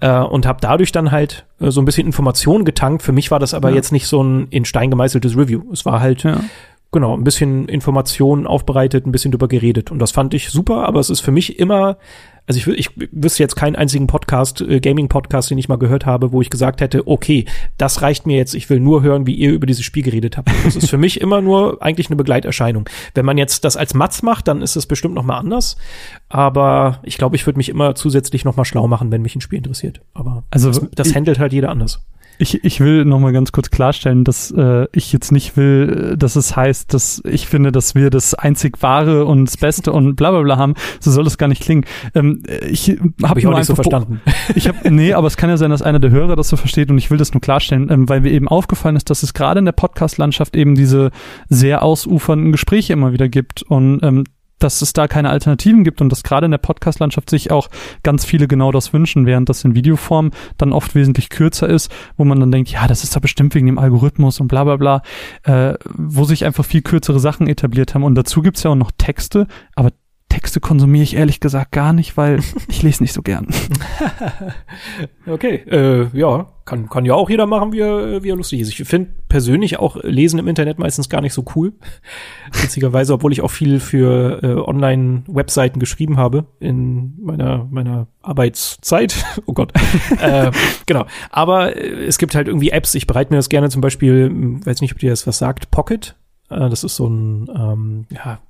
Äh, 0.00 0.20
und 0.20 0.46
habe 0.46 0.58
dadurch 0.60 0.92
dann 0.92 1.10
halt 1.10 1.46
äh, 1.60 1.70
so 1.70 1.80
ein 1.80 1.84
bisschen 1.84 2.06
Informationen 2.06 2.64
getankt. 2.64 3.02
Für 3.02 3.12
mich 3.12 3.30
war 3.30 3.38
das 3.38 3.54
aber 3.54 3.70
ja. 3.70 3.76
jetzt 3.76 3.92
nicht 3.92 4.06
so 4.06 4.22
ein 4.22 4.48
in 4.50 4.64
Stein 4.64 4.90
gemeißeltes 4.90 5.36
Review. 5.36 5.62
Es 5.72 5.84
war 5.84 6.00
halt 6.00 6.24
ja. 6.24 6.40
Genau 6.92 7.16
ein 7.16 7.24
bisschen 7.24 7.68
Informationen 7.68 8.46
aufbereitet, 8.46 9.06
ein 9.06 9.12
bisschen 9.12 9.32
drüber 9.32 9.48
geredet. 9.48 9.90
Und 9.90 9.98
das 9.98 10.12
fand 10.12 10.34
ich 10.34 10.50
super, 10.50 10.86
aber 10.86 11.00
es 11.00 11.10
ist 11.10 11.20
für 11.20 11.32
mich 11.32 11.58
immer 11.58 11.98
also 12.48 12.58
ich, 12.58 12.66
ich 12.66 12.90
wüsste 13.12 13.42
jetzt 13.42 13.56
keinen 13.56 13.76
einzigen 13.76 14.06
Podcast, 14.06 14.62
äh, 14.62 14.80
Gaming-Podcast, 14.80 15.50
den 15.50 15.58
ich 15.58 15.68
mal 15.68 15.76
gehört 15.76 16.06
habe, 16.06 16.32
wo 16.32 16.40
ich 16.40 16.48
gesagt 16.48 16.80
hätte, 16.80 17.06
okay, 17.06 17.44
das 17.76 18.00
reicht 18.00 18.26
mir 18.26 18.38
jetzt, 18.38 18.54
ich 18.54 18.70
will 18.70 18.80
nur 18.80 19.02
hören, 19.02 19.26
wie 19.26 19.34
ihr 19.34 19.52
über 19.52 19.66
dieses 19.66 19.84
Spiel 19.84 20.02
geredet 20.02 20.38
habt. 20.38 20.50
Das 20.64 20.74
ist 20.74 20.88
für 20.88 20.96
mich 20.96 21.20
immer 21.20 21.42
nur 21.42 21.82
eigentlich 21.82 22.08
eine 22.08 22.16
Begleiterscheinung. 22.16 22.88
Wenn 23.14 23.26
man 23.26 23.36
jetzt 23.36 23.64
das 23.64 23.76
als 23.76 23.92
Matz 23.92 24.22
macht, 24.22 24.48
dann 24.48 24.62
ist 24.62 24.76
es 24.76 24.86
bestimmt 24.86 25.14
noch 25.14 25.24
mal 25.24 25.36
anders. 25.36 25.76
Aber 26.30 27.00
ich 27.02 27.18
glaube, 27.18 27.36
ich 27.36 27.46
würde 27.46 27.58
mich 27.58 27.68
immer 27.68 27.94
zusätzlich 27.94 28.46
noch 28.46 28.56
mal 28.56 28.64
schlau 28.64 28.88
machen, 28.88 29.12
wenn 29.12 29.20
mich 29.20 29.36
ein 29.36 29.42
Spiel 29.42 29.58
interessiert. 29.58 30.00
Aber 30.14 30.44
also, 30.50 30.70
das, 30.70 30.88
das 30.94 31.14
handelt 31.14 31.38
halt 31.38 31.52
jeder 31.52 31.68
anders. 31.68 32.02
Ich, 32.38 32.64
ich 32.64 32.80
will 32.80 33.04
noch 33.04 33.18
mal 33.18 33.32
ganz 33.32 33.52
kurz 33.52 33.70
klarstellen, 33.70 34.24
dass 34.24 34.50
äh, 34.50 34.86
ich 34.92 35.12
jetzt 35.12 35.32
nicht 35.32 35.56
will, 35.56 36.16
dass 36.16 36.36
es 36.36 36.56
heißt, 36.56 36.94
dass 36.94 37.20
ich 37.24 37.46
finde, 37.46 37.72
dass 37.72 37.94
wir 37.94 38.10
das 38.10 38.34
einzig 38.34 38.80
wahre 38.82 39.24
und 39.24 39.46
das 39.46 39.56
Beste 39.56 39.92
und 39.92 40.16
bla 40.16 40.30
bla 40.30 40.42
bla 40.42 40.56
haben. 40.56 40.74
So 41.00 41.10
soll 41.10 41.26
es 41.26 41.38
gar 41.38 41.48
nicht 41.48 41.62
klingen. 41.62 41.84
Ähm, 42.14 42.42
ich 42.68 42.90
habe 42.90 43.12
hab 43.28 43.38
ich 43.38 43.46
auch 43.46 43.56
nicht 43.56 43.66
so 43.66 43.74
verstanden. 43.74 44.20
Ich 44.54 44.68
habe 44.68 44.90
nee, 44.90 45.12
aber 45.12 45.26
es 45.26 45.36
kann 45.36 45.50
ja 45.50 45.56
sein, 45.56 45.70
dass 45.70 45.82
einer 45.82 45.98
der 45.98 46.10
Hörer 46.10 46.36
das 46.36 46.48
so 46.48 46.56
versteht 46.56 46.90
und 46.90 46.98
ich 46.98 47.10
will 47.10 47.18
das 47.18 47.34
nur 47.34 47.40
klarstellen, 47.40 47.90
ähm, 47.90 48.08
weil 48.08 48.20
mir 48.20 48.30
eben 48.30 48.48
aufgefallen 48.48 48.96
ist, 48.96 49.10
dass 49.10 49.22
es 49.22 49.34
gerade 49.34 49.58
in 49.58 49.64
der 49.64 49.72
Podcast-Landschaft 49.72 50.56
eben 50.56 50.74
diese 50.74 51.10
sehr 51.48 51.82
ausufernden 51.82 52.52
Gespräche 52.52 52.92
immer 52.92 53.12
wieder 53.12 53.28
gibt 53.28 53.62
und 53.62 54.00
ähm, 54.02 54.24
dass 54.58 54.82
es 54.82 54.92
da 54.92 55.08
keine 55.08 55.30
Alternativen 55.30 55.84
gibt 55.84 56.00
und 56.00 56.10
dass 56.10 56.22
gerade 56.22 56.46
in 56.46 56.50
der 56.50 56.58
Podcast-Landschaft 56.58 57.30
sich 57.30 57.50
auch 57.50 57.68
ganz 58.02 58.24
viele 58.24 58.48
genau 58.48 58.72
das 58.72 58.92
wünschen, 58.92 59.26
während 59.26 59.48
das 59.48 59.64
in 59.64 59.74
Videoform 59.74 60.30
dann 60.56 60.72
oft 60.72 60.94
wesentlich 60.94 61.30
kürzer 61.30 61.68
ist, 61.68 61.92
wo 62.16 62.24
man 62.24 62.40
dann 62.40 62.52
denkt, 62.52 62.70
ja, 62.70 62.86
das 62.86 63.04
ist 63.04 63.14
da 63.14 63.20
bestimmt 63.20 63.54
wegen 63.54 63.66
dem 63.66 63.78
Algorithmus 63.78 64.40
und 64.40 64.48
bla 64.48 64.64
bla 64.64 64.76
bla, 64.76 65.02
äh, 65.44 65.74
wo 65.94 66.24
sich 66.24 66.44
einfach 66.44 66.64
viel 66.64 66.82
kürzere 66.82 67.20
Sachen 67.20 67.46
etabliert 67.46 67.94
haben. 67.94 68.04
Und 68.04 68.14
dazu 68.14 68.42
gibt's 68.42 68.62
ja 68.62 68.70
auch 68.70 68.76
noch 68.76 68.90
Texte, 68.96 69.46
aber 69.74 69.90
Texte 70.28 70.60
konsumiere 70.60 71.02
ich 71.02 71.16
ehrlich 71.16 71.40
gesagt 71.40 71.72
gar 71.72 71.92
nicht, 71.92 72.16
weil 72.16 72.40
ich 72.68 72.82
lese 72.82 73.02
nicht 73.02 73.12
so 73.12 73.22
gern. 73.22 73.46
okay, 75.26 75.56
äh, 75.68 76.06
ja, 76.16 76.46
kann, 76.64 76.88
kann 76.88 77.04
ja 77.04 77.14
auch 77.14 77.30
jeder 77.30 77.46
machen, 77.46 77.72
wie 77.72 77.80
er, 77.80 78.22
wie 78.22 78.30
er 78.30 78.36
lustig 78.36 78.60
ist. 78.60 78.68
Ich 78.68 78.86
finde 78.86 79.10
persönlich 79.28 79.78
auch 79.78 79.96
Lesen 80.02 80.38
im 80.38 80.48
Internet 80.48 80.78
meistens 80.78 81.08
gar 81.08 81.22
nicht 81.22 81.32
so 81.32 81.44
cool. 81.56 81.72
Witzigerweise, 82.62 83.14
obwohl 83.14 83.32
ich 83.32 83.40
auch 83.40 83.50
viel 83.50 83.80
für 83.80 84.42
äh, 84.42 84.46
Online-Webseiten 84.68 85.80
geschrieben 85.80 86.18
habe 86.18 86.46
in 86.60 87.14
meiner, 87.20 87.66
meiner 87.70 88.06
Arbeitszeit. 88.22 89.24
oh 89.46 89.54
Gott. 89.54 89.72
äh, 90.20 90.50
genau. 90.86 91.06
Aber 91.30 91.76
äh, 91.76 92.04
es 92.04 92.18
gibt 92.18 92.34
halt 92.34 92.48
irgendwie 92.48 92.70
Apps, 92.70 92.94
ich 92.94 93.06
bereite 93.06 93.32
mir 93.32 93.38
das 93.38 93.48
gerne 93.48 93.70
zum 93.70 93.80
Beispiel, 93.80 94.30
weiß 94.64 94.82
nicht, 94.82 94.92
ob 94.92 94.98
dir 94.98 95.10
das 95.10 95.26
was 95.26 95.38
sagt, 95.38 95.70
Pocket. 95.70 96.16
Äh, 96.50 96.68
das 96.68 96.84
ist 96.84 96.96
so 96.96 97.06
ein, 97.08 97.48
ähm, 97.54 98.06
ja, 98.10 98.40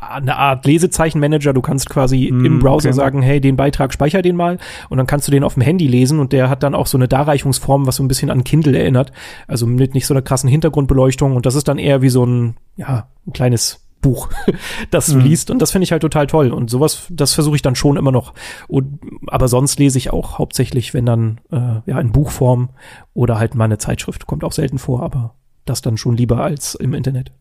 eine 0.00 0.36
Art 0.36 0.64
Lesezeichenmanager. 0.66 1.52
Du 1.52 1.62
kannst 1.62 1.90
quasi 1.90 2.30
mm, 2.30 2.44
im 2.44 2.58
Browser 2.58 2.90
okay. 2.90 2.96
sagen, 2.96 3.22
hey, 3.22 3.40
den 3.40 3.56
Beitrag 3.56 3.92
speicher 3.92 4.22
den 4.22 4.36
mal 4.36 4.58
und 4.88 4.98
dann 4.98 5.06
kannst 5.06 5.26
du 5.28 5.32
den 5.32 5.44
auf 5.44 5.54
dem 5.54 5.62
Handy 5.62 5.86
lesen 5.86 6.18
und 6.18 6.32
der 6.32 6.48
hat 6.48 6.62
dann 6.62 6.74
auch 6.74 6.86
so 6.86 6.96
eine 6.96 7.08
Darreichungsform, 7.08 7.86
was 7.86 7.96
so 7.96 8.02
ein 8.02 8.08
bisschen 8.08 8.30
an 8.30 8.44
Kindle 8.44 8.78
erinnert. 8.78 9.12
Also 9.46 9.66
mit 9.66 9.94
nicht 9.94 10.06
so 10.06 10.14
einer 10.14 10.22
krassen 10.22 10.48
Hintergrundbeleuchtung 10.48 11.36
und 11.36 11.46
das 11.46 11.54
ist 11.54 11.68
dann 11.68 11.78
eher 11.78 12.02
wie 12.02 12.10
so 12.10 12.24
ein, 12.24 12.56
ja, 12.76 13.08
ein 13.26 13.32
kleines 13.32 13.86
Buch, 14.00 14.30
das 14.90 15.06
du 15.06 15.18
mm. 15.18 15.20
liest 15.20 15.50
und 15.50 15.60
das 15.60 15.72
finde 15.72 15.84
ich 15.84 15.92
halt 15.92 16.02
total 16.02 16.26
toll 16.26 16.52
und 16.52 16.70
sowas, 16.70 17.06
das 17.10 17.34
versuche 17.34 17.56
ich 17.56 17.62
dann 17.62 17.74
schon 17.74 17.96
immer 17.96 18.12
noch. 18.12 18.34
Und, 18.68 18.98
aber 19.26 19.48
sonst 19.48 19.78
lese 19.78 19.98
ich 19.98 20.10
auch 20.10 20.38
hauptsächlich, 20.38 20.94
wenn 20.94 21.06
dann 21.06 21.40
äh, 21.50 21.90
ja 21.90 22.00
in 22.00 22.12
Buchform 22.12 22.70
oder 23.14 23.38
halt 23.38 23.54
mal 23.54 23.64
eine 23.64 23.78
Zeitschrift 23.78 24.26
kommt 24.26 24.44
auch 24.44 24.52
selten 24.52 24.78
vor, 24.78 25.02
aber 25.02 25.34
das 25.64 25.82
dann 25.82 25.96
schon 25.96 26.16
lieber 26.16 26.42
als 26.42 26.74
im 26.74 26.94
Internet. 26.94 27.32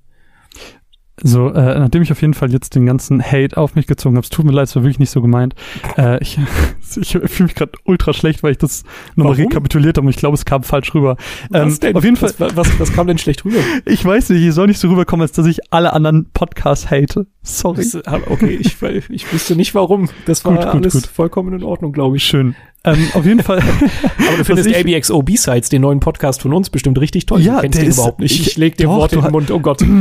So, 1.21 1.49
äh, 1.49 1.79
nachdem 1.79 2.01
ich 2.01 2.11
auf 2.11 2.21
jeden 2.21 2.33
Fall 2.33 2.51
jetzt 2.51 2.75
den 2.75 2.85
ganzen 2.85 3.21
Hate 3.21 3.57
auf 3.57 3.75
mich 3.75 3.87
gezogen 3.87 4.15
habe, 4.15 4.23
es 4.23 4.29
tut 4.29 4.45
mir 4.45 4.51
leid, 4.51 4.67
es 4.67 4.75
war 4.75 4.83
wirklich 4.83 4.99
nicht 4.99 5.11
so 5.11 5.21
gemeint. 5.21 5.55
Äh, 5.97 6.21
ich 6.21 6.39
ich 6.97 7.09
fühle 7.11 7.47
mich 7.47 7.55
gerade 7.55 7.71
ultra 7.83 8.13
schlecht, 8.13 8.43
weil 8.43 8.51
ich 8.51 8.57
das 8.57 8.83
nochmal 9.15 9.35
rekapituliert 9.35 9.97
habe 9.97 10.07
und 10.07 10.11
ich 10.11 10.17
glaube, 10.17 10.35
es 10.35 10.45
kam 10.45 10.63
falsch 10.63 10.93
rüber. 10.93 11.17
Ähm, 11.53 11.67
was 11.67 11.79
denn? 11.79 11.95
Auf 11.95 12.03
jeden 12.03 12.15
Fall. 12.15 12.33
Was, 12.37 12.55
was, 12.55 12.79
was 12.79 12.93
kam 12.93 13.07
denn 13.07 13.17
schlecht 13.17 13.45
rüber? 13.45 13.59
ich 13.85 14.03
weiß 14.03 14.29
nicht, 14.29 14.43
ich 14.43 14.53
soll 14.53 14.67
nicht 14.67 14.79
so 14.79 14.89
rüberkommen, 14.89 15.21
als 15.23 15.31
dass 15.33 15.45
ich 15.45 15.59
alle 15.71 15.93
anderen 15.93 16.29
Podcasts 16.33 16.89
hate. 16.89 17.27
Sorry. 17.41 17.77
Das, 17.77 17.95
okay, 18.27 18.59
ich, 18.59 18.81
ich 19.09 19.33
wüsste 19.33 19.55
nicht 19.55 19.75
warum. 19.75 20.09
Das 20.25 20.45
war 20.45 20.53
gut, 20.53 20.65
gut, 20.65 20.75
alles 20.75 20.93
gut. 20.93 21.07
vollkommen 21.07 21.53
in 21.53 21.63
Ordnung, 21.63 21.91
glaube 21.91 22.17
ich. 22.17 22.23
Schön. 22.23 22.55
Ähm, 22.85 23.09
auf 23.13 23.25
jeden 23.25 23.43
Fall. 23.43 23.59
Aber 24.27 24.37
du 24.37 24.45
findest 24.45 24.73
ABXO 24.73 25.21
B-Sides, 25.21 25.67
den 25.67 25.81
neuen 25.81 25.99
Podcast 25.99 26.41
von 26.41 26.53
uns, 26.53 26.69
bestimmt 26.69 26.97
richtig 26.99 27.25
toll. 27.25 27.41
Ja, 27.41 27.55
du 27.55 27.61
kennst 27.63 27.77
der 27.77 27.83
den 27.83 27.89
ist, 27.89 27.97
überhaupt 27.97 28.19
nicht. 28.19 28.39
Ich, 28.39 28.47
ich 28.47 28.57
leg 28.57 28.77
dir 28.77 28.87
Worte 28.87 29.17
in 29.17 29.21
den 29.21 29.31
Mund, 29.31 29.51
oh 29.51 29.59
Gott. 29.59 29.83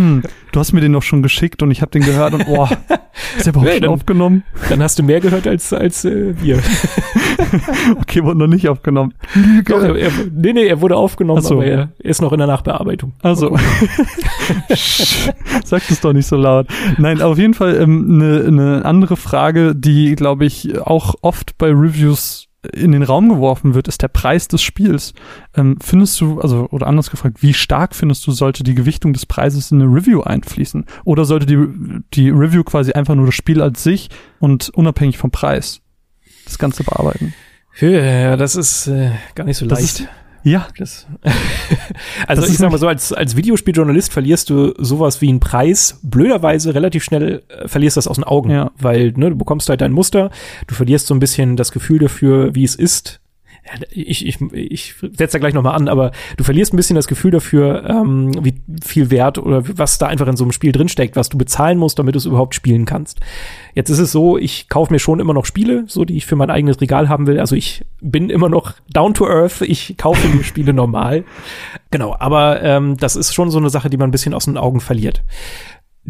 Du 0.50 0.60
hast 0.60 0.72
mir 0.72 0.80
den 0.80 0.92
noch 0.92 1.02
schon 1.02 1.22
geschickt 1.22 1.62
und 1.62 1.70
ich 1.70 1.82
habe 1.82 1.90
den 1.90 2.02
gehört 2.02 2.32
und 2.32 2.46
boah, 2.46 2.70
ist 3.36 3.44
der 3.44 3.52
überhaupt 3.52 3.70
nee, 3.70 3.80
dann, 3.80 3.90
aufgenommen? 3.90 4.44
Dann 4.70 4.82
hast 4.82 4.98
du 4.98 5.02
mehr 5.02 5.20
gehört 5.20 5.46
als, 5.46 5.74
als 5.74 6.06
äh, 6.06 6.34
wir. 6.40 6.58
okay, 8.00 8.24
wurde 8.24 8.38
noch 8.38 8.46
nicht 8.46 8.66
aufgenommen. 8.66 9.12
Doch, 9.66 9.82
er, 9.82 9.94
er, 9.94 10.10
nee, 10.32 10.54
nee, 10.54 10.66
er 10.66 10.80
wurde 10.80 10.96
aufgenommen, 10.96 11.42
so. 11.42 11.56
aber 11.56 11.66
er 11.66 11.92
ist 11.98 12.22
noch 12.22 12.32
in 12.32 12.38
der 12.38 12.46
Nachbearbeitung. 12.46 13.12
Also. 13.22 13.56
Sag 15.64 15.86
das 15.86 16.00
doch 16.00 16.14
nicht 16.14 16.26
so 16.26 16.36
laut. 16.36 16.66
Nein, 16.96 17.20
auf 17.20 17.36
jeden 17.36 17.54
Fall 17.54 17.74
eine 17.74 17.82
ähm, 17.82 18.16
ne, 18.16 18.50
ne 18.50 18.84
andere 18.86 19.18
Frage, 19.18 19.74
die, 19.76 20.14
glaube 20.14 20.46
ich, 20.46 20.80
auch 20.80 21.14
oft 21.20 21.58
bei 21.58 21.68
Reviews 21.68 22.47
in 22.72 22.92
den 22.92 23.04
Raum 23.04 23.28
geworfen 23.28 23.74
wird, 23.74 23.86
ist 23.86 24.02
der 24.02 24.08
Preis 24.08 24.48
des 24.48 24.62
Spiels. 24.62 25.14
Ähm, 25.54 25.78
findest 25.80 26.20
du, 26.20 26.40
also, 26.40 26.68
oder 26.70 26.86
anders 26.88 27.10
gefragt, 27.10 27.42
wie 27.42 27.54
stark 27.54 27.94
findest 27.94 28.26
du, 28.26 28.32
sollte 28.32 28.64
die 28.64 28.74
Gewichtung 28.74 29.12
des 29.12 29.26
Preises 29.26 29.70
in 29.70 29.80
eine 29.80 29.92
Review 29.92 30.22
einfließen? 30.22 30.84
Oder 31.04 31.24
sollte 31.24 31.46
die, 31.46 32.02
die 32.14 32.30
Review 32.30 32.64
quasi 32.64 32.92
einfach 32.92 33.14
nur 33.14 33.26
das 33.26 33.34
Spiel 33.34 33.62
als 33.62 33.82
sich 33.82 34.08
und 34.40 34.70
unabhängig 34.70 35.18
vom 35.18 35.30
Preis 35.30 35.80
das 36.44 36.58
Ganze 36.58 36.82
bearbeiten? 36.82 37.32
Ja, 37.80 38.36
das 38.36 38.56
ist 38.56 38.88
äh, 38.88 39.12
gar 39.36 39.44
nicht 39.44 39.56
so 39.56 39.66
leicht. 39.66 40.00
Ist, 40.00 40.08
ja. 40.42 40.68
Das, 40.76 41.06
also 42.26 42.42
das 42.42 42.50
ich 42.50 42.58
sag 42.58 42.70
mal 42.70 42.78
so, 42.78 42.88
als, 42.88 43.12
als 43.12 43.36
Videospieljournalist 43.36 44.12
verlierst 44.12 44.50
du 44.50 44.74
sowas 44.78 45.20
wie 45.20 45.28
einen 45.28 45.40
Preis 45.40 45.98
blöderweise 46.02 46.74
relativ 46.74 47.04
schnell 47.04 47.42
äh, 47.48 47.68
verlierst 47.68 47.96
das 47.96 48.08
aus 48.08 48.16
den 48.16 48.24
Augen. 48.24 48.50
Ja. 48.50 48.70
Weil, 48.78 49.12
ne, 49.16 49.30
du 49.30 49.36
bekommst 49.36 49.68
halt 49.68 49.80
dein 49.80 49.92
Muster, 49.92 50.30
du 50.66 50.74
verlierst 50.74 51.06
so 51.06 51.14
ein 51.14 51.20
bisschen 51.20 51.56
das 51.56 51.72
Gefühl 51.72 51.98
dafür, 51.98 52.54
wie 52.54 52.64
es 52.64 52.74
ist, 52.74 53.20
ich, 53.90 54.26
ich, 54.26 54.40
ich 54.52 54.94
setze 55.00 55.32
da 55.34 55.38
gleich 55.38 55.54
nochmal 55.54 55.74
an, 55.74 55.88
aber 55.88 56.12
du 56.36 56.44
verlierst 56.44 56.72
ein 56.72 56.76
bisschen 56.76 56.96
das 56.96 57.08
Gefühl 57.08 57.30
dafür, 57.30 57.84
ähm, 57.88 58.44
wie 58.44 58.54
viel 58.82 59.10
Wert 59.10 59.38
oder 59.38 59.62
was 59.76 59.98
da 59.98 60.06
einfach 60.06 60.26
in 60.26 60.36
so 60.36 60.44
einem 60.44 60.52
Spiel 60.52 60.72
drinsteckt, 60.72 61.16
was 61.16 61.28
du 61.28 61.38
bezahlen 61.38 61.78
musst, 61.78 61.98
damit 61.98 62.14
du 62.14 62.18
es 62.18 62.26
überhaupt 62.26 62.54
spielen 62.54 62.84
kannst. 62.84 63.20
Jetzt 63.74 63.90
ist 63.90 63.98
es 63.98 64.12
so, 64.12 64.38
ich 64.38 64.68
kaufe 64.68 64.92
mir 64.92 64.98
schon 64.98 65.20
immer 65.20 65.34
noch 65.34 65.44
Spiele, 65.44 65.84
so 65.86 66.04
die 66.04 66.16
ich 66.16 66.26
für 66.26 66.36
mein 66.36 66.50
eigenes 66.50 66.80
Regal 66.80 67.08
haben 67.08 67.26
will. 67.26 67.38
Also 67.38 67.54
ich 67.56 67.84
bin 68.00 68.30
immer 68.30 68.48
noch 68.48 68.74
down 68.92 69.14
to 69.14 69.26
earth, 69.26 69.60
ich 69.62 69.96
kaufe 69.96 70.26
mir 70.28 70.44
Spiele 70.44 70.72
normal. 70.72 71.24
Genau, 71.90 72.16
aber 72.18 72.62
ähm, 72.62 72.96
das 72.96 73.16
ist 73.16 73.34
schon 73.34 73.50
so 73.50 73.58
eine 73.58 73.70
Sache, 73.70 73.90
die 73.90 73.96
man 73.96 74.08
ein 74.08 74.12
bisschen 74.12 74.34
aus 74.34 74.46
den 74.46 74.56
Augen 74.56 74.80
verliert 74.80 75.22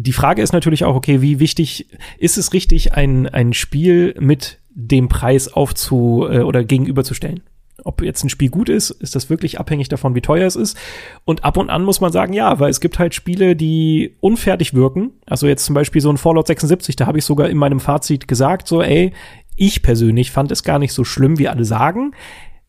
die 0.01 0.13
Frage 0.13 0.41
ist 0.41 0.53
natürlich 0.53 0.85
auch, 0.85 0.95
okay, 0.95 1.21
wie 1.21 1.39
wichtig 1.39 1.87
ist 2.17 2.37
es 2.37 2.53
richtig, 2.53 2.93
ein, 2.93 3.27
ein 3.27 3.51
Spiel 3.53 4.15
mit 4.17 4.59
dem 4.69 5.09
Preis 5.09 5.51
aufzu 5.51 6.27
äh, 6.29 6.39
oder 6.39 6.63
gegenüberzustellen? 6.63 7.41
Ob 7.85 8.01
jetzt 8.01 8.23
ein 8.23 8.29
Spiel 8.29 8.49
gut 8.49 8.67
ist, 8.67 8.89
ist 8.89 9.15
das 9.15 9.29
wirklich 9.29 9.59
abhängig 9.59 9.87
davon, 9.87 10.13
wie 10.13 10.21
teuer 10.21 10.45
es 10.45 10.55
ist. 10.55 10.77
Und 11.23 11.45
ab 11.45 11.57
und 11.57 11.69
an 11.69 11.83
muss 11.83 12.01
man 12.01 12.11
sagen, 12.11 12.33
ja, 12.33 12.59
weil 12.59 12.69
es 12.69 12.81
gibt 12.81 12.99
halt 12.99 13.15
Spiele, 13.15 13.55
die 13.55 14.15
unfertig 14.19 14.73
wirken. 14.73 15.11
Also 15.25 15.47
jetzt 15.47 15.65
zum 15.65 15.75
Beispiel 15.75 16.01
so 16.01 16.09
ein 16.09 16.17
Fallout 16.17 16.47
76, 16.47 16.95
da 16.97 17.05
habe 17.05 17.19
ich 17.19 17.25
sogar 17.25 17.49
in 17.49 17.57
meinem 17.57 17.79
Fazit 17.79 18.27
gesagt, 18.27 18.67
so, 18.67 18.81
ey, 18.81 19.13
ich 19.55 19.81
persönlich 19.81 20.31
fand 20.31 20.51
es 20.51 20.63
gar 20.63 20.79
nicht 20.79 20.93
so 20.93 21.03
schlimm, 21.03 21.37
wie 21.37 21.47
alle 21.47 21.65
sagen. 21.65 22.13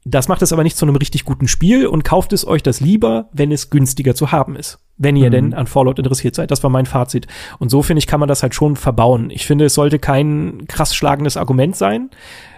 Das 0.05 0.29
macht 0.29 0.43
es 0.43 0.53
aber 0.53 0.63
nicht 0.63 0.77
zu 0.77 0.87
einem 0.87 0.97
richtig 0.97 1.25
guten 1.25 1.47
Spiel 1.47 1.87
und 1.87 2.05
kauft 2.05 2.33
es 2.33 2.47
euch 2.47 2.63
das 2.63 2.81
lieber, 2.81 3.29
wenn 3.33 3.53
es 3.53 3.71
günstiger 3.71 4.15
zu 4.15 4.33
haben 4.33 4.57
ist. 4.57 4.79
Wenn 5.03 5.17
ihr 5.17 5.29
mhm. 5.29 5.33
denn 5.33 5.55
an 5.55 5.67
Fallout 5.67 5.99
interessiert 5.99 6.35
seid. 6.35 6.51
Das 6.51 6.63
war 6.63 6.69
mein 6.69 6.85
Fazit. 6.85 7.27
Und 7.59 7.71
so 7.71 7.83
finde 7.83 8.01
ich, 8.01 8.07
kann 8.07 8.21
man 8.21 8.29
das 8.29 8.43
halt 8.43 8.55
schon 8.55 8.77
verbauen. 8.77 9.31
Ich 9.31 9.47
finde, 9.47 9.65
es 9.65 9.75
sollte 9.75 9.99
kein 9.99 10.67
krass 10.69 10.95
schlagendes 10.95 11.39
Argument 11.39 11.75
sein. 11.75 12.11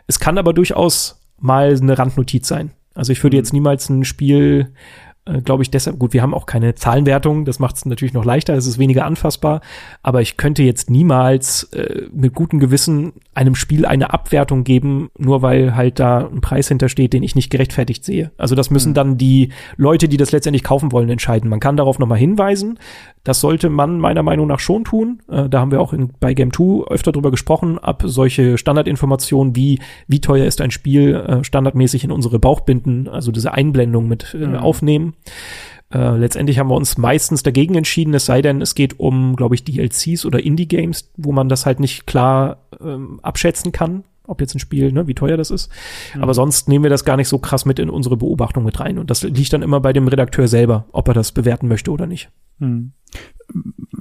Es 0.08 0.18
kann 0.18 0.38
aber 0.38 0.52
durchaus 0.52 1.20
mal 1.38 1.76
eine 1.80 1.96
Randnotiz 1.96 2.48
sein. 2.48 2.72
Also 2.94 3.12
ich 3.12 3.22
würde 3.22 3.36
mhm. 3.36 3.38
jetzt 3.38 3.52
niemals 3.52 3.88
ein 3.88 4.04
Spiel 4.04 4.72
äh, 5.24 5.40
glaube 5.40 5.62
ich, 5.62 5.70
deshalb, 5.70 5.98
gut, 5.98 6.12
wir 6.12 6.22
haben 6.22 6.34
auch 6.34 6.46
keine 6.46 6.74
Zahlenwertung, 6.74 7.44
das 7.44 7.58
macht 7.58 7.76
es 7.76 7.86
natürlich 7.86 8.12
noch 8.12 8.24
leichter, 8.24 8.54
es 8.54 8.66
ist 8.66 8.78
weniger 8.78 9.04
anfassbar, 9.04 9.60
aber 10.02 10.20
ich 10.20 10.36
könnte 10.36 10.62
jetzt 10.62 10.90
niemals 10.90 11.64
äh, 11.72 12.08
mit 12.12 12.34
gutem 12.34 12.58
Gewissen 12.58 13.12
einem 13.34 13.54
Spiel 13.54 13.86
eine 13.86 14.12
Abwertung 14.12 14.64
geben, 14.64 15.10
nur 15.16 15.42
weil 15.42 15.76
halt 15.76 16.00
da 16.00 16.26
ein 16.26 16.40
Preis 16.40 16.68
hintersteht, 16.68 17.12
den 17.12 17.22
ich 17.22 17.36
nicht 17.36 17.50
gerechtfertigt 17.50 18.04
sehe. 18.04 18.32
Also 18.36 18.54
das 18.54 18.70
müssen 18.70 18.90
mhm. 18.90 18.94
dann 18.94 19.18
die 19.18 19.50
Leute, 19.76 20.08
die 20.08 20.16
das 20.16 20.32
letztendlich 20.32 20.64
kaufen 20.64 20.90
wollen, 20.92 21.08
entscheiden. 21.08 21.48
Man 21.48 21.60
kann 21.60 21.76
darauf 21.76 21.98
nochmal 21.98 22.18
hinweisen, 22.18 22.78
das 23.24 23.40
sollte 23.40 23.68
man 23.68 23.98
meiner 23.98 24.22
Meinung 24.22 24.48
nach 24.48 24.58
schon 24.58 24.84
tun. 24.84 25.20
Äh, 25.28 25.48
da 25.48 25.60
haben 25.60 25.70
wir 25.70 25.80
auch 25.80 25.92
in, 25.92 26.10
bei 26.18 26.34
Game 26.34 26.52
2 26.52 26.90
öfter 26.90 27.12
drüber 27.12 27.30
gesprochen, 27.30 27.78
ab 27.78 28.02
solche 28.04 28.58
Standardinformationen 28.58 29.54
wie, 29.54 29.78
wie 30.08 30.20
teuer 30.20 30.46
ist 30.46 30.60
ein 30.60 30.70
Spiel, 30.70 31.14
äh, 31.14 31.44
standardmäßig 31.44 32.04
in 32.04 32.10
unsere 32.12 32.38
Bauchbinden, 32.38 33.08
also 33.08 33.30
diese 33.32 33.52
Einblendung 33.52 34.08
mit 34.08 34.34
äh, 34.34 34.46
mhm. 34.46 34.56
aufnehmen. 34.56 35.14
Äh, 35.92 36.16
letztendlich 36.16 36.58
haben 36.58 36.70
wir 36.70 36.76
uns 36.76 36.98
meistens 36.98 37.42
dagegen 37.42 37.74
entschieden, 37.74 38.14
es 38.14 38.26
sei 38.26 38.42
denn, 38.42 38.60
es 38.60 38.74
geht 38.74 38.98
um, 38.98 39.36
glaube 39.36 39.54
ich, 39.54 39.64
DLCs 39.64 40.24
oder 40.24 40.42
Indie-Games, 40.42 41.12
wo 41.16 41.32
man 41.32 41.48
das 41.48 41.66
halt 41.66 41.80
nicht 41.80 42.06
klar 42.06 42.58
ähm, 42.80 43.20
abschätzen 43.22 43.72
kann 43.72 44.04
ob 44.26 44.40
jetzt 44.40 44.54
ein 44.54 44.60
Spiel, 44.60 44.92
ne, 44.92 45.06
wie 45.06 45.14
teuer 45.14 45.36
das 45.36 45.50
ist. 45.50 45.70
Mhm. 46.14 46.22
Aber 46.22 46.34
sonst 46.34 46.68
nehmen 46.68 46.84
wir 46.84 46.90
das 46.90 47.04
gar 47.04 47.16
nicht 47.16 47.28
so 47.28 47.38
krass 47.38 47.64
mit 47.64 47.78
in 47.78 47.90
unsere 47.90 48.16
Beobachtung 48.16 48.64
mit 48.64 48.80
rein. 48.80 48.98
Und 48.98 49.10
das 49.10 49.22
liegt 49.22 49.52
dann 49.52 49.62
immer 49.62 49.80
bei 49.80 49.92
dem 49.92 50.08
Redakteur 50.08 50.48
selber, 50.48 50.86
ob 50.92 51.08
er 51.08 51.14
das 51.14 51.32
bewerten 51.32 51.68
möchte 51.68 51.90
oder 51.90 52.06
nicht. 52.06 52.30
Mhm. 52.58 52.92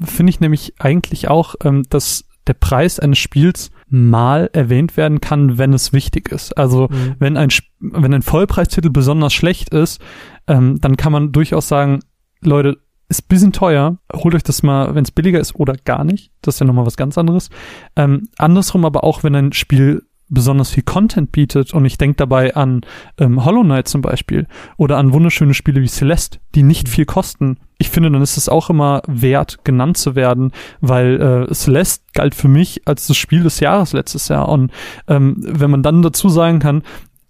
Finde 0.03 0.29
ich 0.29 0.39
nämlich 0.39 0.75
eigentlich 0.79 1.27
auch, 1.27 1.55
ähm, 1.63 1.83
dass 1.89 2.25
der 2.47 2.53
Preis 2.53 2.99
eines 2.99 3.19
Spiels 3.19 3.71
mal 3.87 4.49
erwähnt 4.53 4.97
werden 4.97 5.21
kann, 5.21 5.57
wenn 5.57 5.73
es 5.73 5.93
wichtig 5.93 6.31
ist. 6.31 6.57
Also 6.57 6.87
mhm. 6.89 7.15
wenn 7.19 7.37
ein 7.37 7.49
wenn 7.79 8.13
ein 8.13 8.21
Vollpreistitel 8.21 8.89
besonders 8.89 9.33
schlecht 9.33 9.69
ist, 9.73 10.01
ähm, 10.47 10.79
dann 10.81 10.97
kann 10.97 11.11
man 11.11 11.31
durchaus 11.31 11.67
sagen, 11.67 11.99
Leute, 12.41 12.77
ist 13.11 13.27
bisschen 13.27 13.51
teuer. 13.51 13.97
Holt 14.13 14.33
euch 14.33 14.43
das 14.43 14.63
mal, 14.63 14.95
wenn 14.95 15.03
es 15.03 15.11
billiger 15.11 15.39
ist 15.39 15.55
oder 15.55 15.75
gar 15.75 16.03
nicht. 16.03 16.31
Das 16.41 16.55
ist 16.55 16.59
ja 16.61 16.65
nochmal 16.65 16.85
was 16.85 16.97
ganz 16.97 17.17
anderes. 17.17 17.49
Ähm, 17.95 18.29
andersrum 18.37 18.85
aber 18.85 19.03
auch, 19.03 19.23
wenn 19.23 19.35
ein 19.35 19.51
Spiel 19.51 20.03
besonders 20.31 20.71
viel 20.71 20.83
Content 20.83 21.31
bietet. 21.31 21.73
Und 21.73 21.85
ich 21.85 21.97
denke 21.97 22.15
dabei 22.15 22.55
an 22.55 22.81
ähm, 23.19 23.45
Hollow 23.45 23.63
Knight 23.63 23.87
zum 23.87 24.01
Beispiel 24.01 24.47
oder 24.77 24.97
an 24.97 25.13
wunderschöne 25.13 25.53
Spiele 25.53 25.81
wie 25.81 25.87
Celeste, 25.87 26.39
die 26.55 26.63
nicht 26.63 26.89
viel 26.89 27.05
kosten. 27.05 27.57
Ich 27.77 27.89
finde, 27.89 28.09
dann 28.09 28.21
ist 28.21 28.37
es 28.37 28.49
auch 28.49 28.69
immer 28.69 29.03
wert, 29.07 29.59
genannt 29.63 29.97
zu 29.97 30.15
werden, 30.15 30.51
weil 30.79 31.47
äh, 31.49 31.53
Celeste 31.53 32.03
galt 32.13 32.33
für 32.33 32.47
mich 32.47 32.87
als 32.87 33.07
das 33.07 33.17
Spiel 33.17 33.43
des 33.43 33.59
Jahres 33.59 33.93
letztes 33.93 34.29
Jahr. 34.29 34.49
Und 34.49 34.71
ähm, 35.07 35.35
wenn 35.37 35.69
man 35.69 35.83
dann 35.83 36.01
dazu 36.01 36.29
sagen 36.29 36.59
kann, 36.59 36.83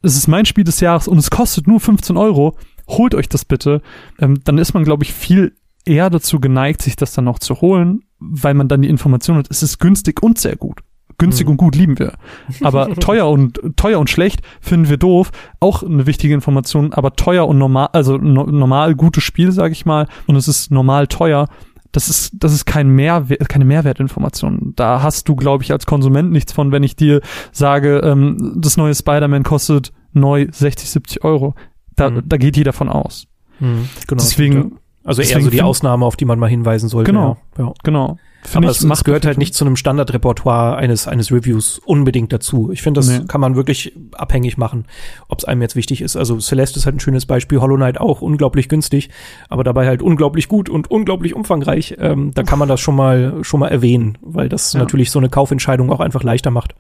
es 0.03 0.15
ist 0.15 0.27
mein 0.27 0.45
Spiel 0.45 0.63
des 0.63 0.79
Jahres 0.79 1.07
und 1.07 1.17
es 1.17 1.29
kostet 1.29 1.67
nur 1.67 1.79
15 1.79 2.17
Euro, 2.17 2.55
holt 2.87 3.15
euch 3.15 3.29
das 3.29 3.45
bitte, 3.45 3.81
ähm, 4.19 4.39
dann 4.43 4.57
ist 4.57 4.73
man, 4.73 4.83
glaube 4.83 5.03
ich, 5.03 5.13
viel 5.13 5.55
eher 5.85 6.09
dazu 6.09 6.39
geneigt, 6.39 6.81
sich 6.81 6.95
das 6.95 7.13
dann 7.13 7.25
noch 7.25 7.39
zu 7.39 7.61
holen, 7.61 8.03
weil 8.19 8.53
man 8.53 8.67
dann 8.67 8.83
die 8.83 8.89
Information 8.89 9.37
hat, 9.37 9.47
es 9.49 9.63
ist 9.63 9.79
günstig 9.79 10.21
und 10.21 10.37
sehr 10.37 10.55
gut 10.55 10.81
Günstig 11.21 11.45
mhm. 11.45 11.51
und 11.51 11.57
gut 11.57 11.75
lieben 11.75 11.99
wir. 11.99 12.13
Aber 12.61 12.95
teuer 12.95 13.29
und 13.29 13.59
teuer 13.75 13.99
und 13.99 14.09
schlecht 14.09 14.41
finden 14.59 14.89
wir 14.89 14.97
doof. 14.97 15.31
Auch 15.59 15.83
eine 15.83 16.07
wichtige 16.07 16.33
Information, 16.33 16.93
aber 16.93 17.15
teuer 17.15 17.47
und 17.47 17.59
normal, 17.59 17.89
also 17.93 18.17
no, 18.17 18.45
normal 18.45 18.95
gutes 18.95 19.23
Spiel, 19.23 19.51
sage 19.51 19.73
ich 19.73 19.85
mal, 19.85 20.07
und 20.25 20.35
es 20.35 20.47
ist 20.47 20.71
normal 20.71 21.05
teuer. 21.05 21.47
Das 21.91 22.09
ist, 22.09 22.33
das 22.39 22.53
ist 22.53 22.65
kein 22.65 22.89
Mehrwert, 22.89 23.47
keine 23.49 23.65
Mehrwertinformation. 23.65 24.73
Da 24.75 25.03
hast 25.03 25.29
du, 25.29 25.35
glaube 25.35 25.63
ich, 25.63 25.71
als 25.71 25.85
Konsument 25.85 26.31
nichts 26.31 26.53
von, 26.53 26.71
wenn 26.71 26.83
ich 26.83 26.95
dir 26.95 27.21
sage, 27.51 28.01
ähm, 28.03 28.55
das 28.57 28.77
neue 28.77 28.95
Spider-Man 28.95 29.43
kostet 29.43 29.91
neu 30.13 30.47
60, 30.49 30.89
70 30.89 31.23
Euro. 31.23 31.53
Da, 31.95 32.09
mhm. 32.09 32.23
da 32.25 32.37
geht 32.37 32.57
jeder 32.57 32.73
von 32.73 32.89
aus. 32.89 33.27
Mhm, 33.59 33.89
genau. 34.07 34.21
Deswegen, 34.23 34.79
also 35.03 35.21
eher 35.21 35.41
so 35.41 35.49
die 35.49 35.61
Ausnahme, 35.61 36.05
auf 36.05 36.15
die 36.15 36.25
man 36.25 36.39
mal 36.39 36.49
hinweisen 36.49 36.89
sollte. 36.89 37.11
Genau, 37.11 37.37
ja. 37.57 37.65
ja. 37.65 37.73
genau. 37.83 38.17
Find 38.43 38.65
Aber 38.65 38.71
es, 38.71 38.83
es 38.83 39.03
gehört 39.03 39.25
halt 39.25 39.37
nicht 39.37 39.53
zu 39.53 39.63
einem 39.63 39.75
Standardrepertoire 39.75 40.75
eines, 40.75 41.07
eines 41.07 41.31
Reviews 41.31 41.79
unbedingt 41.85 42.33
dazu. 42.33 42.71
Ich 42.71 42.81
finde, 42.81 42.99
das 42.99 43.07
nee. 43.07 43.25
kann 43.27 43.39
man 43.39 43.55
wirklich 43.55 43.93
abhängig 44.13 44.57
machen, 44.57 44.85
ob 45.27 45.39
es 45.39 45.45
einem 45.45 45.61
jetzt 45.61 45.75
wichtig 45.75 46.01
ist. 46.01 46.15
Also 46.15 46.39
Celeste 46.39 46.79
ist 46.79 46.85
halt 46.85 46.95
ein 46.95 46.99
schönes 46.99 47.27
Beispiel, 47.27 47.61
Hollow 47.61 47.75
Knight 47.75 47.99
auch 47.99 48.21
unglaublich 48.21 48.67
günstig, 48.67 49.09
aber 49.47 49.63
dabei 49.63 49.85
halt 49.85 50.01
unglaublich 50.01 50.47
gut 50.47 50.69
und 50.69 50.89
unglaublich 50.89 51.35
umfangreich. 51.35 51.97
Ähm, 51.99 52.31
da 52.33 52.41
kann 52.41 52.57
man 52.57 52.67
das 52.67 52.79
schon 52.79 52.95
mal, 52.95 53.43
schon 53.43 53.59
mal 53.59 53.67
erwähnen, 53.67 54.17
weil 54.21 54.49
das 54.49 54.73
ja. 54.73 54.79
natürlich 54.79 55.11
so 55.11 55.19
eine 55.19 55.29
Kaufentscheidung 55.29 55.91
auch 55.91 55.99
einfach 55.99 56.23
leichter 56.23 56.49
macht. 56.49 56.73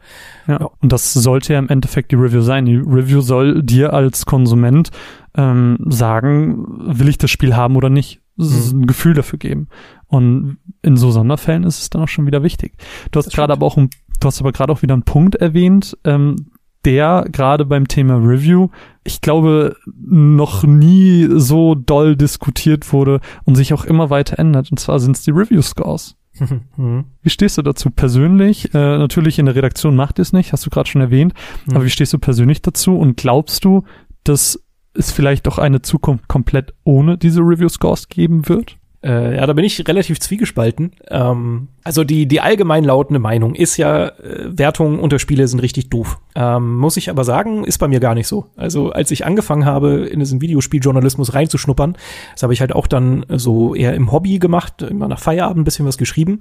Ja. 0.47 0.61
ja. 0.61 0.69
Und 0.81 0.91
das 0.91 1.13
sollte 1.13 1.53
ja 1.53 1.59
im 1.59 1.69
Endeffekt 1.69 2.11
die 2.11 2.15
Review 2.15 2.41
sein. 2.41 2.65
Die 2.65 2.77
Review 2.77 3.21
soll 3.21 3.61
dir 3.61 3.93
als 3.93 4.25
Konsument 4.25 4.89
ähm, 5.35 5.77
sagen, 5.87 6.65
will 6.97 7.09
ich 7.09 7.17
das 7.17 7.31
Spiel 7.31 7.55
haben 7.55 7.75
oder 7.75 7.89
nicht. 7.89 8.21
Mhm. 8.37 8.81
ein 8.81 8.87
Gefühl 8.87 9.13
dafür 9.13 9.39
geben. 9.39 9.67
Und 10.07 10.57
in 10.81 10.97
so 10.97 11.11
Sonderfällen 11.11 11.63
ist 11.63 11.79
es 11.79 11.89
dann 11.89 12.01
auch 12.01 12.07
schon 12.07 12.25
wieder 12.25 12.43
wichtig. 12.43 12.73
Du 13.11 13.19
hast 13.19 13.31
gerade 13.31 13.53
aber 13.53 13.65
auch 13.65 13.77
ein, 13.77 13.89
du 14.19 14.27
hast 14.27 14.41
aber 14.41 14.51
gerade 14.51 14.71
auch 14.73 14.81
wieder 14.81 14.93
einen 14.93 15.03
Punkt 15.03 15.35
erwähnt, 15.35 15.97
ähm, 16.03 16.35
der 16.83 17.25
gerade 17.31 17.65
beim 17.65 17.87
Thema 17.87 18.15
Review, 18.15 18.69
ich 19.03 19.21
glaube, 19.21 19.75
noch 19.85 20.63
nie 20.63 21.27
so 21.29 21.75
doll 21.75 22.15
diskutiert 22.15 22.91
wurde 22.91 23.19
und 23.43 23.55
sich 23.55 23.73
auch 23.73 23.85
immer 23.85 24.09
weiter 24.09 24.39
ändert. 24.39 24.71
Und 24.71 24.79
zwar 24.79 24.99
sind 24.99 25.15
es 25.15 25.23
die 25.23 25.31
Review 25.31 25.61
Scores. 25.61 26.15
Mhm. 26.77 27.03
Wie 27.21 27.29
stehst 27.29 27.57
du 27.57 27.61
dazu 27.61 27.91
persönlich? 27.91 28.73
Äh, 28.73 28.97
natürlich 28.97 29.37
in 29.37 29.45
der 29.45 29.55
Redaktion 29.55 29.95
macht 29.95 30.17
ihr 30.17 30.23
es 30.23 30.33
nicht, 30.33 30.53
hast 30.53 30.65
du 30.65 30.69
gerade 30.69 30.89
schon 30.89 31.01
erwähnt. 31.01 31.33
Mhm. 31.67 31.75
Aber 31.75 31.85
wie 31.85 31.89
stehst 31.89 32.13
du 32.13 32.19
persönlich 32.19 32.61
dazu? 32.61 32.97
Und 32.97 33.17
glaubst 33.17 33.63
du, 33.65 33.83
dass 34.23 34.57
es 34.93 35.11
vielleicht 35.11 35.47
auch 35.47 35.57
eine 35.57 35.81
Zukunft 35.81 36.27
komplett 36.27 36.73
ohne 36.83 37.17
diese 37.17 37.41
Review 37.41 37.69
Scores 37.69 38.09
geben 38.09 38.47
wird? 38.47 38.77
Äh, 39.03 39.37
ja, 39.37 39.47
da 39.47 39.53
bin 39.53 39.65
ich 39.65 39.87
relativ 39.87 40.19
zwiegespalten. 40.19 40.91
Ähm, 41.09 41.69
also 41.83 42.03
die, 42.03 42.27
die 42.27 42.39
allgemein 42.39 42.83
lautende 42.83 43.19
Meinung 43.19 43.55
ist 43.55 43.77
ja, 43.77 44.09
äh, 44.09 44.57
Wertungen 44.57 44.99
unter 44.99 45.17
Spiele 45.17 45.47
sind 45.47 45.59
richtig 45.59 45.89
doof. 45.89 46.19
Ähm, 46.35 46.77
muss 46.77 46.97
ich 46.97 47.09
aber 47.09 47.23
sagen, 47.23 47.63
ist 47.63 47.79
bei 47.79 47.87
mir 47.87 47.99
gar 47.99 48.13
nicht 48.13 48.27
so. 48.27 48.45
Also 48.55 48.91
als 48.91 49.09
ich 49.09 49.25
angefangen 49.25 49.65
habe, 49.65 50.05
in 50.05 50.19
diesen 50.19 50.39
Videospieljournalismus 50.39 51.33
reinzuschnuppern, 51.33 51.97
das 52.33 52.43
habe 52.43 52.53
ich 52.53 52.61
halt 52.61 52.73
auch 52.73 52.85
dann 52.85 53.25
so 53.29 53.73
eher 53.73 53.95
im 53.95 54.11
Hobby 54.11 54.37
gemacht, 54.37 54.83
immer 54.83 55.07
nach 55.07 55.19
Feierabend 55.19 55.61
ein 55.61 55.65
bisschen 55.65 55.87
was 55.87 55.97
geschrieben. 55.97 56.39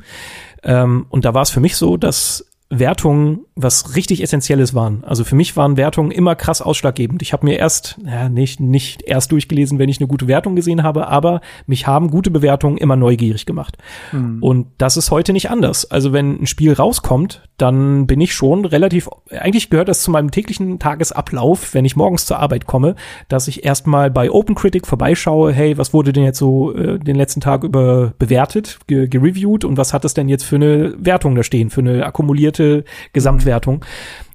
Ähm, 0.62 1.06
und 1.08 1.24
da 1.24 1.32
war 1.32 1.42
es 1.42 1.50
für 1.50 1.60
mich 1.60 1.76
so, 1.76 1.96
dass 1.96 2.49
Wertungen 2.70 3.40
was 3.62 3.96
richtig 3.96 4.22
Essentielles 4.22 4.74
waren. 4.74 5.04
Also 5.04 5.24
für 5.24 5.34
mich 5.34 5.56
waren 5.56 5.76
Wertungen 5.76 6.10
immer 6.10 6.34
krass 6.34 6.62
ausschlaggebend. 6.62 7.22
Ich 7.22 7.32
habe 7.32 7.46
mir 7.46 7.58
erst, 7.58 7.98
ja, 8.04 8.28
nicht, 8.28 8.60
nicht 8.60 9.02
erst 9.02 9.32
durchgelesen, 9.32 9.78
wenn 9.78 9.88
ich 9.88 9.98
eine 9.98 10.06
gute 10.06 10.28
Wertung 10.28 10.56
gesehen 10.56 10.82
habe, 10.82 11.08
aber 11.08 11.40
mich 11.66 11.86
haben 11.86 12.10
gute 12.10 12.30
Bewertungen 12.30 12.78
immer 12.78 12.96
neugierig 12.96 13.46
gemacht. 13.46 13.76
Mhm. 14.12 14.38
Und 14.42 14.66
das 14.78 14.96
ist 14.96 15.10
heute 15.10 15.32
nicht 15.32 15.50
anders. 15.50 15.90
Also 15.90 16.12
wenn 16.12 16.42
ein 16.42 16.46
Spiel 16.46 16.72
rauskommt, 16.72 17.42
dann 17.56 18.06
bin 18.06 18.20
ich 18.20 18.34
schon 18.34 18.64
relativ, 18.64 19.08
eigentlich 19.30 19.70
gehört 19.70 19.88
das 19.88 20.02
zu 20.02 20.10
meinem 20.10 20.30
täglichen 20.30 20.78
Tagesablauf, 20.78 21.74
wenn 21.74 21.84
ich 21.84 21.96
morgens 21.96 22.24
zur 22.24 22.38
Arbeit 22.38 22.66
komme, 22.66 22.94
dass 23.28 23.48
ich 23.48 23.64
erstmal 23.64 24.10
bei 24.10 24.30
OpenCritic 24.30 24.86
vorbeischaue, 24.86 25.52
hey, 25.52 25.76
was 25.76 25.92
wurde 25.92 26.12
denn 26.12 26.24
jetzt 26.24 26.38
so 26.38 26.74
äh, 26.74 26.98
den 26.98 27.16
letzten 27.16 27.40
Tag 27.40 27.64
über 27.64 28.12
bewertet, 28.18 28.78
ge 28.86 29.08
gereviewt 29.08 29.64
und 29.64 29.76
was 29.76 29.92
hat 29.92 30.04
es 30.04 30.14
denn 30.14 30.28
jetzt 30.28 30.44
für 30.44 30.56
eine 30.56 30.94
Wertung 30.98 31.34
da 31.34 31.42
stehen, 31.42 31.70
für 31.70 31.80
eine 31.80 32.06
akkumulierte 32.06 32.59
Gesamtwertung? 33.12 33.84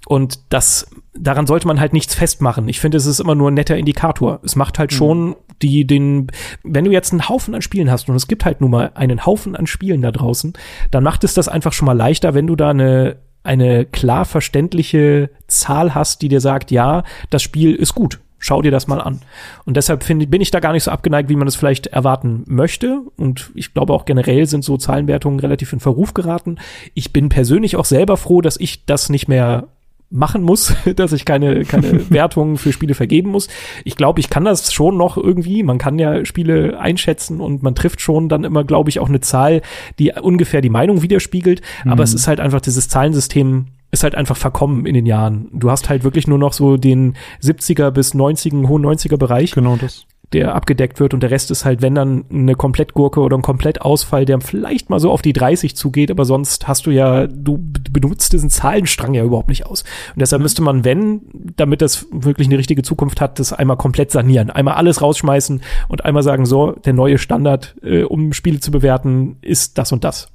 Und 0.08 0.40
das, 0.54 0.88
daran 1.16 1.48
sollte 1.48 1.68
man 1.68 1.80
halt 1.80 1.94
nichts 1.94 2.14
festmachen. 2.14 2.70
Ich 2.70 2.80
finde, 2.80 2.98
es 2.98 3.06
ist 3.06 3.20
immer 3.20 3.36
nur 3.36 3.50
ein 3.50 3.56
netter 3.56 3.76
Indikator. 3.76 4.40
Es 4.44 4.56
macht 4.56 4.78
halt 4.78 4.92
mhm. 4.92 4.96
schon 4.96 5.36
die, 5.62 5.88
den, 5.88 6.28
wenn 6.64 6.86
du 6.86 6.92
jetzt 6.92 7.12
einen 7.12 7.28
Haufen 7.28 7.56
an 7.56 7.62
Spielen 7.62 7.90
hast 7.90 8.08
und 8.10 8.16
es 8.16 8.28
gibt 8.28 8.46
halt 8.46 8.62
nun 8.62 8.72
mal 8.72 8.92
einen 8.96 9.26
Haufen 9.26 9.56
an 9.56 9.68
Spielen 9.68 10.02
da 10.02 10.12
draußen, 10.12 10.54
dann 10.92 11.04
macht 11.04 11.24
es 11.24 11.34
das 11.34 11.48
einfach 11.48 11.74
schon 11.74 11.88
mal 11.88 11.98
leichter, 11.98 12.34
wenn 12.34 12.48
du 12.48 12.56
da 12.56 12.70
eine, 12.70 13.18
eine 13.44 13.86
klar 13.86 14.26
verständliche 14.26 15.30
Zahl 15.48 15.96
hast, 15.96 16.22
die 16.22 16.30
dir 16.30 16.42
sagt, 16.42 16.72
ja, 16.72 17.04
das 17.30 17.42
Spiel 17.42 17.74
ist 17.74 17.96
gut. 17.96 18.20
Schau 18.48 18.62
dir 18.62 18.70
das 18.70 18.86
mal 18.86 19.02
an. 19.02 19.22
Und 19.66 19.76
deshalb 19.76 20.04
finde, 20.04 20.28
bin 20.28 20.40
ich 20.40 20.52
da 20.52 20.60
gar 20.60 20.72
nicht 20.72 20.84
so 20.84 20.92
abgeneigt, 20.92 21.30
wie 21.30 21.36
man 21.36 21.48
es 21.48 21.56
vielleicht 21.56 21.88
erwarten 21.88 22.44
möchte. 22.46 23.02
Und 23.18 23.50
ich 23.56 23.74
glaube 23.74 23.92
auch 23.92 24.06
generell 24.06 24.46
sind 24.46 24.64
so 24.64 24.78
Zahlenwertungen 24.78 25.40
relativ 25.40 25.74
in 25.74 25.80
Verruf 25.80 26.14
geraten. 26.14 26.58
Ich 26.94 27.12
bin 27.12 27.30
persönlich 27.30 27.76
auch 27.76 27.86
selber 27.86 28.18
froh, 28.18 28.42
dass 28.42 28.60
ich 28.60 28.86
das 28.86 29.10
nicht 29.10 29.28
mehr 29.28 29.70
machen 30.12 30.44
muss, 30.44 30.76
dass 30.96 31.12
ich 31.12 31.26
keine, 31.26 31.66
keine 31.66 32.08
Wertungen 32.12 32.58
für 32.58 32.72
Spiele 32.72 32.94
vergeben 32.94 33.32
muss. 33.32 33.48
Ich 33.84 33.96
glaube, 33.96 34.20
ich 34.20 34.30
kann 34.30 34.46
das 34.46 34.72
schon 34.72 34.96
noch 34.96 35.18
irgendwie. 35.18 35.64
Man 35.64 35.80
kann 35.80 35.98
ja 35.98 36.24
Spiele 36.24 36.80
einschätzen 36.80 37.42
und 37.42 37.64
man 37.64 37.74
trifft 37.74 38.00
schon 38.00 38.30
dann 38.30 38.44
immer, 38.44 38.64
glaube 38.64 38.92
ich, 38.92 39.00
auch 39.00 39.10
eine 39.10 39.22
Zahl, 39.22 39.64
die 39.98 40.12
ungefähr 40.12 40.62
die 40.62 40.70
Meinung 40.70 41.02
widerspiegelt. 41.02 41.62
Mhm. 41.84 41.92
Aber 41.94 42.04
es 42.04 42.14
ist 42.14 42.28
halt 42.28 42.40
einfach 42.40 42.62
dieses 42.62 42.90
Zahlensystem 42.90 43.66
ist 43.96 44.04
halt 44.04 44.16
einfach 44.16 44.38
verkommen 44.38 44.86
in 44.86 44.94
den 44.94 45.06
Jahren. 45.06 45.50
Du 45.54 45.72
hast 45.72 45.90
halt 45.90 46.04
wirklich 46.04 46.28
nur 46.28 46.38
noch 46.38 46.54
so 46.54 46.78
den 46.78 47.16
70er 47.42 47.92
bis 47.92 48.14
90er, 48.14 48.68
hohen 48.68 48.86
90er 48.86 49.18
Bereich. 49.18 49.52
Genau 49.52 49.78
das 49.78 50.06
der 50.34 50.56
abgedeckt 50.56 51.00
wird 51.00 51.14
und 51.14 51.22
der 51.22 51.32
Rest 51.32 51.52
ist 51.52 51.66
halt, 51.66 51.82
wenn 51.82 51.96
dann 51.96 52.26
eine 52.30 52.56
Komplettgurke 52.56 53.20
oder 53.22 53.38
ein 53.38 53.42
Komplettausfall, 53.42 54.26
der 54.26 54.42
vielleicht 54.42 54.90
mal 54.90 55.00
so 55.00 55.12
auf 55.12 55.22
die 55.22 55.34
30 55.34 55.76
zugeht, 55.76 56.12
aber 56.12 56.26
sonst 56.26 56.68
hast 56.68 56.86
du 56.86 56.92
ja, 56.92 57.28
du 57.28 57.58
benutzt 57.92 58.34
diesen 58.34 58.50
Zahlenstrang 58.50 59.14
ja 59.14 59.24
überhaupt 59.24 59.50
nicht 59.50 59.66
aus. 59.66 59.84
Und 60.14 60.22
deshalb 60.22 60.42
müsste 60.42 60.62
man, 60.62 60.84
wenn, 60.84 61.22
damit 61.56 61.82
das 61.82 62.08
wirklich 62.12 62.48
eine 62.48 62.58
richtige 62.58 62.82
Zukunft 62.82 63.22
hat, 63.22 63.40
das 63.40 63.54
einmal 63.54 63.78
komplett 63.78 64.12
sanieren, 64.12 64.50
einmal 64.50 64.76
alles 64.76 65.02
rausschmeißen 65.02 65.62
und 65.88 66.06
einmal 66.06 66.24
sagen, 66.24 66.46
so, 66.46 66.72
der 66.72 66.94
neue 66.94 67.18
Standard, 67.18 67.76
äh, 67.84 68.04
um 68.04 68.34
Spiele 68.34 68.60
zu 68.60 68.72
bewerten, 68.72 69.38
ist 69.42 69.78
das 69.78 69.92
und 69.92 70.04
das 70.04 70.35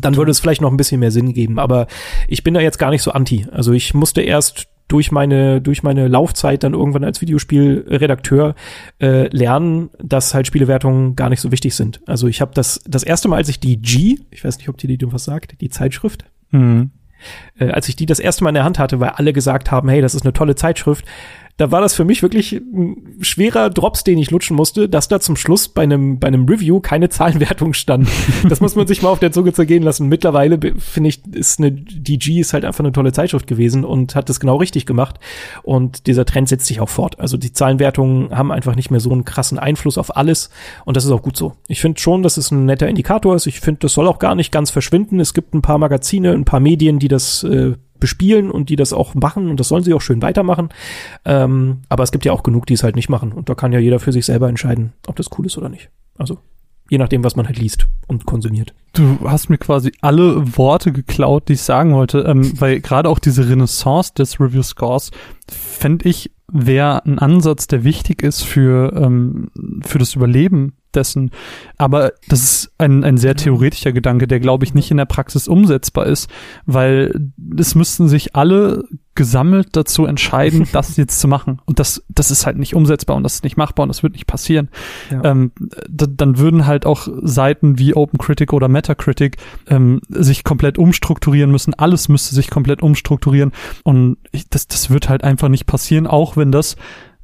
dann 0.00 0.16
würde 0.16 0.30
es 0.30 0.40
vielleicht 0.40 0.60
noch 0.60 0.70
ein 0.70 0.76
bisschen 0.76 1.00
mehr 1.00 1.10
Sinn 1.10 1.32
geben. 1.32 1.58
Aber 1.58 1.86
ich 2.28 2.44
bin 2.44 2.54
da 2.54 2.60
jetzt 2.60 2.78
gar 2.78 2.90
nicht 2.90 3.02
so 3.02 3.12
anti. 3.12 3.46
Also 3.50 3.72
ich 3.72 3.94
musste 3.94 4.22
erst 4.22 4.68
durch 4.88 5.12
meine, 5.12 5.60
durch 5.60 5.82
meine 5.82 6.08
Laufzeit 6.08 6.64
dann 6.64 6.72
irgendwann 6.72 7.04
als 7.04 7.20
Videospielredakteur 7.20 8.54
äh, 9.00 9.28
lernen, 9.28 9.90
dass 10.02 10.34
halt 10.34 10.46
Spielewertungen 10.46 11.14
gar 11.14 11.28
nicht 11.28 11.40
so 11.40 11.52
wichtig 11.52 11.74
sind. 11.74 12.00
Also 12.06 12.26
ich 12.26 12.40
habe 12.40 12.52
das, 12.54 12.80
das 12.86 13.02
erste 13.02 13.28
Mal, 13.28 13.36
als 13.36 13.50
ich 13.50 13.60
die 13.60 13.80
G, 13.80 14.18
ich 14.30 14.44
weiß 14.44 14.56
nicht, 14.56 14.68
ob 14.70 14.78
die 14.78 14.96
dir 14.96 15.12
was 15.12 15.24
sagt, 15.24 15.60
die 15.60 15.68
Zeitschrift, 15.68 16.24
mhm. 16.50 16.90
äh, 17.58 17.68
als 17.68 17.88
ich 17.90 17.96
die 17.96 18.06
das 18.06 18.18
erste 18.18 18.44
Mal 18.44 18.50
in 18.50 18.54
der 18.54 18.64
Hand 18.64 18.78
hatte, 18.78 18.98
weil 18.98 19.10
alle 19.10 19.34
gesagt 19.34 19.70
haben, 19.70 19.90
hey, 19.90 20.00
das 20.00 20.14
ist 20.14 20.22
eine 20.22 20.32
tolle 20.32 20.54
Zeitschrift, 20.54 21.04
da 21.58 21.72
war 21.72 21.80
das 21.80 21.94
für 21.94 22.04
mich 22.04 22.22
wirklich 22.22 22.52
ein 22.52 23.16
schwerer 23.20 23.68
Drops, 23.68 24.04
den 24.04 24.16
ich 24.18 24.30
lutschen 24.30 24.56
musste, 24.56 24.88
dass 24.88 25.08
da 25.08 25.18
zum 25.18 25.34
Schluss 25.34 25.68
bei 25.68 25.82
einem, 25.82 26.20
bei 26.20 26.28
einem 26.28 26.46
Review 26.46 26.78
keine 26.78 27.08
Zahlenwertung 27.08 27.74
stand. 27.74 28.08
Das 28.48 28.60
muss 28.60 28.76
man 28.76 28.86
sich 28.86 29.02
mal 29.02 29.08
auf 29.08 29.18
der 29.18 29.32
Zunge 29.32 29.52
zergehen 29.52 29.82
lassen. 29.82 30.06
Mittlerweile 30.06 30.58
finde 30.78 31.08
ich, 31.08 31.20
ist 31.32 31.58
eine, 31.58 31.72
DG 31.72 32.38
ist 32.38 32.52
halt 32.52 32.64
einfach 32.64 32.84
eine 32.84 32.92
tolle 32.92 33.12
Zeitschrift 33.12 33.48
gewesen 33.48 33.84
und 33.84 34.14
hat 34.14 34.28
das 34.28 34.38
genau 34.38 34.56
richtig 34.56 34.86
gemacht. 34.86 35.18
Und 35.64 36.06
dieser 36.06 36.24
Trend 36.24 36.48
setzt 36.48 36.66
sich 36.66 36.80
auch 36.80 36.88
fort. 36.88 37.18
Also 37.18 37.36
die 37.36 37.52
Zahlenwertungen 37.52 38.30
haben 38.30 38.52
einfach 38.52 38.76
nicht 38.76 38.92
mehr 38.92 39.00
so 39.00 39.10
einen 39.10 39.24
krassen 39.24 39.58
Einfluss 39.58 39.98
auf 39.98 40.16
alles. 40.16 40.50
Und 40.84 40.96
das 40.96 41.04
ist 41.04 41.10
auch 41.10 41.22
gut 41.22 41.36
so. 41.36 41.54
Ich 41.66 41.80
finde 41.80 42.00
schon, 42.00 42.22
dass 42.22 42.36
es 42.36 42.52
ein 42.52 42.66
netter 42.66 42.88
Indikator 42.88 43.34
ist. 43.34 43.48
Ich 43.48 43.58
finde, 43.58 43.80
das 43.80 43.94
soll 43.94 44.06
auch 44.06 44.20
gar 44.20 44.36
nicht 44.36 44.52
ganz 44.52 44.70
verschwinden. 44.70 45.18
Es 45.18 45.34
gibt 45.34 45.54
ein 45.54 45.62
paar 45.62 45.78
Magazine, 45.78 46.32
ein 46.34 46.44
paar 46.44 46.60
Medien, 46.60 47.00
die 47.00 47.08
das 47.08 47.42
äh, 47.42 47.72
bespielen 48.00 48.50
und 48.50 48.68
die 48.70 48.76
das 48.76 48.92
auch 48.92 49.14
machen 49.14 49.48
und 49.50 49.60
das 49.60 49.68
sollen 49.68 49.84
sie 49.84 49.94
auch 49.94 50.00
schön 50.00 50.22
weitermachen. 50.22 50.70
Ähm, 51.24 51.82
aber 51.88 52.02
es 52.02 52.12
gibt 52.12 52.24
ja 52.24 52.32
auch 52.32 52.42
genug, 52.42 52.66
die 52.66 52.74
es 52.74 52.82
halt 52.82 52.96
nicht 52.96 53.08
machen 53.08 53.32
und 53.32 53.48
da 53.48 53.54
kann 53.54 53.72
ja 53.72 53.78
jeder 53.78 54.00
für 54.00 54.12
sich 54.12 54.26
selber 54.26 54.48
entscheiden, 54.48 54.92
ob 55.06 55.16
das 55.16 55.28
cool 55.38 55.46
ist 55.46 55.58
oder 55.58 55.68
nicht. 55.68 55.90
Also 56.16 56.38
je 56.90 56.98
nachdem, 56.98 57.22
was 57.22 57.36
man 57.36 57.46
halt 57.46 57.58
liest 57.58 57.86
und 58.06 58.24
konsumiert. 58.24 58.74
Du 58.94 59.18
hast 59.24 59.50
mir 59.50 59.58
quasi 59.58 59.92
alle 60.00 60.56
Worte 60.56 60.92
geklaut, 60.92 61.48
die 61.48 61.54
ich 61.54 61.62
sagen 61.62 61.92
wollte, 61.92 62.20
ähm, 62.20 62.58
weil 62.60 62.80
gerade 62.80 63.08
auch 63.08 63.18
diese 63.18 63.48
Renaissance 63.48 64.12
des 64.14 64.40
Review 64.40 64.62
Scores 64.62 65.10
fände 65.50 66.08
ich 66.08 66.32
wäre 66.50 67.04
ein 67.04 67.18
Ansatz, 67.18 67.66
der 67.66 67.84
wichtig 67.84 68.22
ist 68.22 68.42
für 68.42 68.92
ähm, 68.94 69.50
für 69.82 69.98
das 69.98 70.14
Überleben 70.14 70.77
dessen. 70.98 71.30
Aber 71.76 72.12
das 72.28 72.42
ist 72.42 72.72
ein, 72.78 73.04
ein 73.04 73.16
sehr 73.16 73.36
theoretischer 73.36 73.92
Gedanke, 73.92 74.26
der, 74.26 74.40
glaube 74.40 74.64
ich, 74.64 74.74
nicht 74.74 74.90
in 74.90 74.96
der 74.96 75.06
Praxis 75.06 75.48
umsetzbar 75.48 76.06
ist, 76.06 76.28
weil 76.66 77.30
es 77.56 77.74
müssten 77.74 78.08
sich 78.08 78.34
alle 78.34 78.84
gesammelt 79.18 79.70
dazu 79.72 80.06
entscheiden, 80.06 80.68
das 80.72 80.96
jetzt 80.96 81.18
zu 81.18 81.26
machen. 81.26 81.60
Und 81.64 81.80
das, 81.80 82.04
das 82.08 82.30
ist 82.30 82.46
halt 82.46 82.56
nicht 82.56 82.74
umsetzbar 82.74 83.16
und 83.16 83.24
das 83.24 83.34
ist 83.34 83.44
nicht 83.44 83.56
machbar 83.56 83.82
und 83.82 83.88
das 83.88 84.04
wird 84.04 84.12
nicht 84.12 84.28
passieren. 84.28 84.68
Ja. 85.10 85.24
Ähm, 85.24 85.50
dann 85.88 86.38
würden 86.38 86.66
halt 86.66 86.86
auch 86.86 87.08
Seiten 87.22 87.78
wie 87.78 87.94
OpenCritic 87.94 88.52
oder 88.52 88.68
Metacritic 88.68 89.36
ähm, 89.66 90.00
sich 90.08 90.44
komplett 90.44 90.78
umstrukturieren 90.78 91.50
müssen. 91.50 91.74
Alles 91.74 92.08
müsste 92.08 92.34
sich 92.34 92.48
komplett 92.48 92.80
umstrukturieren. 92.80 93.52
Und 93.82 94.18
ich, 94.30 94.48
das, 94.48 94.68
das 94.68 94.88
wird 94.88 95.08
halt 95.08 95.24
einfach 95.24 95.48
nicht 95.48 95.66
passieren, 95.66 96.06
auch 96.06 96.36
wenn 96.36 96.52
das 96.52 96.76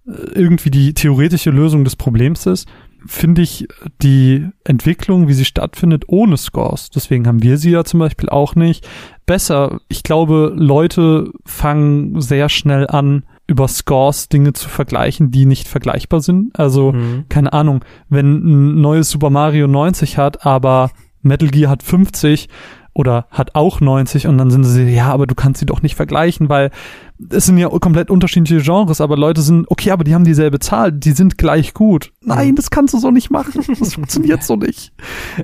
äh, 0.06 0.10
irgendwie 0.34 0.70
die 0.70 0.94
theoretische 0.94 1.50
Lösung 1.50 1.84
des 1.84 1.94
Problems 1.94 2.44
ist 2.46 2.68
finde 3.06 3.42
ich 3.42 3.66
die 4.02 4.48
Entwicklung, 4.64 5.28
wie 5.28 5.34
sie 5.34 5.44
stattfindet, 5.44 6.04
ohne 6.06 6.36
Scores, 6.36 6.90
deswegen 6.90 7.26
haben 7.26 7.42
wir 7.42 7.58
sie 7.58 7.70
ja 7.70 7.84
zum 7.84 8.00
Beispiel 8.00 8.28
auch 8.28 8.54
nicht, 8.54 8.88
besser. 9.26 9.80
Ich 9.88 10.02
glaube, 10.02 10.52
Leute 10.56 11.30
fangen 11.44 12.20
sehr 12.20 12.48
schnell 12.48 12.86
an, 12.86 13.24
über 13.46 13.68
Scores 13.68 14.28
Dinge 14.28 14.54
zu 14.54 14.68
vergleichen, 14.68 15.30
die 15.30 15.44
nicht 15.46 15.68
vergleichbar 15.68 16.20
sind. 16.20 16.58
Also, 16.58 16.92
mhm. 16.92 17.26
keine 17.28 17.52
Ahnung, 17.52 17.84
wenn 18.08 18.36
ein 18.36 18.80
neues 18.80 19.10
Super 19.10 19.30
Mario 19.30 19.66
90 19.66 20.16
hat, 20.16 20.46
aber 20.46 20.90
Metal 21.22 21.48
Gear 21.48 21.70
hat 21.70 21.82
50 21.82 22.48
oder 22.94 23.26
hat 23.30 23.54
auch 23.54 23.80
90 23.80 24.26
und 24.28 24.38
dann 24.38 24.50
sind 24.50 24.64
sie, 24.64 24.84
ja, 24.84 25.08
aber 25.08 25.26
du 25.26 25.34
kannst 25.34 25.60
sie 25.60 25.66
doch 25.66 25.82
nicht 25.82 25.96
vergleichen, 25.96 26.48
weil 26.48 26.70
es 27.30 27.46
sind 27.46 27.58
ja 27.58 27.68
komplett 27.68 28.10
unterschiedliche 28.10 28.62
Genres, 28.62 29.00
aber 29.00 29.16
Leute 29.16 29.42
sind, 29.42 29.70
okay, 29.70 29.90
aber 29.90 30.04
die 30.04 30.14
haben 30.14 30.24
dieselbe 30.24 30.60
Zahl, 30.60 30.92
die 30.92 31.12
sind 31.12 31.36
gleich 31.36 31.74
gut. 31.74 32.12
Nein, 32.22 32.50
mhm. 32.50 32.54
das 32.56 32.70
kannst 32.70 32.94
du 32.94 32.98
so 32.98 33.10
nicht 33.10 33.30
machen. 33.30 33.62
Das 33.78 33.94
funktioniert 33.94 34.42
so 34.42 34.56
nicht. 34.56 34.92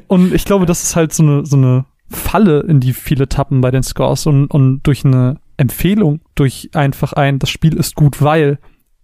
Und 0.07 0.33
ich 0.33 0.45
glaube, 0.45 0.67
das 0.67 0.83
ist 0.83 0.97
halt 0.97 1.13
so 1.13 1.23
eine, 1.23 1.45
so 1.45 1.57
eine 1.57 1.85
Falle, 2.09 2.61
in 2.61 2.81
die 2.81 2.93
viele 2.93 3.29
tappen 3.29 3.61
bei 3.61 3.71
den 3.71 3.83
Scores 3.83 4.27
und, 4.27 4.47
und 4.47 4.83
durch 4.83 5.05
eine 5.05 5.37
Empfehlung, 5.57 6.21
durch 6.35 6.71
einfach 6.75 7.13
ein, 7.13 7.39
das 7.39 7.51
Spiel 7.51 7.77
ist 7.77 7.95
gut, 7.95 8.23
weil 8.23 8.59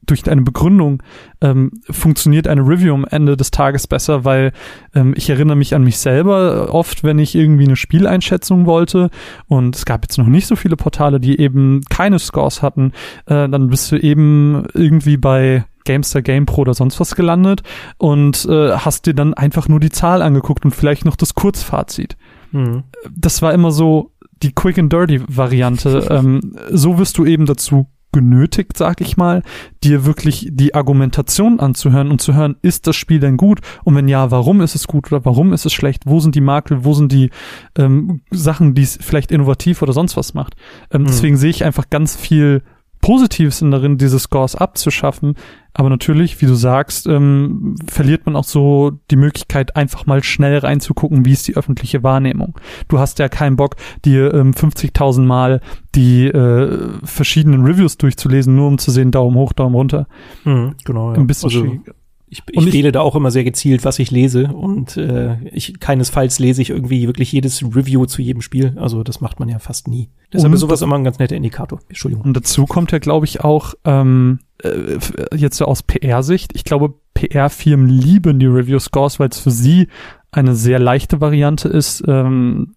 durch 0.07 0.29
eine 0.31 0.43
Begründung 0.43 1.03
ähm, 1.41 1.73
funktioniert 1.91 2.49
eine 2.49 2.63
Review 2.63 2.95
am 2.95 3.05
Ende 3.05 3.37
des 3.37 3.51
Tages 3.51 3.87
besser, 3.87 4.25
weil 4.25 4.53
ähm, 4.95 5.15
ich 5.17 5.29
erinnere 5.31 5.57
mich 5.57 5.75
an 5.75 5.85
mich 5.85 5.99
selber 5.99 6.73
oft, 6.73 7.05
wenn 7.05 7.19
ich 7.19 7.35
irgendwie 7.35 7.65
eine 7.65 7.77
Spieleinschätzung 7.77 8.67
wollte 8.67 9.11
und 9.47 9.77
es 9.77 9.85
gab 9.85 10.05
jetzt 10.05 10.19
noch 10.19 10.27
nicht 10.27 10.47
so 10.47 10.57
viele 10.57 10.77
Portale, 10.77 11.21
die 11.21 11.39
eben 11.39 11.83
keine 11.89 12.19
Scores 12.19 12.63
hatten, 12.63 12.93
äh, 13.27 13.49
dann 13.49 13.69
bist 13.69 13.93
du 13.93 13.97
eben 13.97 14.67
irgendwie 14.75 15.17
bei 15.17 15.65
Gamester, 15.85 16.21
GamePro 16.21 16.63
oder 16.63 16.75
sonst 16.75 17.01
was 17.01 17.15
gelandet 17.15 17.63
und 17.97 18.45
äh, 18.47 18.73
hast 18.73 19.07
dir 19.07 19.15
dann 19.15 19.35
einfach 19.35 19.69
nur 19.69 19.81
die 19.81 19.91
Zahl 19.91 20.21
angeguckt 20.21 20.65
und 20.65 20.73
vielleicht 20.73 21.05
noch 21.05 21.17
das 21.17 21.35
Kurzfazit. 21.35 22.17
Mhm. 22.53 22.85
Das 23.11 23.41
war 23.41 23.55
immer 23.55 23.71
so 23.71 24.13
die 24.43 24.53
Quick 24.53 24.79
and 24.79 24.93
Dirty 24.93 25.23
Variante. 25.27 26.07
ähm, 26.11 26.57
so 26.71 26.99
wirst 26.99 27.17
du 27.19 27.25
eben 27.25 27.47
dazu 27.47 27.87
genötigt, 28.17 28.79
sag 28.79 29.03
ich 29.03 29.19
mal, 29.19 29.43
dir 29.85 30.07
wirklich 30.07 30.49
die 30.51 30.75
Argumentation 30.75 31.61
anzuhören 31.61 32.11
und 32.11 32.23
zu 32.23 32.33
hören, 32.33 32.57
ist 32.63 32.87
das 32.87 32.97
Spiel 32.97 33.21
denn 33.21 33.37
gut? 33.37 33.61
Und 33.85 33.95
wenn 33.95 34.09
ja, 34.09 34.31
warum 34.31 34.63
ist 34.63 34.75
es 34.75 34.87
gut 34.87 35.13
oder 35.13 35.27
warum 35.27 35.53
ist 35.53 35.67
es 35.67 35.75
schlecht? 35.75 36.05
Wo 36.07 36.19
sind 36.19 36.35
die 36.35 36.41
Makel? 36.41 36.83
Wo 36.83 36.95
sind 36.95 37.13
die 37.13 37.29
ähm, 37.77 38.23
Sachen, 38.31 38.75
die 38.75 38.83
es 38.83 38.99
vielleicht 38.99 39.31
innovativ 39.31 39.83
oder 39.83 39.93
sonst 39.93 40.17
was 40.17 40.33
macht? 40.33 40.55
Ähm, 40.91 41.03
mhm. 41.03 41.07
Deswegen 41.09 41.37
sehe 41.37 41.51
ich 41.51 41.63
einfach 41.63 41.91
ganz 41.91 42.17
viel 42.17 42.63
Positives 43.07 43.59
sind 43.59 43.71
darin, 43.71 43.99
diese 43.99 44.19
Scores 44.19 44.57
abzuschaffen. 44.57 45.37
Aber 45.75 45.91
natürlich, 45.91 46.43
wie 46.43 46.47
du 46.47 46.57
sagst, 46.57 47.07
ähm, 47.07 47.77
verliert 47.87 48.27
man 48.27 48.35
auch 48.35 48.43
so 48.43 48.99
die 49.13 49.17
Möglichkeit, 49.17 49.77
einfach 49.77 50.07
mal 50.07 50.25
schnell 50.25 50.59
reinzugucken, 50.59 51.25
wie 51.25 51.31
ist 51.31 51.47
die 51.47 51.57
öffentliche 51.57 52.03
Wahrnehmung. 52.03 52.59
Du 52.89 52.99
hast 52.99 53.21
ja 53.21 53.29
keinen 53.29 53.55
Bock, 53.55 53.77
dir 54.05 54.35
ähm, 54.35 54.55
50.000 54.55 55.21
Mal 55.21 55.61
die 55.95 56.27
äh, 56.27 56.99
verschiedenen 57.05 57.65
Reviews 57.65 57.97
durchzulesen, 57.97 58.57
nur 58.57 58.67
um 58.67 58.79
zu 58.79 58.91
sehen, 58.91 59.13
Daumen 59.13 59.37
hoch, 59.37 59.53
Daumen 59.53 59.77
runter. 59.77 60.09
Mhm, 60.43 60.75
genau, 60.85 61.13
ja. 61.13 61.19
Ein 61.19 61.29
bisschen 61.29 61.51
also, 61.51 61.61
schwierig. 61.61 61.83
Ich, 62.29 62.43
ich 62.51 62.73
wähle 62.73 62.91
da 62.91 63.01
auch 63.01 63.15
immer 63.15 63.31
sehr 63.31 63.45
gezielt, 63.45 63.85
was 63.85 64.01
ich 64.01 64.11
lese 64.11 64.49
und 64.49 64.97
äh, 64.97 65.37
ich 65.53 65.79
keinesfalls 65.79 66.41
lese 66.41 66.61
ich 66.61 66.71
irgendwie 66.71 67.07
wirklich 67.07 67.31
jedes 67.31 67.63
Review 67.63 68.07
zu 68.07 68.21
jedem 68.21 68.43
Spiel. 68.43 68.77
Also 68.77 69.05
das 69.05 69.21
macht 69.21 69.39
man 69.39 69.49
ja 69.49 69.61
fast 69.61 69.87
nie. 69.87 70.11
Deshalb 70.33 70.53
ist 70.53 70.61
sowas 70.61 70.83
immer 70.83 70.97
ein 70.97 71.05
ganz 71.05 71.21
netter 71.21 71.37
Indikator. 71.37 71.79
Entschuldigung. 71.89 72.25
Und 72.25 72.37
dazu 72.37 72.67
kommt 72.67 72.91
ja, 72.91 72.99
glaube 72.99 73.27
ich, 73.27 73.43
auch 73.43 73.75
ähm, 73.85 74.41
äh, 74.63 74.99
jetzt 75.37 75.57
so 75.57 75.67
aus 75.67 75.85
PR-Sicht. 75.85 76.53
Ich 76.55 76.65
glaube, 76.65 76.95
PR-Firmen 77.15 77.89
lieben 77.89 78.39
die 78.41 78.47
Review-Scores, 78.47 79.21
weil 79.21 79.29
es 79.29 79.39
für 79.39 79.53
sie 79.53 79.89
eine 80.33 80.55
sehr 80.55 80.79
leichte 80.79 81.21
Variante 81.21 81.69
ist, 81.69 82.03
ähm, 82.07 82.75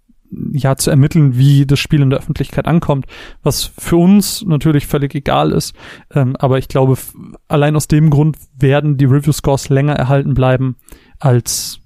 ja 0.52 0.76
zu 0.76 0.90
ermitteln, 0.90 1.38
wie 1.38 1.66
das 1.66 1.80
Spiel 1.80 2.02
in 2.02 2.10
der 2.10 2.20
Öffentlichkeit 2.20 2.68
ankommt, 2.68 3.06
was 3.44 3.72
für 3.78 3.98
uns 3.98 4.44
natürlich 4.46 4.88
völlig 4.88 5.16
egal 5.16 5.52
ist. 5.52 5.76
Ähm, 6.14 6.36
aber 6.38 6.58
ich 6.58 6.68
glaube, 6.68 6.98
allein 7.48 7.76
aus 7.76 7.88
dem 7.88 8.10
Grund 8.10 8.38
werden 8.58 8.98
die 8.98 9.06
Review 9.06 9.32
Scores 9.32 9.70
länger 9.70 9.94
erhalten 9.94 10.34
bleiben, 10.34 10.76
als 11.20 11.80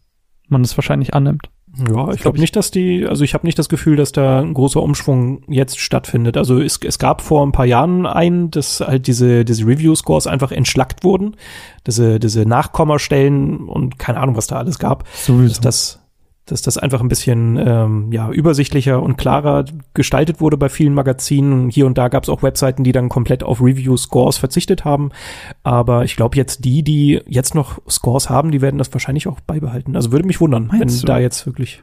man 0.50 0.62
es 0.62 0.78
wahrscheinlich 0.78 1.14
annimmt. 1.14 1.50
Ja, 1.76 2.12
ich 2.12 2.22
glaube 2.22 2.40
nicht, 2.40 2.56
dass 2.56 2.70
die, 2.70 3.08
also 3.08 3.24
ich 3.24 3.34
habe 3.34 3.48
nicht 3.48 3.58
das 3.58 3.68
Gefühl, 3.68 3.96
dass 3.96 4.12
da 4.12 4.42
ein 4.42 4.54
großer 4.54 4.82
Umschwung 4.82 5.44
jetzt 5.48 5.80
stattfindet. 5.80 6.38
Also 6.38 6.62
es, 6.62 6.80
es 6.84 7.00
gab 7.00 7.22
vor 7.22 7.44
ein 7.44 7.52
paar 7.52 7.66
Jahren 7.66 8.06
einen, 8.06 8.52
dass 8.52 8.80
halt 8.80 9.08
diese, 9.08 9.44
diese 9.44 9.66
Review-Scores 9.66 10.28
einfach 10.28 10.52
entschlackt 10.52 11.04
wurden. 11.04 11.36
Diese, 11.88 12.20
diese 12.20 12.46
Nachkommastellen 12.46 13.68
und 13.68 13.98
keine 13.98 14.20
Ahnung, 14.20 14.36
was 14.36 14.46
da 14.46 14.58
alles 14.58 14.78
gab. 14.78 15.08
Sowieso. 15.16 15.48
Dass 15.48 15.62
das 15.62 16.03
dass 16.46 16.62
das 16.62 16.78
einfach 16.78 17.00
ein 17.00 17.08
bisschen 17.08 17.58
ähm, 17.58 18.12
ja, 18.12 18.30
übersichtlicher 18.30 19.02
und 19.02 19.18
klarer 19.18 19.64
gestaltet 19.94 20.42
wurde 20.42 20.58
bei 20.58 20.68
vielen 20.68 20.94
Magazinen. 20.94 21.70
Hier 21.70 21.86
und 21.86 21.98
da 21.98 22.10
gab 22.10 22.24
es 22.24 22.30
auch 22.30 22.44
Webseiten, 22.44 22.84
die 22.84 22.92
dann 22.92 23.08
komplett 23.08 23.44
auf 23.44 23.62
Review-Scores 23.62 24.38
verzichtet 24.38 24.84
haben. 24.84 25.12
Aber 25.64 26.04
ich 26.04 26.18
glaube 26.18 26.36
jetzt 26.36 26.66
die, 26.66 26.84
die 26.84 27.22
jetzt 27.28 27.56
noch 27.56 27.80
Scores 27.90 28.30
haben, 28.30 28.52
die 28.52 28.62
werden 28.62 28.78
das 28.78 28.92
wahrscheinlich 28.92 29.28
auch 29.28 29.40
beibehalten. 29.40 29.96
Also 29.96 30.12
würde 30.12 30.28
mich 30.28 30.42
wundern, 30.42 30.68
Meinst 30.68 30.82
wenn 30.82 31.00
du? 31.02 31.06
da 31.06 31.20
jetzt 31.20 31.46
wirklich. 31.46 31.82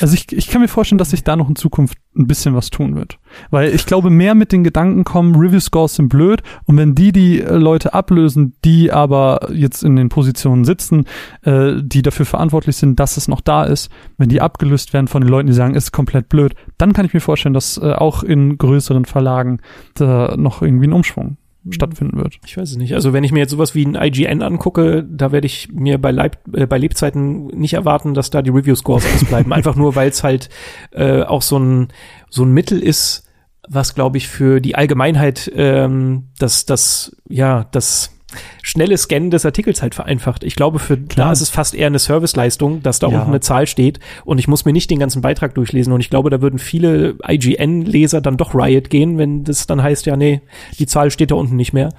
Also 0.00 0.14
ich, 0.14 0.30
ich 0.32 0.48
kann 0.48 0.60
mir 0.60 0.68
vorstellen, 0.68 0.98
dass 0.98 1.10
sich 1.10 1.24
da 1.24 1.36
noch 1.36 1.48
in 1.48 1.56
Zukunft 1.56 1.96
ein 2.16 2.26
bisschen 2.26 2.54
was 2.54 2.70
tun 2.70 2.96
wird. 2.96 3.18
Weil 3.50 3.74
ich 3.74 3.86
glaube, 3.86 4.10
mehr 4.10 4.34
mit 4.34 4.52
den 4.52 4.64
Gedanken 4.64 5.04
kommen, 5.04 5.34
Review-Scores 5.34 5.96
sind 5.96 6.08
blöd 6.08 6.42
und 6.64 6.76
wenn 6.76 6.94
die 6.94 7.12
die 7.12 7.40
äh, 7.40 7.54
Leute 7.54 7.94
ablösen, 7.94 8.54
die 8.64 8.92
aber 8.92 9.48
jetzt 9.52 9.82
in 9.82 9.96
den 9.96 10.10
Positionen 10.10 10.64
sitzen, 10.64 11.06
äh, 11.42 11.74
die 11.82 12.02
dafür 12.02 12.26
verantwortlich 12.26 12.76
sind, 12.76 13.00
dass 13.00 13.16
es 13.16 13.28
noch 13.28 13.40
da 13.40 13.64
ist, 13.64 13.90
wenn 14.18 14.28
die 14.28 14.40
abgelöst 14.40 14.92
werden 14.92 15.08
von 15.08 15.22
den 15.22 15.30
Leuten, 15.30 15.46
die 15.46 15.52
sagen, 15.52 15.74
ist 15.74 15.92
komplett 15.92 16.28
blöd, 16.28 16.54
dann 16.78 16.92
kann 16.92 17.06
ich 17.06 17.14
mir 17.14 17.20
vorstellen, 17.20 17.54
dass 17.54 17.78
äh, 17.78 17.92
auch 17.92 18.22
in 18.22 18.58
größeren 18.58 19.04
Verlagen 19.04 19.60
da 19.94 20.34
noch 20.36 20.62
irgendwie 20.62 20.86
ein 20.86 20.92
Umschwung 20.92 21.36
stattfinden 21.70 22.18
wird. 22.18 22.38
Ich 22.44 22.56
weiß 22.56 22.70
es 22.70 22.76
nicht. 22.76 22.94
Also 22.94 23.12
wenn 23.12 23.24
ich 23.24 23.32
mir 23.32 23.40
jetzt 23.40 23.50
sowas 23.50 23.74
wie 23.74 23.86
ein 23.86 23.94
IGN 23.94 24.42
angucke, 24.42 25.04
da 25.08 25.32
werde 25.32 25.46
ich 25.46 25.68
mir 25.72 25.98
bei, 25.98 26.10
Leib, 26.10 26.38
äh, 26.52 26.66
bei 26.66 26.78
Lebzeiten 26.78 27.46
nicht 27.48 27.74
erwarten, 27.74 28.14
dass 28.14 28.30
da 28.30 28.42
die 28.42 28.50
Review-Scores 28.50 29.06
ausbleiben. 29.14 29.52
Einfach 29.54 29.76
nur, 29.76 29.96
weil 29.96 30.10
es 30.10 30.22
halt 30.22 30.50
äh, 30.90 31.22
auch 31.22 31.42
so 31.42 31.58
ein, 31.58 31.88
so 32.28 32.44
ein 32.44 32.52
Mittel 32.52 32.82
ist, 32.82 33.26
was, 33.66 33.94
glaube 33.94 34.18
ich, 34.18 34.28
für 34.28 34.60
die 34.60 34.74
Allgemeinheit 34.74 35.50
ähm, 35.54 36.28
das, 36.38 36.66
das, 36.66 37.16
ja, 37.28 37.64
das 37.72 38.13
schnelle 38.62 38.96
Scannen 38.96 39.30
des 39.30 39.44
Artikels 39.44 39.82
halt 39.82 39.94
vereinfacht. 39.94 40.44
Ich 40.44 40.56
glaube, 40.56 40.78
für 40.78 40.96
Klar. 40.96 41.28
da 41.28 41.32
ist 41.32 41.40
es 41.40 41.50
fast 41.50 41.74
eher 41.74 41.86
eine 41.86 41.98
Serviceleistung, 41.98 42.82
dass 42.82 42.98
da 42.98 43.08
ja. 43.08 43.18
unten 43.18 43.30
eine 43.30 43.40
Zahl 43.40 43.66
steht 43.66 44.00
und 44.24 44.38
ich 44.38 44.48
muss 44.48 44.64
mir 44.64 44.72
nicht 44.72 44.90
den 44.90 44.98
ganzen 44.98 45.22
Beitrag 45.22 45.54
durchlesen. 45.54 45.92
Und 45.92 46.00
ich 46.00 46.10
glaube, 46.10 46.30
da 46.30 46.40
würden 46.40 46.58
viele 46.58 47.16
IGN-Leser 47.26 48.20
dann 48.20 48.36
doch 48.36 48.54
Riot 48.54 48.90
gehen, 48.90 49.18
wenn 49.18 49.44
das 49.44 49.66
dann 49.66 49.82
heißt, 49.82 50.06
ja, 50.06 50.16
nee, 50.16 50.40
die 50.78 50.86
Zahl 50.86 51.10
steht 51.10 51.30
da 51.30 51.34
unten 51.34 51.56
nicht 51.56 51.72
mehr. 51.72 51.90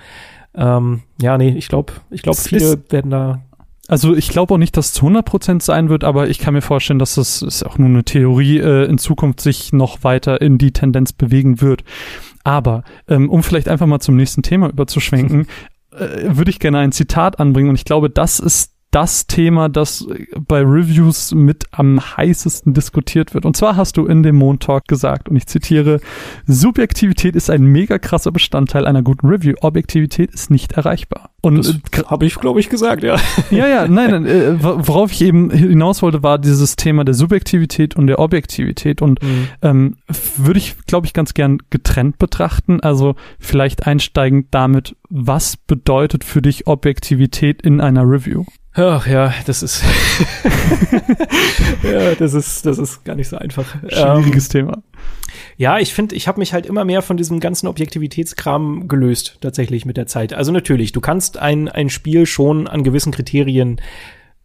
Ähm, 0.55 1.01
ja, 1.21 1.37
nee, 1.37 1.49
ich 1.49 1.67
glaube, 1.67 1.93
ich 2.09 2.21
glaube, 2.21 2.37
viele 2.37 2.79
werden 2.89 3.11
da 3.11 3.41
also 3.87 4.15
ich 4.15 4.29
glaube 4.29 4.53
auch 4.53 4.57
nicht, 4.57 4.77
dass 4.77 4.87
es 4.87 4.93
zu 4.93 5.05
100% 5.05 5.61
sein 5.61 5.89
wird, 5.89 6.03
aber 6.03 6.27
ich 6.27 6.39
kann 6.39 6.55
mir 6.55 6.61
vorstellen, 6.61 6.97
dass 6.99 7.15
das 7.15 7.41
ist 7.41 7.63
auch 7.63 7.77
nur 7.77 7.89
eine 7.89 8.03
Theorie, 8.03 8.57
äh, 8.57 8.85
in 8.85 8.97
Zukunft 8.97 9.41
sich 9.41 9.73
noch 9.73 10.03
weiter 10.03 10.41
in 10.41 10.57
die 10.57 10.71
Tendenz 10.71 11.13
bewegen 11.13 11.61
wird. 11.61 11.83
Aber 12.43 12.83
ähm, 13.07 13.29
um 13.29 13.43
vielleicht 13.43 13.67
einfach 13.67 13.85
mal 13.85 13.99
zum 13.99 14.15
nächsten 14.15 14.41
Thema 14.41 14.69
überzuschwenken, 14.69 15.47
äh, 15.99 16.35
würde 16.37 16.51
ich 16.51 16.59
gerne 16.59 16.79
ein 16.79 16.91
Zitat 16.91 17.39
anbringen 17.39 17.69
und 17.69 17.75
ich 17.75 17.85
glaube, 17.85 18.09
das 18.09 18.39
ist 18.39 18.74
das 18.95 19.27
Thema, 19.27 19.67
das 19.67 20.07
bei 20.47 20.61
Reviews 20.61 21.33
mit 21.35 21.65
am 21.71 21.99
heißesten 21.99 22.73
diskutiert 22.73 23.33
wird. 23.33 23.45
Und 23.45 23.57
zwar 23.57 23.75
hast 23.75 23.97
du 23.97 24.05
in 24.05 24.23
dem 24.23 24.37
Montalk 24.37 24.87
gesagt, 24.87 25.27
und 25.27 25.35
ich 25.35 25.47
zitiere, 25.47 25.99
Subjektivität 26.47 27.35
ist 27.35 27.49
ein 27.49 27.65
mega 27.65 27.99
krasser 27.99 28.31
Bestandteil 28.31 28.87
einer 28.87 29.03
guten 29.03 29.27
Review. 29.27 29.55
Objektivität 29.59 30.33
ist 30.33 30.49
nicht 30.49 30.71
erreichbar. 30.71 31.31
Und 31.41 31.81
äh, 31.91 32.03
habe 32.05 32.25
ich, 32.25 32.35
glaube 32.35 32.61
ich, 32.61 32.69
gesagt, 32.69 33.03
ja. 33.03 33.17
Ja, 33.51 33.67
ja, 33.67 33.85
nein, 33.89 34.11
nein 34.11 34.25
äh, 34.27 34.63
worauf 34.63 35.11
ich 35.11 35.21
eben 35.23 35.49
hinaus 35.51 36.01
wollte, 36.01 36.23
war 36.23 36.39
dieses 36.39 36.77
Thema 36.77 37.03
der 37.03 37.15
Subjektivität 37.15 37.97
und 37.97 38.07
der 38.07 38.19
Objektivität. 38.19 39.01
Und 39.01 39.21
mhm. 39.21 39.49
ähm, 39.61 39.97
würde 40.37 40.57
ich, 40.57 40.77
glaube 40.85 41.05
ich, 41.05 41.11
ganz 41.11 41.33
gern 41.33 41.57
getrennt 41.69 42.17
betrachten. 42.17 42.79
Also 42.79 43.15
vielleicht 43.39 43.87
einsteigend 43.87 44.47
damit, 44.51 44.95
was 45.09 45.57
bedeutet 45.57 46.23
für 46.23 46.41
dich 46.41 46.65
Objektivität 46.65 47.61
in 47.61 47.81
einer 47.81 48.09
Review? 48.09 48.45
Ach 48.75 49.07
ja, 49.07 49.33
das 49.45 49.63
ist 49.63 49.83
ja, 51.83 52.13
das 52.15 52.33
ist 52.33 52.65
das 52.65 52.77
ist 52.77 53.05
gar 53.05 53.15
nicht 53.15 53.29
so 53.29 53.37
einfach. 53.37 53.65
Schwieriges 53.87 54.47
ähm, 54.47 54.51
Thema. 54.51 54.83
Ja, 55.57 55.79
ich 55.79 55.93
finde, 55.93 56.15
ich 56.15 56.27
habe 56.27 56.39
mich 56.39 56.51
halt 56.51 56.65
immer 56.65 56.83
mehr 56.83 57.01
von 57.01 57.15
diesem 57.15 57.39
ganzen 57.39 57.67
Objektivitätskram 57.67 58.89
gelöst, 58.89 59.37
tatsächlich 59.39 59.85
mit 59.85 59.95
der 59.95 60.07
Zeit. 60.07 60.33
Also 60.33 60.51
natürlich, 60.51 60.91
du 60.91 60.99
kannst 60.99 61.37
ein, 61.37 61.69
ein 61.69 61.89
Spiel 61.89 62.25
schon 62.25 62.67
an 62.67 62.83
gewissen 62.83 63.13
Kriterien 63.13 63.79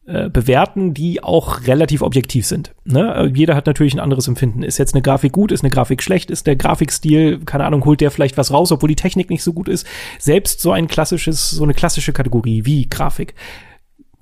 äh, 0.07 0.29
bewerten, 0.29 0.95
die 0.95 1.23
auch 1.23 1.67
relativ 1.67 2.03
objektiv 2.03 2.47
sind. 2.47 2.73
Ne? 2.85 3.33
Jeder 3.35 3.57
hat 3.57 3.67
natürlich 3.67 3.95
ein 3.95 4.01
anderes 4.01 4.29
Empfinden. 4.29 4.63
Ist 4.63 4.79
jetzt 4.79 4.95
eine 4.95 5.03
Grafik 5.03 5.33
gut, 5.33 5.51
ist 5.51 5.63
eine 5.63 5.71
Grafik 5.71 6.03
schlecht, 6.03 6.31
ist 6.31 6.47
der 6.47 6.57
Grafikstil, 6.57 7.41
keine 7.45 7.65
Ahnung, 7.65 7.85
holt 7.85 8.01
der 8.01 8.13
vielleicht 8.13 8.37
was 8.37 8.53
raus, 8.53 8.71
obwohl 8.71 8.89
die 8.89 8.97
Technik 8.97 9.29
nicht 9.29 9.43
so 9.43 9.53
gut 9.53 9.69
ist. 9.69 9.87
Selbst 10.19 10.61
so 10.61 10.71
ein 10.71 10.87
klassisches, 10.87 11.51
so 11.51 11.65
eine 11.65 11.75
klassische 11.75 12.13
Kategorie 12.13 12.65
wie 12.65 12.89
Grafik 12.89 13.35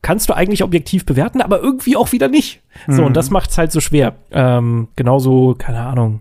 kannst 0.03 0.29
du 0.29 0.35
eigentlich 0.35 0.63
objektiv 0.63 1.05
bewerten, 1.07 1.41
aber 1.41 1.61
irgendwie 1.61 1.97
auch 1.97 2.13
wieder 2.13 2.29
nicht. 2.29 2.61
So, 2.87 3.03
mhm. 3.03 3.09
und 3.09 3.17
das 3.17 3.31
macht's 3.31 3.59
halt 3.59 3.73
so 3.73 3.81
schwer. 3.81 4.15
Ähm, 4.31 4.89
genauso, 4.97 5.55
keine 5.59 5.81
Ahnung, 5.81 6.21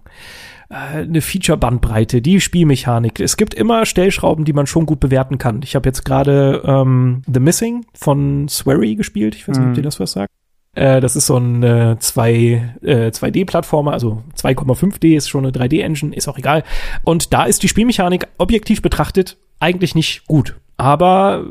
äh, 0.69 1.03
eine 1.03 1.21
Feature-Bandbreite, 1.21 2.21
die 2.21 2.41
Spielmechanik. 2.41 3.19
Es 3.19 3.37
gibt 3.37 3.53
immer 3.53 3.85
Stellschrauben, 3.85 4.45
die 4.45 4.53
man 4.53 4.67
schon 4.67 4.85
gut 4.85 4.99
bewerten 4.99 5.37
kann. 5.37 5.61
Ich 5.63 5.75
habe 5.75 5.87
jetzt 5.87 6.03
gerade 6.05 6.61
ähm, 6.65 7.21
The 7.31 7.39
Missing 7.39 7.85
von 7.93 8.47
Swery 8.49 8.95
gespielt. 8.95 9.35
Ich 9.35 9.47
weiß 9.47 9.57
nicht, 9.57 9.65
mhm. 9.65 9.71
ob 9.71 9.75
dir 9.75 9.83
das 9.83 9.99
was 9.99 10.13
sagt. 10.13 10.33
Äh, 10.73 10.99
das 10.99 11.15
ist 11.15 11.27
so 11.27 11.37
ein 11.37 11.63
äh, 11.63 11.95
2, 11.99 12.75
äh, 12.81 13.07
2D-Plattformer, 13.07 13.93
also 13.93 14.23
2,5D 14.35 15.15
ist 15.15 15.29
schon 15.29 15.45
eine 15.45 15.51
3D-Engine, 15.51 16.15
ist 16.15 16.27
auch 16.27 16.37
egal. 16.37 16.63
Und 17.03 17.33
da 17.33 17.45
ist 17.45 17.63
die 17.63 17.67
Spielmechanik 17.67 18.27
objektiv 18.37 18.81
betrachtet 18.81 19.37
eigentlich 19.59 19.95
nicht 19.95 20.27
gut 20.27 20.55
aber 20.77 21.43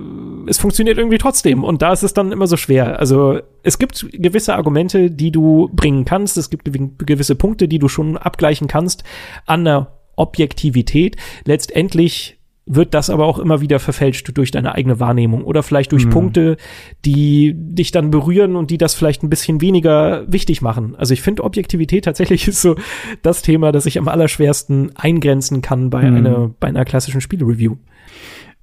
es 0.46 0.58
funktioniert 0.58 0.98
irgendwie 0.98 1.18
trotzdem 1.18 1.64
und 1.64 1.82
da 1.82 1.92
ist 1.92 2.04
es 2.04 2.14
dann 2.14 2.30
immer 2.30 2.46
so 2.46 2.56
schwer. 2.56 3.00
Also 3.00 3.40
es 3.64 3.78
gibt 3.78 4.06
gewisse 4.12 4.54
Argumente, 4.54 5.10
die 5.10 5.32
du 5.32 5.68
bringen 5.72 6.04
kannst, 6.04 6.36
es 6.36 6.48
gibt 6.48 6.70
gewisse 6.98 7.34
Punkte, 7.34 7.66
die 7.66 7.80
du 7.80 7.88
schon 7.88 8.16
abgleichen 8.16 8.68
kannst 8.68 9.02
an 9.44 9.64
der 9.64 9.92
Objektivität. 10.14 11.16
Letztendlich 11.44 12.38
wird 12.68 12.94
das 12.94 13.10
aber 13.10 13.26
auch 13.26 13.38
immer 13.38 13.60
wieder 13.60 13.78
verfälscht 13.78 14.28
durch 14.36 14.50
deine 14.50 14.74
eigene 14.74 14.98
Wahrnehmung 14.98 15.44
oder 15.44 15.62
vielleicht 15.62 15.92
durch 15.92 16.06
mhm. 16.06 16.10
Punkte, 16.10 16.56
die 17.04 17.52
dich 17.54 17.92
dann 17.92 18.10
berühren 18.10 18.56
und 18.56 18.70
die 18.70 18.78
das 18.78 18.94
vielleicht 18.94 19.22
ein 19.22 19.30
bisschen 19.30 19.60
weniger 19.60 20.24
wichtig 20.30 20.62
machen. 20.62 20.96
Also 20.96 21.14
ich 21.14 21.22
finde 21.22 21.44
Objektivität 21.44 22.04
tatsächlich 22.04 22.48
ist 22.48 22.62
so 22.62 22.76
das 23.22 23.42
Thema, 23.42 23.70
das 23.70 23.86
ich 23.86 23.98
am 23.98 24.08
allerschwersten 24.08 24.96
eingrenzen 24.96 25.62
kann 25.62 25.90
bei 25.90 26.10
mhm. 26.10 26.16
einer 26.16 26.50
bei 26.60 26.68
einer 26.68 26.84
klassischen 26.84 27.20
Spielereview 27.20 27.76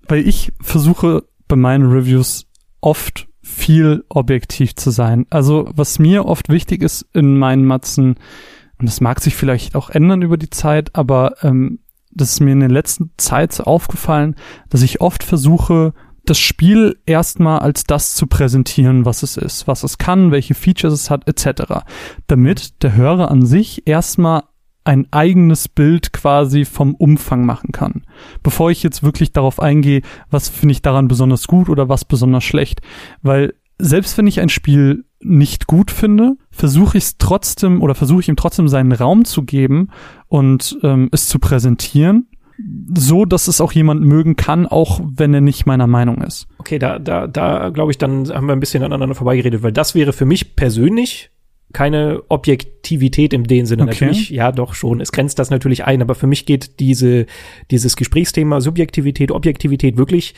weil 0.08 0.28
ich 0.28 0.54
versuche 0.62 1.24
bei 1.48 1.56
meinen 1.56 1.92
Reviews 1.92 2.48
oft 2.82 3.28
viel 3.42 4.04
objektiv 4.10 4.76
zu 4.76 4.90
sein. 4.90 5.26
Also 5.30 5.70
was 5.76 6.00
mir 6.00 6.26
oft 6.26 6.50
wichtig 6.50 6.82
ist 6.82 7.06
in 7.14 7.38
meinen 7.38 7.66
Matzen, 7.66 8.16
und 8.80 8.90
das 8.90 9.02
mag 9.02 9.22
sich 9.22 9.36
vielleicht 9.36 9.76
auch 9.76 9.90
ändern 9.90 10.22
über 10.22 10.38
die 10.38 10.50
Zeit, 10.50 10.96
aber 10.96 11.36
ähm, 11.44 11.80
das 12.12 12.34
ist 12.34 12.40
mir 12.40 12.52
in 12.52 12.60
der 12.60 12.70
letzten 12.70 13.12
Zeit 13.18 13.54
so 13.54 13.64
aufgefallen, 13.64 14.36
dass 14.70 14.82
ich 14.82 15.02
oft 15.02 15.24
versuche, 15.24 15.94
das 16.26 16.40
Spiel 16.40 17.00
erstmal 17.06 17.60
als 17.60 17.84
das 17.84 18.14
zu 18.14 18.28
präsentieren, 18.28 19.06
was 19.06 19.24
es 19.24 19.36
ist, 19.36 19.68
was 19.68 19.84
es 19.84 19.98
kann, 19.98 20.32
welche 20.32 20.54
Features 20.54 20.94
es 20.94 21.10
hat, 21.10 21.28
etc. 21.28 21.84
Damit 22.28 22.82
der 22.84 22.96
Hörer 22.96 23.30
an 23.30 23.46
sich 23.46 23.88
erstmal 23.88 24.44
ein 24.84 25.08
eigenes 25.12 25.68
Bild 25.68 26.14
quasi 26.14 26.66
vom 26.66 26.96
Umfang 26.96 27.46
machen 27.46 27.72
kann. 27.72 28.04
Bevor 28.42 28.72
ich 28.72 28.84
jetzt 28.84 29.04
wirklich 29.04 29.32
darauf 29.32 29.60
eingehe, 29.60 30.02
was 30.30 30.50
finde 30.50 30.74
ich 30.74 30.82
daran 30.82 31.08
besonders 31.08 31.48
gut 31.48 31.70
oder 31.70 31.90
was 31.90 32.06
besonders 32.06 32.44
schlecht. 32.44 32.82
Weil 33.22 33.54
selbst 33.80 34.18
wenn 34.18 34.28
ich 34.28 34.40
ein 34.40 34.50
Spiel 34.50 35.06
nicht 35.20 35.68
gut 35.68 35.92
finde, 35.92 36.36
versuche 36.52 36.98
ich 36.98 37.06
es 37.06 37.18
trotzdem 37.18 37.82
oder 37.82 37.96
versuche 37.96 38.22
ich 38.22 38.30
ihm 38.30 38.36
trotzdem 38.36 38.68
seinen 38.68 38.92
Raum 38.92 39.26
zu 39.26 39.44
geben 39.44 39.90
und 40.28 40.78
ähm, 40.84 41.10
es 41.12 41.28
zu 41.28 41.40
präsentieren, 41.40 42.28
so 42.96 43.26
dass 43.26 43.48
es 43.48 43.62
auch 43.62 43.72
jemand 43.72 44.02
mögen 44.02 44.36
kann, 44.36 44.68
auch 44.68 45.02
wenn 45.04 45.34
er 45.34 45.42
nicht 45.42 45.66
meiner 45.66 45.88
Meinung 45.88 46.22
ist. 46.22 46.48
Okay, 46.60 46.78
da, 46.78 47.00
da, 47.00 47.28
da 47.28 47.70
glaube 47.70 47.92
ich, 47.92 47.98
dann 47.98 48.30
haben 48.30 48.48
wir 48.48 48.54
ein 48.54 48.60
bisschen 48.60 48.84
aneinander 48.84 49.16
vorbeigeredet, 49.16 49.64
weil 49.64 49.72
das 49.72 49.96
wäre 49.96 50.14
für 50.14 50.26
mich 50.26 50.56
persönlich 50.56 51.32
keine 51.74 52.22
Objektivität 52.30 53.34
im 53.34 53.48
dem 53.48 53.66
Sinne. 53.66 53.84
Okay. 53.84 53.92
Natürlich, 53.92 54.30
ja, 54.30 54.52
doch 54.52 54.76
schon. 54.76 55.02
Es 55.02 55.12
grenzt 55.12 55.40
das 55.40 55.50
natürlich 55.50 55.86
ein, 55.86 56.02
aber 56.02 56.16
für 56.16 56.28
mich 56.28 56.46
geht 56.46 56.80
diese, 56.80 57.26
dieses 57.72 57.98
Gesprächsthema 57.98 58.62
Subjektivität, 58.62 59.32
Objektivität 59.32 59.98
wirklich 59.98 60.36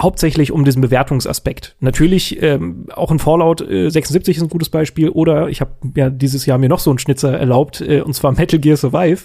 hauptsächlich 0.00 0.52
um 0.52 0.64
diesen 0.64 0.80
Bewertungsaspekt. 0.80 1.76
Natürlich 1.80 2.40
ähm, 2.42 2.86
auch 2.94 3.10
ein 3.10 3.18
Fallout 3.18 3.60
äh, 3.60 3.90
76 3.90 4.36
ist 4.36 4.42
ein 4.42 4.48
gutes 4.48 4.68
Beispiel 4.68 5.08
oder 5.08 5.48
ich 5.48 5.60
habe 5.60 5.72
ja 5.96 6.08
dieses 6.08 6.46
Jahr 6.46 6.58
mir 6.58 6.68
noch 6.68 6.78
so 6.78 6.90
einen 6.90 6.98
Schnitzer 6.98 7.36
erlaubt 7.36 7.80
äh, 7.80 8.00
und 8.00 8.12
zwar 8.14 8.32
Metal 8.32 8.60
Gear 8.60 8.76
Survive. 8.76 9.22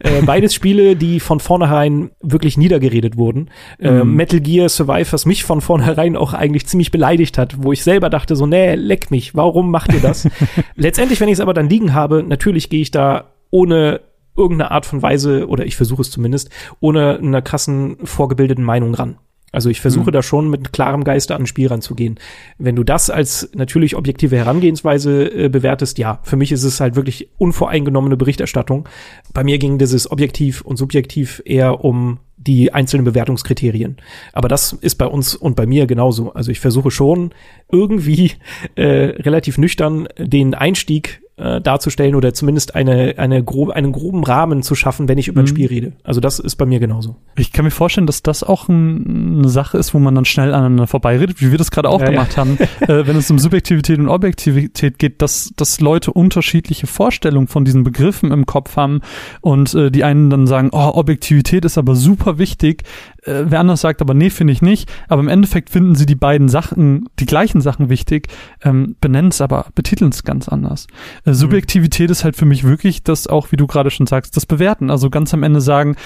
Äh, 0.00 0.22
beides 0.26 0.52
Spiele, 0.52 0.96
die 0.96 1.20
von 1.20 1.38
vornherein 1.38 2.10
wirklich 2.20 2.56
niedergeredet 2.56 3.16
wurden. 3.16 3.50
Äh, 3.78 4.04
mhm. 4.04 4.14
Metal 4.14 4.40
Gear 4.40 4.68
Survive, 4.68 5.12
was 5.12 5.26
mich 5.26 5.44
von 5.44 5.60
vornherein 5.60 6.16
auch 6.16 6.34
eigentlich 6.34 6.66
ziemlich 6.66 6.90
beleidigt 6.90 7.38
hat, 7.38 7.62
wo 7.62 7.72
ich 7.72 7.84
selber 7.84 8.10
dachte 8.10 8.34
so, 8.34 8.46
nee, 8.46 8.74
leck 8.74 9.10
mich, 9.10 9.36
warum 9.36 9.70
macht 9.70 9.92
ihr 9.92 10.00
das? 10.00 10.28
Letztendlich, 10.74 11.20
wenn 11.20 11.28
ich 11.28 11.34
es 11.34 11.40
aber 11.40 11.54
dann 11.54 11.68
liegen 11.68 11.94
habe, 11.94 12.24
natürlich 12.24 12.68
gehe 12.68 12.82
ich 12.82 12.90
da 12.90 13.32
ohne 13.50 14.00
irgendeine 14.36 14.70
Art 14.70 14.86
von 14.86 15.02
Weise, 15.02 15.48
oder 15.48 15.64
ich 15.64 15.76
versuche 15.76 16.02
es 16.02 16.10
zumindest, 16.10 16.50
ohne 16.80 17.18
einer 17.18 17.42
krassen 17.42 17.96
vorgebildeten 18.04 18.64
Meinung 18.64 18.94
ran. 18.94 19.18
Also 19.52 19.70
ich 19.70 19.80
versuche 19.80 20.10
mhm. 20.10 20.12
da 20.12 20.22
schon 20.22 20.50
mit 20.50 20.72
klarem 20.72 21.04
Geiste 21.04 21.34
an 21.34 21.42
ein 21.42 21.46
Spiel 21.46 21.68
ranzugehen. 21.68 22.18
Wenn 22.58 22.76
du 22.76 22.84
das 22.84 23.10
als 23.10 23.50
natürlich 23.54 23.96
objektive 23.96 24.36
Herangehensweise 24.36 25.32
äh, 25.32 25.48
bewertest, 25.48 25.98
ja, 25.98 26.20
für 26.24 26.36
mich 26.36 26.52
ist 26.52 26.64
es 26.64 26.80
halt 26.80 26.96
wirklich 26.96 27.28
unvoreingenommene 27.38 28.16
Berichterstattung. 28.16 28.88
Bei 29.32 29.44
mir 29.44 29.58
ging 29.58 29.78
dieses 29.78 30.10
objektiv 30.10 30.62
und 30.62 30.76
subjektiv 30.76 31.42
eher 31.44 31.84
um 31.84 32.18
die 32.36 32.72
einzelnen 32.72 33.04
Bewertungskriterien. 33.04 33.96
Aber 34.32 34.48
das 34.48 34.72
ist 34.72 34.96
bei 34.96 35.06
uns 35.06 35.34
und 35.34 35.56
bei 35.56 35.66
mir 35.66 35.86
genauso. 35.86 36.32
Also 36.32 36.50
ich 36.50 36.60
versuche 36.60 36.90
schon 36.90 37.32
irgendwie 37.70 38.32
äh, 38.74 38.84
relativ 38.84 39.58
nüchtern 39.58 40.08
den 40.18 40.54
Einstieg 40.54 41.22
äh, 41.36 41.60
darzustellen 41.60 42.14
oder 42.14 42.32
zumindest 42.32 42.74
eine, 42.74 43.14
eine 43.18 43.44
grob, 43.44 43.70
einen 43.70 43.92
groben 43.92 44.24
Rahmen 44.24 44.62
zu 44.62 44.74
schaffen, 44.74 45.08
wenn 45.08 45.18
ich 45.18 45.28
über 45.28 45.42
mhm. 45.42 45.44
ein 45.44 45.48
Spiel 45.48 45.66
rede. 45.66 45.92
Also 46.02 46.20
das 46.20 46.38
ist 46.38 46.56
bei 46.56 46.64
mir 46.64 46.80
genauso. 46.80 47.16
Ich 47.36 47.52
kann 47.52 47.64
mir 47.64 47.70
vorstellen, 47.70 48.06
dass 48.06 48.22
das 48.22 48.42
auch 48.42 48.68
ein, 48.68 49.38
eine 49.38 49.48
Sache 49.48 49.76
ist, 49.76 49.92
wo 49.92 49.98
man 49.98 50.14
dann 50.14 50.24
schnell 50.24 50.54
aneinander 50.54 50.86
vorbeiredet, 50.86 51.40
wie 51.40 51.50
wir 51.50 51.58
das 51.58 51.70
gerade 51.70 51.90
auch 51.90 52.00
ja, 52.00 52.08
gemacht 52.10 52.32
ja. 52.32 52.38
haben, 52.38 52.58
äh, 52.80 53.06
wenn 53.06 53.16
es 53.16 53.30
um 53.30 53.38
Subjektivität 53.38 53.98
und 53.98 54.08
Objektivität 54.08 54.98
geht, 54.98 55.20
dass, 55.20 55.52
dass 55.56 55.80
Leute 55.80 56.12
unterschiedliche 56.12 56.86
Vorstellungen 56.86 57.48
von 57.48 57.64
diesen 57.64 57.84
Begriffen 57.84 58.32
im 58.32 58.46
Kopf 58.46 58.76
haben 58.76 59.02
und 59.42 59.74
äh, 59.74 59.90
die 59.90 60.04
einen 60.04 60.30
dann 60.30 60.46
sagen, 60.46 60.70
oh, 60.72 60.92
Objektivität 60.94 61.64
ist 61.64 61.76
aber 61.76 61.96
super 61.96 62.38
wichtig, 62.38 62.84
äh, 63.26 63.44
wer 63.46 63.60
anders 63.60 63.80
sagt 63.80 64.00
aber, 64.00 64.14
nee, 64.14 64.30
finde 64.30 64.52
ich 64.52 64.62
nicht. 64.62 64.90
Aber 65.08 65.20
im 65.20 65.28
Endeffekt 65.28 65.70
finden 65.70 65.94
sie 65.94 66.06
die 66.06 66.14
beiden 66.14 66.48
Sachen, 66.48 67.08
die 67.18 67.26
gleichen 67.26 67.60
Sachen 67.60 67.88
wichtig, 67.88 68.28
ähm, 68.62 68.96
benennen 69.00 69.30
es 69.30 69.40
aber, 69.40 69.66
betiteln 69.74 70.10
es 70.10 70.24
ganz 70.24 70.48
anders. 70.48 70.86
Äh, 71.24 71.32
Subjektivität 71.32 72.08
mhm. 72.08 72.12
ist 72.12 72.24
halt 72.24 72.36
für 72.36 72.46
mich 72.46 72.64
wirklich 72.64 73.02
das 73.02 73.26
auch, 73.26 73.52
wie 73.52 73.56
du 73.56 73.66
gerade 73.66 73.90
schon 73.90 74.06
sagst, 74.06 74.36
das 74.36 74.46
Bewerten. 74.46 74.90
Also 74.90 75.10
ganz 75.10 75.34
am 75.34 75.42
Ende 75.42 75.60
sagen, 75.60 75.96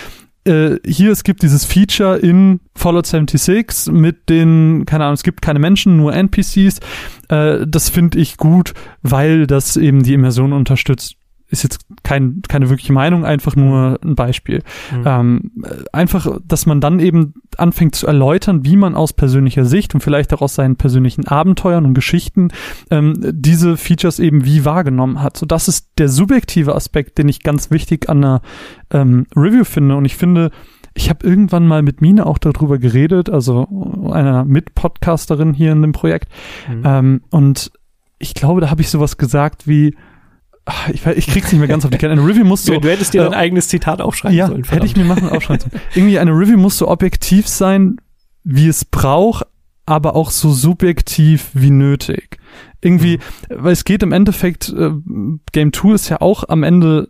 äh, 0.44 0.76
hier, 0.86 1.12
es 1.12 1.22
gibt 1.22 1.42
dieses 1.42 1.64
Feature 1.64 2.16
in 2.18 2.60
Fallout 2.74 3.06
76 3.06 3.92
mit 3.92 4.28
den, 4.30 4.84
keine 4.86 5.04
Ahnung, 5.04 5.14
es 5.14 5.22
gibt 5.22 5.42
keine 5.42 5.58
Menschen, 5.58 5.96
nur 5.96 6.14
NPCs. 6.14 6.80
Äh, 7.28 7.66
das 7.66 7.90
finde 7.90 8.18
ich 8.18 8.38
gut, 8.38 8.72
weil 9.02 9.46
das 9.46 9.76
eben 9.76 10.02
die 10.02 10.14
Immersion 10.14 10.52
unterstützt 10.52 11.16
ist 11.50 11.62
jetzt 11.62 11.84
kein, 12.02 12.42
keine 12.48 12.70
wirkliche 12.70 12.92
Meinung, 12.92 13.24
einfach 13.24 13.56
nur 13.56 13.98
ein 14.02 14.14
Beispiel. 14.14 14.62
Mhm. 14.92 15.02
Ähm, 15.04 15.50
einfach, 15.92 16.38
dass 16.44 16.66
man 16.66 16.80
dann 16.80 17.00
eben 17.00 17.34
anfängt 17.56 17.94
zu 17.94 18.06
erläutern, 18.06 18.64
wie 18.64 18.76
man 18.76 18.94
aus 18.94 19.12
persönlicher 19.12 19.64
Sicht 19.64 19.94
und 19.94 20.00
vielleicht 20.00 20.32
auch 20.32 20.42
aus 20.42 20.54
seinen 20.54 20.76
persönlichen 20.76 21.26
Abenteuern 21.26 21.84
und 21.84 21.94
Geschichten 21.94 22.48
ähm, 22.90 23.14
diese 23.32 23.76
Features 23.76 24.18
eben 24.18 24.44
wie 24.44 24.64
wahrgenommen 24.64 25.22
hat. 25.22 25.36
So, 25.36 25.46
das 25.46 25.68
ist 25.68 25.90
der 25.98 26.08
subjektive 26.08 26.74
Aspekt, 26.74 27.18
den 27.18 27.28
ich 27.28 27.42
ganz 27.42 27.70
wichtig 27.70 28.08
an 28.08 28.18
einer 28.18 28.42
ähm, 28.90 29.26
Review 29.36 29.64
finde. 29.64 29.96
Und 29.96 30.04
ich 30.04 30.16
finde, 30.16 30.50
ich 30.94 31.10
habe 31.10 31.26
irgendwann 31.26 31.66
mal 31.66 31.82
mit 31.82 32.00
Mine 32.00 32.26
auch 32.26 32.38
darüber 32.38 32.78
geredet, 32.78 33.30
also 33.30 33.66
einer 34.12 34.44
Mitpodcasterin 34.44 35.52
hier 35.54 35.72
in 35.72 35.82
dem 35.82 35.92
Projekt. 35.92 36.28
Mhm. 36.68 36.82
Ähm, 36.84 37.20
und 37.30 37.72
ich 38.18 38.34
glaube, 38.34 38.60
da 38.60 38.70
habe 38.70 38.82
ich 38.82 38.90
sowas 38.90 39.16
gesagt 39.16 39.66
wie, 39.66 39.96
ich, 40.92 41.04
ich 41.06 41.26
krieg's 41.26 41.52
nicht 41.52 41.58
mehr 41.58 41.68
ganz 41.68 41.84
auf 41.84 41.90
die 41.90 41.98
Kette. 41.98 42.12
Eine 42.12 42.26
Review 42.26 42.44
muss 42.44 42.64
so. 42.66 42.78
Du, 42.78 42.88
hättest 42.88 43.14
dir 43.14 43.22
äh, 43.22 43.24
dein 43.24 43.34
eigenes 43.34 43.68
Zitat 43.68 44.00
aufschreiben 44.00 44.36
ja, 44.36 44.46
sollen. 44.46 44.64
Ja, 44.64 44.72
hätte 44.72 44.86
ich 44.86 44.96
mir 44.96 45.04
machen, 45.04 45.28
aufschreiben 45.28 45.70
sollen. 45.70 45.82
Irgendwie 45.94 46.18
eine 46.18 46.32
Review 46.32 46.58
muss 46.58 46.78
so 46.78 46.88
objektiv 46.88 47.48
sein, 47.48 47.96
wie 48.44 48.68
es 48.68 48.84
braucht, 48.84 49.46
aber 49.86 50.16
auch 50.16 50.30
so 50.30 50.52
subjektiv 50.52 51.50
wie 51.54 51.70
nötig. 51.70 52.38
Irgendwie, 52.80 53.18
mhm. 53.18 53.54
weil 53.56 53.72
es 53.72 53.84
geht 53.84 54.02
im 54.02 54.12
Endeffekt, 54.12 54.68
äh, 54.70 54.90
Game 55.52 55.72
2 55.72 55.94
ist 55.94 56.08
ja 56.08 56.20
auch 56.20 56.44
am 56.48 56.62
Ende 56.62 57.08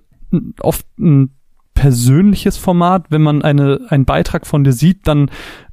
oft 0.61 0.87
ein 0.99 1.35
persönliches 1.75 2.57
Format. 2.57 3.07
Wenn 3.11 3.23
man 3.23 3.43
eine, 3.43 3.81
einen 3.89 4.05
Beitrag 4.05 4.47
von 4.47 4.65
dir 4.65 4.73
sieht, 4.73 5.07
dann 5.07 5.31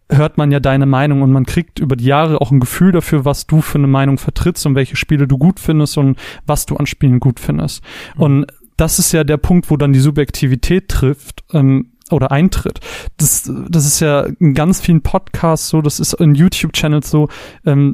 hört 0.10 0.38
man 0.38 0.52
ja 0.52 0.60
deine 0.60 0.86
Meinung 0.86 1.22
und 1.22 1.32
man 1.32 1.46
kriegt 1.46 1.80
über 1.80 1.96
die 1.96 2.06
Jahre 2.06 2.42
auch 2.42 2.52
ein 2.52 2.60
Gefühl 2.60 2.92
dafür, 2.92 3.26
was 3.26 3.48
du 3.48 3.62
für 3.62 3.78
eine 3.78 3.88
Meinung 3.88 4.18
vertrittst 4.18 4.66
und 4.66 4.76
welche 4.76 4.96
Spiele 4.96 5.28
du 5.28 5.38
gut 5.38 5.60
findest 5.60 5.98
und 5.98 6.18
was 6.46 6.66
du 6.66 6.78
an 6.78 6.86
Spielen 6.86 7.20
gut 7.20 7.40
findest. 7.40 7.84
Mhm. 8.16 8.22
Und 8.22 8.48
das 8.78 9.00
ist 9.00 9.12
ja 9.12 9.24
der 9.24 9.38
Punkt, 9.38 9.70
wo 9.70 9.78
dann 9.78 9.94
die 9.94 10.00
Subjektivität 10.00 10.88
trifft. 10.88 11.44
Ähm, 11.54 11.92
oder 12.12 12.32
eintritt. 12.32 12.80
Das, 13.18 13.52
das 13.70 13.86
ist 13.86 14.00
ja 14.00 14.28
in 14.40 14.54
ganz 14.54 14.80
vielen 14.80 15.02
Podcasts 15.02 15.70
so, 15.70 15.82
das 15.82 16.00
ist 16.00 16.14
in 16.14 16.36
YouTube-Channels 16.36 17.10
so, 17.10 17.28
ähm, 17.66 17.94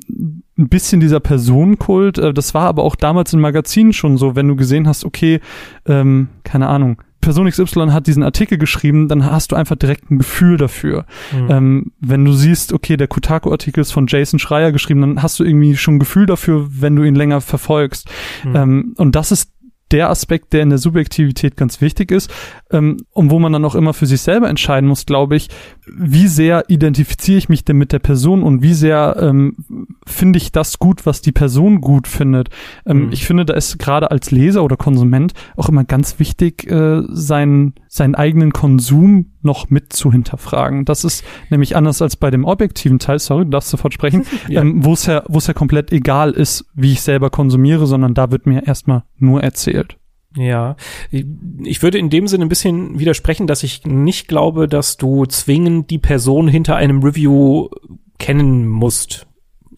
ein 0.57 0.69
bisschen 0.69 0.99
dieser 0.99 1.19
Personenkult. 1.19 2.17
Äh, 2.17 2.33
das 2.33 2.53
war 2.53 2.67
aber 2.67 2.83
auch 2.83 2.95
damals 2.95 3.33
in 3.33 3.39
Magazinen 3.39 3.93
schon 3.93 4.17
so, 4.17 4.35
wenn 4.35 4.47
du 4.47 4.55
gesehen 4.55 4.87
hast, 4.87 5.05
okay, 5.05 5.39
ähm, 5.87 6.29
keine 6.43 6.67
Ahnung, 6.67 7.01
Person 7.23 7.49
XY 7.49 7.87
hat 7.91 8.07
diesen 8.07 8.21
Artikel 8.21 8.57
geschrieben, 8.57 9.07
dann 9.07 9.25
hast 9.25 9.51
du 9.51 9.55
einfach 9.55 9.77
direkt 9.77 10.11
ein 10.11 10.17
Gefühl 10.17 10.57
dafür. 10.57 11.05
Mhm. 11.31 11.47
Ähm, 11.49 11.91
wenn 11.99 12.25
du 12.25 12.33
siehst, 12.33 12.73
okay, 12.73 12.97
der 12.97 13.07
Kotaku-Artikel 13.07 13.79
ist 13.79 13.91
von 13.91 14.07
Jason 14.07 14.39
Schreier 14.39 14.71
geschrieben, 14.73 15.01
dann 15.01 15.23
hast 15.23 15.39
du 15.39 15.45
irgendwie 15.45 15.77
schon 15.77 15.95
ein 15.95 15.99
Gefühl 15.99 16.25
dafür, 16.25 16.67
wenn 16.69 16.95
du 16.95 17.03
ihn 17.03 17.15
länger 17.15 17.39
verfolgst. 17.39 18.09
Mhm. 18.43 18.55
Ähm, 18.55 18.93
und 18.97 19.15
das 19.15 19.31
ist 19.31 19.52
der 19.93 20.09
Aspekt, 20.09 20.51
der 20.51 20.63
in 20.63 20.69
der 20.69 20.79
Subjektivität 20.79 21.55
ganz 21.55 21.79
wichtig 21.79 22.11
ist 22.11 22.33
ähm, 22.71 22.97
und 23.11 23.29
wo 23.29 23.39
man 23.39 23.53
dann 23.53 23.63
auch 23.63 23.75
immer 23.75 23.93
für 23.93 24.07
sich 24.07 24.21
selber 24.21 24.49
entscheiden 24.49 24.89
muss, 24.89 25.05
glaube 25.05 25.35
ich, 25.35 25.49
wie 25.85 26.27
sehr 26.27 26.65
identifiziere 26.67 27.37
ich 27.37 27.47
mich 27.47 27.63
denn 27.63 27.77
mit 27.77 27.91
der 27.91 27.99
Person 27.99 28.43
und 28.43 28.63
wie 28.63 28.73
sehr 28.73 29.15
ähm, 29.21 29.55
finde 30.05 30.37
ich 30.37 30.51
das 30.51 30.79
gut, 30.79 31.05
was 31.05 31.21
die 31.21 31.31
Person 31.31 31.79
gut 31.79 32.07
findet. 32.07 32.49
Ähm, 32.85 33.05
mhm. 33.05 33.11
Ich 33.11 33.25
finde, 33.25 33.45
da 33.45 33.53
ist 33.53 33.77
gerade 33.77 34.11
als 34.11 34.31
Leser 34.31 34.63
oder 34.63 34.77
Konsument 34.77 35.33
auch 35.55 35.69
immer 35.69 35.83
ganz 35.83 36.19
wichtig, 36.19 36.69
äh, 36.69 37.03
seinen, 37.09 37.75
seinen 37.87 38.15
eigenen 38.15 38.51
Konsum 38.51 39.32
noch 39.43 39.69
mit 39.69 39.93
zu 39.93 40.11
hinterfragen. 40.11 40.85
Das 40.85 41.03
ist 41.03 41.23
nämlich 41.49 41.75
anders 41.75 42.01
als 42.01 42.15
bei 42.15 42.31
dem 42.31 42.45
objektiven 42.45 42.99
Teil, 42.99 43.19
sorry, 43.19 43.45
du 43.45 43.51
darfst 43.51 43.69
sofort 43.69 43.93
sprechen, 43.93 44.25
ja. 44.47 44.61
ähm, 44.61 44.83
wo 44.83 44.93
es 44.93 45.05
ja, 45.05 45.23
wo 45.27 45.37
es 45.37 45.47
ja 45.47 45.53
komplett 45.53 45.91
egal 45.91 46.31
ist, 46.31 46.65
wie 46.73 46.93
ich 46.93 47.01
selber 47.01 47.29
konsumiere, 47.29 47.87
sondern 47.87 48.13
da 48.13 48.31
wird 48.31 48.45
mir 48.45 48.65
erstmal 48.65 49.03
nur 49.17 49.43
erzählt. 49.43 49.97
Ja, 50.35 50.77
ich 51.11 51.83
würde 51.83 51.99
in 51.99 52.09
dem 52.09 52.27
Sinne 52.27 52.45
ein 52.45 52.49
bisschen 52.49 52.97
widersprechen, 52.97 53.45
dass 53.45 53.61
ich 53.61 53.85
nicht 53.85 54.27
glaube, 54.27 54.67
dass 54.67 54.97
du 54.97 55.25
zwingend 55.25 55.91
die 55.91 55.99
Person 55.99 56.47
hinter 56.47 56.75
einem 56.75 57.03
Review 57.03 57.69
kennen 58.17 58.67
musst, 58.67 59.27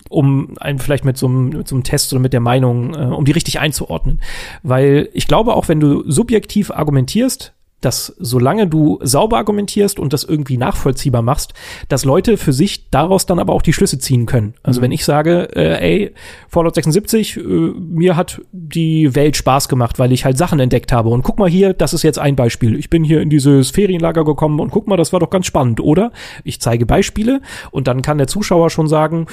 um 0.09 0.55
einen 0.59 0.79
vielleicht 0.79 1.03
mit 1.03 1.17
so 1.17 1.27
einem, 1.27 1.49
mit 1.49 1.67
so 1.67 1.75
einem 1.75 1.83
Test 1.83 2.13
oder 2.13 2.21
mit 2.21 2.31
der 2.31 2.39
Meinung, 2.39 2.93
äh, 2.93 3.05
um 3.05 3.25
die 3.25 3.33
richtig 3.33 3.59
einzuordnen. 3.59 4.21
Weil 4.63 5.09
ich 5.13 5.27
glaube, 5.27 5.55
auch 5.55 5.67
wenn 5.67 5.79
du 5.79 6.09
subjektiv 6.09 6.71
argumentierst, 6.71 7.54
dass 7.81 8.15
solange 8.17 8.67
du 8.67 8.99
sauber 9.03 9.37
argumentierst 9.37 9.99
und 9.99 10.13
das 10.13 10.23
irgendwie 10.23 10.57
nachvollziehbar 10.57 11.21
machst, 11.21 11.53
dass 11.87 12.05
Leute 12.05 12.37
für 12.37 12.53
sich 12.53 12.89
daraus 12.89 13.25
dann 13.25 13.37
aber 13.37 13.53
auch 13.53 13.61
die 13.61 13.73
Schlüsse 13.73 13.99
ziehen 13.99 14.25
können. 14.25 14.55
Also 14.63 14.79
mhm. 14.79 14.85
wenn 14.85 14.91
ich 14.91 15.05
sage, 15.05 15.49
äh, 15.55 15.83
ey, 15.83 16.13
Fallout 16.49 16.75
76, 16.75 17.37
äh, 17.37 17.41
mir 17.43 18.15
hat 18.15 18.41
die 18.51 19.13
Welt 19.13 19.37
Spaß 19.37 19.69
gemacht, 19.69 19.99
weil 19.99 20.11
ich 20.11 20.25
halt 20.25 20.37
Sachen 20.37 20.59
entdeckt 20.59 20.91
habe. 20.91 21.09
Und 21.09 21.21
guck 21.21 21.37
mal 21.37 21.49
hier, 21.49 21.73
das 21.73 21.93
ist 21.93 22.03
jetzt 22.03 22.17
ein 22.17 22.35
Beispiel. 22.35 22.75
Ich 22.75 22.89
bin 22.89 23.03
hier 23.03 23.21
in 23.21 23.29
dieses 23.29 23.69
Ferienlager 23.69 24.23
gekommen 24.23 24.59
und 24.59 24.71
guck 24.71 24.87
mal, 24.87 24.97
das 24.97 25.13
war 25.13 25.19
doch 25.19 25.29
ganz 25.29 25.45
spannend, 25.45 25.79
oder? 25.79 26.11
Ich 26.43 26.61
zeige 26.61 26.85
Beispiele 26.85 27.41
und 27.71 27.87
dann 27.87 28.01
kann 28.01 28.17
der 28.17 28.27
Zuschauer 28.27 28.69
schon 28.69 28.87
sagen, 28.87 29.27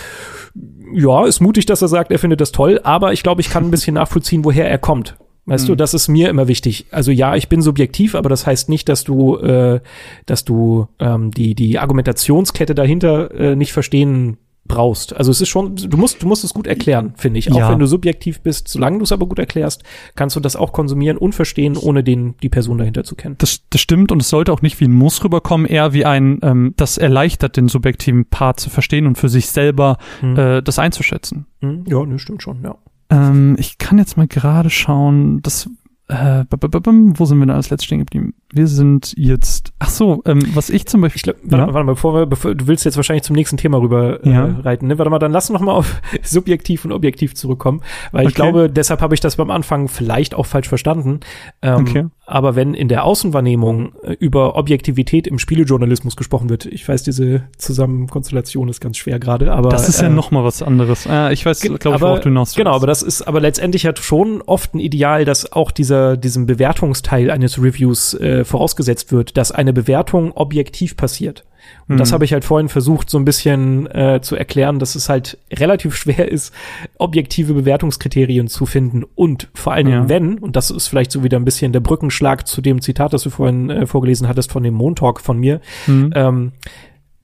ja, 0.92 1.24
ist 1.24 1.40
mutig, 1.40 1.66
dass 1.66 1.80
er 1.80 1.88
sagt, 1.88 2.10
er 2.10 2.18
findet 2.18 2.40
das 2.40 2.52
toll, 2.52 2.80
aber 2.82 3.12
ich 3.12 3.22
glaube, 3.22 3.40
ich 3.40 3.50
kann 3.50 3.64
ein 3.64 3.70
bisschen 3.70 3.94
nachvollziehen, 4.02 4.44
woher 4.44 4.68
er 4.68 4.78
kommt. 4.78 5.16
Weißt 5.44 5.64
mhm. 5.64 5.68
du, 5.68 5.74
das 5.76 5.92
ist 5.94 6.08
mir 6.08 6.28
immer 6.28 6.46
wichtig. 6.46 6.86
Also 6.90 7.10
ja, 7.10 7.34
ich 7.34 7.48
bin 7.48 7.62
subjektiv, 7.62 8.14
aber 8.14 8.28
das 8.28 8.46
heißt 8.46 8.68
nicht, 8.68 8.88
dass 8.88 9.02
du, 9.04 9.36
äh, 9.38 9.80
dass 10.26 10.44
du 10.44 10.86
ähm, 11.00 11.32
die 11.32 11.54
die 11.54 11.78
Argumentationskette 11.78 12.74
dahinter 12.74 13.32
äh, 13.34 13.56
nicht 13.56 13.72
verstehen 13.72 14.38
brauchst. 14.64 15.14
Also 15.14 15.30
es 15.30 15.40
ist 15.40 15.48
schon, 15.48 15.76
du 15.76 15.96
musst, 15.96 16.22
du 16.22 16.26
musst 16.26 16.44
es 16.44 16.54
gut 16.54 16.66
erklären, 16.66 17.14
finde 17.16 17.38
ich. 17.38 17.50
Auch 17.52 17.58
ja. 17.58 17.70
wenn 17.70 17.78
du 17.78 17.86
subjektiv 17.86 18.40
bist, 18.40 18.68
solange 18.68 18.98
du 18.98 19.04
es 19.04 19.12
aber 19.12 19.26
gut 19.26 19.38
erklärst, 19.38 19.82
kannst 20.14 20.36
du 20.36 20.40
das 20.40 20.56
auch 20.56 20.72
konsumieren 20.72 21.18
und 21.18 21.34
verstehen, 21.34 21.76
ohne 21.76 22.04
den 22.04 22.36
die 22.42 22.48
Person 22.48 22.78
dahinter 22.78 23.04
zu 23.04 23.16
kennen. 23.16 23.34
Das, 23.38 23.62
das 23.70 23.80
stimmt 23.80 24.12
und 24.12 24.22
es 24.22 24.28
sollte 24.28 24.52
auch 24.52 24.62
nicht 24.62 24.80
wie 24.80 24.86
ein 24.86 24.92
Muss 24.92 25.22
rüberkommen, 25.24 25.66
eher 25.66 25.92
wie 25.92 26.04
ein, 26.04 26.38
ähm, 26.42 26.74
das 26.76 26.96
erleichtert 26.98 27.56
den 27.56 27.68
subjektiven 27.68 28.26
Part 28.26 28.60
zu 28.60 28.70
verstehen 28.70 29.06
und 29.06 29.18
für 29.18 29.28
sich 29.28 29.48
selber 29.48 29.98
hm. 30.20 30.38
äh, 30.38 30.62
das 30.62 30.78
einzuschätzen. 30.78 31.46
Hm. 31.60 31.84
Ja, 31.88 32.04
ne, 32.06 32.18
stimmt 32.18 32.42
schon, 32.42 32.62
ja. 32.62 32.76
Ähm, 33.12 33.56
ich 33.58 33.76
kann 33.76 33.98
jetzt 33.98 34.16
mal 34.16 34.26
gerade 34.26 34.70
schauen, 34.70 35.42
das, 35.42 35.68
äh, 36.08 36.44
wo 36.50 37.24
sind 37.24 37.38
wir 37.38 37.46
da 37.46 37.54
als 37.54 37.70
letztes 37.70 37.86
stehen 37.86 38.00
geblieben? 38.00 38.34
Wir 38.52 38.66
sind 38.66 39.14
jetzt, 39.16 39.72
ach 39.78 39.88
so, 39.88 40.22
ähm, 40.26 40.42
was 40.54 40.68
ich 40.68 40.86
zum 40.86 41.00
Beispiel. 41.00 41.18
Ich 41.18 41.22
glaub, 41.22 41.36
warte, 41.42 41.56
ja? 41.56 41.74
warte 41.74 41.86
mal, 41.86 41.92
bevor 41.92 42.14
wir, 42.14 42.26
bevor, 42.26 42.54
du 42.54 42.66
willst 42.66 42.84
jetzt 42.84 42.96
wahrscheinlich 42.96 43.22
zum 43.22 43.34
nächsten 43.34 43.56
Thema 43.56 43.80
rüber 43.80 44.24
äh, 44.24 44.30
ja. 44.30 44.44
reiten, 44.62 44.88
ne? 44.88 44.98
Warte 44.98 45.10
mal, 45.10 45.18
dann 45.18 45.32
lass 45.32 45.48
noch 45.48 45.60
mal 45.60 45.72
auf 45.72 46.02
subjektiv 46.22 46.84
und 46.84 46.92
objektiv 46.92 47.34
zurückkommen, 47.34 47.80
weil 48.10 48.22
okay. 48.22 48.28
ich 48.28 48.34
glaube, 48.34 48.68
deshalb 48.68 49.00
habe 49.00 49.14
ich 49.14 49.20
das 49.20 49.36
beim 49.36 49.50
Anfang 49.50 49.88
vielleicht 49.88 50.34
auch 50.34 50.46
falsch 50.46 50.68
verstanden. 50.68 51.20
Ähm, 51.62 51.80
okay. 51.80 52.06
Aber 52.26 52.56
wenn 52.56 52.74
in 52.74 52.88
der 52.88 53.04
Außenwahrnehmung 53.04 53.92
äh, 54.02 54.12
über 54.18 54.56
Objektivität 54.56 55.26
im 55.26 55.38
Spielejournalismus 55.38 56.16
gesprochen 56.16 56.50
wird, 56.50 56.66
ich 56.66 56.86
weiß, 56.86 57.02
diese 57.02 57.44
Zusammenkonstellation 57.58 58.68
ist 58.68 58.80
ganz 58.80 58.96
schwer 58.96 59.18
gerade, 59.18 59.52
aber 59.52 59.70
das 59.70 59.88
ist 59.88 60.00
ja 60.00 60.08
äh, 60.08 60.10
noch 60.10 60.30
mal 60.30 60.44
was 60.44 60.62
anderes. 60.62 61.06
Äh, 61.06 61.32
ich 61.32 61.44
weiß, 61.44 61.60
glaube 61.60 61.96
ich, 61.96 62.02
worauf 62.02 62.20
du 62.20 62.28
hinaus 62.28 62.54
Genau, 62.54 62.74
aber 62.74 62.86
das 62.86 63.02
ist 63.02 63.22
aber 63.22 63.40
letztendlich 63.40 63.86
hat 63.86 63.98
schon 63.98 64.42
oft 64.42 64.74
ein 64.74 64.78
Ideal, 64.78 65.24
dass 65.24 65.52
auch 65.52 65.70
dieser 65.92 66.16
diesem 66.16 66.46
Bewertungsteil 66.46 67.30
eines 67.30 67.62
Reviews 67.62 68.14
äh, 68.14 68.44
vorausgesetzt 68.44 69.12
wird, 69.12 69.36
dass 69.36 69.52
eine 69.52 69.72
Bewertung 69.72 70.32
objektiv 70.32 70.96
passiert. 70.96 71.44
Und 71.86 71.94
mhm. 71.94 71.98
das 71.98 72.12
habe 72.12 72.24
ich 72.24 72.32
halt 72.32 72.44
vorhin 72.44 72.68
versucht, 72.68 73.08
so 73.10 73.18
ein 73.18 73.24
bisschen 73.24 73.86
äh, 73.94 74.20
zu 74.20 74.34
erklären, 74.34 74.78
dass 74.78 74.94
es 74.94 75.08
halt 75.08 75.38
relativ 75.52 75.94
schwer 76.02 76.30
ist, 76.30 76.52
objektive 76.98 77.54
Bewertungskriterien 77.54 78.48
zu 78.48 78.66
finden. 78.66 79.04
Und 79.14 79.48
vor 79.54 79.74
allen 79.74 79.86
Dingen, 79.86 80.02
ja. 80.04 80.08
wenn, 80.08 80.38
und 80.38 80.56
das 80.56 80.70
ist 80.70 80.88
vielleicht 80.88 81.12
so 81.12 81.22
wieder 81.22 81.38
ein 81.38 81.44
bisschen 81.44 81.72
der 81.72 81.80
Brückenschlag 81.80 82.46
zu 82.46 82.62
dem 82.62 82.80
Zitat, 82.80 83.12
das 83.12 83.22
du 83.22 83.30
vorhin 83.30 83.70
äh, 83.70 83.86
vorgelesen 83.86 84.28
hattest 84.28 84.50
von 84.50 84.62
dem 84.62 84.74
Montalk 84.74 85.20
von 85.20 85.38
mir, 85.38 85.60
mhm. 85.86 86.12
ähm, 86.14 86.52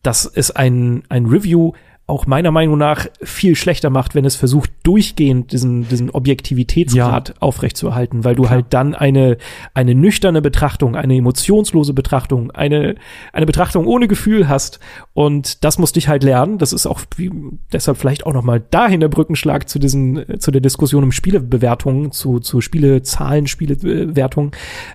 dass 0.03 0.27
es 0.27 0.51
ein, 0.51 1.03
ein 1.09 1.27
Review 1.27 1.73
auch 2.09 2.27
meiner 2.27 2.51
Meinung 2.51 2.79
nach 2.79 3.07
viel 3.23 3.55
schlechter 3.55 3.91
macht, 3.91 4.15
wenn 4.15 4.25
es 4.25 4.35
versucht, 4.35 4.71
durchgehend 4.83 5.53
diesen, 5.53 5.87
diesen 5.89 6.09
Objektivitätsgrad 6.09 7.29
ja. 7.29 7.35
aufrechtzuerhalten, 7.41 8.25
weil 8.25 8.35
du 8.35 8.45
Klar. 8.45 8.55
halt 8.55 8.67
dann 8.71 8.95
eine, 8.95 9.37
eine 9.75 9.95
nüchterne 9.95 10.41
Betrachtung, 10.41 10.97
eine 10.97 11.15
emotionslose 11.15 11.93
Betrachtung, 11.93 12.51
eine, 12.51 12.95
eine 13.35 13.45
Betrachtung 13.45 13.87
ohne 13.87 14.09
Gefühl 14.09 14.49
hast. 14.49 14.81
Und 15.13 15.65
das 15.65 15.79
musste 15.79 15.99
ich 15.99 16.09
halt 16.09 16.23
lernen. 16.23 16.57
Das 16.57 16.73
ist 16.73 16.87
auch 16.87 17.03
wie, 17.17 17.31
deshalb 17.75 17.99
vielleicht 17.99 18.25
auch 18.25 18.33
nochmal 18.33 18.61
dahin 18.71 19.01
der 19.01 19.09
Brückenschlag 19.09 19.69
zu 19.69 19.79
diesen, 19.79 20.41
zu 20.41 20.51
der 20.51 20.63
Diskussion 20.63 21.05
um 21.05 21.13
Spielebewertungen, 21.13 22.11
zu, 22.11 22.41
zu 22.41 22.63
Spielezahlen, 22.63 23.47
Spielewertungen, 23.47 24.53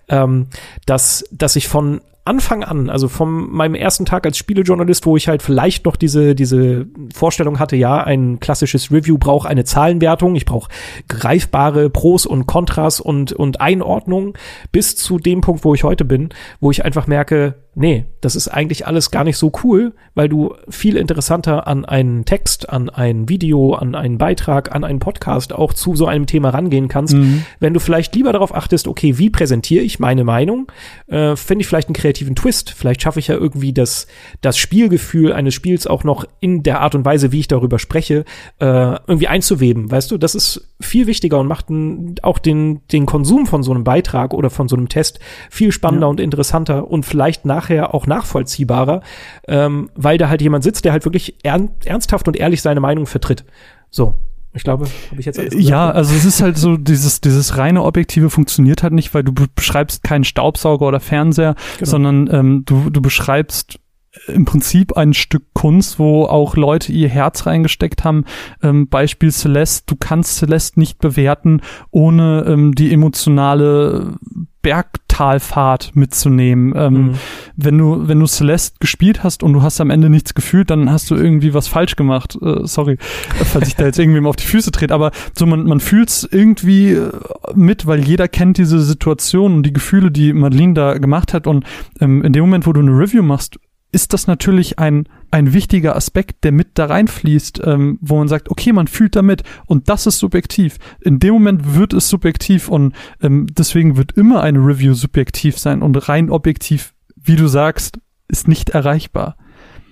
ähm, 0.10 0.48
dass, 0.88 1.26
dass 1.32 1.56
ich 1.56 1.68
von 1.68 2.02
Anfang 2.26 2.64
an, 2.64 2.90
also 2.90 3.10
von 3.10 3.52
meinem 3.52 3.76
ersten 3.76 4.06
Tag 4.06 4.26
als 4.26 4.38
Spielejournalist, 4.38 5.06
wo 5.06 5.18
ich 5.18 5.28
halt 5.28 5.42
vielleicht 5.42 5.86
noch 5.86 5.98
diese, 5.98 6.36
diese 6.36 6.88
Vorstellung 7.14 7.60
hatte, 7.60 7.76
ja, 7.76 8.02
ein 8.02 8.40
klassisches 8.40 8.92
Review 8.92 9.18
braucht 9.18 9.48
eine 9.48 9.66
Zahlenwertung, 9.66 10.36
ich 10.36 10.46
brauche 10.46 10.70
greifbare 11.10 11.90
Pros 11.90 12.26
und 12.26 12.46
Kontras 12.46 13.02
und, 13.02 13.34
und 13.34 13.60
Einordnung, 13.60 14.38
bis 14.72 14.96
zu 14.96 15.20
dem 15.20 15.42
Punkt, 15.42 15.66
wo 15.66 15.74
ich 15.74 15.84
heute 15.84 16.06
bin, 16.06 16.30
wo 16.62 16.72
ich 16.72 16.86
einfach 16.86 17.08
merke, 17.08 17.56
nee, 17.76 18.06
das 18.22 18.36
ist 18.36 18.48
eigentlich 18.48 18.86
alles 18.88 19.12
gar 19.12 19.24
nicht 19.24 19.38
so 19.38 19.52
cool, 19.64 19.94
weil 20.14 20.30
du 20.30 20.56
viel 20.70 20.96
interessanter 20.96 21.68
an 21.68 21.86
einen 21.86 22.26
Text, 22.26 22.70
an 22.70 22.90
ein 22.90 23.30
Video, 23.30 23.74
an 23.74 23.96
einen 23.96 24.18
Beitrag, 24.18 24.76
an 24.76 24.84
einen 24.84 25.00
Podcast 25.00 25.54
auch 25.54 25.74
zu 25.74 25.96
so 25.96 26.06
einem 26.06 26.28
Thema 26.28 26.50
rangehen 26.50 26.88
kannst, 26.88 27.16
mhm. 27.16 27.46
wenn 27.60 27.74
du 27.74 27.80
vielleicht 27.80 28.16
lieber 28.16 28.32
darauf 28.32 28.54
achtest, 28.54 28.88
okay, 28.88 29.18
wie 29.18 29.30
präsentiere 29.30 29.84
ich 29.84 30.00
meine 30.00 30.24
Meinung? 30.24 30.72
Äh, 31.08 31.36
Finde 31.36 31.62
ich 31.62 31.68
vielleicht 31.68 31.88
einen 31.88 31.96
kreativen 32.14 32.36
Twist? 32.36 32.70
Vielleicht 32.70 33.02
schaffe 33.02 33.20
ich 33.20 33.28
ja 33.28 33.36
irgendwie 33.36 33.74
das, 33.74 34.06
das 34.42 34.58
Spielgefühl 34.58 35.34
eines 35.34 35.56
Spiels 35.56 35.88
auch 35.88 36.04
noch 36.04 36.26
in 36.40 36.62
der 36.62 36.82
Art 36.82 36.94
und 36.94 37.06
Weise, 37.06 37.32
wie 37.32 37.40
ich 37.40 37.48
darüber 37.48 37.80
spreche, 37.80 38.26
äh, 38.60 38.66
irgendwie 39.08 39.28
einzuweben. 39.28 39.90
Weißt 39.90 40.12
du, 40.12 40.18
das 40.18 40.36
ist 40.36 40.70
viel 40.80 41.08
wichtiger 41.08 41.40
und 41.40 41.48
macht 41.48 41.70
n, 41.70 42.16
auch 42.22 42.38
den, 42.38 42.82
den 42.92 43.06
Konsum 43.06 43.48
von 43.48 43.64
so 43.64 43.72
einem 43.72 43.84
Beitrag 43.84 44.34
oder 44.34 44.50
von 44.50 44.68
so 44.68 44.76
einem 44.76 44.90
Test 44.90 45.20
viel 45.50 45.72
spannender 45.72 46.08
ja. 46.08 46.12
und 46.12 46.20
interessanter 46.20 46.88
und 46.90 47.06
vielleicht 47.06 47.46
nach 47.46 47.64
nachher 47.64 47.94
auch 47.94 48.08
nachvollziehbarer, 48.08 49.02
ähm, 49.48 49.90
weil 49.96 50.18
da 50.18 50.30
halt 50.30 50.42
jemand 50.42 50.64
sitzt, 50.64 50.86
der 50.86 50.92
halt 50.92 51.06
wirklich 51.06 51.38
ernsthaft 51.44 52.28
und 52.28 52.36
ehrlich 52.36 52.62
seine 52.62 52.80
Meinung 52.80 53.06
vertritt. 53.06 53.46
So, 53.90 54.16
ich 54.54 54.64
glaube, 54.64 54.86
habe 55.10 55.20
ich 55.20 55.26
jetzt 55.26 55.40
alles 55.40 55.52
gesagt? 55.52 55.70
Ja, 55.70 55.90
also 55.90 56.14
es 56.14 56.26
ist 56.26 56.42
halt 56.42 56.58
so, 56.58 56.78
dieses, 56.78 57.22
dieses 57.22 57.58
reine 57.58 57.84
Objektive 57.84 58.30
funktioniert 58.30 58.84
halt 58.84 58.94
nicht, 58.94 59.14
weil 59.14 59.24
du 59.24 59.34
beschreibst 59.56 60.04
keinen 60.04 60.24
Staubsauger 60.24 60.88
oder 60.88 61.00
Fernseher, 61.00 61.56
genau. 61.78 61.90
sondern 61.90 62.30
ähm, 62.32 62.64
du, 62.66 62.90
du 62.90 63.02
beschreibst 63.02 63.80
im 64.28 64.46
Prinzip 64.46 64.96
ein 64.96 65.14
Stück 65.14 65.44
Kunst, 65.54 65.98
wo 65.98 66.26
auch 66.26 66.56
Leute 66.56 66.92
ihr 66.92 67.10
Herz 67.10 67.46
reingesteckt 67.46 68.04
haben. 68.04 68.26
Ähm, 68.62 68.88
Beispiel 68.88 69.32
Celeste, 69.32 69.86
du 69.88 69.96
kannst 69.96 70.38
Celeste 70.38 70.80
nicht 70.80 71.00
bewerten, 71.00 71.62
ohne 71.90 72.46
ähm, 72.48 72.76
die 72.76 72.94
emotionale 72.94 74.18
Berg 74.62 75.03
Talfahrt 75.14 75.92
mitzunehmen. 75.96 76.74
Ähm, 76.76 76.94
Mhm. 76.94 77.16
Wenn 77.56 77.78
du, 77.78 78.08
wenn 78.08 78.20
du 78.20 78.26
Celeste 78.26 78.78
gespielt 78.80 79.24
hast 79.24 79.44
und 79.44 79.54
du 79.54 79.62
hast 79.62 79.80
am 79.80 79.92
Ende 79.92 80.10
nichts 80.10 80.34
gefühlt, 80.34 80.72
dann 80.72 80.92
hast 80.92 81.12
du 81.12 81.16
irgendwie 81.16 81.54
was 81.54 81.68
falsch 81.68 81.96
gemacht. 81.96 82.36
Äh, 82.42 82.66
sorry, 82.66 82.98
falls 83.46 83.68
ich 83.68 83.76
da 83.76 83.86
jetzt 83.86 84.00
irgendwem 84.00 84.26
auf 84.26 84.36
die 84.36 84.46
Füße 84.48 84.72
trete, 84.72 84.94
aber 84.94 85.12
so 85.38 85.46
man, 85.46 85.66
man 85.66 85.80
fühlt's 85.80 86.28
irgendwie 86.30 86.94
äh, 86.94 87.12
mit, 87.54 87.86
weil 87.86 88.04
jeder 88.04 88.28
kennt 88.28 88.58
diese 88.58 88.82
Situation 88.82 89.54
und 89.56 89.64
die 89.64 89.74
Gefühle, 89.74 90.10
die 90.10 90.34
Madeline 90.34 90.74
da 90.74 90.98
gemacht 90.98 91.34
hat 91.34 91.46
und 91.46 91.64
ähm, 92.00 92.24
in 92.24 92.34
dem 92.34 92.42
Moment, 92.46 92.66
wo 92.66 92.74
du 92.74 92.82
eine 92.82 92.92
Review 92.92 93.22
machst, 93.22 93.60
ist 93.94 94.12
das 94.12 94.26
natürlich 94.28 94.80
ein, 94.80 95.08
ein 95.30 95.54
wichtiger 95.54 95.96
Aspekt, 95.96 96.44
der 96.44 96.52
mit 96.52 96.72
da 96.74 96.88
reinfließt, 96.88 97.62
ähm, 97.64 98.00
wo 98.02 98.18
man 98.18 98.28
sagt, 98.28 98.50
okay, 98.50 98.74
man 98.74 98.88
fühlt 98.88 99.16
damit 99.16 99.44
und 99.68 99.88
das 99.88 100.08
ist 100.08 100.18
subjektiv. 100.18 100.80
In 101.00 101.20
dem 101.20 101.36
Moment 101.36 101.76
wird 101.76 101.94
es 101.94 102.10
subjektiv 102.10 102.70
und 102.70 102.96
ähm, 103.22 103.46
deswegen 103.52 103.96
wird 103.96 104.14
immer 104.14 104.42
eine 104.42 104.60
Review 104.60 104.96
subjektiv 104.96 105.60
sein 105.60 105.84
und 105.84 106.10
rein 106.10 106.32
objektiv, 106.32 106.94
wie 107.16 107.36
du 107.36 107.48
sagst, 107.48 108.00
ist 108.28 108.48
nicht 108.48 108.72
erreichbar. 108.72 109.38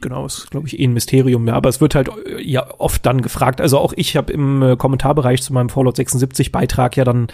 Genau, 0.02 0.26
ist, 0.26 0.50
glaube 0.50 0.68
ich, 0.68 0.80
eh 0.80 0.86
ein 0.86 0.94
Mysterium, 0.94 1.48
ja. 1.48 1.54
Aber 1.54 1.70
es 1.70 1.80
wird 1.80 1.94
halt 1.94 2.10
äh, 2.26 2.42
ja 2.42 2.68
oft 2.80 3.06
dann 3.06 3.22
gefragt. 3.22 3.62
Also 3.62 3.78
auch 3.78 3.94
ich 3.96 4.18
habe 4.18 4.34
im 4.34 4.64
äh, 4.64 4.76
Kommentarbereich 4.76 5.44
zu 5.44 5.54
meinem 5.54 5.70
Fallout 5.70 5.96
76 5.96 6.52
Beitrag 6.52 6.98
ja 6.98 7.04
dann 7.04 7.28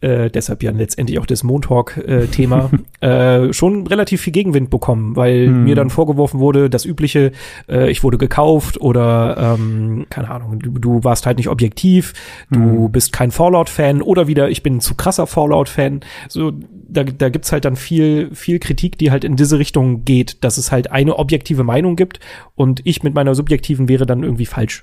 äh, 0.00 0.30
deshalb 0.30 0.62
ja 0.62 0.70
letztendlich 0.70 1.18
auch 1.18 1.26
das 1.26 1.42
Montalk-Thema, 1.42 2.70
äh, 3.00 3.52
schon 3.52 3.86
relativ 3.86 4.20
viel 4.20 4.32
Gegenwind 4.32 4.70
bekommen, 4.70 5.16
weil 5.16 5.46
Hm. 5.46 5.64
mir 5.64 5.74
dann 5.74 5.90
vorgeworfen 5.90 6.38
wurde, 6.38 6.70
das 6.70 6.84
übliche, 6.84 7.32
äh, 7.68 7.90
ich 7.90 8.04
wurde 8.04 8.16
gekauft 8.18 8.80
oder, 8.80 9.56
ähm, 9.58 10.06
keine 10.08 10.30
Ahnung, 10.30 10.60
du, 10.60 10.70
du 10.70 11.02
warst 11.02 11.26
halt 11.26 11.38
nicht 11.38 11.48
objektiv, 11.48 12.12
du 12.50 12.58
Hm. 12.84 12.92
bist 12.92 13.12
kein 13.12 13.30
Fallout-Fan 13.32 14.00
oder 14.02 14.28
wieder, 14.28 14.50
ich 14.50 14.62
bin 14.62 14.76
ein 14.76 14.80
zu 14.80 14.94
krasser 14.94 15.26
Fallout-Fan. 15.26 16.00
So, 16.28 16.52
da, 16.90 17.02
da 17.02 17.28
gibt's 17.28 17.50
halt 17.50 17.64
dann 17.64 17.76
viel, 17.76 18.30
viel 18.34 18.60
Kritik, 18.60 18.98
die 18.98 19.10
halt 19.10 19.24
in 19.24 19.34
diese 19.36 19.58
Richtung 19.58 20.04
geht, 20.04 20.42
dass 20.44 20.58
es 20.58 20.70
halt 20.70 20.92
eine 20.92 21.18
objektive 21.18 21.64
Meinung 21.64 21.96
gibt 21.96 22.20
und 22.54 22.80
ich 22.84 23.02
mit 23.02 23.14
meiner 23.14 23.34
subjektiven 23.34 23.88
wäre 23.88 24.06
dann 24.06 24.22
irgendwie 24.22 24.46
falsch. 24.46 24.82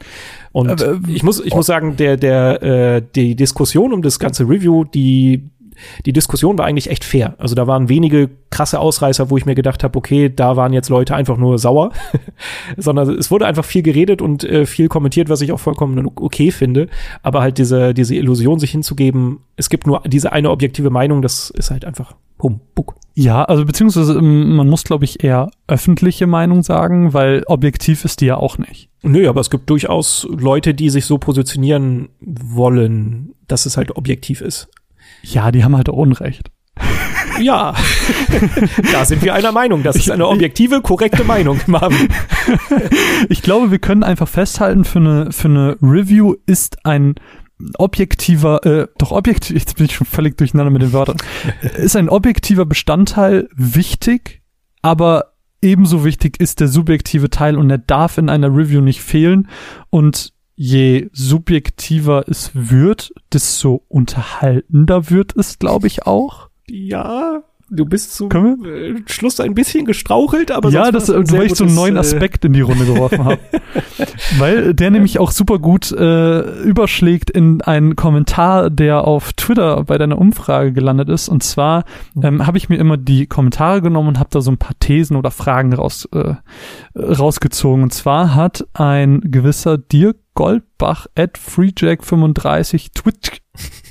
Und 0.51 0.69
Aber, 0.83 0.99
ich 1.07 1.23
muss, 1.23 1.39
ich 1.43 1.53
muss 1.53 1.65
sagen, 1.65 1.95
der, 1.97 2.17
der, 2.17 2.61
äh, 2.63 3.01
die 3.15 3.35
Diskussion 3.35 3.91
um 3.93 4.01
das 4.01 4.19
ganze 4.19 4.43
Review, 4.43 4.83
die 4.83 5.04
die 6.05 6.13
Diskussion 6.13 6.57
war 6.57 6.65
eigentlich 6.65 6.89
echt 6.89 7.03
fair. 7.03 7.35
Also 7.37 7.55
da 7.55 7.67
waren 7.67 7.89
wenige 7.89 8.29
krasse 8.49 8.79
Ausreißer, 8.79 9.29
wo 9.29 9.37
ich 9.37 9.45
mir 9.45 9.55
gedacht 9.55 9.83
habe, 9.83 9.97
okay, 9.97 10.31
da 10.33 10.55
waren 10.55 10.73
jetzt 10.73 10.89
Leute 10.89 11.15
einfach 11.15 11.37
nur 11.37 11.59
sauer, 11.59 11.91
sondern 12.77 13.09
es 13.09 13.31
wurde 13.31 13.45
einfach 13.45 13.65
viel 13.65 13.81
geredet 13.81 14.21
und 14.21 14.43
äh, 14.43 14.65
viel 14.65 14.87
kommentiert, 14.87 15.29
was 15.29 15.41
ich 15.41 15.51
auch 15.51 15.59
vollkommen 15.59 16.09
okay 16.15 16.51
finde. 16.51 16.87
Aber 17.23 17.41
halt 17.41 17.57
diese 17.57 17.93
diese 17.93 18.15
Illusion, 18.15 18.59
sich 18.59 18.71
hinzugeben, 18.71 19.39
es 19.57 19.69
gibt 19.69 19.87
nur 19.87 20.01
diese 20.05 20.31
eine 20.31 20.51
objektive 20.51 20.89
Meinung, 20.89 21.21
das 21.21 21.49
ist 21.49 21.71
halt 21.71 21.85
einfach 21.85 22.15
Humbug. 22.41 22.95
Ja, 23.17 23.45
also 23.45 23.63
beziehungsweise 23.63 24.13
ähm, 24.13 24.55
man 24.55 24.67
muss, 24.67 24.83
glaube 24.83 25.05
ich, 25.05 25.23
eher 25.23 25.49
öffentliche 25.67 26.27
Meinung 26.27 26.63
sagen, 26.63 27.13
weil 27.13 27.43
objektiv 27.47 28.03
ist 28.03 28.19
die 28.19 28.25
ja 28.25 28.37
auch 28.37 28.57
nicht. 28.57 28.89
Nö, 29.03 29.29
aber 29.29 29.39
es 29.39 29.49
gibt 29.49 29.69
durchaus 29.69 30.27
Leute, 30.29 30.73
die 30.73 30.89
sich 30.89 31.05
so 31.05 31.17
positionieren 31.17 32.09
wollen, 32.19 33.33
dass 33.47 33.65
es 33.65 33.77
halt 33.77 33.95
objektiv 33.95 34.41
ist. 34.41 34.67
Ja, 35.25 35.51
die 35.51 35.63
haben 35.63 35.75
halt 35.75 35.89
auch 35.89 35.97
Unrecht. 35.97 36.51
Ja, 37.39 37.73
da 38.91 39.05
sind 39.05 39.21
wir 39.21 39.33
einer 39.33 39.51
Meinung. 39.51 39.83
Das 39.83 39.95
ist 39.95 40.09
eine 40.09 40.27
objektive, 40.27 40.81
korrekte 40.81 41.23
Meinung, 41.23 41.59
Marvin. 41.67 42.09
Ich 43.29 43.41
glaube, 43.41 43.71
wir 43.71 43.79
können 43.79 44.03
einfach 44.03 44.27
festhalten, 44.27 44.85
für 44.85 44.99
eine, 44.99 45.31
für 45.31 45.47
eine 45.47 45.77
Review 45.81 46.35
ist 46.45 46.85
ein 46.85 47.15
objektiver, 47.77 48.63
äh, 48.65 48.87
doch 48.99 49.11
objektiv, 49.11 49.55
jetzt 49.55 49.77
bin 49.77 49.87
ich 49.87 49.95
schon 49.95 50.05
völlig 50.05 50.37
durcheinander 50.37 50.69
mit 50.71 50.83
den 50.83 50.93
Wörtern, 50.93 51.17
ist 51.77 51.95
ein 51.95 52.09
objektiver 52.09 52.65
Bestandteil 52.65 53.49
wichtig, 53.55 54.43
aber 54.83 55.33
ebenso 55.61 56.05
wichtig 56.05 56.39
ist 56.39 56.59
der 56.59 56.67
subjektive 56.67 57.31
Teil 57.31 57.57
und 57.57 57.69
der 57.69 57.79
darf 57.79 58.19
in 58.19 58.29
einer 58.29 58.55
Review 58.55 58.81
nicht 58.81 59.01
fehlen 59.01 59.49
und 59.89 60.34
je 60.55 61.09
subjektiver 61.11 62.25
es 62.27 62.51
wird, 62.53 63.13
desto 63.33 63.83
unterhaltender 63.87 65.09
wird 65.09 65.35
es, 65.35 65.59
glaube 65.59 65.87
ich, 65.87 66.05
auch. 66.05 66.49
Ja, 66.67 67.43
du 67.69 67.85
bist 67.85 68.13
zum 68.13 68.31
äh, 68.65 68.95
Schluss 69.07 69.39
ein 69.39 69.53
bisschen 69.53 69.85
gestrauchelt, 69.85 70.51
aber 70.51 70.69
ja, 70.69 70.91
das, 70.91 71.07
sehr 71.07 71.31
weil 71.31 71.47
ich 71.47 71.55
so 71.55 71.65
einen 71.65 71.75
neuen 71.75 71.95
äh, 71.95 71.99
Aspekt 71.99 72.45
in 72.45 72.53
die 72.53 72.61
Runde 72.61 72.85
geworfen 72.85 73.25
habe. 73.25 73.39
weil 74.37 74.73
der 74.73 74.91
nämlich 74.91 75.19
auch 75.19 75.31
super 75.31 75.59
gut 75.59 75.91
äh, 75.91 76.61
überschlägt 76.61 77.29
in 77.29 77.61
einen 77.61 77.95
Kommentar, 77.95 78.69
der 78.69 79.05
auf 79.05 79.33
Twitter 79.33 79.83
bei 79.83 79.97
deiner 79.97 80.17
Umfrage 80.17 80.73
gelandet 80.73 81.09
ist. 81.09 81.27
Und 81.27 81.43
zwar 81.43 81.85
ähm, 82.21 82.45
habe 82.45 82.57
ich 82.57 82.69
mir 82.69 82.77
immer 82.77 82.97
die 82.97 83.27
Kommentare 83.27 83.81
genommen 83.81 84.09
und 84.09 84.19
habe 84.19 84.29
da 84.31 84.41
so 84.41 84.51
ein 84.51 84.57
paar 84.57 84.77
Thesen 84.79 85.17
oder 85.17 85.31
Fragen 85.31 85.73
raus, 85.73 86.07
äh, 86.13 86.35
rausgezogen. 86.97 87.83
Und 87.83 87.93
zwar 87.93 88.35
hat 88.35 88.65
ein 88.73 89.21
gewisser 89.21 89.77
Dirk 89.77 90.17
Goldbach 90.35 91.07
at 91.15 91.39
FreeJack35 91.39 92.89
Twitch 92.93 93.41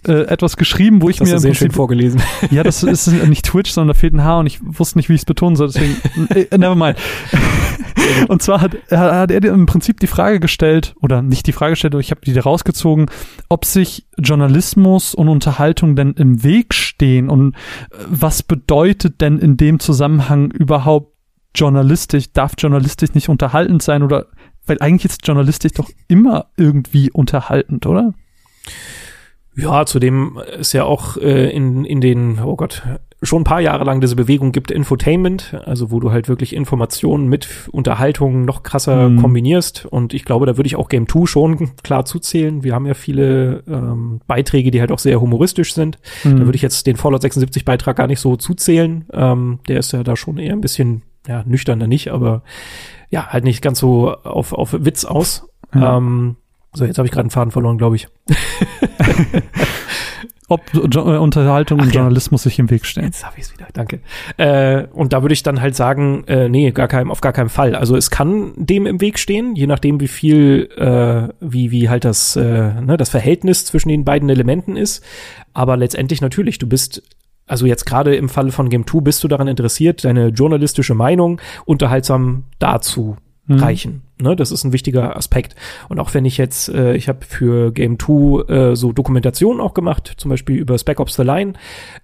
äh, 0.06 0.24
etwas 0.26 0.56
geschrieben, 0.56 1.00
wo 1.02 1.08
ich 1.08 1.16
Das 1.16 1.28
mir 1.28 1.38
sehr 1.38 1.54
schön 1.54 1.70
vorgelesen. 1.70 2.22
ja, 2.50 2.62
das 2.62 2.82
ist 2.82 3.06
nicht 3.06 3.46
Twitch, 3.46 3.70
sondern 3.70 3.94
da 3.94 3.98
fehlt 3.98 4.12
ein 4.12 4.22
Haar 4.22 4.40
und 4.40 4.46
ich 4.46 4.60
wusste 4.62 4.98
nicht, 4.98 5.08
wie 5.08 5.14
ich 5.14 5.22
es 5.22 5.24
betonen 5.24 5.56
soll, 5.56 5.68
deswegen, 5.68 5.96
äh, 6.28 6.56
never 6.56 6.74
mind. 6.74 6.98
Und 8.28 8.42
zwar 8.42 8.60
hat, 8.60 8.76
hat 8.90 9.30
er 9.30 9.40
dir 9.40 9.52
im 9.52 9.64
Prinzip 9.64 9.98
die 9.98 10.06
Frage 10.06 10.38
gestellt, 10.38 10.94
oder 11.00 11.22
nicht 11.22 11.46
die 11.46 11.52
Frage 11.52 11.72
gestellt, 11.72 11.94
aber 11.94 12.00
ich 12.00 12.10
habe 12.10 12.20
die 12.20 12.34
da 12.34 12.42
rausgezogen, 12.42 13.06
ob 13.48 13.64
sich 13.64 14.06
Journalismus 14.18 15.14
und 15.14 15.28
Unterhaltung 15.28 15.96
denn 15.96 16.12
im 16.12 16.42
Weg 16.42 16.74
stehen 16.74 17.30
und 17.30 17.54
äh, 17.54 17.58
was 18.06 18.42
bedeutet 18.42 19.22
denn 19.22 19.38
in 19.38 19.56
dem 19.56 19.80
Zusammenhang 19.80 20.50
überhaupt 20.50 21.14
journalistisch, 21.54 22.32
darf 22.32 22.52
journalistisch 22.58 23.14
nicht 23.14 23.28
unterhaltend 23.28 23.82
sein 23.82 24.02
oder, 24.02 24.26
weil 24.66 24.78
eigentlich 24.80 25.12
ist 25.12 25.26
journalistisch 25.26 25.72
doch 25.72 25.90
immer 26.08 26.46
irgendwie 26.56 27.10
unterhaltend, 27.10 27.86
oder? 27.86 28.12
Ja, 29.56 29.86
zudem 29.86 30.40
ist 30.58 30.72
ja 30.72 30.82
auch 30.84 31.16
äh, 31.16 31.50
in, 31.50 31.84
in 31.84 32.00
den, 32.00 32.40
oh 32.44 32.56
Gott, 32.56 32.82
schon 33.22 33.42
ein 33.42 33.44
paar 33.44 33.60
Jahre 33.60 33.84
lang 33.84 34.00
diese 34.00 34.16
Bewegung 34.16 34.50
gibt 34.50 34.72
Infotainment, 34.72 35.54
also 35.64 35.92
wo 35.92 36.00
du 36.00 36.10
halt 36.10 36.28
wirklich 36.28 36.54
Informationen 36.56 37.28
mit 37.28 37.68
Unterhaltung 37.70 38.44
noch 38.44 38.64
krasser 38.64 39.08
Mhm. 39.10 39.20
kombinierst. 39.22 39.86
Und 39.86 40.12
ich 40.12 40.24
glaube, 40.24 40.46
da 40.46 40.56
würde 40.56 40.66
ich 40.66 40.74
auch 40.74 40.88
Game 40.88 41.08
2 41.08 41.26
schon 41.26 41.76
klar 41.84 42.04
zuzählen. 42.04 42.64
Wir 42.64 42.74
haben 42.74 42.84
ja 42.86 42.94
viele 42.94 43.62
ähm, 43.68 44.20
Beiträge, 44.26 44.72
die 44.72 44.80
halt 44.80 44.90
auch 44.90 44.98
sehr 44.98 45.20
humoristisch 45.20 45.72
sind. 45.72 45.98
Da 46.24 46.30
Mhm. 46.30 46.40
würde 46.46 46.56
ich 46.56 46.62
jetzt 46.62 46.86
den 46.88 46.96
Fallout 46.96 47.22
76 47.22 47.64
Beitrag 47.64 47.96
gar 47.96 48.08
nicht 48.08 48.20
so 48.20 48.34
zuzählen. 48.36 49.04
Ähm, 49.12 49.60
der 49.68 49.78
ist 49.78 49.92
ja 49.92 50.02
da 50.02 50.16
schon 50.16 50.38
eher 50.38 50.52
ein 50.52 50.60
bisschen, 50.60 51.02
ja, 51.26 51.42
nüchterner 51.46 51.86
nicht, 51.86 52.08
aber 52.08 52.42
ja, 53.10 53.28
halt 53.28 53.44
nicht 53.44 53.62
ganz 53.62 53.78
so 53.78 54.12
auf, 54.12 54.52
auf 54.52 54.74
Witz 54.78 55.04
aus. 55.04 55.48
Ja. 55.74 55.96
Ähm, 55.96 56.36
so, 56.72 56.84
jetzt 56.84 56.98
habe 56.98 57.06
ich 57.06 57.12
gerade 57.12 57.24
einen 57.24 57.30
Faden 57.30 57.52
verloren, 57.52 57.78
glaube 57.78 57.96
ich. 57.96 58.08
ob 60.48 60.62
jo 60.74 61.14
äh, 61.14 61.18
Unterhaltung 61.18 61.80
Ach 61.80 61.84
und 61.84 61.94
ja. 61.94 62.00
Journalismus 62.00 62.42
sich 62.42 62.58
im 62.58 62.70
Weg 62.70 62.84
stehen. 62.84 63.04
Jetzt 63.04 63.24
habe 63.24 63.36
ich 63.38 63.44
es 63.44 63.52
wieder, 63.54 63.66
danke. 63.72 64.00
Äh, 64.36 64.86
und 64.92 65.12
da 65.12 65.22
würde 65.22 65.32
ich 65.32 65.42
dann 65.42 65.60
halt 65.60 65.74
sagen, 65.74 66.24
äh, 66.26 66.48
nee, 66.48 66.70
gar 66.72 66.88
kein, 66.88 67.10
auf 67.10 67.20
gar 67.20 67.32
keinen 67.32 67.48
Fall. 67.48 67.74
Also 67.74 67.96
es 67.96 68.10
kann 68.10 68.52
dem 68.56 68.86
im 68.86 69.00
Weg 69.00 69.18
stehen, 69.18 69.56
je 69.56 69.66
nachdem, 69.66 70.00
wie 70.00 70.08
viel, 70.08 70.68
äh, 70.76 71.32
wie, 71.40 71.70
wie 71.70 71.88
halt 71.88 72.04
das, 72.04 72.36
äh, 72.36 72.42
ne, 72.80 72.96
das 72.96 73.08
Verhältnis 73.08 73.64
zwischen 73.64 73.88
den 73.88 74.04
beiden 74.04 74.28
Elementen 74.28 74.76
ist. 74.76 75.04
Aber 75.54 75.76
letztendlich 75.76 76.20
natürlich, 76.20 76.58
du 76.58 76.68
bist 76.68 77.02
also 77.46 77.66
jetzt 77.66 77.84
gerade 77.86 78.14
im 78.16 78.28
Falle 78.28 78.52
von 78.52 78.68
Game 78.68 78.86
2 78.86 79.00
bist 79.00 79.22
du 79.24 79.28
daran 79.28 79.48
interessiert, 79.48 80.04
deine 80.04 80.28
journalistische 80.28 80.94
Meinung 80.94 81.40
unterhaltsam 81.64 82.44
dazu 82.58 83.16
Mhm. 83.46 83.58
reichen. 83.58 84.02
Ne, 84.16 84.36
das 84.36 84.52
ist 84.52 84.62
ein 84.62 84.72
wichtiger 84.72 85.16
Aspekt. 85.16 85.56
Und 85.88 85.98
auch 85.98 86.14
wenn 86.14 86.24
ich 86.24 86.38
jetzt, 86.38 86.68
äh, 86.68 86.94
ich 86.94 87.08
habe 87.08 87.24
für 87.26 87.72
Game 87.72 87.98
2 87.98 88.48
äh, 88.48 88.76
so 88.76 88.92
Dokumentationen 88.92 89.60
auch 89.60 89.74
gemacht, 89.74 90.14
zum 90.18 90.28
Beispiel 90.28 90.56
über 90.56 90.78
Spec 90.78 91.00
Ops 91.00 91.16
The 91.16 91.22
Line. 91.22 91.54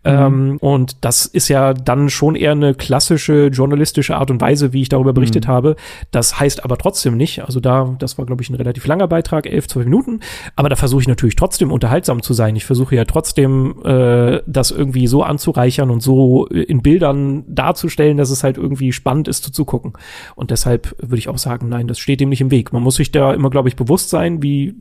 Ähm, 0.03 0.57
und 0.61 1.05
das 1.05 1.25
ist 1.27 1.47
ja 1.47 1.73
dann 1.73 2.11
schon 2.11 2.35
eher 2.35 2.51
eine 2.51 2.75
klassische 2.75 3.47
journalistische 3.47 4.17
Art 4.17 4.33
und 4.33 4.41
Weise, 4.41 4.73
wie 4.73 4.83
ich 4.83 4.89
darüber 4.89 5.13
berichtet 5.13 5.47
habe. 5.47 5.77
Das 6.11 6.41
heißt 6.41 6.65
aber 6.65 6.79
trotzdem 6.79 7.17
nicht, 7.17 7.45
also 7.45 7.61
da, 7.61 7.95
das 8.01 8.19
war, 8.19 8.27
glaube 8.27 8.43
ich, 8.43 8.51
ein 8.51 8.57
relativ 8.57 8.89
langer 8.89 9.07
Beitrag, 9.07 9.47
elf, 9.47 9.69
zwölf 9.69 9.87
Minuten. 9.87 10.19
Aber 10.57 10.69
da 10.69 10.75
versuche 10.75 11.03
ich 11.03 11.09
natürlich 11.09 11.37
trotzdem 11.37 11.71
unterhaltsam 11.71 12.25
zu 12.25 12.35
sein. 12.35 12.57
Ich 12.57 12.65
versuche 12.65 12.97
ja 12.97 13.05
trotzdem, 13.05 13.85
äh, 13.85 14.41
das 14.49 14.73
irgendwie 14.73 15.07
so 15.07 15.23
anzureichern 15.23 15.91
und 15.91 16.03
so 16.03 16.47
in 16.47 16.83
Bildern 16.83 17.45
darzustellen, 17.47 18.17
dass 18.17 18.31
es 18.31 18.43
halt 18.43 18.59
irgendwie 18.59 18.91
spannend 18.91 19.29
ist 19.29 19.45
zuzugucken. 19.45 19.93
Und 20.35 20.51
deshalb 20.51 20.97
würde 20.99 21.19
ich 21.19 21.29
auch 21.29 21.39
sagen, 21.39 21.69
nein, 21.69 21.87
das 21.87 22.00
steht 22.01 22.21
dem 22.21 22.29
nicht 22.29 22.41
im 22.41 22.51
Weg. 22.51 22.73
Man 22.73 22.83
muss 22.83 22.97
sich 22.97 23.13
da 23.13 23.33
immer, 23.33 23.51
glaube 23.51 23.69
ich, 23.69 23.77
bewusst 23.77 24.11
sein, 24.11 24.43
wie, 24.43 24.75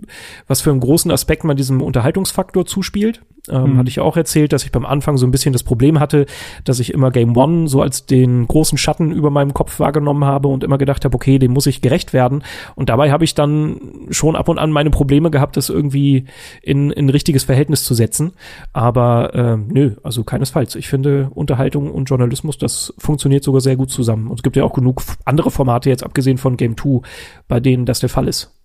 was 0.47 0.61
für 0.61 0.71
einen 0.71 0.79
großen 0.79 1.11
Aspekt 1.11 1.43
man 1.43 1.57
diesem 1.57 1.81
Unterhaltungsfaktor 1.81 2.65
zuspielt. 2.65 3.21
Ähm, 3.49 3.73
mhm. 3.73 3.77
Hatte 3.77 3.89
ich 3.89 3.99
auch 3.99 4.17
erzählt, 4.17 4.53
dass 4.53 4.63
ich 4.63 4.71
beim 4.71 4.85
Anfang 4.85 5.17
so 5.17 5.25
ein 5.25 5.31
bisschen 5.31 5.53
das 5.53 5.63
Problem 5.63 5.99
hatte, 5.99 6.25
dass 6.63 6.79
ich 6.79 6.93
immer 6.93 7.11
Game 7.11 7.35
One 7.35 7.67
so 7.67 7.81
als 7.81 8.05
den 8.05 8.47
großen 8.47 8.77
Schatten 8.77 9.11
über 9.11 9.29
meinem 9.29 9.53
Kopf 9.53 9.79
wahrgenommen 9.79 10.25
habe 10.25 10.47
und 10.47 10.63
immer 10.63 10.77
gedacht 10.77 11.05
habe, 11.05 11.15
okay, 11.15 11.39
dem 11.39 11.51
muss 11.51 11.67
ich 11.67 11.81
gerecht 11.81 12.13
werden. 12.13 12.43
Und 12.75 12.89
dabei 12.89 13.11
habe 13.11 13.23
ich 13.23 13.35
dann 13.35 13.79
schon 14.09 14.35
ab 14.35 14.49
und 14.49 14.59
an 14.59 14.71
meine 14.71 14.89
Probleme 14.89 15.31
gehabt, 15.31 15.57
das 15.57 15.69
irgendwie 15.69 16.25
in, 16.61 16.91
in 16.91 17.09
richtiges 17.09 17.43
Verhältnis 17.43 17.83
zu 17.83 17.93
setzen. 17.93 18.33
Aber 18.73 19.33
äh, 19.33 19.57
nö, 19.57 19.95
also 20.03 20.23
keinesfalls. 20.23 20.75
Ich 20.75 20.87
finde, 20.87 21.29
Unterhaltung 21.33 21.91
und 21.91 22.05
Journalismus, 22.05 22.57
das 22.57 22.93
funktioniert 22.97 23.43
sogar 23.43 23.61
sehr 23.61 23.75
gut 23.75 23.91
zusammen. 23.91 24.27
Und 24.27 24.39
es 24.39 24.43
gibt 24.43 24.55
ja 24.55 24.63
auch 24.63 24.73
genug 24.73 25.01
andere 25.25 25.51
Formate, 25.51 25.89
jetzt 25.89 26.03
abgesehen 26.03 26.37
von 26.37 26.57
Game 26.57 26.77
2, 26.77 27.01
bei 27.47 27.59
denen 27.59 27.85
das 27.85 27.99
der 27.99 28.09
Fall 28.09 28.27
ist. 28.27 28.55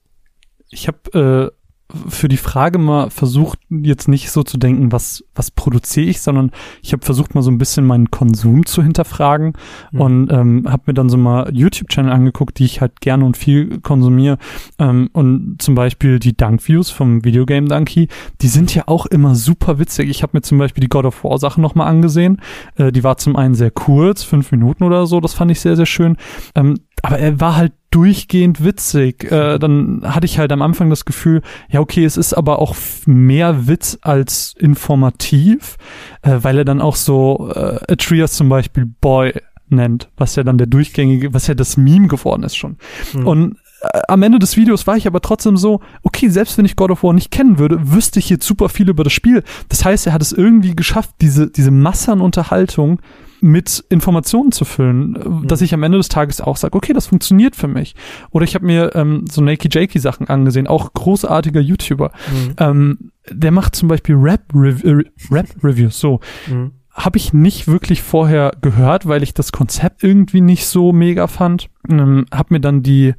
Ich 0.71 0.89
habe 0.89 1.53
äh 1.53 1.64
für 2.09 2.29
die 2.29 2.39
Frage 2.39 2.79
mal 2.79 3.11
versucht, 3.11 3.59
jetzt 3.69 4.09
nicht 4.09 4.31
so 4.31 4.43
zu 4.43 4.57
denken, 4.57 4.91
was, 4.91 5.23
was 5.35 5.51
produziere 5.51 6.07
ich, 6.07 6.23
sondern 6.23 6.51
ich 6.83 6.93
habe 6.93 7.05
versucht, 7.05 7.35
mal 7.35 7.43
so 7.43 7.51
ein 7.51 7.59
bisschen 7.59 7.85
meinen 7.87 8.11
Konsum 8.11 8.65
zu 8.65 8.83
hinterfragen 8.83 9.53
mhm. 9.93 10.01
und 10.01 10.33
ähm, 10.33 10.67
habe 10.69 10.85
mir 10.87 10.95
dann 10.95 11.11
so 11.11 11.19
mal 11.19 11.55
YouTube-Channel 11.55 12.11
angeguckt, 12.11 12.59
die 12.59 12.65
ich 12.65 12.81
halt 12.81 13.01
gerne 13.01 13.25
und 13.25 13.37
viel 13.37 13.81
konsumiere. 13.81 14.39
Ähm, 14.79 15.11
und 15.13 15.57
zum 15.59 15.75
Beispiel 15.75 16.19
die 16.19 16.37
Dunk-Views 16.37 16.91
vom 16.91 17.23
Videogame 17.25 17.69
Donkey, 17.69 18.09
die 18.41 18.49
sind 18.49 18.75
ja 18.75 18.85
auch 18.87 19.05
immer 19.07 19.35
super 19.35 19.79
witzig. 19.79 20.09
Ich 20.09 20.23
habe 20.23 20.37
mir 20.39 20.43
zum 20.43 20.59
Beispiel 20.59 20.81
die 20.81 20.89
God 20.89 21.05
of 21.05 21.23
War-Sache 21.23 21.61
nochmal 21.61 21.89
angesehen. 21.89 22.41
Äh, 22.77 22.93
die 22.93 23.05
war 23.05 23.19
zum 23.19 23.37
einen 23.37 23.55
sehr 23.55 23.71
kurz, 23.71 24.23
fünf 24.23 24.51
Minuten 24.53 24.85
oder 24.85 25.07
so, 25.07 25.21
das 25.21 25.35
fand 25.35 25.51
ich 25.51 25.61
sehr, 25.61 25.77
sehr 25.77 25.87
schön. 25.87 26.17
Ähm, 26.55 26.77
aber 27.03 27.19
er 27.19 27.39
war 27.39 27.57
halt 27.57 27.73
durchgehend 27.95 28.65
witzig. 28.65 29.31
Äh, 29.31 29.59
dann 29.61 30.03
hatte 30.05 30.27
ich 30.27 30.39
halt 30.41 30.51
am 30.51 30.63
Anfang 30.63 30.91
das 30.91 31.05
Gefühl, 31.05 31.43
ja, 31.69 31.79
okay, 31.79 32.05
es 32.05 32.17
ist 32.17 32.35
aber 32.35 32.59
auch 32.59 32.75
mehr 33.07 33.69
Witz 33.69 33.99
als 34.01 34.55
informativ, 34.59 35.77
äh, 36.23 36.39
weil 36.43 36.59
er 36.59 36.65
dann 36.65 36.81
auch 36.81 36.97
so 36.97 37.53
äh, 37.55 37.79
Atreus 37.93 38.33
zum 38.33 38.49
Beispiel 38.49 38.85
Boy 39.01 39.35
nennt, 39.69 40.09
was 40.17 40.35
ja 40.35 40.43
dann 40.43 40.59
der 40.59 40.67
durchgängige, 40.67 41.33
was 41.33 41.47
ja 41.47 41.55
das 41.55 41.77
Meme 41.77 42.09
geworden 42.09 42.43
ist 42.43 42.57
schon. 42.57 42.79
Mhm. 43.13 43.27
Und 43.27 43.57
äh, 43.83 44.01
am 44.09 44.23
Ende 44.25 44.41
des 44.41 44.57
Videos 44.57 44.89
war 44.89 44.97
ich 44.97 45.07
aber 45.07 45.21
trotzdem 45.21 45.57
so, 45.57 45.81
okay, 46.03 46.29
selbst 46.29 46.59
wenn 46.59 46.65
ich 46.65 46.75
God 46.75 46.91
of 46.91 47.05
War 47.05 47.13
nicht 47.13 47.31
kennen 47.31 47.59
würde, 47.61 47.93
wüsste 47.93 48.19
ich 48.19 48.29
jetzt 48.29 48.47
super 48.47 48.69
viel 48.69 48.89
über 48.89 49.05
das 49.05 49.13
Spiel. 49.13 49.45
Das 49.69 49.85
heißt, 49.85 50.09
er 50.09 50.13
hat 50.13 50.23
es 50.23 50.33
irgendwie 50.33 50.75
geschafft, 50.75 51.11
diese, 51.21 51.49
diese 51.49 51.71
Masse 51.71 52.11
an 52.11 52.21
Unterhaltung 52.21 53.01
mit 53.45 53.85
Informationen 53.91 54.53
zu 54.53 54.65
füllen, 54.65 55.11
mhm. 55.11 55.47
dass 55.47 55.61
ich 55.61 55.75
am 55.75 55.83
Ende 55.83 55.99
des 55.99 56.09
Tages 56.09 56.41
auch 56.41 56.57
sage, 56.57 56.75
okay, 56.75 56.95
das 56.95 57.09
funktioniert 57.09 57.55
für 57.55 57.69
mich. 57.69 57.95
Oder 58.31 58.45
ich 58.45 58.55
habe 58.55 58.65
mir 58.65 58.95
ähm, 58.95 59.27
so 59.31 59.43
Nakey 59.43 59.69
Jakey 59.71 59.99
Sachen 59.99 60.29
angesehen, 60.29 60.67
auch 60.67 60.95
großartiger 60.95 61.61
YouTuber. 61.61 62.11
Mhm. 62.33 62.55
Ähm, 62.59 62.99
der 63.31 63.51
macht 63.51 63.77
zum 63.77 63.89
Beispiel 63.89 64.17
Rap-Reviews, 64.17 65.05
äh, 65.31 65.35
Rap 65.35 65.47
-Reviews, 65.63 65.93
so. 65.93 66.21
Mhm. 66.47 66.73
Habe 66.91 67.19
ich 67.19 67.35
nicht 67.35 67.69
wirklich 67.69 68.03
vorher 68.03 68.53
gehört, 68.63 69.07
weil 69.07 69.23
ich 69.23 69.35
das 69.35 69.53
Konzept 69.53 70.03
irgendwie 70.03 70.41
nicht 70.41 70.67
so 70.67 70.93
mega 70.93 71.27
fand. 71.27 71.69
Ähm, 71.91 72.25
hab 72.33 72.51
mir 72.51 72.61
dann 72.61 72.83
die 72.83 73.15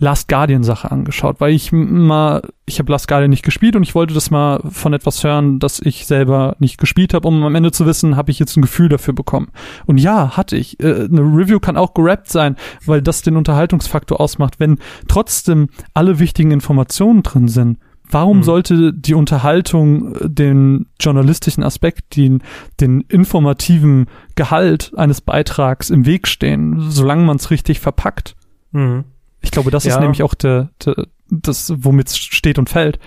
Last 0.00 0.28
Guardian 0.28 0.62
Sache 0.62 0.90
angeschaut, 0.90 1.40
weil 1.40 1.52
ich 1.52 1.72
mal, 1.72 2.42
ich 2.66 2.78
habe 2.78 2.92
Last 2.92 3.08
Guardian 3.08 3.30
nicht 3.30 3.44
gespielt 3.44 3.74
und 3.74 3.82
ich 3.82 3.94
wollte 3.94 4.14
das 4.14 4.30
mal 4.30 4.60
von 4.70 4.92
etwas 4.92 5.24
hören, 5.24 5.58
das 5.58 5.80
ich 5.80 6.06
selber 6.06 6.54
nicht 6.60 6.78
gespielt 6.78 7.14
habe, 7.14 7.26
um 7.26 7.42
am 7.42 7.54
Ende 7.54 7.72
zu 7.72 7.84
wissen, 7.84 8.16
habe 8.16 8.30
ich 8.30 8.38
jetzt 8.38 8.56
ein 8.56 8.62
Gefühl 8.62 8.88
dafür 8.88 9.14
bekommen. 9.14 9.48
Und 9.86 9.98
ja, 9.98 10.36
hatte 10.36 10.56
ich. 10.56 10.78
Äh, 10.80 11.04
eine 11.04 11.22
Review 11.22 11.58
kann 11.58 11.76
auch 11.76 11.94
gerappt 11.94 12.30
sein, 12.30 12.56
weil 12.86 13.02
das 13.02 13.22
den 13.22 13.36
Unterhaltungsfaktor 13.36 14.20
ausmacht. 14.20 14.60
Wenn 14.60 14.78
trotzdem 15.08 15.68
alle 15.94 16.20
wichtigen 16.20 16.52
Informationen 16.52 17.24
drin 17.24 17.48
sind, 17.48 17.78
warum 18.08 18.38
mhm. 18.38 18.42
sollte 18.44 18.92
die 18.92 19.14
Unterhaltung 19.14 20.14
äh, 20.14 20.30
den 20.30 20.86
journalistischen 21.00 21.64
Aspekt, 21.64 22.16
den, 22.16 22.42
den 22.80 23.00
informativen 23.00 24.06
Gehalt 24.36 24.92
eines 24.96 25.20
Beitrags 25.20 25.90
im 25.90 26.06
Weg 26.06 26.28
stehen, 26.28 26.90
solange 26.90 27.24
man 27.24 27.36
es 27.36 27.50
richtig 27.50 27.80
verpackt? 27.80 28.36
Mhm. 28.70 29.04
Ich 29.40 29.50
glaube, 29.50 29.70
das 29.70 29.84
ja. 29.84 29.94
ist 29.94 30.00
nämlich 30.00 30.22
auch 30.22 30.34
der, 30.34 30.70
der, 30.84 31.06
das, 31.30 31.72
womit 31.76 32.08
es 32.08 32.18
steht 32.18 32.58
und 32.58 32.68
fällt. 32.68 32.98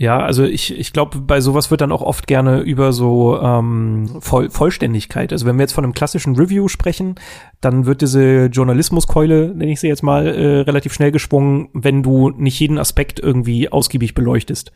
Ja, 0.00 0.18
also 0.18 0.44
ich, 0.44 0.78
ich 0.78 0.94
glaube, 0.94 1.20
bei 1.20 1.42
sowas 1.42 1.70
wird 1.70 1.82
dann 1.82 1.92
auch 1.92 2.00
oft 2.00 2.26
gerne 2.26 2.60
über 2.60 2.94
so 2.94 3.38
ähm, 3.38 4.08
Voll 4.20 4.48
Vollständigkeit. 4.48 5.30
Also 5.30 5.44
wenn 5.44 5.56
wir 5.56 5.64
jetzt 5.64 5.74
von 5.74 5.84
einem 5.84 5.92
klassischen 5.92 6.36
Review 6.36 6.68
sprechen, 6.68 7.16
dann 7.60 7.84
wird 7.84 8.00
diese 8.00 8.46
Journalismuskeule, 8.46 9.48
nenne 9.54 9.70
ich 9.70 9.78
sie 9.78 9.88
jetzt 9.88 10.02
mal, 10.02 10.26
äh, 10.26 10.60
relativ 10.60 10.94
schnell 10.94 11.12
gesprungen, 11.12 11.68
wenn 11.74 12.02
du 12.02 12.30
nicht 12.30 12.58
jeden 12.58 12.78
Aspekt 12.78 13.20
irgendwie 13.20 13.70
ausgiebig 13.70 14.14
beleuchtest. 14.14 14.72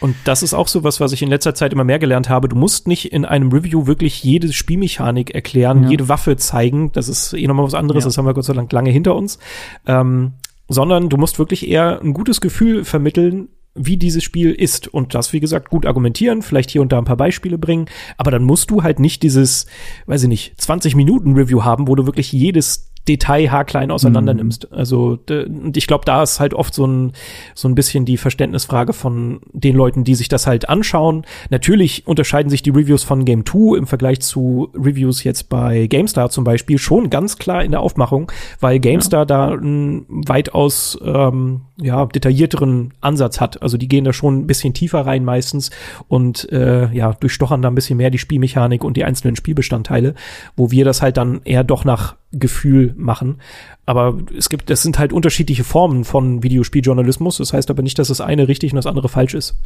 Und 0.00 0.16
das 0.24 0.42
ist 0.42 0.52
auch 0.52 0.66
so 0.66 0.82
was, 0.82 0.98
was 0.98 1.12
ich 1.12 1.22
in 1.22 1.28
letzter 1.28 1.54
Zeit 1.54 1.72
immer 1.72 1.84
mehr 1.84 2.00
gelernt 2.00 2.28
habe. 2.28 2.48
Du 2.48 2.56
musst 2.56 2.88
nicht 2.88 3.12
in 3.12 3.24
einem 3.24 3.52
Review 3.52 3.86
wirklich 3.86 4.24
jede 4.24 4.52
Spielmechanik 4.52 5.30
erklären, 5.30 5.84
ja. 5.84 5.90
jede 5.90 6.08
Waffe 6.08 6.36
zeigen. 6.36 6.90
Das 6.90 7.08
ist 7.08 7.34
eh 7.34 7.46
nochmal 7.46 7.66
was 7.66 7.74
anderes. 7.74 8.02
Ja. 8.02 8.08
Das 8.08 8.18
haben 8.18 8.26
wir 8.26 8.34
Gott 8.34 8.46
sei 8.46 8.54
Dank 8.54 8.72
lange 8.72 8.90
hinter 8.90 9.14
uns. 9.14 9.38
Ähm, 9.86 10.32
sondern 10.66 11.08
du 11.08 11.16
musst 11.18 11.38
wirklich 11.38 11.68
eher 11.68 12.00
ein 12.00 12.14
gutes 12.14 12.40
Gefühl 12.40 12.84
vermitteln, 12.84 13.48
wie 13.86 13.96
dieses 13.96 14.22
Spiel 14.22 14.52
ist 14.52 14.88
und 14.88 15.14
das, 15.14 15.32
wie 15.32 15.40
gesagt, 15.40 15.70
gut 15.70 15.86
argumentieren, 15.86 16.42
vielleicht 16.42 16.70
hier 16.70 16.82
und 16.82 16.92
da 16.92 16.98
ein 16.98 17.04
paar 17.04 17.16
Beispiele 17.16 17.58
bringen, 17.58 17.86
aber 18.16 18.30
dann 18.30 18.44
musst 18.44 18.70
du 18.70 18.82
halt 18.82 19.00
nicht 19.00 19.22
dieses, 19.22 19.66
weiß 20.06 20.24
ich 20.24 20.28
nicht, 20.28 20.60
20 20.60 20.94
Minuten 20.94 21.34
Review 21.34 21.64
haben, 21.64 21.88
wo 21.88 21.94
du 21.94 22.06
wirklich 22.06 22.32
jedes 22.32 22.89
Detail 23.08 23.50
haarklein 23.50 23.90
auseinander 23.90 24.34
nimmst. 24.34 24.70
Mhm. 24.70 24.78
Also 24.78 25.18
und 25.28 25.76
ich 25.76 25.86
glaube, 25.86 26.04
da 26.04 26.22
ist 26.22 26.40
halt 26.40 26.54
oft 26.54 26.74
so 26.74 26.86
ein 26.86 27.12
so 27.54 27.68
ein 27.68 27.74
bisschen 27.74 28.04
die 28.04 28.16
Verständnisfrage 28.16 28.92
von 28.92 29.40
den 29.52 29.74
Leuten, 29.74 30.04
die 30.04 30.14
sich 30.14 30.28
das 30.28 30.46
halt 30.46 30.68
anschauen. 30.68 31.24
Natürlich 31.48 32.06
unterscheiden 32.06 32.50
sich 32.50 32.62
die 32.62 32.70
Reviews 32.70 33.02
von 33.02 33.24
Game 33.24 33.44
2 33.46 33.78
im 33.78 33.86
Vergleich 33.86 34.20
zu 34.20 34.70
Reviews 34.74 35.24
jetzt 35.24 35.48
bei 35.48 35.86
GameStar 35.86 36.30
zum 36.30 36.44
Beispiel 36.44 36.78
schon 36.78 37.10
ganz 37.10 37.38
klar 37.38 37.64
in 37.64 37.70
der 37.70 37.80
Aufmachung, 37.80 38.30
weil 38.60 38.78
GameStar 38.78 39.20
ja. 39.20 39.24
da 39.24 39.48
einen 39.48 40.04
weitaus 40.08 40.98
ähm, 41.02 41.62
ja 41.80 42.06
detaillierteren 42.06 42.92
Ansatz 43.00 43.40
hat. 43.40 43.62
Also 43.62 43.76
die 43.76 43.88
gehen 43.88 44.04
da 44.04 44.12
schon 44.12 44.40
ein 44.40 44.46
bisschen 44.46 44.74
tiefer 44.74 45.06
rein 45.06 45.24
meistens 45.24 45.70
und 46.08 46.50
äh, 46.52 46.92
ja 46.92 47.12
durchstochern 47.14 47.62
da 47.62 47.68
ein 47.68 47.74
bisschen 47.74 47.96
mehr 47.96 48.10
die 48.10 48.18
Spielmechanik 48.18 48.84
und 48.84 48.96
die 48.96 49.04
einzelnen 49.04 49.36
Spielbestandteile, 49.36 50.14
wo 50.56 50.70
wir 50.70 50.84
das 50.84 51.02
halt 51.02 51.16
dann 51.16 51.40
eher 51.44 51.64
doch 51.64 51.84
nach 51.84 52.19
Gefühl 52.32 52.94
machen. 52.96 53.38
Aber 53.86 54.18
es 54.36 54.48
gibt, 54.48 54.70
das 54.70 54.82
sind 54.82 55.00
halt 55.00 55.12
unterschiedliche 55.12 55.64
Formen 55.64 56.04
von 56.04 56.44
Videospieljournalismus. 56.44 57.38
Das 57.38 57.52
heißt 57.52 57.70
aber 57.70 57.82
nicht, 57.82 57.98
dass 57.98 58.06
das 58.06 58.20
eine 58.20 58.46
richtig 58.46 58.72
und 58.72 58.76
das 58.76 58.86
andere 58.86 59.08
falsch 59.08 59.34
ist. 59.34 59.58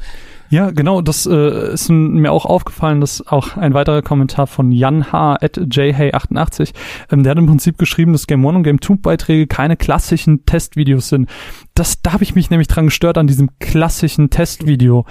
Ja, 0.49 0.71
genau. 0.71 1.03
Das 1.03 1.27
äh, 1.27 1.75
ist 1.75 1.91
mir 1.91 2.33
auch 2.33 2.47
aufgefallen, 2.47 3.03
dass 3.03 3.27
auch 3.27 3.59
ein 3.59 3.75
weiterer 3.75 4.01
Kommentar 4.01 4.47
von 4.47 4.73
Jan 4.73 5.13
H. 5.13 5.35
at 5.43 5.59
jhay88, 5.59 6.73
ähm, 7.11 7.23
der 7.23 7.33
hat 7.33 7.39
im 7.39 7.47
Prinzip 7.47 7.77
geschrieben, 7.77 8.13
dass 8.13 8.27
Game 8.27 8.45
One 8.45 8.59
und 8.59 8.65
Game 8.65 8.81
Two 8.81 8.97
Beiträge 8.97 9.47
keine 9.47 9.77
klassischen 9.77 10.47
Testvideos 10.47 11.11
sind. 11.11 11.29
Das, 11.75 12.01
da 12.01 12.15
habe 12.15 12.25
ich 12.25 12.35
mich 12.35 12.49
nämlich 12.49 12.69
dran 12.69 12.87
gestört 12.87 13.19
an 13.19 13.27
diesem 13.27 13.51
klassischen 13.59 14.31
Testvideo 14.31 15.05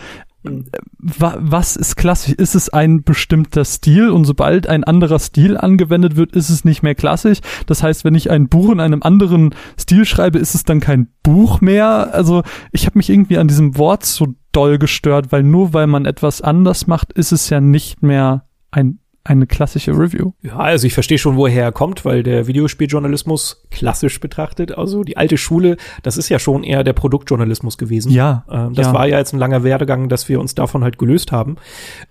was 1.00 1.76
ist 1.76 1.96
klassisch? 1.96 2.34
Ist 2.34 2.56
es 2.56 2.70
ein 2.70 3.04
bestimmter 3.04 3.64
Stil 3.66 4.10
und 4.10 4.26
sobald 4.26 4.68
ein 4.68 4.84
anderer 4.84 5.20
Stil 5.20 5.58
angewendet 5.58 6.16
wird, 6.16 6.36
ist 6.36 6.50
es 6.50 6.66
nicht 6.66 6.84
mehr 6.84 6.96
klassisch. 6.96 7.40
Das 7.66 7.84
heißt, 7.84 8.04
wenn 8.04 8.16
ich 8.16 8.30
ein 8.30 8.50
Buch 8.50 8.72
in 8.72 8.80
einem 8.80 9.04
anderen 9.04 9.56
Stil 9.80 10.06
schreibe, 10.06 10.40
ist 10.40 10.56
es 10.56 10.64
dann 10.64 10.80
kein 10.80 11.08
Buch 11.24 11.62
mehr. 11.62 12.14
Also 12.14 12.44
ich 12.72 12.86
habe 12.86 12.98
mich 12.98 13.10
irgendwie 13.10 13.38
an 13.38 13.48
diesem 13.48 13.78
Wort 13.78 14.06
so 14.06 14.36
doll 14.52 14.78
gestört, 14.78 15.32
weil 15.32 15.44
nur 15.44 15.74
weil 15.74 15.88
man 15.88 16.06
etwas 16.06 16.42
anders 16.42 16.88
macht, 16.88 17.14
ist 17.14 17.32
es 17.32 17.50
ja 17.50 17.62
nicht 17.62 18.04
mehr 18.04 18.46
ein 18.72 19.00
eine 19.26 19.48
klassische 19.48 19.92
Review. 19.92 20.34
Ja, 20.42 20.58
also 20.58 20.86
ich 20.86 20.94
verstehe 20.94 21.18
schon, 21.18 21.38
woher 21.38 21.64
er 21.64 21.72
kommt, 21.72 22.04
weil 22.04 22.24
der 22.24 22.46
Videospieljournalismus 22.48 23.64
klassisch 23.72 24.20
betrachtet, 24.20 24.78
also 24.78 25.04
die 25.04 25.16
alte 25.16 25.38
Schule, 25.38 25.78
das 26.02 26.18
ist 26.18 26.28
ja 26.28 26.40
schon 26.40 26.64
eher 26.64 26.84
der 26.84 26.92
Produktjournalismus 26.92 27.78
gewesen. 27.78 28.12
Ja. 28.12 28.44
Ähm, 28.52 28.74
das 28.74 28.88
ja. 28.88 28.94
war 28.94 29.08
ja 29.08 29.20
jetzt 29.20 29.34
ein 29.34 29.40
langer 29.40 29.64
Werdegang, 29.64 30.10
dass 30.10 30.28
wir 30.28 30.42
uns 30.42 30.56
davon 30.56 30.84
halt 30.84 30.98
gelöst 30.98 31.32
haben. 31.32 31.56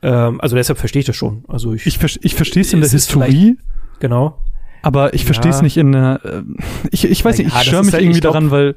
Ähm, 0.03 0.41
also 0.41 0.57
deshalb 0.57 0.79
verstehe 0.79 1.01
ich 1.01 1.07
das 1.07 1.17
schon. 1.17 1.45
Also 1.49 1.75
ich, 1.75 1.87
ich, 1.87 1.99
ich 2.23 2.35
verstehe 2.35 2.63
es 2.63 2.73
in 2.73 2.81
der 2.81 2.89
Historie. 2.89 3.59
Genau. 4.01 4.39
Aber 4.83 5.15
ich 5.15 5.25
verstehe 5.25 5.51
es 5.51 5.63
nicht 5.63 5.77
in 5.77 5.93
der, 5.93 6.21
äh, 6.25 6.43
ich, 6.91 7.05
ich 7.05 7.25
weiß 7.25 7.39
nicht, 7.39 7.55
ich 7.55 7.63
störe 7.63 7.85
mich 7.85 7.93
halt, 7.93 8.03
irgendwie 8.03 8.21
daran, 8.21 8.51
weil 8.51 8.75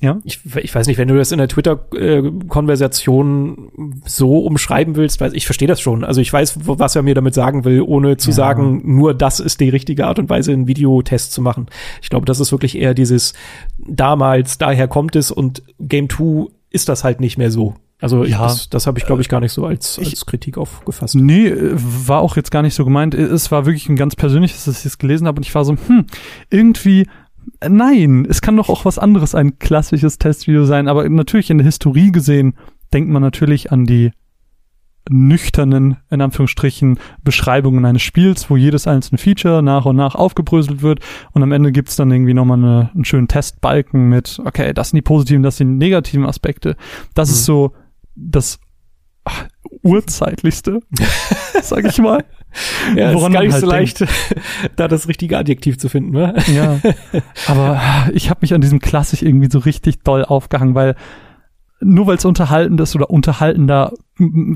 ja. 0.00 0.18
Ich, 0.22 0.40
ich 0.56 0.72
weiß 0.74 0.86
nicht, 0.86 0.98
wenn 0.98 1.08
du 1.08 1.16
das 1.16 1.32
in 1.32 1.38
der 1.38 1.48
Twitter-Konversation 1.48 3.72
so 4.04 4.38
umschreiben 4.38 4.94
willst, 4.94 5.20
weil 5.20 5.34
ich 5.34 5.44
verstehe 5.44 5.66
das 5.66 5.80
schon. 5.80 6.04
Also 6.04 6.20
ich 6.20 6.32
weiß, 6.32 6.60
was 6.62 6.94
er 6.94 7.02
mir 7.02 7.16
damit 7.16 7.34
sagen 7.34 7.64
will, 7.64 7.82
ohne 7.82 8.16
zu 8.16 8.30
ja. 8.30 8.36
sagen, 8.36 8.80
nur 8.84 9.12
das 9.14 9.40
ist 9.40 9.58
die 9.60 9.70
richtige 9.70 10.06
Art 10.06 10.20
und 10.20 10.30
Weise, 10.30 10.52
einen 10.52 10.68
Videotest 10.68 11.32
zu 11.32 11.42
machen. 11.42 11.66
Ich 12.00 12.10
glaube, 12.10 12.26
das 12.26 12.38
ist 12.38 12.52
wirklich 12.52 12.78
eher 12.78 12.94
dieses 12.94 13.34
damals, 13.78 14.58
daher 14.58 14.86
kommt 14.86 15.16
es 15.16 15.32
und 15.32 15.64
Game 15.80 16.08
2 16.08 16.46
ist 16.70 16.88
das 16.88 17.02
halt 17.02 17.20
nicht 17.20 17.36
mehr 17.38 17.50
so. 17.50 17.74
Also 18.00 18.24
ja. 18.24 18.38
das, 18.38 18.70
das 18.70 18.86
habe 18.86 19.00
ich, 19.00 19.06
glaube 19.06 19.22
ich, 19.22 19.28
gar 19.28 19.40
nicht 19.40 19.52
so 19.52 19.66
als, 19.66 19.98
als 19.98 20.12
ich, 20.12 20.24
Kritik 20.24 20.56
aufgefasst. 20.56 21.16
Nee, 21.16 21.52
war 21.56 22.20
auch 22.20 22.36
jetzt 22.36 22.52
gar 22.52 22.62
nicht 22.62 22.74
so 22.74 22.84
gemeint. 22.84 23.14
Es 23.14 23.50
war 23.50 23.66
wirklich 23.66 23.88
ein 23.88 23.96
ganz 23.96 24.14
persönliches, 24.14 24.66
dass 24.66 24.78
ich 24.80 24.86
es 24.86 24.98
gelesen 24.98 25.26
habe 25.26 25.38
und 25.38 25.46
ich 25.46 25.54
war 25.54 25.64
so, 25.64 25.72
hm, 25.72 26.06
irgendwie 26.48 27.08
Nein, 27.66 28.26
es 28.28 28.40
kann 28.40 28.56
doch 28.56 28.68
auch 28.68 28.84
was 28.84 28.98
anderes, 28.98 29.34
ein 29.34 29.58
klassisches 29.58 30.18
Testvideo 30.18 30.64
sein, 30.64 30.88
aber 30.88 31.08
natürlich 31.08 31.50
in 31.50 31.58
der 31.58 31.64
Historie 31.64 32.12
gesehen 32.12 32.54
denkt 32.92 33.10
man 33.10 33.22
natürlich 33.22 33.72
an 33.72 33.84
die 33.84 34.12
nüchternen, 35.10 35.96
in 36.10 36.20
Anführungsstrichen, 36.20 36.98
Beschreibungen 37.22 37.84
eines 37.84 38.02
Spiels, 38.02 38.50
wo 38.50 38.56
jedes 38.56 38.86
einzelne 38.86 39.18
Feature 39.18 39.62
nach 39.62 39.86
und 39.86 39.96
nach 39.96 40.14
aufgebröselt 40.14 40.82
wird 40.82 41.00
und 41.32 41.42
am 41.42 41.52
Ende 41.52 41.72
gibt's 41.72 41.96
dann 41.96 42.10
irgendwie 42.10 42.34
nochmal 42.34 42.58
eine, 42.58 42.90
einen 42.94 43.04
schönen 43.04 43.28
Testbalken 43.28 44.08
mit, 44.08 44.40
okay, 44.44 44.74
das 44.74 44.90
sind 44.90 44.98
die 44.98 45.02
positiven, 45.02 45.42
das 45.42 45.56
sind 45.56 45.68
die 45.68 45.86
negativen 45.86 46.26
Aspekte. 46.26 46.76
Das 47.14 47.28
mhm. 47.28 47.34
ist 47.34 47.44
so 47.44 47.72
das 48.14 48.58
ach, 49.24 49.46
urzeitlichste, 49.82 50.80
sag 51.62 51.84
ich 51.84 51.98
mal. 51.98 52.24
Ja, 52.96 53.14
Woran 53.14 53.32
ist 53.32 53.34
gar 53.34 53.42
nicht 53.42 53.52
halt 53.52 53.60
so 53.60 53.68
leicht, 53.68 54.04
da 54.76 54.88
das 54.88 55.06
richtige 55.08 55.36
Adjektiv 55.36 55.78
zu 55.78 55.88
finden, 55.88 56.12
ne? 56.12 56.34
Ja. 56.54 56.80
Aber 57.46 57.80
ich 58.14 58.30
habe 58.30 58.40
mich 58.42 58.54
an 58.54 58.60
diesem 58.60 58.80
Klassik 58.80 59.22
irgendwie 59.22 59.50
so 59.50 59.58
richtig 59.58 60.02
doll 60.02 60.24
aufgehangen, 60.24 60.74
weil 60.74 60.94
nur 61.80 62.06
weil 62.06 62.16
es 62.16 62.24
unterhaltend 62.24 62.80
ist 62.80 62.96
oder 62.96 63.10
unterhaltender, 63.10 63.92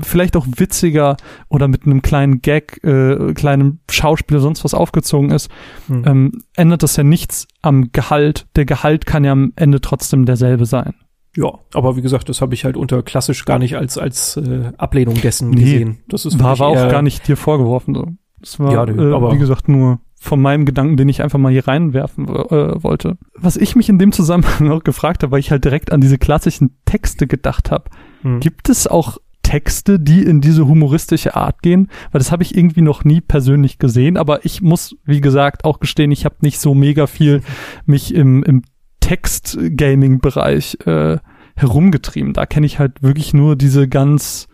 vielleicht 0.01 0.35
auch 0.35 0.45
witziger 0.57 1.15
oder 1.47 1.67
mit 1.67 1.85
einem 1.85 2.01
kleinen 2.01 2.41
Gag, 2.41 2.83
äh, 2.83 3.33
kleinem 3.33 3.79
Schauspieler 3.89 4.41
sonst 4.41 4.63
was 4.63 4.73
aufgezogen 4.73 5.31
ist, 5.31 5.49
hm. 5.87 6.03
ähm, 6.05 6.31
ändert 6.55 6.83
das 6.83 6.97
ja 6.97 7.03
nichts 7.03 7.47
am 7.61 7.91
Gehalt. 7.93 8.47
Der 8.55 8.65
Gehalt 8.65 9.05
kann 9.05 9.23
ja 9.23 9.31
am 9.31 9.53
Ende 9.55 9.79
trotzdem 9.79 10.25
derselbe 10.25 10.65
sein. 10.65 10.95
Ja, 11.35 11.51
aber 11.73 11.95
wie 11.95 12.01
gesagt, 12.01 12.29
das 12.29 12.41
habe 12.41 12.53
ich 12.53 12.63
halt 12.63 12.77
unter 12.77 13.01
klassisch 13.01 13.45
gar 13.45 13.57
nicht 13.57 13.75
als 13.75 13.97
als 13.97 14.37
äh, 14.37 14.71
Ablehnung 14.77 15.15
dessen 15.15 15.49
nee, 15.49 15.61
gesehen. 15.61 15.99
Das 16.07 16.25
ist 16.25 16.39
war, 16.39 16.59
war 16.59 16.67
auch 16.67 16.89
gar 16.89 17.01
nicht 17.01 17.27
dir 17.27 17.37
vorgeworfen. 17.37 17.95
So. 17.95 18.07
Das 18.39 18.59
war, 18.59 18.71
ja, 18.71 18.87
äh, 18.87 19.13
aber 19.13 19.33
wie 19.33 19.39
gesagt, 19.39 19.67
nur 19.67 19.99
von 20.23 20.41
meinem 20.41 20.65
Gedanken, 20.65 20.95
den 20.95 21.09
ich 21.09 21.21
einfach 21.21 21.39
mal 21.39 21.51
hier 21.51 21.67
reinwerfen 21.67 22.27
äh, 22.29 22.83
wollte. 22.83 23.17
Was 23.35 23.57
ich 23.57 23.75
mich 23.75 23.89
in 23.89 23.99
dem 23.99 24.11
Zusammenhang 24.11 24.71
auch 24.71 24.83
gefragt 24.83 25.23
habe, 25.23 25.31
weil 25.31 25.39
ich 25.39 25.51
halt 25.51 25.65
direkt 25.65 25.91
an 25.91 26.01
diese 26.01 26.17
klassischen 26.17 26.77
Texte 26.85 27.27
gedacht 27.27 27.71
habe. 27.71 27.89
Hm. 28.21 28.39
Gibt 28.39 28.69
es 28.69 28.87
auch 28.87 29.17
Texte, 29.41 29.99
die 29.99 30.23
in 30.23 30.39
diese 30.39 30.67
humoristische 30.67 31.35
Art 31.35 31.61
gehen? 31.61 31.89
Weil 32.11 32.19
das 32.19 32.31
habe 32.31 32.43
ich 32.43 32.55
irgendwie 32.55 32.81
noch 32.81 33.03
nie 33.03 33.21
persönlich 33.21 33.79
gesehen, 33.79 34.17
aber 34.17 34.45
ich 34.45 34.61
muss, 34.61 34.95
wie 35.03 35.19
gesagt, 35.19 35.65
auch 35.65 35.79
gestehen, 35.79 36.11
ich 36.11 36.25
habe 36.25 36.35
nicht 36.41 36.59
so 36.59 36.73
mega 36.73 37.05
viel 37.05 37.41
mich 37.85 38.15
im, 38.15 38.43
im 38.43 38.63
Text-Gaming-Bereich 39.03 40.77
äh, 40.85 41.17
herumgetrieben. 41.55 42.31
Da 42.33 42.45
kenne 42.45 42.65
ich 42.65 42.79
halt 42.79 43.03
wirklich 43.03 43.33
nur 43.33 43.57
diese 43.57 43.89
ganz 43.89 44.47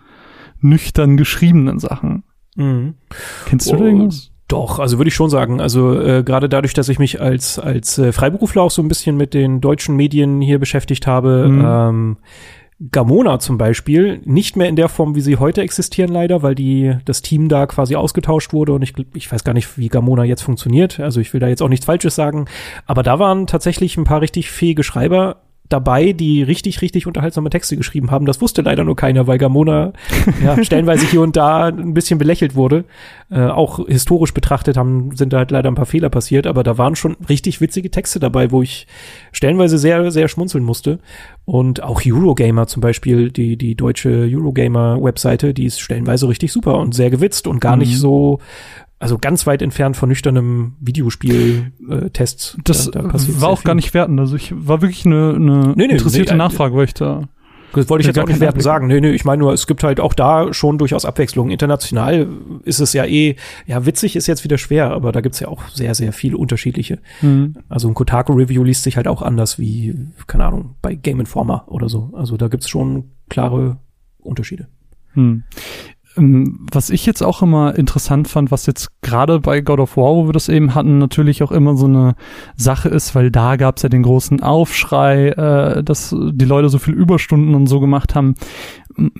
nüchtern 0.59 1.17
geschriebenen 1.17 1.77
Sachen. 1.77 2.23
Mhm. 2.55 2.95
Kennst 3.45 3.71
du 3.71 3.75
oh, 3.75 3.83
irgendwas? 3.83 4.31
Doch, 4.47 4.79
also 4.79 4.97
würde 4.97 5.09
ich 5.09 5.13
schon 5.13 5.29
sagen. 5.29 5.61
Also 5.61 6.01
äh, 6.01 6.23
gerade 6.23 6.49
dadurch, 6.49 6.73
dass 6.73 6.89
ich 6.89 6.97
mich 6.97 7.21
als 7.21 7.59
als 7.59 7.99
äh, 7.99 8.11
Freiberufler 8.11 8.63
auch 8.63 8.71
so 8.71 8.81
ein 8.81 8.87
bisschen 8.87 9.15
mit 9.15 9.35
den 9.35 9.61
deutschen 9.61 9.95
Medien 9.95 10.41
hier 10.41 10.57
beschäftigt 10.57 11.05
habe, 11.05 11.47
mhm. 11.47 11.63
ähm, 11.63 12.17
Gamona 12.91 13.39
zum 13.39 13.57
Beispiel, 13.57 14.21
nicht 14.23 14.55
mehr 14.55 14.69
in 14.69 14.77
der 14.77 14.87
Form, 14.87 15.13
wie 15.13 15.21
sie 15.21 15.35
heute 15.35 15.61
existieren, 15.61 16.11
leider, 16.11 16.43
weil 16.43 16.55
die, 16.55 16.95
das 17.03 17.21
Team 17.21 17.49
da 17.49 17.65
quasi 17.65 17.95
ausgetauscht 17.95 18.53
wurde 18.53 18.71
und 18.71 18.81
ich, 18.81 18.93
ich 19.13 19.29
weiß 19.29 19.43
gar 19.43 19.53
nicht, 19.53 19.77
wie 19.77 19.89
Gamona 19.89 20.23
jetzt 20.23 20.43
funktioniert. 20.43 20.99
Also 20.99 21.19
ich 21.19 21.33
will 21.33 21.41
da 21.41 21.49
jetzt 21.49 21.61
auch 21.61 21.67
nichts 21.67 21.85
Falsches 21.85 22.15
sagen. 22.15 22.45
Aber 22.85 23.03
da 23.03 23.19
waren 23.19 23.47
tatsächlich 23.47 23.97
ein 23.97 24.05
paar 24.05 24.21
richtig 24.21 24.49
fähige 24.49 24.83
Schreiber 24.83 25.41
dabei, 25.69 26.13
die 26.13 26.41
richtig, 26.41 26.81
richtig 26.81 27.05
unterhaltsame 27.05 27.49
Texte 27.49 27.77
geschrieben 27.77 28.09
haben. 28.11 28.25
Das 28.25 28.41
wusste 28.41 28.63
leider 28.63 28.83
nur 28.83 28.95
keiner, 28.95 29.27
weil 29.27 29.37
Gamona 29.37 29.93
ja, 30.43 30.61
stellenweise 30.63 31.05
hier 31.05 31.21
und 31.21 31.37
da 31.37 31.67
ein 31.67 31.93
bisschen 31.93 32.17
belächelt 32.17 32.55
wurde. 32.55 32.85
Äh, 33.31 33.45
auch 33.45 33.87
historisch 33.87 34.33
betrachtet 34.33 34.75
haben, 34.77 35.15
sind 35.15 35.31
da 35.31 35.37
halt 35.37 35.51
leider 35.51 35.69
ein 35.69 35.75
paar 35.75 35.85
Fehler 35.85 36.09
passiert, 36.09 36.47
aber 36.47 36.63
da 36.63 36.79
waren 36.79 36.95
schon 36.95 37.15
richtig 37.29 37.61
witzige 37.61 37.91
Texte 37.91 38.19
dabei, 38.19 38.51
wo 38.51 38.63
ich 38.63 38.87
stellenweise 39.31 39.77
sehr, 39.77 40.09
sehr 40.11 40.27
schmunzeln 40.27 40.63
musste. 40.63 40.99
Und 41.45 41.83
auch 41.83 42.01
Eurogamer 42.05 42.67
zum 42.67 42.81
Beispiel, 42.81 43.31
die, 43.31 43.55
die 43.55 43.75
deutsche 43.75 44.27
Eurogamer-Webseite, 44.31 45.53
die 45.53 45.65
ist 45.65 45.79
stellenweise 45.79 46.27
richtig 46.27 46.51
super 46.51 46.77
und 46.79 46.93
sehr 46.93 47.11
gewitzt 47.11 47.47
und 47.47 47.61
gar 47.61 47.75
mhm. 47.75 47.83
nicht 47.83 47.97
so 47.97 48.39
also 48.99 49.17
ganz 49.17 49.47
weit 49.47 49.61
entfernt 49.61 49.95
von 49.95 50.09
nüchternem 50.09 50.75
Videospiel-Tests. 50.81 52.55
Äh, 52.57 52.61
das 52.63 52.91
da, 52.91 53.01
da 53.01 53.13
war 53.13 53.49
auch 53.49 53.63
gar 53.63 53.75
nicht 53.75 53.93
werten. 53.93 54.19
Also 54.19 54.35
ich 54.35 54.53
war 54.55 54.81
wirklich 54.81 55.05
eine, 55.05 55.33
eine 55.35 55.73
nee, 55.75 55.87
nee, 55.87 55.93
interessierte 55.93 56.33
nee, 56.33 56.37
Nachfrage, 56.37 56.75
weil 56.75 56.85
ich 56.85 56.93
da 56.93 57.27
das 57.73 57.89
wollte 57.89 58.01
ich 58.01 58.07
jetzt 58.07 58.19
auch 58.19 58.27
nicht 58.27 58.39
werten 58.39 58.61
sagen. 58.61 58.87
Nee, 58.87 58.99
nee, 58.99 59.11
ich 59.11 59.25
meine 59.25 59.41
nur, 59.41 59.53
es 59.53 59.67
gibt 59.67 59.83
halt 59.83 59.99
auch 59.99 60.13
da 60.13 60.53
schon 60.53 60.77
durchaus 60.77 61.05
Abwechslung. 61.05 61.49
International 61.51 62.27
ist 62.63 62.79
es 62.79 62.93
ja 62.93 63.05
eh, 63.05 63.35
ja, 63.67 63.85
witzig 63.85 64.15
ist 64.15 64.27
jetzt 64.27 64.43
wieder 64.43 64.57
schwer, 64.57 64.91
aber 64.91 65.11
da 65.11 65.21
gibt's 65.21 65.39
ja 65.39 65.47
auch 65.47 65.67
sehr, 65.69 65.93
sehr 65.95 66.13
viele 66.13 66.37
unterschiedliche. 66.37 66.99
Mhm. 67.21 67.55
Also 67.69 67.87
ein 67.87 67.93
Kotaku-Review 67.93 68.63
liest 68.63 68.83
sich 68.83 68.97
halt 68.97 69.07
auch 69.07 69.21
anders 69.21 69.59
wie, 69.59 69.95
keine 70.27 70.45
Ahnung, 70.45 70.75
bei 70.81 70.95
Game 70.95 71.19
Informer 71.19 71.65
oder 71.67 71.89
so. 71.89 72.11
Also 72.13 72.37
da 72.37 72.47
gibt's 72.47 72.69
schon 72.69 73.11
klare 73.29 73.77
Unterschiede. 74.17 74.67
Hm. 75.13 75.43
Ähm, 76.17 76.65
was 76.71 76.89
ich 76.89 77.05
jetzt 77.05 77.21
auch 77.21 77.41
immer 77.41 77.75
interessant 77.75 78.27
fand, 78.27 78.51
was 78.51 78.65
jetzt 78.65 79.01
gerade 79.01 79.39
bei 79.39 79.61
God 79.61 79.79
of 79.79 79.97
War, 79.97 80.15
wo 80.15 80.27
wir 80.27 80.33
das 80.33 80.49
eben 80.49 80.75
hatten, 80.75 80.97
natürlich 80.97 81.43
auch 81.43 81.51
immer 81.51 81.75
so 81.75 81.85
eine 81.85 82.15
Sache 82.55 82.89
ist, 82.89 83.15
weil 83.15 83.31
da 83.31 83.55
gab 83.55 83.77
es 83.77 83.83
ja 83.83 83.89
den 83.89 84.03
großen 84.03 84.41
Aufschrei, 84.41 85.29
äh, 85.29 85.83
dass 85.83 86.15
die 86.17 86.45
Leute 86.45 86.69
so 86.69 86.79
viel 86.79 86.93
Überstunden 86.93 87.55
und 87.55 87.67
so 87.67 87.79
gemacht 87.79 88.15
haben. 88.15 88.35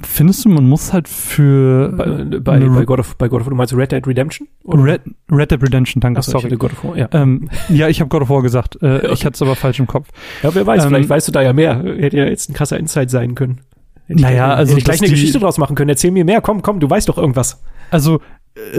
Findest 0.01 0.43
du, 0.43 0.49
man 0.49 0.67
muss 0.67 0.91
halt 0.91 1.07
für 1.07 1.93
bei, 1.93 2.39
bei, 2.39 2.59
bei 2.59 2.85
God 2.85 2.99
of 2.99 3.15
bei 3.17 3.29
God 3.29 3.41
of 3.41 3.45
War, 3.45 3.51
du 3.51 3.55
meinst 3.55 3.75
Red 3.75 3.91
Dead 3.91 4.05
Redemption? 4.05 4.47
Red, 4.65 5.01
Red 5.31 5.51
Dead 5.51 5.61
Redemption, 5.61 6.01
danke. 6.01 6.19
Ach, 6.19 6.23
sorry, 6.23 6.49
God 6.57 6.73
of 6.73 6.83
War, 6.83 6.97
ja. 6.97 7.07
Ähm, 7.13 7.49
ja, 7.69 7.87
ich 7.87 8.01
habe 8.01 8.09
God 8.09 8.23
of 8.23 8.29
War 8.29 8.41
gesagt. 8.41 8.81
Äh. 8.81 9.13
Ich 9.13 9.25
hatte 9.25 9.35
es 9.35 9.41
aber 9.41 9.55
falsch 9.55 9.79
im 9.79 9.87
Kopf. 9.87 10.09
Ja, 10.43 10.53
wer 10.53 10.65
weiß, 10.65 10.83
ähm, 10.83 10.89
vielleicht 10.89 11.09
weißt 11.09 11.27
du 11.27 11.31
da 11.31 11.41
ja 11.41 11.53
mehr. 11.53 11.81
Hätte 11.81 12.17
ja 12.17 12.25
jetzt 12.25 12.49
ein 12.49 12.53
krasser 12.53 12.77
Insight 12.77 13.09
sein 13.09 13.35
können. 13.35 13.61
Hätte 14.09 14.21
naja, 14.21 14.53
ich, 14.53 14.57
also 14.57 14.71
hätte 14.71 14.79
ich 14.79 14.85
gleich 14.85 15.01
eine 15.01 15.09
Geschichte 15.09 15.39
draus 15.39 15.59
machen 15.59 15.75
können. 15.75 15.89
Erzähl 15.89 16.09
mir 16.09 16.25
mehr. 16.25 16.41
Komm, 16.41 16.63
komm, 16.63 16.79
du 16.79 16.89
weißt 16.89 17.07
doch 17.07 17.17
irgendwas. 17.17 17.61
Also 17.91 18.21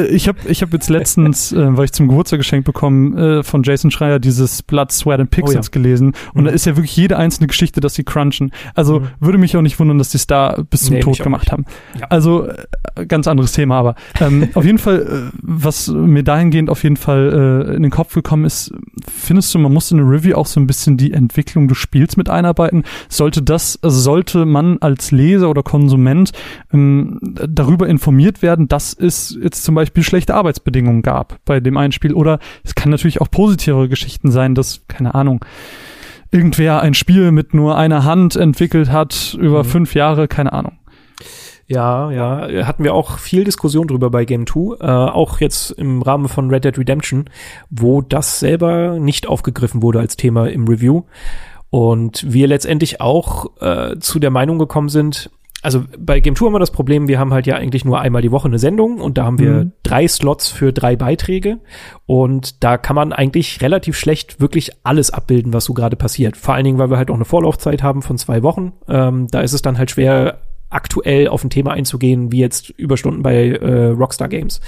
ich 0.08 0.28
habe 0.28 0.38
ich 0.48 0.62
hab 0.62 0.72
jetzt 0.72 0.88
letztens, 0.88 1.52
äh, 1.52 1.76
weil 1.76 1.86
ich 1.86 1.92
zum 1.92 2.08
Geburtstag 2.08 2.38
geschenkt 2.40 2.66
bekommen, 2.66 3.16
äh, 3.16 3.42
von 3.42 3.62
Jason 3.62 3.90
Schreier 3.90 4.18
dieses 4.18 4.62
Blood, 4.62 4.92
Sweat 4.92 5.20
and 5.20 5.30
Pixels 5.30 5.66
oh, 5.66 5.70
ja. 5.70 5.72
gelesen. 5.72 6.12
Und 6.34 6.42
mhm. 6.42 6.46
da 6.46 6.52
ist 6.52 6.66
ja 6.66 6.76
wirklich 6.76 6.96
jede 6.96 7.16
einzelne 7.16 7.46
Geschichte, 7.46 7.80
dass 7.80 7.94
sie 7.94 8.04
crunchen. 8.04 8.52
Also 8.74 9.00
mhm. 9.00 9.08
würde 9.20 9.38
mich 9.38 9.56
auch 9.56 9.62
nicht 9.62 9.78
wundern, 9.78 9.98
dass 9.98 10.10
die 10.10 10.16
es 10.16 10.26
da 10.26 10.62
bis 10.68 10.84
zum 10.84 10.94
nee, 10.94 11.00
Tod 11.00 11.18
gemacht 11.20 11.52
haben. 11.52 11.64
Ja. 11.98 12.06
Also 12.08 12.46
äh, 12.46 13.06
ganz 13.06 13.26
anderes 13.26 13.52
Thema, 13.52 13.78
aber 13.78 13.94
ähm, 14.20 14.48
auf 14.54 14.64
jeden 14.64 14.78
Fall, 14.78 15.30
äh, 15.32 15.36
was 15.42 15.88
mir 15.88 16.22
dahingehend 16.22 16.70
auf 16.70 16.82
jeden 16.82 16.96
Fall 16.96 17.66
äh, 17.70 17.74
in 17.76 17.82
den 17.82 17.90
Kopf 17.90 18.14
gekommen 18.14 18.44
ist, 18.44 18.72
findest 19.08 19.54
du, 19.54 19.58
man 19.58 19.72
muss 19.72 19.90
in 19.90 19.98
der 19.98 20.06
Review 20.06 20.34
auch 20.34 20.46
so 20.46 20.60
ein 20.60 20.66
bisschen 20.66 20.96
die 20.96 21.12
Entwicklung 21.12 21.68
des 21.68 21.78
Spiels 21.78 22.16
mit 22.16 22.28
einarbeiten? 22.28 22.84
Sollte 23.08 23.42
das, 23.42 23.78
also 23.82 23.98
sollte 23.98 24.44
man 24.44 24.78
als 24.80 25.10
Leser 25.10 25.50
oder 25.50 25.62
Konsument 25.62 26.32
ähm, 26.72 27.18
darüber 27.22 27.88
informiert 27.88 28.42
werden, 28.42 28.68
dass 28.68 28.94
es 28.94 29.36
jetzt 29.40 29.64
zum 29.70 29.76
Beispiel 29.76 30.02
schlechte 30.02 30.34
Arbeitsbedingungen 30.34 31.00
gab 31.00 31.38
bei 31.44 31.60
dem 31.60 31.76
einen 31.76 31.92
Spiel. 31.92 32.12
Oder 32.12 32.40
es 32.64 32.74
kann 32.74 32.90
natürlich 32.90 33.20
auch 33.20 33.30
positive 33.30 33.88
Geschichten 33.88 34.32
sein, 34.32 34.56
dass, 34.56 34.84
keine 34.88 35.14
Ahnung, 35.14 35.44
irgendwer 36.32 36.82
ein 36.82 36.92
Spiel 36.92 37.30
mit 37.30 37.54
nur 37.54 37.76
einer 37.76 38.04
Hand 38.04 38.34
entwickelt 38.34 38.90
hat 38.90 39.36
über 39.38 39.62
mhm. 39.62 39.68
fünf 39.68 39.94
Jahre, 39.94 40.26
keine 40.26 40.52
Ahnung. 40.52 40.72
Ja, 41.68 42.10
ja, 42.10 42.66
hatten 42.66 42.82
wir 42.82 42.94
auch 42.94 43.18
viel 43.18 43.44
Diskussion 43.44 43.86
drüber 43.86 44.10
bei 44.10 44.24
Game 44.24 44.44
2, 44.44 44.78
äh, 44.80 44.90
auch 44.90 45.38
jetzt 45.38 45.70
im 45.70 46.02
Rahmen 46.02 46.26
von 46.26 46.50
Red 46.50 46.64
Dead 46.64 46.76
Redemption, 46.76 47.30
wo 47.70 48.02
das 48.02 48.40
selber 48.40 48.98
nicht 48.98 49.28
aufgegriffen 49.28 49.84
wurde 49.84 50.00
als 50.00 50.16
Thema 50.16 50.50
im 50.50 50.66
Review. 50.66 51.04
Und 51.70 52.24
wir 52.26 52.48
letztendlich 52.48 53.00
auch 53.00 53.46
äh, 53.60 54.00
zu 54.00 54.18
der 54.18 54.30
Meinung 54.30 54.58
gekommen 54.58 54.88
sind, 54.88 55.30
also 55.62 55.84
bei 55.98 56.20
Game 56.20 56.34
Tour 56.34 56.46
haben 56.46 56.54
wir 56.54 56.58
das 56.60 56.70
Problem, 56.70 57.08
wir 57.08 57.18
haben 57.18 57.32
halt 57.32 57.46
ja 57.46 57.56
eigentlich 57.56 57.84
nur 57.84 58.00
einmal 58.00 58.22
die 58.22 58.30
Woche 58.30 58.48
eine 58.48 58.58
Sendung 58.58 59.00
und 59.00 59.18
da 59.18 59.24
haben 59.24 59.38
wir 59.38 59.50
mhm. 59.50 59.72
drei 59.82 60.08
Slots 60.08 60.48
für 60.48 60.72
drei 60.72 60.96
Beiträge 60.96 61.58
und 62.06 62.62
da 62.64 62.78
kann 62.78 62.96
man 62.96 63.12
eigentlich 63.12 63.60
relativ 63.60 63.96
schlecht 63.98 64.40
wirklich 64.40 64.70
alles 64.84 65.10
abbilden, 65.10 65.52
was 65.52 65.64
so 65.64 65.74
gerade 65.74 65.96
passiert. 65.96 66.36
Vor 66.36 66.54
allen 66.54 66.64
Dingen, 66.64 66.78
weil 66.78 66.90
wir 66.90 66.96
halt 66.96 67.10
auch 67.10 67.16
eine 67.16 67.24
Vorlaufzeit 67.24 67.82
haben 67.82 68.02
von 68.02 68.16
zwei 68.16 68.42
Wochen. 68.42 68.72
Ähm, 68.88 69.26
da 69.30 69.40
ist 69.40 69.52
es 69.52 69.62
dann 69.62 69.76
halt 69.76 69.90
schwer, 69.90 70.40
aktuell 70.70 71.26
auf 71.28 71.42
ein 71.44 71.50
Thema 71.50 71.72
einzugehen, 71.72 72.30
wie 72.30 72.38
jetzt 72.38 72.70
Überstunden 72.70 73.22
bei 73.22 73.48
äh, 73.48 73.86
Rockstar 73.86 74.28
Games. 74.28 74.60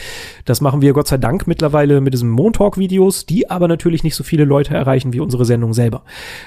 Das 0.44 0.60
machen 0.60 0.82
wir 0.82 0.92
Gott 0.92 1.06
sei 1.06 1.16
Dank 1.16 1.46
mittlerweile 1.46 2.00
mit 2.00 2.12
diesen 2.12 2.28
Montalk-Videos, 2.28 3.24
die 3.24 3.48
aber 3.48 3.68
natürlich 3.68 4.02
nicht 4.02 4.16
so 4.16 4.24
viele 4.24 4.44
Leute 4.44 4.74
erreichen 4.74 5.12
wie 5.12 5.20
unsere 5.20 5.44
Sendung 5.44 5.72
selber. 5.72 6.02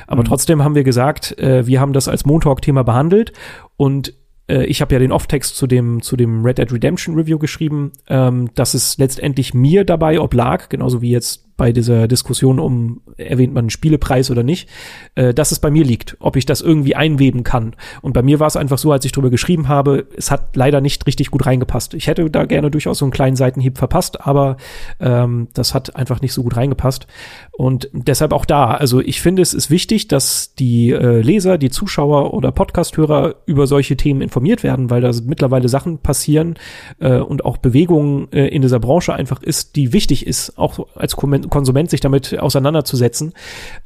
Aber 0.08 0.22
mhm. 0.22 0.26
trotzdem 0.26 0.64
haben 0.64 0.76
wir 0.76 0.84
gesagt, 0.84 1.40
äh, 1.40 1.66
wir 1.66 1.80
haben 1.80 1.94
das 1.94 2.10
als 2.10 2.26
Montalk-Thema 2.26 2.84
behandelt 2.84 3.32
und 3.78 4.14
äh, 4.50 4.66
ich 4.66 4.82
habe 4.82 4.94
ja 4.94 5.00
den 5.00 5.12
Off-Text 5.12 5.56
zu 5.56 5.68
dem, 5.68 6.02
zu 6.02 6.16
dem 6.16 6.44
Red 6.44 6.58
Dead 6.58 6.72
Redemption 6.72 7.16
Review 7.16 7.38
geschrieben, 7.38 7.94
ähm, 8.08 8.50
dass 8.56 8.74
es 8.74 8.98
letztendlich 8.98 9.54
mir 9.54 9.86
dabei 9.86 10.20
oblag, 10.20 10.70
genauso 10.70 11.02
wie 11.02 11.12
jetzt 11.12 11.45
bei 11.58 11.72
dieser 11.72 12.08
Diskussion 12.08 12.60
um, 12.60 13.02
erwähnt 13.18 13.54
man 13.54 13.64
einen 13.64 13.70
Spielepreis 13.70 14.30
oder 14.30 14.44
nicht, 14.44 14.70
äh, 15.16 15.34
dass 15.34 15.52
es 15.52 15.60
bei 15.60 15.72
mir 15.72 15.86
liegt, 15.86 16.18
ob 16.20 16.36
ich 16.36 16.46
das 16.46 16.62
irgendwie 16.62 16.96
einweben 16.96 17.44
kann. 17.44 17.76
Und 18.02 18.14
bei 18.14 18.22
mir 18.22 18.40
war 18.40 18.48
es 18.48 18.58
einfach 18.58 18.78
so, 18.78 18.92
als 18.92 19.06
ich 19.06 19.14
drüber 19.14 19.30
geschrieben 19.30 19.68
habe, 19.68 20.08
es 20.18 20.32
hat 20.32 20.56
leider 20.56 20.82
nicht 20.82 21.08
richtig 21.08 21.32
gut 21.32 21.46
reingepasst. 21.46 21.94
Ich 21.94 22.08
hätte 22.08 22.30
da 22.30 22.46
gerne 22.46 22.72
durchaus 22.72 23.00
so 23.00 23.06
einen 23.06 23.12
kleinen 23.12 23.36
Seitenhieb 23.36 23.78
verpasst, 23.78 24.26
aber 24.26 24.58
ähm, 25.00 25.48
das 25.54 25.74
hat 25.74 25.96
einfach 25.96 26.22
nicht 26.22 26.34
so 26.34 26.44
gut 26.44 26.58
reingepasst. 26.58 27.08
Und 27.52 27.90
deshalb 27.94 28.34
auch 28.34 28.46
da. 28.46 28.72
Also 28.72 29.00
ich 29.00 29.22
finde, 29.22 29.42
es 29.42 29.54
ist 29.54 29.70
wichtig, 29.70 30.10
dass 30.10 30.56
die 30.56 30.92
äh, 30.92 31.22
Leser, 31.22 31.58
die 31.58 31.70
Zuschauer 31.70 32.34
oder 32.34 32.52
Podcasthörer 32.52 33.36
über 33.46 33.66
solche 33.66 33.96
Themen 33.96 34.22
informiert 34.22 34.64
werden, 34.64 34.90
weil 34.90 35.02
da 35.02 35.12
mittlerweile 35.24 35.70
Sachen 35.70 36.00
passieren 36.00 36.56
äh, 37.00 37.18
und 37.18 37.46
auch 37.46 37.58
Bewegungen 37.58 38.32
äh, 38.34 38.48
in 38.48 38.62
dieser 38.62 38.80
Branche 38.80 39.14
einfach 39.14 39.42
ist, 39.42 39.78
die 39.78 39.94
wichtig 39.94 40.28
ist, 40.28 40.58
auch 40.58 40.88
als 40.96 41.16
Konsument 41.50 41.90
sich 41.90 42.00
damit 42.02 42.38
auseinanderzusetzen. 42.38 43.34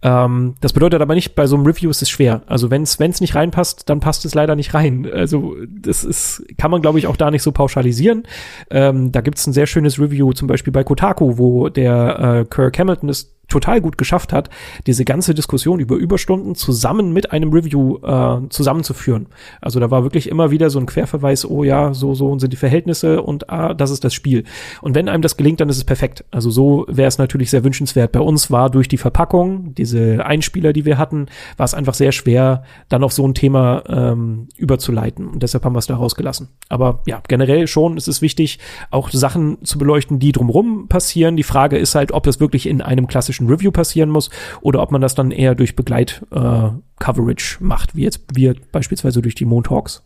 Ähm, 0.02 0.56
das 0.62 0.74
bedeutet 0.74 1.02
aber 1.02 1.16
nicht, 1.16 1.36
bei 1.36 1.48
so 1.48 1.56
einem 1.56 1.66
Review 1.66 1.90
ist 1.90 2.02
es 2.02 2.10
schwer. 2.10 2.42
Also 2.48 2.70
wenn 2.70 2.84
es 2.84 3.00
nicht 3.00 3.36
reinpasst, 3.36 3.90
dann 3.90 4.00
passt 4.00 4.26
es 4.26 4.36
leider 4.36 4.56
nicht 4.56 4.74
rein. 4.74 5.08
Also 5.12 5.56
das 5.68 6.04
ist, 6.04 6.44
kann 6.58 6.72
man, 6.72 6.82
glaube 6.82 7.00
ich, 7.00 7.08
auch 7.08 7.18
da 7.18 7.32
nicht 7.32 7.44
so 7.44 7.52
pauschalisieren. 7.52 8.24
Ähm, 8.70 9.12
da 9.12 9.22
gibt 9.22 9.38
es 9.38 9.48
ein 9.48 9.54
sehr 9.54 9.68
schönes 9.68 10.00
Review, 10.00 10.34
zum 10.34 10.48
Beispiel 10.48 10.74
bei 10.74 10.84
Kotaku, 10.84 11.38
wo 11.38 11.70
der 11.70 12.20
äh, 12.20 12.46
Kirk 12.46 12.78
Hamilton 12.78 13.10
ist 13.10 13.39
total 13.50 13.82
gut 13.82 13.98
geschafft 13.98 14.34
hat, 14.34 14.50
diese 14.88 15.06
ganze 15.06 15.34
Diskussion 15.34 15.80
über 15.80 15.96
Überstunden 15.96 16.56
zusammen 16.56 17.12
mit 17.14 17.32
einem 17.32 17.52
Review 17.52 17.98
äh, 18.04 18.48
zusammenzuführen. 18.50 19.28
Also 19.62 19.80
da 19.80 19.92
war 19.92 20.04
wirklich 20.04 20.30
immer 20.30 20.52
wieder 20.52 20.70
so 20.70 20.80
ein 20.80 20.86
Querverweis, 20.86 21.46
oh 21.46 21.64
ja, 21.64 21.94
so, 21.94 22.14
so 22.14 22.38
sind 22.40 22.54
die 22.54 22.58
Verhältnisse 22.58 23.22
und 23.22 23.50
ah, 23.50 23.74
das 23.74 23.92
ist 23.92 24.04
das 24.04 24.14
Spiel. 24.14 24.44
Und 24.82 24.96
wenn 24.96 25.10
einem 25.10 25.22
das 25.22 25.38
gelingt, 25.38 25.60
dann 25.60 25.70
ist 25.70 25.78
es 25.78 25.84
perfekt. 25.84 26.24
Also 26.32 26.50
so 26.50 26.86
wäre 26.88 27.08
es 27.08 27.18
natürlich 27.18 27.50
sehr 27.50 27.64
wünschenswert. 27.64 28.12
Bei 28.12 28.20
uns 28.20 28.52
war 28.52 28.70
durch 28.70 28.88
die 28.88 28.98
Verpackung, 28.98 29.74
diese 29.76 30.26
Einspieler, 30.26 30.74
die 30.74 30.86
wir 30.86 30.98
hatten, 30.98 31.28
war 31.58 31.66
es 31.66 31.74
einfach 31.74 31.94
sehr 31.94 32.12
schwer, 32.12 32.64
dann 32.88 33.04
auf 33.04 33.14
so 33.14 33.28
ein 33.28 33.34
Thema 33.34 33.84
ähm, 33.88 34.48
überzuleiten. 34.58 35.28
Und 35.28 35.44
deshalb 35.44 35.66
haben 35.66 35.74
wir 35.74 35.80
es 35.80 35.88
da 35.88 35.96
rausgelassen. 35.96 36.50
Aber 36.70 37.02
ja, 37.08 37.22
generell 37.28 37.68
schon 37.68 37.98
ist 37.98 38.08
es 38.08 38.22
wichtig, 38.22 38.60
auch 38.92 39.10
Sachen 39.10 39.64
zu 39.64 39.78
beleuchten, 39.78 40.20
die 40.20 40.32
drumherum 40.32 40.88
passieren. 40.88 41.36
Die 41.36 41.44
Frage 41.44 41.78
ist 41.78 41.96
halt, 41.96 42.12
ob 42.12 42.24
das 42.24 42.40
wirklich 42.40 42.68
in 42.68 42.82
einem 42.82 43.08
klassischen 43.08 43.39
klassischen 43.40 43.50
Review 43.50 43.72
passieren 43.72 44.10
muss 44.10 44.30
oder 44.62 44.82
ob 44.82 44.92
man 44.92 45.02
das 45.02 45.16
dann 45.16 45.32
eher 45.32 45.56
durch 45.56 45.76
Begleit-Coverage 45.76 47.58
äh, 47.60 47.64
macht, 47.64 47.96
wie 47.96 48.04
jetzt 48.04 48.22
wir 48.34 48.56
beispielsweise 48.72 49.22
durch 49.22 49.36
die 49.36 49.46
Montalks. 49.46 50.04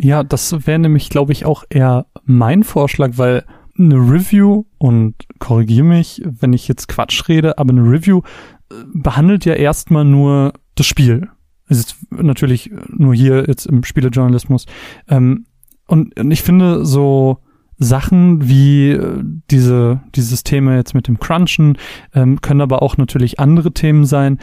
Ja, 0.00 0.22
das 0.22 0.66
wäre 0.66 0.78
nämlich, 0.78 1.10
glaube 1.10 1.32
ich, 1.32 1.44
auch 1.44 1.64
eher 1.70 2.06
mein 2.24 2.62
Vorschlag, 2.62 3.12
weil 3.16 3.44
eine 3.76 3.96
Review, 3.96 4.64
und 4.78 5.14
korrigiere 5.38 5.84
mich, 5.84 6.22
wenn 6.24 6.52
ich 6.52 6.66
jetzt 6.68 6.88
Quatsch 6.88 7.28
rede, 7.28 7.58
aber 7.58 7.70
eine 7.70 7.82
Review 7.82 8.22
äh, 8.70 8.74
behandelt 8.92 9.44
ja 9.44 9.54
erstmal 9.54 10.04
nur 10.04 10.52
das 10.74 10.86
Spiel. 10.86 11.28
Es 11.68 11.78
ist 11.78 11.96
natürlich 12.10 12.70
nur 12.88 13.14
hier 13.14 13.44
jetzt 13.46 13.66
im 13.66 13.84
Spielejournalismus. 13.84 14.66
Ähm, 15.08 15.46
und, 15.86 16.18
und 16.18 16.30
ich 16.30 16.42
finde 16.42 16.84
so, 16.84 17.38
Sachen 17.78 18.48
wie 18.48 18.90
äh, 18.90 19.22
diese, 19.50 20.00
die 20.14 20.20
Systeme 20.20 20.76
jetzt 20.76 20.94
mit 20.94 21.08
dem 21.08 21.18
Crunchen, 21.18 21.78
ähm, 22.14 22.40
können 22.40 22.60
aber 22.60 22.82
auch 22.82 22.96
natürlich 22.96 23.38
andere 23.38 23.72
Themen 23.72 24.04
sein. 24.04 24.38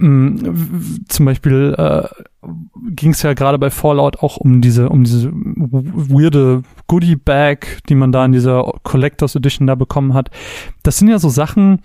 Ähm, 0.00 1.04
zum 1.08 1.26
Beispiel 1.26 1.74
äh, 1.76 2.08
ging 2.90 3.12
es 3.12 3.22
ja 3.22 3.34
gerade 3.34 3.58
bei 3.58 3.70
Fallout 3.70 4.18
auch 4.22 4.36
um 4.36 4.60
diese, 4.60 4.88
um 4.88 5.04
diese 5.04 5.30
weirde 5.32 6.62
Goodie 6.86 7.16
Bag, 7.16 7.80
die 7.88 7.94
man 7.94 8.12
da 8.12 8.24
in 8.24 8.32
dieser 8.32 8.62
Collectors 8.82 9.34
Edition 9.34 9.66
da 9.66 9.74
bekommen 9.74 10.14
hat. 10.14 10.30
Das 10.82 10.98
sind 10.98 11.08
ja 11.08 11.18
so 11.18 11.28
Sachen, 11.28 11.80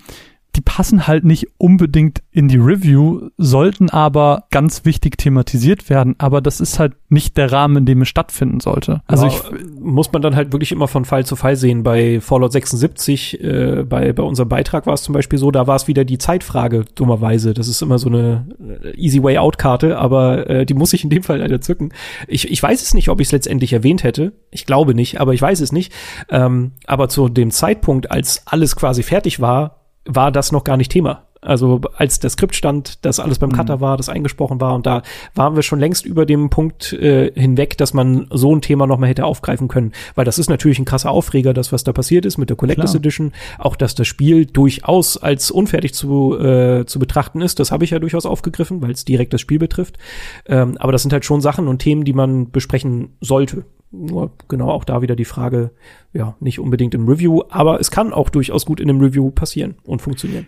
die 0.55 0.61
passen 0.61 1.07
halt 1.07 1.23
nicht 1.23 1.47
unbedingt 1.57 2.21
in 2.31 2.47
die 2.47 2.57
Review, 2.57 3.29
sollten 3.37 3.89
aber 3.89 4.45
ganz 4.51 4.85
wichtig 4.85 5.17
thematisiert 5.17 5.89
werden. 5.89 6.15
Aber 6.19 6.41
das 6.41 6.59
ist 6.59 6.77
halt 6.77 6.93
nicht 7.09 7.37
der 7.37 7.51
Rahmen, 7.51 7.77
in 7.77 7.85
dem 7.87 8.03
es 8.03 8.09
stattfinden 8.09 8.59
sollte. 8.59 9.01
Also 9.07 9.25
ja, 9.25 9.31
ich, 9.31 9.41
muss 9.79 10.11
man 10.11 10.21
dann 10.21 10.35
halt 10.35 10.53
wirklich 10.53 10.71
immer 10.71 10.87
von 10.87 11.05
Fall 11.05 11.25
zu 11.25 11.35
Fall 11.35 11.55
sehen. 11.55 11.81
Bei 11.81 12.21
Fallout 12.21 12.51
76, 12.51 13.41
äh, 13.41 13.83
bei, 13.83 14.13
bei 14.13 14.21
unserem 14.21 14.49
Beitrag 14.49 14.85
war 14.85 14.93
es 14.93 15.01
zum 15.01 15.13
Beispiel 15.13 15.39
so, 15.39 15.49
da 15.49 15.65
war 15.65 15.75
es 15.75 15.87
wieder 15.87 16.05
die 16.05 16.19
Zeitfrage, 16.19 16.85
dummerweise. 16.93 17.55
Das 17.55 17.67
ist 17.67 17.81
immer 17.81 17.97
so 17.97 18.09
eine 18.09 18.45
äh, 18.83 18.95
Easy 18.95 19.23
Way 19.23 19.39
Out 19.39 19.57
Karte, 19.57 19.97
aber 19.97 20.49
äh, 20.49 20.65
die 20.67 20.75
muss 20.75 20.93
ich 20.93 21.03
in 21.03 21.09
dem 21.09 21.23
Fall 21.23 21.39
leider 21.39 21.61
zücken. 21.61 21.93
Ich, 22.27 22.51
ich 22.51 22.61
weiß 22.61 22.81
es 22.83 22.93
nicht, 22.93 23.09
ob 23.09 23.19
ich 23.21 23.27
es 23.27 23.31
letztendlich 23.31 23.73
erwähnt 23.73 24.03
hätte. 24.03 24.33
Ich 24.51 24.67
glaube 24.67 24.93
nicht, 24.93 25.19
aber 25.19 25.33
ich 25.33 25.41
weiß 25.41 25.61
es 25.61 25.71
nicht. 25.71 25.91
Ähm, 26.29 26.73
aber 26.85 27.09
zu 27.09 27.27
dem 27.27 27.49
Zeitpunkt, 27.49 28.11
als 28.11 28.43
alles 28.45 28.75
quasi 28.75 29.01
fertig 29.01 29.39
war, 29.39 29.82
war 30.05 30.31
das 30.31 30.51
noch 30.51 30.63
gar 30.63 30.77
nicht 30.77 30.91
Thema. 30.91 31.23
Also 31.45 31.81
als 31.97 32.19
der 32.19 32.29
Skript 32.29 32.55
stand, 32.55 33.05
dass 33.05 33.19
alles 33.19 33.39
beim 33.39 33.49
mhm. 33.49 33.55
Cutter 33.55 33.81
war, 33.81 33.97
das 33.97 34.09
eingesprochen 34.09 34.61
war 34.61 34.75
und 34.75 34.85
da 34.85 35.03
waren 35.35 35.55
wir 35.55 35.61
schon 35.61 35.79
längst 35.79 36.05
über 36.05 36.25
dem 36.25 36.49
Punkt 36.49 36.93
äh, 36.93 37.31
hinweg, 37.35 37.77
dass 37.77 37.93
man 37.93 38.27
so 38.31 38.55
ein 38.55 38.61
Thema 38.61 38.87
noch 38.87 38.97
mal 38.97 39.07
hätte 39.07 39.25
aufgreifen 39.25 39.67
können, 39.67 39.91
weil 40.15 40.25
das 40.25 40.39
ist 40.39 40.49
natürlich 40.49 40.79
ein 40.79 40.85
krasser 40.85 41.11
Aufreger, 41.11 41.53
das 41.53 41.71
was 41.71 41.83
da 41.83 41.91
passiert 41.91 42.25
ist 42.25 42.37
mit 42.37 42.49
der 42.49 42.57
Collectors 42.57 42.91
Klar. 42.91 43.01
Edition, 43.01 43.33
auch 43.57 43.75
dass 43.75 43.95
das 43.95 44.07
Spiel 44.07 44.45
durchaus 44.45 45.17
als 45.17 45.51
unfertig 45.51 45.93
zu 45.93 46.37
äh, 46.39 46.85
zu 46.85 46.99
betrachten 46.99 47.41
ist, 47.41 47.59
das 47.59 47.71
habe 47.71 47.83
ich 47.83 47.91
ja 47.91 47.99
durchaus 47.99 48.25
aufgegriffen, 48.25 48.81
weil 48.81 48.91
es 48.91 49.05
direkt 49.05 49.33
das 49.33 49.41
Spiel 49.41 49.59
betrifft. 49.59 49.97
Ähm, 50.45 50.77
aber 50.79 50.91
das 50.91 51.01
sind 51.01 51.13
halt 51.13 51.25
schon 51.25 51.41
Sachen 51.41 51.67
und 51.67 51.79
Themen, 51.79 52.05
die 52.05 52.13
man 52.13 52.51
besprechen 52.51 53.17
sollte. 53.19 53.65
Nur 53.93 54.31
genau 54.47 54.69
auch 54.69 54.83
da 54.83 55.01
wieder 55.01 55.15
die 55.15 55.23
Frage, 55.23 55.71
ja, 56.13 56.35
nicht 56.39 56.59
unbedingt 56.59 56.95
im 56.95 57.07
Review, 57.07 57.43
aber 57.49 57.79
es 57.79 57.91
kann 57.91 58.11
auch 58.11 58.29
durchaus 58.29 58.65
gut 58.65 58.79
in 58.79 58.89
einem 58.89 58.99
Review 58.99 59.29
passieren 59.29 59.75
und 59.83 60.01
funktionieren 60.01 60.47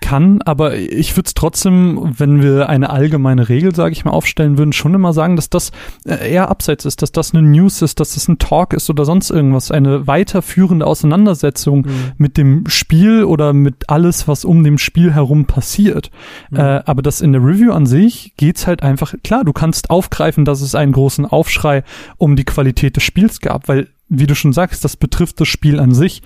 kann, 0.00 0.42
aber 0.42 0.76
ich 0.76 1.16
würde 1.16 1.26
es 1.26 1.34
trotzdem, 1.34 2.14
wenn 2.18 2.42
wir 2.42 2.68
eine 2.68 2.90
allgemeine 2.90 3.48
Regel, 3.48 3.74
sage 3.74 3.92
ich 3.92 4.04
mal, 4.04 4.12
aufstellen 4.12 4.58
würden, 4.58 4.72
schon 4.72 4.94
immer 4.94 5.12
sagen, 5.12 5.36
dass 5.36 5.50
das 5.50 5.72
äh, 6.04 6.32
eher 6.32 6.48
abseits 6.48 6.84
ist, 6.84 7.02
dass 7.02 7.12
das 7.12 7.34
eine 7.34 7.46
News 7.46 7.82
ist, 7.82 8.00
dass 8.00 8.14
das 8.14 8.28
ein 8.28 8.38
Talk 8.38 8.72
ist 8.72 8.88
oder 8.90 9.04
sonst 9.04 9.30
irgendwas, 9.30 9.70
eine 9.70 10.06
weiterführende 10.06 10.86
Auseinandersetzung 10.86 11.80
mhm. 11.80 12.12
mit 12.16 12.36
dem 12.36 12.68
Spiel 12.68 13.24
oder 13.24 13.52
mit 13.52 13.88
alles, 13.88 14.28
was 14.28 14.44
um 14.44 14.64
dem 14.64 14.78
Spiel 14.78 15.12
herum 15.12 15.46
passiert. 15.46 16.10
Mhm. 16.50 16.58
Äh, 16.58 16.82
aber 16.86 17.02
das 17.02 17.20
in 17.20 17.32
der 17.32 17.44
Review 17.44 17.72
an 17.72 17.86
sich 17.86 18.34
geht's 18.36 18.66
halt 18.66 18.82
einfach, 18.82 19.14
klar, 19.22 19.44
du 19.44 19.52
kannst 19.52 19.90
aufgreifen, 19.90 20.44
dass 20.44 20.60
es 20.60 20.74
einen 20.74 20.92
großen 20.92 21.26
Aufschrei 21.26 21.82
um 22.16 22.36
die 22.36 22.44
Qualität 22.44 22.96
des 22.96 23.02
Spiels 23.02 23.40
gab, 23.40 23.68
weil, 23.68 23.88
wie 24.08 24.26
du 24.26 24.34
schon 24.34 24.52
sagst, 24.52 24.84
das 24.84 24.96
betrifft 24.96 25.40
das 25.40 25.48
Spiel 25.48 25.80
an 25.80 25.92
sich. 25.92 26.22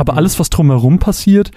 Aber 0.00 0.16
alles, 0.16 0.40
was 0.40 0.48
drumherum 0.48 0.98
passiert, 0.98 1.50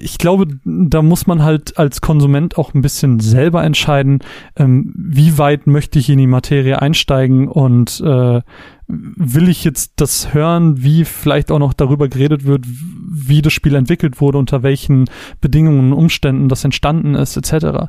ich 0.00 0.18
glaube, 0.18 0.48
da 0.64 1.02
muss 1.02 1.28
man 1.28 1.44
halt 1.44 1.78
als 1.78 2.00
Konsument 2.00 2.58
auch 2.58 2.74
ein 2.74 2.82
bisschen 2.82 3.20
selber 3.20 3.62
entscheiden, 3.62 4.24
ähm, 4.56 4.92
wie 4.96 5.38
weit 5.38 5.68
möchte 5.68 6.00
ich 6.00 6.10
in 6.10 6.18
die 6.18 6.26
Materie 6.26 6.82
einsteigen 6.82 7.46
und 7.46 8.00
äh, 8.00 8.40
will 8.88 9.48
ich 9.48 9.62
jetzt 9.62 9.92
das 10.00 10.34
hören, 10.34 10.82
wie 10.82 11.04
vielleicht 11.04 11.52
auch 11.52 11.60
noch 11.60 11.74
darüber 11.74 12.08
geredet 12.08 12.44
wird, 12.44 12.64
wie 12.66 13.40
das 13.40 13.52
Spiel 13.52 13.76
entwickelt 13.76 14.20
wurde, 14.20 14.38
unter 14.38 14.64
welchen 14.64 15.04
Bedingungen 15.40 15.92
und 15.92 15.98
Umständen 15.98 16.48
das 16.48 16.64
entstanden 16.64 17.14
ist, 17.14 17.36
etc. 17.36 17.86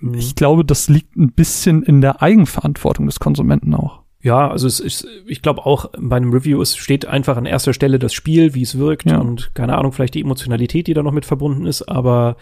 Mhm. 0.00 0.14
Ich 0.14 0.36
glaube, 0.36 0.64
das 0.64 0.88
liegt 0.88 1.16
ein 1.16 1.32
bisschen 1.32 1.82
in 1.82 2.00
der 2.00 2.22
Eigenverantwortung 2.22 3.04
des 3.04 3.20
Konsumenten 3.20 3.74
auch. 3.74 4.03
Ja, 4.24 4.48
also 4.48 4.66
es 4.66 4.80
ist, 4.80 5.06
ich 5.26 5.42
glaube 5.42 5.66
auch 5.66 5.90
bei 5.98 6.16
einem 6.16 6.32
Review, 6.32 6.62
es 6.62 6.76
steht 6.76 7.04
einfach 7.04 7.36
an 7.36 7.44
erster 7.44 7.74
Stelle 7.74 7.98
das 7.98 8.14
Spiel, 8.14 8.54
wie 8.54 8.62
es 8.62 8.78
wirkt 8.78 9.10
ja. 9.10 9.18
und 9.18 9.54
keine 9.54 9.76
Ahnung, 9.76 9.92
vielleicht 9.92 10.14
die 10.14 10.22
Emotionalität, 10.22 10.86
die 10.86 10.94
da 10.94 11.02
noch 11.02 11.12
mit 11.12 11.26
verbunden 11.26 11.66
ist, 11.66 11.82
aber 11.82 12.38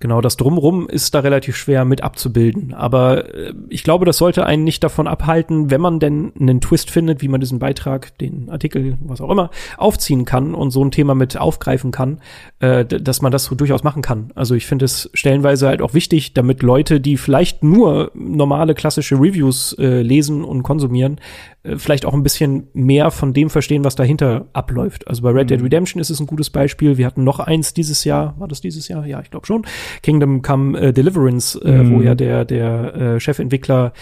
Genau, 0.00 0.20
das 0.20 0.36
Drumrum 0.36 0.88
ist 0.88 1.14
da 1.14 1.20
relativ 1.20 1.56
schwer 1.56 1.84
mit 1.84 2.04
abzubilden. 2.04 2.72
Aber 2.72 3.34
äh, 3.34 3.52
ich 3.68 3.82
glaube, 3.82 4.04
das 4.04 4.16
sollte 4.16 4.46
einen 4.46 4.62
nicht 4.62 4.84
davon 4.84 5.08
abhalten, 5.08 5.72
wenn 5.72 5.80
man 5.80 5.98
denn 5.98 6.32
einen 6.38 6.60
Twist 6.60 6.90
findet, 6.90 7.20
wie 7.20 7.26
man 7.26 7.40
diesen 7.40 7.58
Beitrag, 7.58 8.16
den 8.18 8.48
Artikel, 8.48 8.96
was 9.00 9.20
auch 9.20 9.30
immer, 9.30 9.50
aufziehen 9.76 10.24
kann 10.24 10.54
und 10.54 10.70
so 10.70 10.84
ein 10.84 10.92
Thema 10.92 11.16
mit 11.16 11.36
aufgreifen 11.36 11.90
kann, 11.90 12.20
äh, 12.60 12.84
dass 12.84 13.22
man 13.22 13.32
das 13.32 13.44
so 13.44 13.56
durchaus 13.56 13.82
machen 13.82 14.02
kann. 14.02 14.30
Also 14.36 14.54
ich 14.54 14.66
finde 14.66 14.84
es 14.84 15.10
stellenweise 15.14 15.66
halt 15.66 15.82
auch 15.82 15.94
wichtig, 15.94 16.32
damit 16.32 16.62
Leute, 16.62 17.00
die 17.00 17.16
vielleicht 17.16 17.64
nur 17.64 18.12
normale 18.14 18.74
klassische 18.74 19.16
Reviews 19.16 19.72
äh, 19.80 20.02
lesen 20.02 20.44
und 20.44 20.62
konsumieren, 20.62 21.20
äh, 21.64 21.76
vielleicht 21.76 22.06
auch 22.06 22.14
ein 22.14 22.22
bisschen 22.22 22.68
mehr 22.72 23.10
von 23.10 23.32
dem 23.32 23.50
verstehen, 23.50 23.84
was 23.84 23.96
dahinter 23.96 24.46
abläuft. 24.52 25.08
Also 25.08 25.22
bei 25.22 25.30
Red 25.30 25.50
Dead 25.50 25.58
mhm. 25.58 25.64
Redemption 25.64 26.00
ist 26.00 26.10
es 26.10 26.20
ein 26.20 26.26
gutes 26.26 26.50
Beispiel. 26.50 26.98
Wir 26.98 27.06
hatten 27.06 27.24
noch 27.24 27.40
eins 27.40 27.74
dieses 27.74 28.04
Jahr. 28.04 28.34
War 28.38 28.46
das 28.46 28.60
dieses 28.60 28.88
Jahr? 28.88 29.04
Ja, 29.06 29.20
ich 29.20 29.30
glaube 29.30 29.46
schon. 29.46 29.64
Kingdom 30.02 30.42
Come 30.42 30.78
äh, 30.78 30.92
Deliverance, 30.92 31.60
äh, 31.64 31.82
mhm. 31.82 31.92
wo 31.92 32.00
ja 32.00 32.14
der, 32.14 32.44
der 32.44 32.94
äh, 32.94 33.20
Chefentwickler 33.20 33.92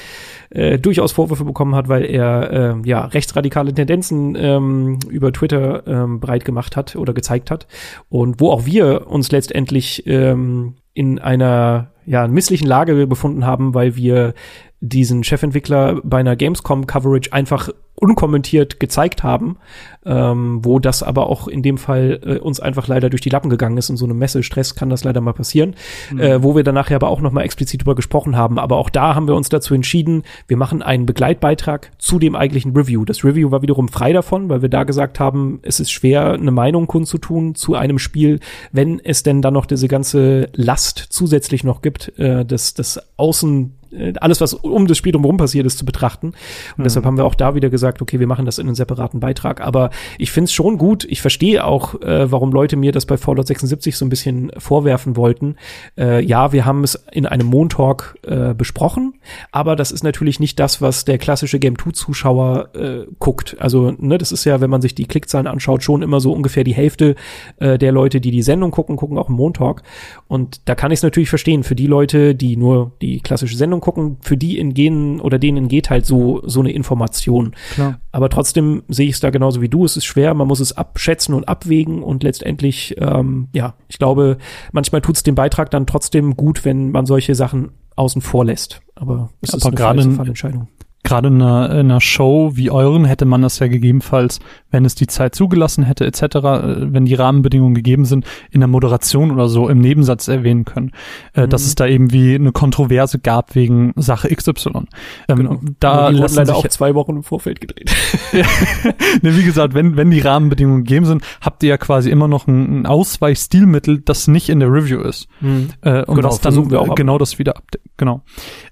äh, 0.50 0.78
durchaus 0.78 1.12
Vorwürfe 1.12 1.44
bekommen 1.44 1.74
hat, 1.74 1.88
weil 1.88 2.04
er 2.04 2.50
äh, 2.52 2.88
ja 2.88 3.04
rechtsradikale 3.06 3.74
Tendenzen 3.74 4.36
ähm, 4.38 4.98
über 5.08 5.32
Twitter 5.32 5.86
ähm, 5.86 6.20
breit 6.20 6.44
gemacht 6.44 6.76
hat 6.76 6.96
oder 6.96 7.12
gezeigt 7.12 7.50
hat. 7.50 7.66
Und 8.08 8.40
wo 8.40 8.50
auch 8.50 8.66
wir 8.66 9.06
uns 9.08 9.32
letztendlich 9.32 10.06
ähm, 10.06 10.74
in 10.94 11.18
einer 11.18 11.90
ja, 12.06 12.28
misslichen 12.28 12.66
Lage 12.66 13.06
befunden 13.06 13.44
haben, 13.44 13.74
weil 13.74 13.96
wir 13.96 14.32
diesen 14.80 15.24
Chefentwickler 15.24 16.00
bei 16.04 16.18
einer 16.18 16.36
Gamescom-Coverage 16.36 17.32
einfach 17.32 17.70
unkommentiert 17.98 18.78
gezeigt 18.78 19.22
haben, 19.22 19.56
ähm, 20.04 20.60
wo 20.62 20.78
das 20.78 21.02
aber 21.02 21.28
auch 21.28 21.48
in 21.48 21.62
dem 21.62 21.78
Fall 21.78 22.20
äh, 22.24 22.38
uns 22.38 22.60
einfach 22.60 22.88
leider 22.88 23.08
durch 23.10 23.22
die 23.22 23.30
Lappen 23.30 23.48
gegangen 23.48 23.78
ist. 23.78 23.88
In 23.88 23.96
so 23.96 24.04
einem 24.04 24.18
Messestress 24.18 24.74
kann 24.74 24.90
das 24.90 25.04
leider 25.04 25.20
mal 25.20 25.32
passieren, 25.32 25.74
mhm. 26.12 26.20
äh, 26.20 26.42
wo 26.42 26.54
wir 26.54 26.62
dann 26.62 26.74
nachher 26.74 26.96
aber 26.96 27.08
auch 27.08 27.22
noch 27.22 27.32
mal 27.32 27.42
explizit 27.42 27.80
drüber 27.80 27.94
gesprochen 27.94 28.36
haben. 28.36 28.58
Aber 28.58 28.76
auch 28.76 28.90
da 28.90 29.14
haben 29.14 29.26
wir 29.26 29.34
uns 29.34 29.48
dazu 29.48 29.74
entschieden, 29.74 30.24
wir 30.46 30.58
machen 30.58 30.82
einen 30.82 31.06
Begleitbeitrag 31.06 31.90
zu 31.98 32.18
dem 32.18 32.36
eigentlichen 32.36 32.76
Review. 32.76 33.04
Das 33.06 33.24
Review 33.24 33.50
war 33.50 33.62
wiederum 33.62 33.88
frei 33.88 34.12
davon, 34.12 34.50
weil 34.50 34.60
wir 34.60 34.68
da 34.68 34.84
gesagt 34.84 35.18
haben, 35.18 35.60
es 35.62 35.80
ist 35.80 35.90
schwer, 35.90 36.32
eine 36.32 36.50
Meinung 36.50 36.86
kundzutun 36.86 37.54
zu 37.54 37.74
einem 37.74 37.98
Spiel, 37.98 38.40
wenn 38.72 39.00
es 39.00 39.22
denn 39.22 39.40
dann 39.40 39.54
noch 39.54 39.66
diese 39.66 39.88
ganze 39.88 40.50
Last 40.52 40.98
zusätzlich 40.98 41.64
noch 41.64 41.80
gibt, 41.80 42.18
äh, 42.18 42.44
das, 42.44 42.74
das 42.74 43.00
Außen 43.16 43.72
alles, 44.20 44.40
was 44.40 44.54
um 44.54 44.86
das 44.86 44.98
Spiel 44.98 45.12
drumherum 45.12 45.36
passiert 45.36 45.66
ist, 45.66 45.78
zu 45.78 45.84
betrachten. 45.84 46.28
Und 46.28 46.78
mhm. 46.78 46.84
deshalb 46.84 47.04
haben 47.04 47.16
wir 47.16 47.24
auch 47.24 47.34
da 47.34 47.54
wieder 47.54 47.70
gesagt, 47.70 48.02
okay, 48.02 48.20
wir 48.20 48.26
machen 48.26 48.46
das 48.46 48.58
in 48.58 48.66
einem 48.66 48.74
separaten 48.74 49.20
Beitrag. 49.20 49.60
Aber 49.60 49.90
ich 50.18 50.30
finde 50.30 50.46
es 50.46 50.52
schon 50.52 50.78
gut. 50.78 51.04
Ich 51.04 51.20
verstehe 51.20 51.64
auch, 51.64 52.00
äh, 52.02 52.30
warum 52.30 52.52
Leute 52.52 52.76
mir 52.76 52.92
das 52.92 53.06
bei 53.06 53.16
Fallout 53.16 53.46
76 53.46 53.96
so 53.96 54.04
ein 54.04 54.08
bisschen 54.08 54.50
vorwerfen 54.58 55.16
wollten. 55.16 55.56
Äh, 55.98 56.24
ja, 56.24 56.52
wir 56.52 56.64
haben 56.64 56.84
es 56.84 57.06
in 57.12 57.26
einem 57.26 57.46
Montalk 57.46 58.16
äh, 58.22 58.54
besprochen, 58.54 59.14
aber 59.52 59.76
das 59.76 59.92
ist 59.92 60.04
natürlich 60.04 60.40
nicht 60.40 60.58
das, 60.58 60.80
was 60.80 61.04
der 61.04 61.18
klassische 61.18 61.58
Game 61.58 61.74
2-Zuschauer 61.74 62.74
äh, 62.74 63.06
guckt. 63.18 63.56
Also, 63.58 63.92
ne, 63.98 64.18
das 64.18 64.32
ist 64.32 64.44
ja, 64.44 64.60
wenn 64.60 64.70
man 64.70 64.82
sich 64.82 64.94
die 64.94 65.06
Klickzahlen 65.06 65.46
anschaut, 65.46 65.82
schon 65.82 66.02
immer 66.02 66.20
so 66.20 66.32
ungefähr 66.32 66.64
die 66.64 66.74
Hälfte 66.74 67.14
äh, 67.58 67.78
der 67.78 67.92
Leute, 67.92 68.20
die 68.20 68.30
die 68.30 68.42
Sendung 68.42 68.70
gucken, 68.70 68.96
gucken 68.96 69.18
auch 69.18 69.28
im 69.28 69.36
Montalk. 69.36 69.82
Und 70.28 70.60
da 70.68 70.74
kann 70.74 70.90
ich 70.90 70.98
es 70.98 71.02
natürlich 71.02 71.28
verstehen. 71.28 71.62
Für 71.62 71.74
die 71.74 71.86
Leute, 71.86 72.34
die 72.34 72.56
nur 72.56 72.92
die 73.00 73.20
klassische 73.20 73.56
Sendung 73.56 73.80
gucken, 73.86 74.16
für 74.20 74.36
die 74.36 74.58
entgehen 74.58 75.20
oder 75.20 75.38
denen 75.38 75.68
geht 75.68 75.90
halt 75.90 76.06
so, 76.06 76.42
so 76.44 76.58
eine 76.58 76.72
Information. 76.72 77.54
Klar. 77.74 78.00
Aber 78.10 78.28
trotzdem 78.28 78.82
sehe 78.88 79.06
ich 79.06 79.14
es 79.14 79.20
da 79.20 79.30
genauso 79.30 79.62
wie 79.62 79.68
du. 79.68 79.84
Es 79.84 79.96
ist 79.96 80.06
schwer, 80.06 80.34
man 80.34 80.48
muss 80.48 80.58
es 80.58 80.76
abschätzen 80.76 81.34
und 81.34 81.48
abwägen 81.48 82.02
und 82.02 82.24
letztendlich, 82.24 82.96
ähm, 82.98 83.46
ja, 83.52 83.74
ich 83.86 84.00
glaube, 84.00 84.38
manchmal 84.72 85.02
tut 85.02 85.14
es 85.14 85.22
dem 85.22 85.36
Beitrag 85.36 85.70
dann 85.70 85.86
trotzdem 85.86 86.36
gut, 86.36 86.64
wenn 86.64 86.90
man 86.90 87.06
solche 87.06 87.36
Sachen 87.36 87.70
außen 87.94 88.22
vor 88.22 88.44
lässt. 88.44 88.80
Aber 88.96 89.30
es 89.40 89.50
Aber 89.50 89.72
ist 89.72 89.78
eine 89.80 90.16
Fallentscheidung 90.16 90.66
gerade 91.06 91.28
in 91.28 91.40
einer, 91.40 91.70
in 91.70 91.90
einer 91.90 92.00
Show 92.00 92.52
wie 92.54 92.70
euren 92.70 93.04
hätte 93.04 93.24
man 93.24 93.40
das 93.40 93.58
ja 93.60 93.68
gegebenenfalls, 93.68 94.40
wenn 94.70 94.84
es 94.84 94.94
die 94.94 95.06
Zeit 95.06 95.34
zugelassen 95.34 95.84
hätte, 95.84 96.04
etc., 96.04 96.22
äh, 96.22 96.92
wenn 96.92 97.04
die 97.04 97.14
Rahmenbedingungen 97.14 97.74
gegeben 97.74 98.04
sind, 98.04 98.26
in 98.50 98.60
der 98.60 98.68
Moderation 98.68 99.30
oder 99.30 99.48
so 99.48 99.68
im 99.68 99.78
Nebensatz 99.78 100.28
erwähnen 100.28 100.64
können, 100.64 100.90
äh, 101.34 101.42
mhm. 101.42 101.50
dass 101.50 101.64
es 101.64 101.76
da 101.76 101.86
eben 101.86 102.12
wie 102.12 102.34
eine 102.34 102.52
Kontroverse 102.52 103.20
gab 103.20 103.54
wegen 103.54 103.92
Sache 103.96 104.28
XY. 104.34 104.86
Ähm, 105.28 105.36
genau. 105.36 105.60
Da 105.80 106.10
die 106.10 106.18
wurden 106.18 106.34
leider 106.34 106.56
auch 106.56 106.66
zwei 106.68 106.94
Wochen 106.94 107.16
im 107.16 107.22
Vorfeld 107.22 107.60
gedreht. 107.60 107.94
ne, 108.32 109.36
wie 109.36 109.44
gesagt, 109.44 109.74
wenn, 109.74 109.96
wenn 109.96 110.10
die 110.10 110.20
Rahmenbedingungen 110.20 110.84
gegeben 110.84 111.06
sind, 111.06 111.22
habt 111.40 111.62
ihr 111.62 111.68
ja 111.70 111.78
quasi 111.78 112.10
immer 112.10 112.26
noch 112.26 112.48
ein, 112.48 112.80
ein 112.80 112.86
Ausweichstilmittel, 112.86 114.00
das 114.00 114.26
nicht 114.26 114.48
in 114.48 114.60
der 114.60 114.72
Review 114.72 115.00
ist. 115.00 115.28
Mhm. 115.40 115.70
Äh, 115.82 116.04
und 116.04 116.16
genau, 116.16 116.30
was 116.30 116.40
dann 116.40 116.70
wir 116.70 116.80
auch 116.80 116.94
genau 116.96 117.16
das 117.18 117.38
wieder 117.38 117.56
abdeckt. 117.56 117.86
Genau. 117.96 118.22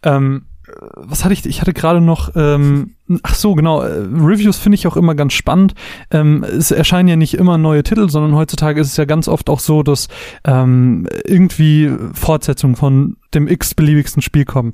Ähm, 0.03 0.47
was 0.95 1.25
hatte 1.25 1.35
ich? 1.35 1.45
Ich 1.47 1.61
hatte 1.61 1.73
gerade 1.73 2.01
noch, 2.01 2.33
ähm, 2.37 2.95
ach 3.23 3.35
so, 3.35 3.55
genau, 3.55 3.83
äh, 3.83 3.99
Reviews 3.99 4.59
finde 4.59 4.77
ich 4.77 4.87
auch 4.87 4.97
immer 4.97 5.15
ganz 5.15 5.35
spannend. 5.35 5.75
Ähm, 6.11 6.43
es 6.43 6.71
erscheinen 6.71 7.09
ja 7.09 7.17
nicht 7.17 7.35
immer 7.35 7.59
neue 7.59 7.83
Titel, 7.83 8.09
sondern 8.09 8.35
heutzutage 8.35 8.81
ist 8.81 8.89
es 8.89 8.97
ja 8.97 9.05
ganz 9.05 9.29
oft 9.29 9.51
auch 9.51 9.61
so, 9.61 9.83
dass 9.83 10.09
ähm, 10.45 11.07
irgendwie 11.25 11.93
Fortsetzungen 12.15 12.77
von 12.77 13.17
dem 13.35 13.47
x-beliebigsten 13.47 14.23
Spiel 14.23 14.45
kommen. 14.45 14.73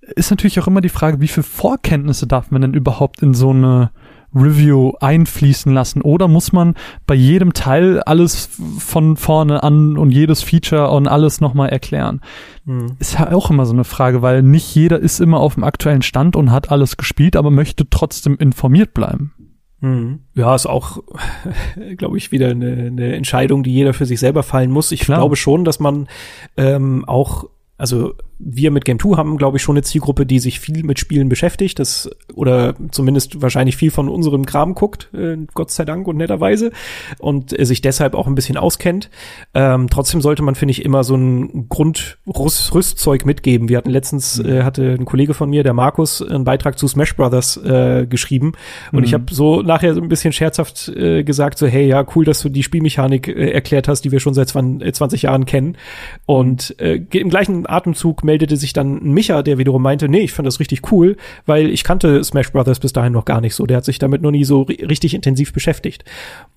Ist 0.00 0.30
natürlich 0.30 0.60
auch 0.60 0.66
immer 0.66 0.80
die 0.80 0.88
Frage, 0.88 1.20
wie 1.20 1.28
viel 1.28 1.42
Vorkenntnisse 1.42 2.26
darf 2.26 2.50
man 2.50 2.62
denn 2.62 2.74
überhaupt 2.74 3.22
in 3.22 3.32
so 3.34 3.50
eine 3.50 3.90
Review 4.34 4.92
einfließen 5.00 5.72
lassen? 5.72 6.02
Oder 6.02 6.28
muss 6.28 6.52
man 6.52 6.74
bei 7.06 7.14
jedem 7.14 7.52
Teil 7.52 8.00
alles 8.00 8.50
von 8.78 9.16
vorne 9.16 9.62
an 9.62 9.96
und 9.96 10.10
jedes 10.10 10.42
Feature 10.42 10.90
und 10.90 11.08
alles 11.08 11.40
nochmal 11.40 11.70
erklären? 11.70 12.20
Hm. 12.66 12.96
Ist 12.98 13.18
ja 13.18 13.32
auch 13.32 13.50
immer 13.50 13.66
so 13.66 13.72
eine 13.72 13.84
Frage, 13.84 14.22
weil 14.22 14.42
nicht 14.42 14.74
jeder 14.74 14.98
ist 14.98 15.20
immer 15.20 15.40
auf 15.40 15.54
dem 15.54 15.64
aktuellen 15.64 16.02
Stand 16.02 16.36
und 16.36 16.50
hat 16.50 16.70
alles 16.70 16.96
gespielt, 16.96 17.36
aber 17.36 17.50
möchte 17.50 17.88
trotzdem 17.88 18.36
informiert 18.36 18.94
bleiben. 18.94 19.32
Hm. 19.80 20.20
Ja, 20.34 20.54
ist 20.54 20.66
auch, 20.66 21.02
glaube 21.96 22.18
ich, 22.18 22.32
wieder 22.32 22.50
eine, 22.50 22.86
eine 22.86 23.14
Entscheidung, 23.14 23.62
die 23.62 23.72
jeder 23.72 23.94
für 23.94 24.06
sich 24.06 24.20
selber 24.20 24.42
fallen 24.42 24.70
muss. 24.70 24.92
Ich 24.92 25.00
Klar. 25.00 25.18
glaube 25.18 25.36
schon, 25.36 25.64
dass 25.64 25.80
man 25.80 26.08
ähm, 26.56 27.04
auch 27.06 27.46
also 27.80 28.14
wir 28.42 28.70
mit 28.70 28.84
Game 28.84 28.98
2 28.98 29.16
haben, 29.16 29.36
glaube 29.36 29.58
ich, 29.58 29.62
schon 29.62 29.76
eine 29.76 29.82
Zielgruppe, 29.82 30.24
die 30.24 30.38
sich 30.38 30.60
viel 30.60 30.82
mit 30.82 30.98
Spielen 30.98 31.28
beschäftigt, 31.28 31.78
das 31.78 32.10
oder 32.34 32.74
zumindest 32.90 33.42
wahrscheinlich 33.42 33.76
viel 33.76 33.90
von 33.90 34.08
unserem 34.08 34.46
Kram 34.46 34.74
guckt, 34.74 35.10
äh, 35.14 35.36
Gott 35.54 35.70
sei 35.70 35.84
Dank 35.84 36.08
und 36.08 36.16
netterweise, 36.16 36.72
und 37.18 37.58
äh, 37.58 37.64
sich 37.64 37.82
deshalb 37.82 38.14
auch 38.14 38.26
ein 38.26 38.34
bisschen 38.34 38.56
auskennt. 38.56 39.10
Ähm, 39.54 39.88
trotzdem 39.90 40.20
sollte 40.20 40.42
man, 40.42 40.54
finde 40.54 40.72
ich, 40.72 40.84
immer 40.84 41.04
so 41.04 41.16
ein 41.16 41.68
Grundrüstzeug 41.68 43.26
mitgeben. 43.26 43.68
Wir 43.68 43.76
hatten 43.76 43.90
letztens, 43.90 44.42
mhm. 44.42 44.48
äh, 44.48 44.62
hatte 44.62 44.96
ein 44.98 45.04
Kollege 45.04 45.34
von 45.34 45.50
mir, 45.50 45.62
der 45.62 45.74
Markus, 45.74 46.22
einen 46.22 46.44
Beitrag 46.44 46.78
zu 46.78 46.88
Smash 46.88 47.14
Brothers 47.16 47.58
äh, 47.58 48.06
geschrieben. 48.08 48.52
Und 48.92 49.00
mhm. 49.00 49.04
ich 49.04 49.14
habe 49.14 49.24
so 49.30 49.60
nachher 49.62 49.94
so 49.94 50.00
ein 50.00 50.08
bisschen 50.08 50.32
scherzhaft 50.32 50.88
äh, 50.88 51.24
gesagt, 51.24 51.58
so, 51.58 51.66
hey, 51.66 51.86
ja, 51.86 52.06
cool, 52.14 52.24
dass 52.24 52.40
du 52.40 52.48
die 52.48 52.62
Spielmechanik 52.62 53.28
äh, 53.28 53.50
erklärt 53.50 53.86
hast, 53.86 54.02
die 54.02 54.12
wir 54.12 54.20
schon 54.20 54.34
seit 54.34 54.48
20 54.48 55.22
Jahren 55.22 55.44
kennen. 55.44 55.76
Und 56.24 56.78
äh, 56.80 57.02
im 57.12 57.28
gleichen 57.28 57.68
Atemzug 57.68 58.24
meldete 58.30 58.56
sich 58.56 58.72
dann 58.72 59.02
Micha, 59.02 59.42
der 59.42 59.58
wiederum 59.58 59.82
meinte, 59.82 60.08
nee, 60.08 60.20
ich 60.20 60.32
fand 60.32 60.46
das 60.46 60.60
richtig 60.60 60.92
cool, 60.92 61.16
weil 61.46 61.68
ich 61.68 61.82
kannte 61.82 62.22
Smash 62.22 62.52
Brothers 62.52 62.78
bis 62.78 62.92
dahin 62.92 63.12
noch 63.12 63.24
gar 63.24 63.40
nicht 63.40 63.56
so. 63.56 63.66
Der 63.66 63.78
hat 63.78 63.84
sich 63.84 63.98
damit 63.98 64.22
noch 64.22 64.30
nie 64.30 64.44
so 64.44 64.62
richtig 64.62 65.14
intensiv 65.14 65.52
beschäftigt. 65.52 66.04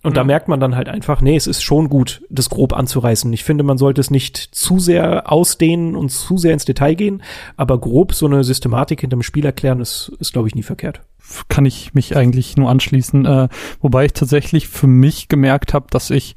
Und 0.04 0.12
mhm. 0.12 0.16
da 0.16 0.24
merkt 0.24 0.48
man 0.48 0.60
dann 0.60 0.76
halt 0.76 0.88
einfach, 0.88 1.22
nee, 1.22 1.36
es 1.36 1.48
ist 1.48 1.64
schon 1.64 1.90
gut, 1.90 2.22
das 2.30 2.52
grob 2.52 2.74
anzureißen. 2.74 3.34
Ich 3.34 3.44
finde, 3.44 3.64
man 3.64 3.80
sollte 3.80 4.02
es 4.02 4.12
nicht 4.12 4.38
zu 4.38 4.78
sehr 4.78 5.32
ausdehnen 5.32 5.95
und 5.95 6.10
zu 6.10 6.38
sehr 6.38 6.54
ins 6.54 6.66
Detail 6.66 6.94
gehen, 6.94 7.24
aber 7.58 7.80
grob 7.80 8.14
so 8.14 8.28
eine 8.28 8.44
Systematik 8.44 9.02
hinterm 9.02 9.24
Spiel 9.24 9.45
erklären, 9.45 9.82
ist, 9.82 10.12
ist 10.20 10.34
glaube 10.34 10.48
ich, 10.48 10.54
nie 10.54 10.64
verkehrt 10.64 11.02
kann 11.48 11.66
ich 11.66 11.94
mich 11.94 12.18
eigentlich 12.18 12.58
nur 12.58 12.70
anschließen. 12.70 13.26
Äh, 13.26 13.48
wobei 13.82 14.06
ich 14.06 14.14
tatsächlich 14.14 14.68
für 14.68 14.88
mich 14.88 15.30
gemerkt 15.30 15.74
habe, 15.74 15.88
dass 15.90 16.10
ich 16.10 16.36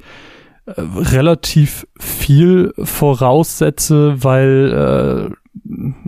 relativ 0.75 1.87
viel 1.97 2.73
voraussetze, 2.77 4.23
weil, 4.23 5.31
äh, 5.33 5.47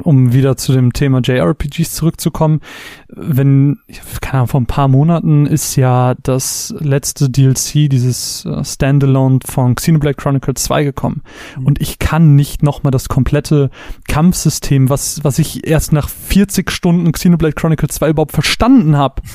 um 0.03 0.33
wieder 0.33 0.57
zu 0.57 0.73
dem 0.73 0.93
Thema 0.93 1.21
JRPGs 1.23 1.95
zurückzukommen, 1.95 2.59
wenn, 3.07 3.79
keine 4.21 4.39
Ahnung, 4.39 4.47
vor 4.47 4.61
ein 4.61 4.65
paar 4.65 4.89
Monaten 4.89 5.45
ist 5.45 5.75
ja 5.75 6.13
das 6.23 6.73
letzte 6.79 7.29
DLC, 7.29 7.89
dieses 7.89 8.45
uh, 8.45 8.63
Standalone 8.63 9.39
von 9.45 9.75
Xenoblade 9.75 10.15
Chronicles 10.15 10.63
2 10.63 10.83
gekommen. 10.83 11.23
Mhm. 11.57 11.65
Und 11.65 11.81
ich 11.81 11.97
kann 11.99 12.35
nicht 12.35 12.61
nochmal 12.61 12.91
das 12.91 13.07
komplette 13.07 13.69
Kampfsystem, 14.07 14.89
was, 14.89 15.23
was 15.23 15.39
ich 15.39 15.65
erst 15.65 15.93
nach 15.93 16.09
40 16.09 16.69
Stunden 16.69 17.11
Xenoblade 17.11 17.55
Chronicles 17.55 17.95
2 17.95 18.09
überhaupt 18.09 18.33
verstanden 18.33 18.97
habe, 18.97 19.21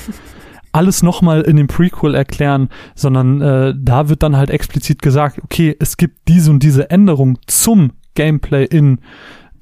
alles 0.75 1.03
nochmal 1.03 1.41
in 1.41 1.55
dem 1.55 1.67
Prequel 1.67 2.15
erklären, 2.15 2.69
sondern 2.95 3.41
äh, 3.41 3.73
da 3.77 4.09
wird 4.09 4.23
dann 4.23 4.35
halt 4.35 4.49
explizit 4.49 5.01
gesagt, 5.01 5.39
okay, 5.41 5.75
es 5.79 5.95
gibt 5.95 6.27
diese 6.27 6.51
und 6.51 6.61
diese 6.61 6.89
Änderung 6.89 7.39
zum 7.47 7.93
Gameplay 8.13 8.65
in 8.65 8.99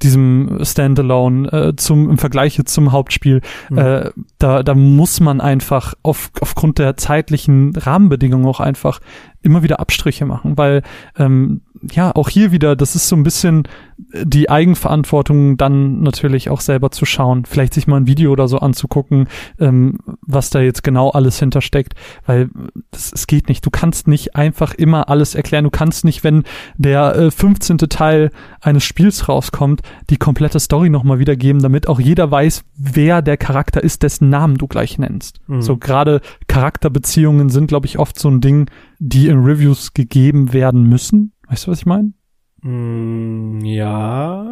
diesem 0.02 0.60
Standalone 0.64 1.52
äh, 1.52 1.76
zum 1.76 2.10
im 2.10 2.18
Vergleich 2.18 2.60
zum 2.66 2.92
Hauptspiel 2.92 3.42
mhm. 3.70 3.78
äh, 3.78 4.10
da 4.44 4.62
da 4.62 4.76
muss 4.76 5.20
man 5.20 5.42
einfach 5.42 5.94
auf, 6.04 6.32
aufgrund 6.42 6.78
der 6.78 6.98
zeitlichen 6.98 7.76
Rahmenbedingungen 7.76 8.46
auch 8.46 8.60
einfach 8.60 9.00
immer 9.42 9.62
wieder 9.62 9.80
Abstriche 9.80 10.26
machen, 10.26 10.58
weil 10.58 10.82
ähm, 11.18 11.62
ja 11.92 12.16
auch 12.16 12.30
hier 12.30 12.52
wieder, 12.52 12.76
das 12.76 12.96
ist 12.96 13.10
so 13.10 13.16
ein 13.16 13.24
bisschen 13.24 13.68
die 14.14 14.50
Eigenverantwortung, 14.50 15.58
dann 15.58 16.02
natürlich 16.02 16.50
auch 16.50 16.62
selber 16.62 16.92
zu 16.92 17.06
schauen, 17.06 17.46
vielleicht 17.46 17.74
sich 17.74 17.88
mal 17.88 17.98
ein 17.98 18.08
Video 18.08 18.32
oder 18.32 18.48
so 18.48 18.60
anzugucken, 18.60 19.28
ähm, 19.60 20.00
was 20.22 20.50
da 20.50 20.62
jetzt 20.62 20.84
genau 20.84 21.10
alles 21.10 21.40
hintersteckt, 21.40 21.94
weil 22.26 22.50
das, 22.92 23.12
es 23.14 23.28
geht 23.28 23.50
nicht. 23.50 23.66
Du 23.66 23.70
kannst 23.70 24.08
nicht 24.08 24.36
einfach 24.36 24.74
immer 24.74 25.10
alles 25.10 25.36
erklären. 25.36 25.66
Du 25.66 25.70
kannst 25.70 26.06
nicht, 26.06 26.24
wenn 26.24 26.44
der 26.78 27.16
äh, 27.16 27.32
15. 27.32 27.78
Teil 27.78 28.32
eines 28.62 28.84
Spiels 28.84 29.28
rauskommt, 29.28 29.82
die 30.10 30.18
komplette 30.18 30.60
Story 30.60 30.90
nochmal 30.90 31.20
wiedergeben, 31.20 31.62
damit 31.62 31.90
auch 31.90 32.00
jeder 32.00 32.32
weiß, 32.32 32.64
wer 32.78 33.22
der 33.22 33.38
Charakter 33.38 33.84
ist, 33.84 34.04
dessen 34.04 34.30
Namen 34.34 34.58
du 34.58 34.68
gleich 34.68 34.98
nennst. 34.98 35.40
Mhm. 35.48 35.62
So 35.62 35.78
gerade 35.78 36.22
Charakterbeziehungen 36.48 37.50
sind, 37.50 37.68
glaube 37.68 37.86
ich, 37.86 38.00
oft 38.00 38.18
so 38.18 38.30
ein 38.30 38.42
Ding, 38.42 38.70
die 38.98 39.28
in 39.28 39.44
Reviews 39.44 39.94
gegeben 39.94 40.54
werden 40.54 40.90
müssen. 40.90 41.34
Weißt 41.48 41.68
du, 41.68 41.72
was 41.72 41.80
ich 41.80 41.86
meine? 41.86 42.14
Mm, 42.62 43.60
ja. 43.64 44.46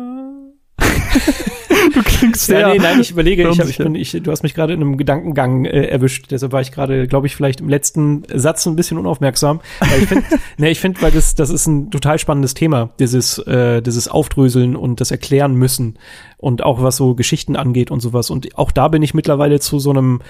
du 2.04 2.10
klingst. 2.10 2.50
Ja, 2.50 2.70
nee, 2.70 2.80
nein, 2.80 3.00
ich 3.02 3.12
überlege, 3.12 3.48
ich, 3.50 3.60
hab, 3.60 3.68
ich 3.68 3.78
bin, 3.78 3.96
ich, 3.96 4.12
du 4.12 4.32
hast 4.32 4.44
mich 4.44 4.54
gerade 4.54 4.74
in 4.74 4.82
einem 4.82 4.98
Gedankengang 4.98 5.66
äh, 5.66 5.86
erwischt. 5.86 6.28
Deshalb 6.32 6.52
war 6.52 6.62
ich 6.62 6.72
gerade, 6.72 7.08
glaube 7.08 7.28
ich, 7.28 7.36
vielleicht 7.36 7.62
im 7.62 7.70
letzten 7.70 8.24
Satz 8.34 8.66
ein 8.66 8.76
bisschen 8.76 8.98
unaufmerksam. 8.98 9.62
Weil 9.80 10.04
ich 10.04 10.08
finde, 10.08 10.26
nee, 10.58 10.70
ich 10.70 10.80
finde, 10.80 11.02
weil 11.02 11.12
das, 11.12 11.36
das 11.36 11.50
ist 11.50 11.68
ein 11.68 11.92
total 11.92 12.20
spannendes 12.20 12.54
Thema, 12.54 12.90
dieses, 13.00 13.38
äh, 13.40 13.82
dieses 13.82 14.08
Aufdröseln 14.08 14.76
und 14.76 15.02
das 15.02 15.12
Erklären 15.12 15.56
müssen 15.56 15.98
und 16.38 16.64
auch 16.64 16.82
was 16.82 16.98
so 16.98 17.16
Geschichten 17.16 17.56
angeht 17.56 17.92
und 17.92 18.00
sowas. 18.02 18.30
Und 18.30 18.58
auch 18.58 18.72
da 18.72 18.88
bin 18.88 19.02
ich 19.02 19.14
mittlerweile 19.14 19.60
zu 19.60 19.80
so 19.80 19.92
einem 19.92 20.22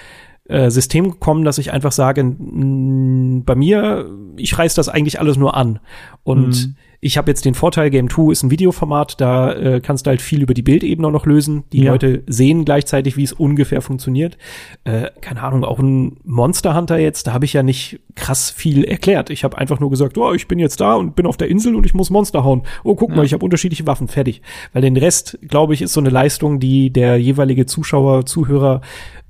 äh, 0.48 0.70
System 0.70 1.10
gekommen, 1.10 1.44
dass 1.44 1.58
ich 1.58 1.72
einfach 1.72 1.92
sage, 1.92 2.24
mh, 2.24 3.42
bei 3.46 3.54
mir, 3.54 4.10
ich 4.36 4.58
reiß 4.58 4.74
das 4.74 4.88
eigentlich 4.88 5.20
alles 5.20 5.36
nur 5.36 5.56
an. 5.56 5.78
Und 6.24 6.66
mhm. 6.66 6.76
ich 7.00 7.16
habe 7.16 7.30
jetzt 7.30 7.44
den 7.44 7.54
Vorteil, 7.54 7.90
Game 7.90 8.10
2 8.10 8.32
ist 8.32 8.42
ein 8.42 8.50
Videoformat, 8.50 9.20
da 9.20 9.52
äh, 9.52 9.80
kannst 9.80 10.06
du 10.06 10.10
halt 10.10 10.20
viel 10.20 10.42
über 10.42 10.52
die 10.52 10.62
Bildebene 10.62 11.10
noch 11.12 11.26
lösen. 11.26 11.62
Die 11.72 11.82
ja. 11.82 11.92
Leute 11.92 12.24
sehen 12.26 12.64
gleichzeitig, 12.64 13.16
wie 13.16 13.22
es 13.22 13.32
ungefähr 13.32 13.82
funktioniert. 13.82 14.36
Äh, 14.82 15.10
keine 15.20 15.42
Ahnung, 15.42 15.64
auch 15.64 15.78
ein 15.78 16.16
Monster 16.24 16.74
Hunter 16.74 16.98
jetzt, 16.98 17.28
da 17.28 17.32
habe 17.32 17.44
ich 17.44 17.52
ja 17.52 17.62
nicht 17.62 18.00
krass 18.16 18.50
viel 18.50 18.82
erklärt. 18.82 19.30
Ich 19.30 19.44
habe 19.44 19.58
einfach 19.58 19.78
nur 19.78 19.90
gesagt, 19.90 20.18
oh, 20.18 20.32
ich 20.32 20.48
bin 20.48 20.58
jetzt 20.58 20.80
da 20.80 20.94
und 20.94 21.14
bin 21.14 21.26
auf 21.26 21.36
der 21.36 21.48
Insel 21.48 21.76
und 21.76 21.86
ich 21.86 21.94
muss 21.94 22.10
Monster 22.10 22.42
hauen. 22.42 22.62
Oh, 22.82 22.96
guck 22.96 23.10
ja. 23.10 23.16
mal, 23.16 23.24
ich 23.24 23.32
habe 23.32 23.44
unterschiedliche 23.44 23.86
Waffen, 23.86 24.08
fertig. 24.08 24.42
Weil 24.72 24.82
den 24.82 24.96
Rest, 24.96 25.38
glaube 25.46 25.74
ich, 25.74 25.82
ist 25.82 25.92
so 25.92 26.00
eine 26.00 26.10
Leistung, 26.10 26.58
die 26.58 26.90
der 26.90 27.16
jeweilige 27.16 27.66
Zuschauer, 27.66 28.26
Zuhörer 28.26 28.80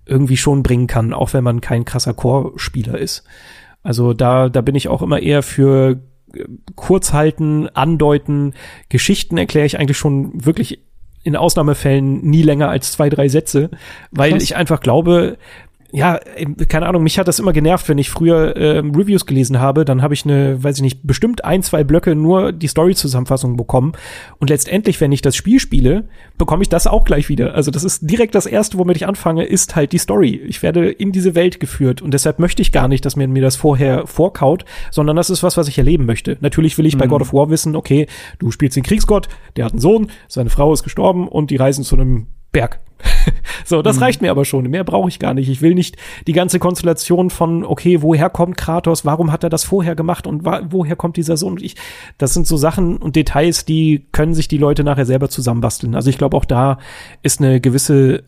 irgendwie 0.07 0.37
schon 0.37 0.63
bringen 0.63 0.87
kann, 0.87 1.13
auch 1.13 1.33
wenn 1.33 1.45
man 1.45 1.61
kein 1.61 1.85
krasser 1.85 2.15
Core-Spieler 2.15 2.99
ist. 2.99 3.25
Also 3.83 4.13
da, 4.13 4.49
da 4.49 4.61
bin 4.61 4.75
ich 4.75 4.89
auch 4.89 5.03
immer 5.03 5.21
eher 5.21 5.43
für 5.43 6.01
äh, 6.35 6.45
kurz 6.77 7.13
halten, 7.13 7.69
andeuten. 7.69 8.55
Geschichten 8.89 9.39
erkläre 9.39 9.67
ich 9.67 9.79
eigentlich 9.79 9.99
schon 9.99 10.45
wirklich 10.45 10.81
in 11.25 11.37
Ausnahmefällen 11.37 12.23
nie 12.23 12.43
länger 12.43 12.69
als 12.69 12.93
zwei, 12.93 13.09
drei 13.09 13.29
Sätze, 13.29 13.71
weil 14.11 14.33
Krass. 14.33 14.43
ich 14.43 14.57
einfach 14.57 14.81
glaube, 14.81 15.39
ja, 15.95 16.19
keine 16.69 16.87
Ahnung, 16.87 17.03
mich 17.03 17.19
hat 17.19 17.29
das 17.29 17.39
immer 17.39 17.53
genervt, 17.53 17.87
wenn 17.91 17.99
ich 17.99 18.09
früher 18.09 18.57
äh, 18.57 18.79
Reviews 18.79 19.27
gelesen 19.27 19.61
habe, 19.61 19.85
dann 19.85 20.01
habe 20.01 20.15
ich 20.15 20.25
eine, 20.25 20.63
weiß 20.63 20.77
ich 20.77 20.83
nicht, 20.83 21.07
bestimmt 21.07 21.45
ein, 21.45 21.63
zwei 21.63 21.85
Blöcke 21.85 22.15
nur 22.15 22.51
die 22.51 22.67
Story-Zusammenfassung 22.67 23.59
bekommen. 23.59 23.93
Und 24.39 24.49
letztendlich, 24.49 25.03
wenn 25.03 25.13
ich 25.13 25.21
das 25.21 25.37
Spiel 25.37 25.61
spiele, 25.61 26.09
bekomme 26.39 26.63
ich 26.63 26.71
das 26.71 26.87
auch 26.87 27.05
gleich 27.05 27.29
wieder. 27.29 27.55
Also 27.55 27.71
das 27.71 27.85
ist 27.85 28.11
direkt 28.11 28.35
das 28.35 28.47
Erste, 28.47 28.79
womit 28.79 28.97
ich 28.97 29.07
anfange, 29.07 29.45
ist 29.45 29.77
halt 29.77 29.93
die 29.93 29.99
Story. 29.99 30.41
Ich 30.47 30.63
werde 30.63 30.91
in 30.91 31.13
diese 31.13 31.35
Welt 31.35 31.61
geführt 31.61 32.01
und 32.01 32.15
deshalb 32.15 32.39
möchte 32.39 32.63
ich 32.63 32.73
gar 32.73 32.89
nicht, 32.89 33.05
dass 33.05 33.17
mir, 33.17 33.29
mir 33.29 33.43
das 33.43 33.57
vorher 33.57 34.07
vorkaut, 34.07 34.65
sondern 34.91 35.17
das 35.17 35.29
ist 35.29 35.43
was, 35.43 35.59
was 35.59 35.69
ich 35.69 35.77
erleben 35.77 36.07
möchte. 36.07 36.39
Natürlich 36.41 36.79
will 36.79 36.87
ich 36.87 36.95
mhm. 36.95 37.01
bei 37.01 37.07
God 37.07 37.21
of 37.21 37.35
War 37.35 37.51
wissen, 37.51 37.77
okay, 37.77 38.07
du 38.39 38.51
spielst 38.51 38.77
den 38.77 38.83
Kriegsgott, 38.83 39.29
der 39.57 39.67
hat 39.67 39.73
einen 39.73 39.81
Sohn, 39.81 40.11
seine 40.27 40.49
Frau 40.49 40.73
ist 40.73 40.85
gestorben 40.85 41.29
und 41.29 41.51
die 41.51 41.57
reisen 41.57 41.85
zu 41.85 41.97
einem 41.97 42.29
Berg. 42.53 42.81
so, 43.65 43.83
das 43.83 43.97
mhm. 43.97 44.03
reicht 44.03 44.23
mir 44.23 44.31
aber 44.31 44.45
schon. 44.45 44.69
Mehr 44.69 44.85
brauche 44.85 45.09
ich 45.09 45.19
gar 45.19 45.35
nicht. 45.35 45.49
Ich 45.49 45.61
will 45.61 45.75
nicht 45.75 45.97
die 46.27 46.33
ganze 46.33 46.59
Konstellation 46.59 47.31
von, 47.31 47.65
okay, 47.65 48.03
woher 48.03 48.31
kommt 48.31 48.57
Kratos? 48.57 49.05
Warum 49.05 49.33
hat 49.33 49.45
er 49.45 49.51
das 49.51 49.65
vorher 49.65 49.95
gemacht? 49.95 50.27
Und 50.27 50.45
woher 50.45 50.97
kommt 50.97 51.17
dieser 51.17 51.37
Sohn? 51.37 51.59
Ich, 51.61 51.77
das 52.19 52.35
sind 52.35 52.47
so 52.47 52.57
Sachen 52.57 52.97
und 52.97 53.17
Details, 53.17 53.65
die 53.65 54.07
können 54.13 54.35
sich 54.35 54.49
die 54.49 54.59
Leute 54.59 54.85
nachher 54.85 55.07
selber 55.07 55.29
zusammenbasteln. 55.29 55.95
Also 55.95 56.11
ich 56.11 56.19
glaube, 56.19 56.37
auch 56.37 56.45
da 56.45 56.79
ist 57.23 57.41
eine 57.41 57.61
gewisse 57.61 58.25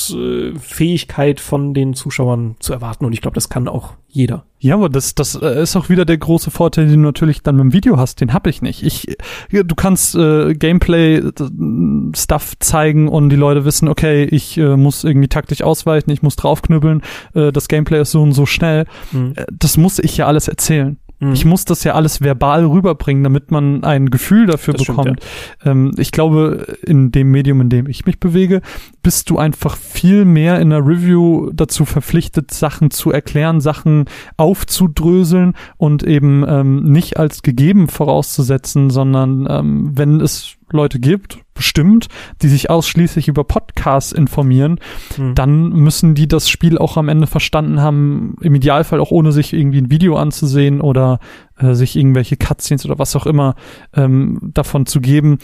Abstraktionsfähigkeit 0.00 1.40
von 1.40 1.74
den 1.74 1.94
Zuschauern 1.94 2.56
zu 2.58 2.72
erwarten. 2.72 3.04
Und 3.04 3.12
ich 3.12 3.20
glaube, 3.20 3.34
das 3.34 3.48
kann 3.48 3.68
auch 3.68 3.94
jeder. 4.08 4.44
Ja, 4.58 4.74
aber 4.74 4.88
das, 4.88 5.14
das 5.14 5.36
äh, 5.36 5.62
ist 5.62 5.76
auch 5.76 5.88
wieder 5.88 6.04
der 6.04 6.18
große 6.18 6.50
Vorteil, 6.50 6.86
den 6.86 6.96
du 6.96 7.02
natürlich 7.02 7.42
dann 7.42 7.56
mit 7.56 7.64
dem 7.64 7.72
Video 7.72 7.96
hast. 7.96 8.20
Den 8.20 8.32
habe 8.32 8.50
ich 8.50 8.62
nicht. 8.62 8.82
Ich, 8.82 9.16
du 9.50 9.74
kannst 9.74 10.14
äh, 10.14 10.54
Gameplay-Stuff 10.54 12.58
zeigen 12.58 13.08
und 13.08 13.30
die 13.30 13.36
Leute 13.36 13.64
wissen, 13.64 13.88
okay, 13.88 14.24
ich 14.24 14.58
äh, 14.58 14.76
muss 14.76 15.04
irgendwie 15.04 15.28
taktisch 15.28 15.62
ausweichen, 15.62 16.10
ich 16.10 16.22
muss 16.22 16.36
draufknüppeln, 16.36 17.02
äh, 17.34 17.52
das 17.52 17.68
Gameplay 17.68 18.00
ist 18.00 18.10
so 18.10 18.22
und 18.22 18.32
so 18.32 18.46
schnell. 18.46 18.86
Mhm. 19.12 19.34
Äh, 19.36 19.46
das 19.52 19.76
muss 19.76 19.98
ich 19.98 20.16
ja 20.16 20.26
alles 20.26 20.48
erzählen. 20.48 20.98
Mhm. 21.20 21.32
Ich 21.34 21.44
muss 21.44 21.64
das 21.66 21.84
ja 21.84 21.94
alles 21.94 22.22
verbal 22.22 22.64
rüberbringen, 22.64 23.22
damit 23.22 23.50
man 23.50 23.84
ein 23.84 24.10
Gefühl 24.10 24.46
dafür 24.46 24.74
das 24.74 24.86
bekommt. 24.86 25.22
Stimmt, 25.22 25.24
ja. 25.64 25.70
ähm, 25.70 25.92
ich 25.98 26.12
glaube, 26.12 26.78
in 26.84 27.12
dem 27.12 27.30
Medium, 27.30 27.60
in 27.60 27.68
dem 27.68 27.86
ich 27.86 28.06
mich 28.06 28.18
bewege, 28.18 28.62
bist 29.02 29.28
du 29.30 29.38
einfach 29.38 29.76
viel 29.76 30.24
mehr 30.24 30.58
in 30.60 30.70
der 30.70 30.84
Review 30.84 31.50
dazu 31.52 31.84
verpflichtet, 31.84 32.52
Sachen 32.52 32.90
zu 32.90 33.12
erklären, 33.12 33.60
Sachen 33.60 34.06
aufzudröseln 34.38 35.54
und 35.76 36.02
eben 36.02 36.44
ähm, 36.48 36.84
nicht 36.84 37.18
als 37.18 37.42
gegeben 37.42 37.88
vorauszusetzen, 37.88 38.88
sondern 38.90 39.46
ähm, 39.48 39.92
wenn 39.94 40.20
es 40.20 40.56
Leute 40.72 41.00
gibt, 41.00 41.38
bestimmt, 41.54 42.08
die 42.42 42.48
sich 42.48 42.70
ausschließlich 42.70 43.28
über 43.28 43.44
Podcasts 43.44 44.12
informieren, 44.12 44.78
mhm. 45.18 45.34
dann 45.34 45.68
müssen 45.70 46.14
die 46.14 46.28
das 46.28 46.48
Spiel 46.48 46.78
auch 46.78 46.96
am 46.96 47.08
Ende 47.08 47.26
verstanden 47.26 47.80
haben, 47.80 48.36
im 48.40 48.54
Idealfall 48.54 49.00
auch 49.00 49.10
ohne 49.10 49.32
sich 49.32 49.52
irgendwie 49.52 49.80
ein 49.80 49.90
Video 49.90 50.16
anzusehen 50.16 50.80
oder 50.80 51.20
äh, 51.58 51.74
sich 51.74 51.96
irgendwelche 51.96 52.36
Cutscenes 52.36 52.86
oder 52.86 52.98
was 52.98 53.14
auch 53.14 53.26
immer 53.26 53.56
ähm, 53.94 54.38
davon 54.54 54.86
zu 54.86 55.00
geben 55.00 55.38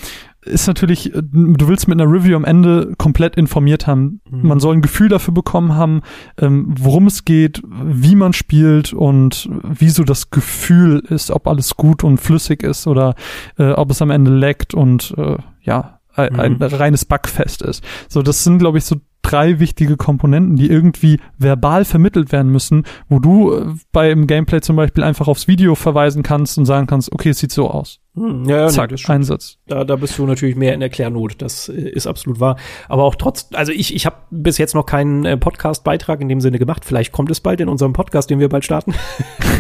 ist 0.47 0.67
natürlich, 0.67 1.15
äh, 1.15 1.23
du 1.23 1.69
willst 1.69 1.89
mit 1.89 2.01
einer 2.01 2.11
Review 2.11 2.37
am 2.37 2.45
Ende 2.45 2.95
komplett 2.99 3.37
informiert 3.37 3.87
haben. 3.87 4.21
Mhm. 4.31 4.49
Man 4.49 4.61
soll 4.61 4.77
ein 4.77 4.83
Gefühl 4.83 5.09
dafür 5.09 5.35
bekommen 5.35 5.75
haben, 5.75 6.03
ähm, 6.39 6.75
worum 6.79 7.07
es 7.07 7.25
geht, 7.25 7.63
wie 7.67 8.15
man 8.15 8.33
spielt 8.33 8.93
und 8.93 9.49
wie 9.63 9.91
so 9.91 10.05
das 10.05 10.31
Gefühl 10.31 11.03
ist, 11.09 11.31
ob 11.31 11.47
alles 11.47 11.77
gut 11.77 12.05
und 12.05 12.19
flüssig 12.19 12.63
ist 12.63 12.87
oder 12.87 13.15
äh, 13.59 13.73
ob 13.73 13.91
es 13.91 14.01
am 14.03 14.11
Ende 14.11 14.31
leckt 14.31 14.75
und 14.75 15.15
äh, 15.17 15.37
ja, 15.63 16.01
ein, 16.15 16.33
mhm. 16.33 16.63
ein 16.63 16.63
reines 16.63 17.05
Bugfest 17.05 17.63
ist. 17.63 17.85
So, 18.09 18.23
das 18.23 18.43
sind, 18.43 18.59
glaube 18.59 18.79
ich, 18.79 18.85
so 18.85 18.97
drei 19.23 19.59
wichtige 19.59 19.97
Komponenten, 19.97 20.57
die 20.57 20.71
irgendwie 20.71 21.19
verbal 21.37 21.85
vermittelt 21.85 22.33
werden 22.33 22.53
müssen, 22.53 22.85
wo 23.09 23.19
du 23.19 23.55
äh, 23.55 23.75
beim 23.93 24.27
Gameplay 24.27 24.61
zum 24.61 24.77
Beispiel 24.77 25.03
einfach 25.03 25.29
aufs 25.29 25.49
Video 25.49 25.75
verweisen 25.75 26.23
kannst 26.23 26.59
und 26.59 26.65
sagen 26.65 26.87
kannst, 26.87 27.13
okay, 27.13 27.31
es 27.31 27.39
sieht 27.39 27.53
so 27.53 27.69
aus. 27.69 28.01
Hm, 28.17 28.49
ja, 28.49 28.63
ja, 28.63 28.69
Zack, 28.69 28.91
nee, 28.91 28.99
Einsatz. 29.07 29.59
Da, 29.67 29.85
da 29.85 29.97
bist 29.97 30.19
du 30.19 30.27
natürlich 30.27 30.57
mehr 30.57 30.73
in 30.73 30.81
Erklärnot. 30.81 31.35
Das 31.39 31.69
äh, 31.69 31.73
ist 31.73 32.07
absolut 32.07 32.41
wahr. 32.41 32.57
Aber 32.89 33.05
auch 33.05 33.15
trotz, 33.15 33.49
also 33.53 33.73
ich, 33.73 33.95
ich 33.95 34.07
habe 34.07 34.17
bis 34.31 34.57
jetzt 34.57 34.75
noch 34.75 34.87
keinen 34.87 35.25
äh, 35.27 35.37
Podcast-Beitrag 35.37 36.21
in 36.23 36.29
dem 36.29 36.41
Sinne 36.41 36.59
gemacht. 36.59 36.85
Vielleicht 36.85 37.13
kommt 37.13 37.31
es 37.31 37.41
bald 37.41 37.61
in 37.61 37.69
unserem 37.69 37.93
Podcast, 37.93 38.31
den 38.31 38.39
wir 38.39 38.49
bald 38.49 38.65
starten. 38.65 38.95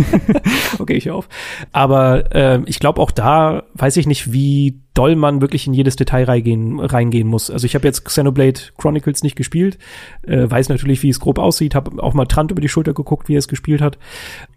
okay, 0.79 0.95
ich 0.95 1.07
höre 1.07 1.17
auf. 1.17 1.29
Aber 1.73 2.35
äh, 2.35 2.61
ich 2.67 2.79
glaube 2.79 3.01
auch 3.01 3.11
da 3.11 3.65
weiß 3.75 3.97
ich 3.99 4.07
nicht, 4.07 4.33
wie 4.33 4.81
doll 4.95 5.17
man 5.17 5.43
wirklich 5.43 5.67
in 5.67 5.75
jedes 5.75 5.97
Detail 5.97 6.25
reingehen, 6.25 6.81
reingehen 6.81 7.29
muss. 7.29 7.51
Also 7.51 7.67
ich 7.67 7.75
habe 7.75 7.87
jetzt 7.87 8.05
Xenoblade 8.05 8.61
Chronicles 8.79 9.23
nicht 9.23 9.37
gespielt, 9.37 9.79
äh, 10.23 10.51
weiß 10.51 10.71
natürlich, 10.71 11.03
wie 11.03 11.11
es 11.11 11.21
grob 11.21 11.39
aussieht, 11.39 11.75
habe 11.75 12.03
auch 12.03 12.15
mal 12.15 12.25
Trant 12.25 12.51
über 12.51 12.63
die 12.63 12.69
Schulter 12.69 12.95
geguckt, 12.95 13.29
wie 13.29 13.35
er 13.35 13.41
es 13.41 13.49
gespielt 13.49 13.83
hat. 13.83 13.99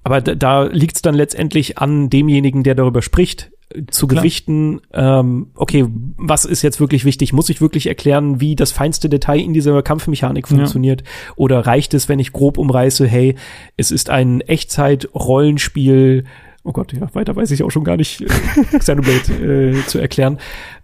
Aber 0.04 0.22
da, 0.22 0.36
da 0.36 0.64
liegt 0.64 0.96
es 0.96 1.02
dann 1.02 1.16
letztendlich 1.16 1.78
an 1.78 2.10
demjenigen, 2.10 2.64
der 2.64 2.76
darüber 2.76 3.02
spricht, 3.02 3.52
zu 3.92 4.08
Klar. 4.08 4.24
gewichten, 4.24 4.82
ähm, 4.94 5.48
okay, 5.56 5.86
was 6.18 6.46
ist 6.46 6.64
jetzt 6.64 6.80
wirklich 6.80 7.06
wichtig? 7.06 7.34
Muss 7.34 7.50
ich 7.50 7.62
wirklich 7.62 7.88
erklären, 7.88 8.42
wie 8.42 8.56
das 8.56 8.72
feinste 8.72 9.10
Detail 9.10 9.40
in 9.40 9.54
dieser 9.54 9.84
Kampfmechanik 9.84 10.48
funktioniert? 10.48 11.02
Ja. 11.02 11.34
Oder 11.36 11.66
reicht 11.68 11.94
es, 11.94 12.10
wenn 12.10 12.20
ich 12.20 12.34
grob 12.34 12.58
umreiße, 12.58 13.06
hey, 13.08 13.36
es 13.78 13.92
ist 13.92 14.10
ein 14.10 14.42
Echtzeit-Rollenspiel, 14.42 16.24
oh 16.64 16.72
Gott, 16.72 16.94
ja, 16.94 17.14
weiter 17.14 17.36
weiß 17.36 17.52
ich 17.52 17.64
auch 17.64 17.70
schon 17.70 17.84
gar 17.84 17.98
nicht, 17.98 18.22
äh, 18.22 18.28
Xenoblade 18.80 19.74
äh, 19.78 19.86
zu 19.86 20.00
erklären. 20.00 20.40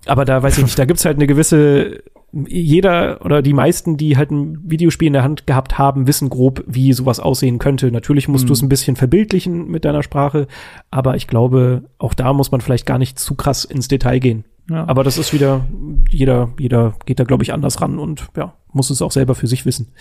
Aber 0.05 0.25
da 0.25 0.43
weiß 0.43 0.59
ich 0.59 0.63
nicht, 0.63 0.77
da 0.77 0.85
gibt's 0.85 1.05
halt 1.05 1.17
eine 1.17 1.27
gewisse, 1.27 2.03
jeder 2.47 3.23
oder 3.23 3.41
die 3.41 3.53
meisten, 3.53 3.95
die 3.95 4.17
halt 4.17 4.31
ein 4.31 4.59
Videospiel 4.63 5.07
in 5.07 5.13
der 5.13 5.23
Hand 5.23 5.47
gehabt 5.47 5.77
haben, 5.77 6.05
wissen 6.05 6.29
grob, 6.29 6.63
wie 6.67 6.91
sowas 6.91 7.19
aussehen 7.19 7.59
könnte. 7.59 7.91
Natürlich 7.91 8.27
musst 8.27 8.43
mhm. 8.45 8.47
du 8.47 8.53
es 8.53 8.61
ein 8.61 8.69
bisschen 8.69 8.95
verbildlichen 8.95 9.67
mit 9.67 9.85
deiner 9.85 10.03
Sprache, 10.03 10.47
aber 10.91 11.15
ich 11.15 11.27
glaube, 11.27 11.83
auch 11.97 12.13
da 12.13 12.33
muss 12.33 12.51
man 12.51 12.61
vielleicht 12.61 12.85
gar 12.85 12.97
nicht 12.97 13.17
zu 13.19 13.35
krass 13.35 13.63
ins 13.63 13.87
Detail 13.87 14.19
gehen. 14.19 14.43
Ja. 14.69 14.87
Aber 14.87 15.03
das 15.03 15.17
ist 15.17 15.31
wieder, 15.31 15.65
jeder, 16.09 16.49
jeder 16.59 16.95
geht 17.05 17.19
da, 17.19 17.23
glaube 17.23 17.43
ich, 17.43 17.53
anders 17.53 17.81
ran 17.81 17.99
und 17.99 18.27
ja, 18.35 18.53
muss 18.73 18.89
es 18.89 19.01
auch 19.01 19.11
selber 19.11 19.35
für 19.35 19.47
sich 19.47 19.65
wissen. 19.65 19.93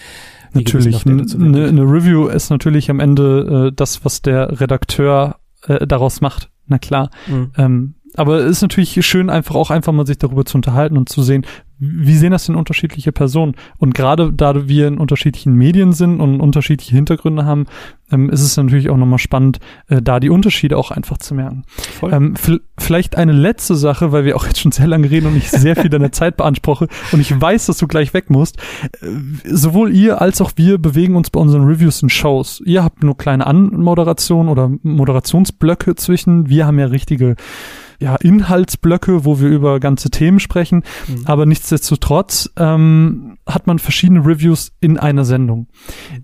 Natürlich. 0.53 1.07
Eine, 1.07 1.69
eine 1.69 1.83
Review 1.83 2.29
ist 2.29 2.51
natürlich 2.51 2.91
am 2.91 2.99
Ende 2.99 3.69
äh, 3.69 3.77
das, 3.77 4.05
was 4.05 4.23
der 4.23 4.61
Redakteur 4.61 5.37
äh, 5.67 5.87
daraus 5.87 6.21
macht. 6.21 6.51
Na 6.67 6.79
klar. 6.79 7.11
Mhm. 7.27 7.53
Ähm, 7.59 7.95
aber 8.17 8.39
es 8.39 8.53
ist 8.59 8.63
natürlich 8.63 9.05
schön, 9.05 9.29
einfach 9.29 9.55
auch 9.55 9.71
einfach 9.71 9.93
mal 9.93 10.07
sich 10.07 10.19
darüber 10.19 10.45
zu 10.45 10.57
unterhalten 10.57 10.97
und 10.97 11.09
zu 11.09 11.23
sehen, 11.23 11.45
wie 11.85 12.17
sehen 12.17 12.31
das 12.31 12.47
denn 12.47 12.57
unterschiedliche 12.57 13.13
Personen? 13.13 13.55
Und 13.79 13.95
gerade 13.95 14.33
da 14.33 14.69
wir 14.69 14.89
in 14.89 14.99
unterschiedlichen 14.99 15.55
Medien 15.55 15.93
sind 15.93 16.21
und 16.21 16.41
unterschiedliche 16.41 16.95
Hintergründe 16.95 17.45
haben, 17.45 17.67
ähm, 18.11 18.31
ist 18.31 18.43
es 18.43 18.57
natürlich 18.57 18.91
auch 18.91 18.97
nochmal 18.97 19.19
spannend, 19.19 19.61
äh, 19.89 20.03
da 20.03 20.21
die 20.21 20.31
Unterschiede 20.31 20.77
auch 20.77 20.91
einfach 20.91 21.19
zu 21.19 21.35
merken. 21.35 21.65
Ähm, 22.03 22.35
vielleicht 22.79 23.17
eine 23.17 23.33
letzte 23.33 23.75
Sache, 23.75 24.13
weil 24.13 24.25
wir 24.25 24.37
auch 24.37 24.47
jetzt 24.47 24.61
schon 24.61 24.73
sehr 24.73 24.87
lange 24.87 25.11
reden 25.11 25.27
und 25.27 25.37
ich 25.37 25.51
sehr 25.51 25.77
viel 25.77 25.91
deiner 25.91 26.13
Zeit 26.13 26.37
beanspruche 26.37 26.89
und 27.13 27.21
ich 27.21 27.39
weiß, 27.39 27.67
dass 27.67 27.79
du 27.79 27.87
gleich 27.87 28.15
weg 28.15 28.31
musst. 28.31 28.59
Äh, 29.01 29.07
sowohl 29.45 29.95
ihr 29.95 30.21
als 30.21 30.41
auch 30.41 30.53
wir 30.57 30.79
bewegen 30.79 31.17
uns 31.17 31.31
bei 31.31 31.41
unseren 31.41 31.65
Reviews 31.65 32.03
und 32.03 32.11
Shows. 32.11 32.63
Ihr 32.65 32.85
habt 32.85 33.03
nur 33.03 33.17
kleine 33.17 33.47
Anmoderationen 33.47 34.49
oder 34.49 34.71
Moderationsblöcke 34.83 35.95
zwischen. 35.95 36.49
Wir 36.49 36.67
haben 36.67 36.79
ja 36.79 36.87
richtige 36.87 37.37
ja, 38.05 38.17
Inhaltsblöcke, 38.17 39.25
wo 39.25 39.41
wir 39.41 39.49
über 39.49 39.81
ganze 39.81 40.11
Themen 40.11 40.39
sprechen. 40.39 40.83
Mhm. 41.09 41.23
Aber 41.25 41.47
nichtsdestotrotz 41.47 42.51
ähm, 42.59 43.39
hat 43.47 43.67
man 43.67 43.79
verschiedene 43.79 44.27
Reviews 44.27 44.73
in 44.81 44.99
einer 44.99 45.25
Sendung. 45.25 45.69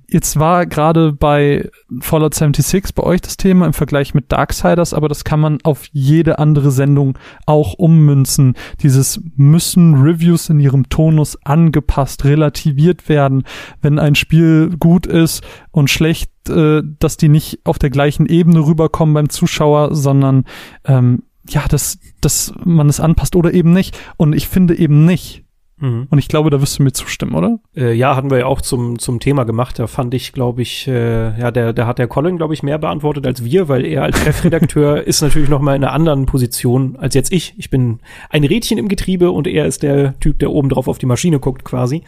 Jetzt 0.06 0.38
war 0.38 0.66
gerade 0.66 1.14
bei 1.14 1.70
Fallout 2.00 2.34
76 2.34 2.94
bei 2.94 3.02
euch 3.02 3.22
das 3.22 3.38
Thema 3.38 3.64
im 3.64 3.72
Vergleich 3.72 4.12
mit 4.12 4.30
Darksiders, 4.30 4.92
aber 4.92 5.08
das 5.08 5.24
kann 5.24 5.40
man 5.40 5.58
auf 5.62 5.86
jede 5.90 6.38
andere 6.38 6.70
Sendung 6.70 7.16
auch 7.46 7.72
ummünzen. 7.72 8.56
Dieses 8.82 9.22
müssen 9.36 9.94
Reviews 9.94 10.50
in 10.50 10.60
ihrem 10.60 10.90
Tonus 10.90 11.38
angepasst, 11.44 12.26
relativiert 12.26 13.08
werden, 13.08 13.44
wenn 13.80 13.98
ein 13.98 14.16
Spiel 14.16 14.76
gut 14.78 15.06
ist 15.06 15.42
und 15.70 15.88
schlecht, 15.88 16.30
äh, 16.50 16.82
dass 16.98 17.16
die 17.16 17.30
nicht 17.30 17.60
auf 17.64 17.78
der 17.78 17.88
gleichen 17.88 18.26
Ebene 18.26 18.66
rüberkommen 18.66 19.14
beim 19.14 19.30
Zuschauer, 19.30 19.94
sondern 19.94 20.44
ähm, 20.84 21.22
ja, 21.52 21.66
dass, 21.68 21.98
dass 22.20 22.52
man 22.64 22.88
es 22.88 23.00
anpasst 23.00 23.36
oder 23.36 23.52
eben 23.52 23.72
nicht. 23.72 23.98
Und 24.16 24.32
ich 24.34 24.48
finde 24.48 24.76
eben 24.76 25.04
nicht, 25.04 25.44
Mhm. 25.80 26.06
Und 26.10 26.18
ich 26.18 26.28
glaube, 26.28 26.50
da 26.50 26.60
wirst 26.60 26.78
du 26.78 26.82
mir 26.82 26.92
zustimmen, 26.92 27.34
oder? 27.34 27.58
Äh, 27.74 27.94
ja, 27.94 28.14
hatten 28.14 28.30
wir 28.30 28.38
ja 28.38 28.46
auch 28.46 28.60
zum, 28.60 28.98
zum 28.98 29.18
Thema 29.18 29.44
gemacht. 29.44 29.78
Da 29.78 29.86
fand 29.86 30.14
ich, 30.14 30.32
glaube 30.32 30.62
ich, 30.62 30.86
äh, 30.86 31.38
ja, 31.38 31.50
der, 31.50 31.72
der 31.72 31.86
hat 31.86 31.98
der 31.98 32.06
Colin, 32.06 32.36
glaube 32.36 32.54
ich, 32.54 32.62
mehr 32.62 32.78
beantwortet 32.78 33.26
als 33.26 33.44
wir, 33.44 33.68
weil 33.68 33.84
er 33.86 34.04
als 34.04 34.18
Chefredakteur 34.20 35.02
ist 35.06 35.22
natürlich 35.22 35.48
noch 35.48 35.60
mal 35.60 35.74
in 35.74 35.82
einer 35.82 35.92
anderen 35.92 36.26
Position 36.26 36.96
als 36.96 37.14
jetzt 37.14 37.32
ich. 37.32 37.54
Ich 37.56 37.70
bin 37.70 38.00
ein 38.28 38.44
Rädchen 38.44 38.78
im 38.78 38.88
Getriebe 38.88 39.30
und 39.30 39.46
er 39.46 39.66
ist 39.66 39.82
der 39.82 40.18
Typ, 40.20 40.38
der 40.38 40.50
oben 40.50 40.68
drauf 40.68 40.86
auf 40.86 40.98
die 40.98 41.06
Maschine 41.06 41.40
guckt 41.40 41.64
quasi. 41.64 42.02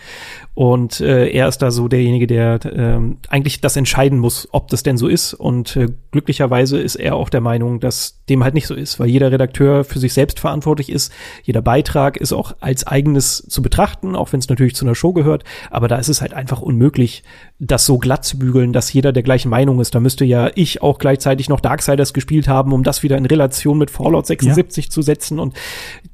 Und 0.55 1.01
äh, 1.01 1.29
er 1.29 1.49
ist 1.49 1.59
da 1.59 1.71
so 1.71 1.89
derjenige, 1.89 2.27
der 2.27 2.65
äh, 2.67 3.01
eigentlich 3.29 3.63
das 3.63 3.77
entscheiden 3.77 4.19
muss, 4.19 4.49
ob 4.53 4.69
das 4.69 4.83
denn 4.83 4.99
so 4.99 5.09
ist. 5.09 5.33
Und 5.33 5.77
äh, 5.77 5.89
glücklicherweise 6.11 6.79
ist 6.79 6.97
er 6.97 7.17
auch 7.17 7.31
der 7.31 7.41
Meinung, 7.41 7.81
dass 7.81 8.23
dem 8.29 8.45
halt 8.45 8.53
nicht 8.53 8.67
so 8.67 8.75
ist, 8.75 9.01
weil 9.01 9.09
jeder 9.09 9.33
Redakteur 9.33 9.85
für 9.85 9.99
sich 9.99 10.13
selbst 10.13 10.41
verantwortlich 10.41 10.91
ist. 10.91 11.11
Jeder 11.43 11.63
Beitrag 11.63 12.19
ist 12.19 12.35
auch 12.35 12.55
als 12.61 12.87
eigenes 12.87 13.39
zu 13.49 13.62
betrachten, 13.63 14.17
auch 14.17 14.33
wenn 14.33 14.41
es 14.41 14.49
natürlich 14.49 14.75
zu 14.75 14.85
einer 14.85 14.95
Show 14.95 15.13
gehört. 15.13 15.45
Aber 15.71 15.89
da 15.89 15.97
ist 15.97 16.09
es 16.09 16.21
halt 16.21 16.35
einfach 16.35 16.61
unmöglich, 16.61 17.23
das 17.59 17.87
so 17.87 17.99
glatt 17.99 18.25
zu 18.25 18.39
bügeln, 18.39 18.73
dass 18.73 18.93
jeder 18.93 19.13
der 19.13 19.23
gleichen 19.23 19.49
Meinung 19.49 19.81
ist. 19.81 19.95
Da 19.95 20.01
müsste 20.01 20.25
ja 20.25 20.51
ich 20.55 20.83
auch 20.83 20.99
gleichzeitig 20.99 21.49
noch 21.49 21.61
Darksiders 21.61 22.13
gespielt 22.13 22.49
haben, 22.49 22.73
um 22.73 22.83
das 22.83 23.03
wieder 23.03 23.17
in 23.17 23.27
Relation 23.27 23.79
mit 23.79 23.91
Fallout 23.91 24.27
76 24.27 24.87
ja. 24.87 24.91
zu 24.91 25.03
setzen. 25.03 25.39
Und 25.39 25.55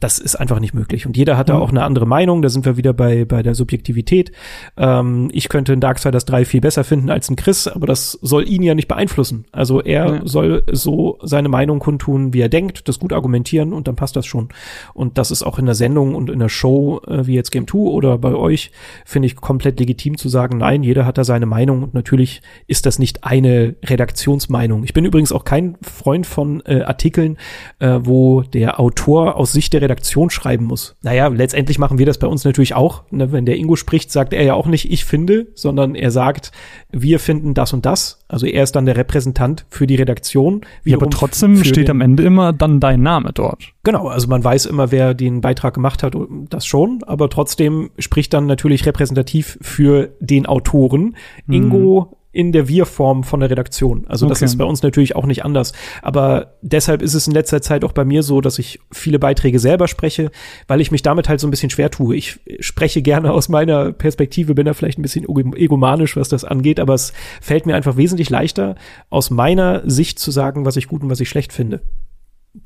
das 0.00 0.18
ist 0.18 0.36
einfach 0.36 0.60
nicht 0.60 0.74
möglich. 0.74 1.06
Und 1.06 1.16
jeder 1.16 1.36
hat 1.36 1.48
da 1.48 1.58
auch 1.58 1.70
eine 1.70 1.82
andere 1.84 2.06
Meinung. 2.06 2.42
Da 2.42 2.48
sind 2.48 2.64
wir 2.64 2.76
wieder 2.76 2.92
bei, 2.92 3.24
bei 3.24 3.42
der 3.42 3.54
Subjektivität. 3.54 4.32
Ähm, 4.76 5.30
ich 5.32 5.48
könnte 5.48 5.72
in 5.72 5.80
Darksiders 5.80 6.24
3 6.26 6.44
viel 6.44 6.60
besser 6.60 6.84
finden 6.84 7.10
als 7.10 7.30
ein 7.30 7.36
Chris, 7.36 7.66
aber 7.66 7.86
das 7.86 8.12
soll 8.12 8.48
ihn 8.48 8.62
ja 8.62 8.74
nicht 8.74 8.88
beeinflussen. 8.88 9.46
Also 9.52 9.80
er 9.80 10.06
ja. 10.06 10.20
soll 10.24 10.64
so 10.70 11.18
seine 11.22 11.48
Meinung 11.48 11.78
kundtun, 11.78 12.34
wie 12.34 12.40
er 12.40 12.48
denkt, 12.48 12.88
das 12.88 12.98
gut 12.98 13.12
argumentieren 13.12 13.72
und 13.72 13.88
dann 13.88 13.96
passt 13.96 14.16
das 14.16 14.26
schon. 14.26 14.48
Und 14.94 15.18
das 15.18 15.30
ist 15.30 15.42
auch 15.42 15.58
in 15.58 15.66
der 15.66 15.74
Sendung 15.74 16.14
und 16.14 16.30
in 16.30 16.38
der 16.38 16.48
Show, 16.48 17.00
äh, 17.06 17.26
wie 17.26 17.36
jetzt 17.38 17.50
Game 17.50 17.66
2 17.66 17.78
oder 17.78 18.18
bei 18.18 18.34
euch, 18.34 18.70
finde 19.04 19.26
ich 19.26 19.36
komplett 19.36 19.80
legitim 19.80 20.18
zu 20.18 20.28
sagen, 20.28 20.58
nein, 20.58 20.82
jeder 20.82 21.06
hat 21.06 21.18
da 21.18 21.24
seine 21.24 21.46
Meinung 21.46 21.82
und 21.82 21.94
natürlich 21.94 22.42
ist 22.66 22.86
das 22.86 22.98
nicht 22.98 23.24
eine 23.24 23.76
Redaktionsmeinung. 23.84 24.84
Ich 24.84 24.92
bin 24.92 25.04
übrigens 25.04 25.32
auch 25.32 25.44
kein 25.44 25.76
Freund 25.82 26.26
von 26.26 26.62
äh, 26.66 26.82
Artikeln, 26.82 27.38
äh, 27.78 28.00
wo 28.02 28.42
der 28.42 28.80
Autor 28.80 29.36
aus 29.36 29.52
Sicht 29.52 29.72
der 29.72 29.82
Redaktion 29.82 30.30
schreiben 30.30 30.66
muss. 30.66 30.96
Naja, 31.02 31.28
letztendlich 31.28 31.78
machen 31.78 31.98
wir 31.98 32.06
das 32.06 32.18
bei 32.18 32.26
uns 32.26 32.44
natürlich 32.44 32.74
auch. 32.74 33.04
Ne? 33.10 33.32
Wenn 33.32 33.46
der 33.46 33.56
Ingo 33.56 33.76
spricht, 33.76 34.10
sagt 34.10 34.32
er 34.32 34.44
ja 34.44 34.54
auch 34.54 34.66
nicht, 34.66 34.90
ich 34.90 35.04
finde, 35.04 35.48
sondern 35.54 35.94
er 35.94 36.10
sagt, 36.10 36.52
wir 36.90 37.18
finden 37.18 37.54
das 37.54 37.72
und 37.72 37.86
das. 37.86 38.17
Also 38.28 38.46
er 38.46 38.62
ist 38.62 38.76
dann 38.76 38.84
der 38.84 38.96
Repräsentant 38.96 39.64
für 39.70 39.86
die 39.86 39.96
Redaktion. 39.96 40.60
Ja, 40.84 40.96
aber 40.98 41.08
trotzdem 41.08 41.64
steht 41.64 41.88
am 41.88 42.02
Ende 42.02 42.22
immer 42.22 42.52
dann 42.52 42.78
dein 42.78 43.02
Name 43.02 43.32
dort. 43.32 43.72
Genau, 43.84 44.08
also 44.08 44.28
man 44.28 44.44
weiß 44.44 44.66
immer, 44.66 44.90
wer 44.90 45.14
den 45.14 45.40
Beitrag 45.40 45.74
gemacht 45.74 46.02
hat, 46.02 46.14
das 46.50 46.66
schon, 46.66 47.02
aber 47.06 47.30
trotzdem 47.30 47.90
spricht 47.98 48.34
dann 48.34 48.46
natürlich 48.46 48.84
repräsentativ 48.84 49.58
für 49.62 50.10
den 50.20 50.44
Autoren. 50.44 51.16
Mhm. 51.46 51.54
Ingo 51.54 52.17
in 52.38 52.52
der 52.52 52.68
Wir-Form 52.68 53.24
von 53.24 53.40
der 53.40 53.50
Redaktion. 53.50 54.06
Also 54.06 54.28
das 54.28 54.38
okay. 54.38 54.44
ist 54.44 54.58
bei 54.58 54.64
uns 54.64 54.80
natürlich 54.84 55.16
auch 55.16 55.26
nicht 55.26 55.44
anders. 55.44 55.72
Aber 56.02 56.54
deshalb 56.62 57.02
ist 57.02 57.14
es 57.14 57.26
in 57.26 57.32
letzter 57.32 57.60
Zeit 57.60 57.84
auch 57.84 57.90
bei 57.90 58.04
mir 58.04 58.22
so, 58.22 58.40
dass 58.40 58.60
ich 58.60 58.78
viele 58.92 59.18
Beiträge 59.18 59.58
selber 59.58 59.88
spreche, 59.88 60.30
weil 60.68 60.80
ich 60.80 60.92
mich 60.92 61.02
damit 61.02 61.28
halt 61.28 61.40
so 61.40 61.48
ein 61.48 61.50
bisschen 61.50 61.70
schwer 61.70 61.90
tue. 61.90 62.14
Ich 62.14 62.38
spreche 62.60 63.02
gerne 63.02 63.32
aus 63.32 63.48
meiner 63.48 63.90
Perspektive, 63.90 64.54
bin 64.54 64.66
da 64.66 64.72
vielleicht 64.72 65.00
ein 65.00 65.02
bisschen 65.02 65.24
egomanisch, 65.56 66.16
was 66.16 66.28
das 66.28 66.44
angeht, 66.44 66.78
aber 66.78 66.94
es 66.94 67.12
fällt 67.40 67.66
mir 67.66 67.74
einfach 67.74 67.96
wesentlich 67.96 68.30
leichter, 68.30 68.76
aus 69.10 69.30
meiner 69.30 69.82
Sicht 69.90 70.20
zu 70.20 70.30
sagen, 70.30 70.64
was 70.64 70.76
ich 70.76 70.86
gut 70.86 71.02
und 71.02 71.10
was 71.10 71.18
ich 71.18 71.28
schlecht 71.28 71.52
finde 71.52 71.80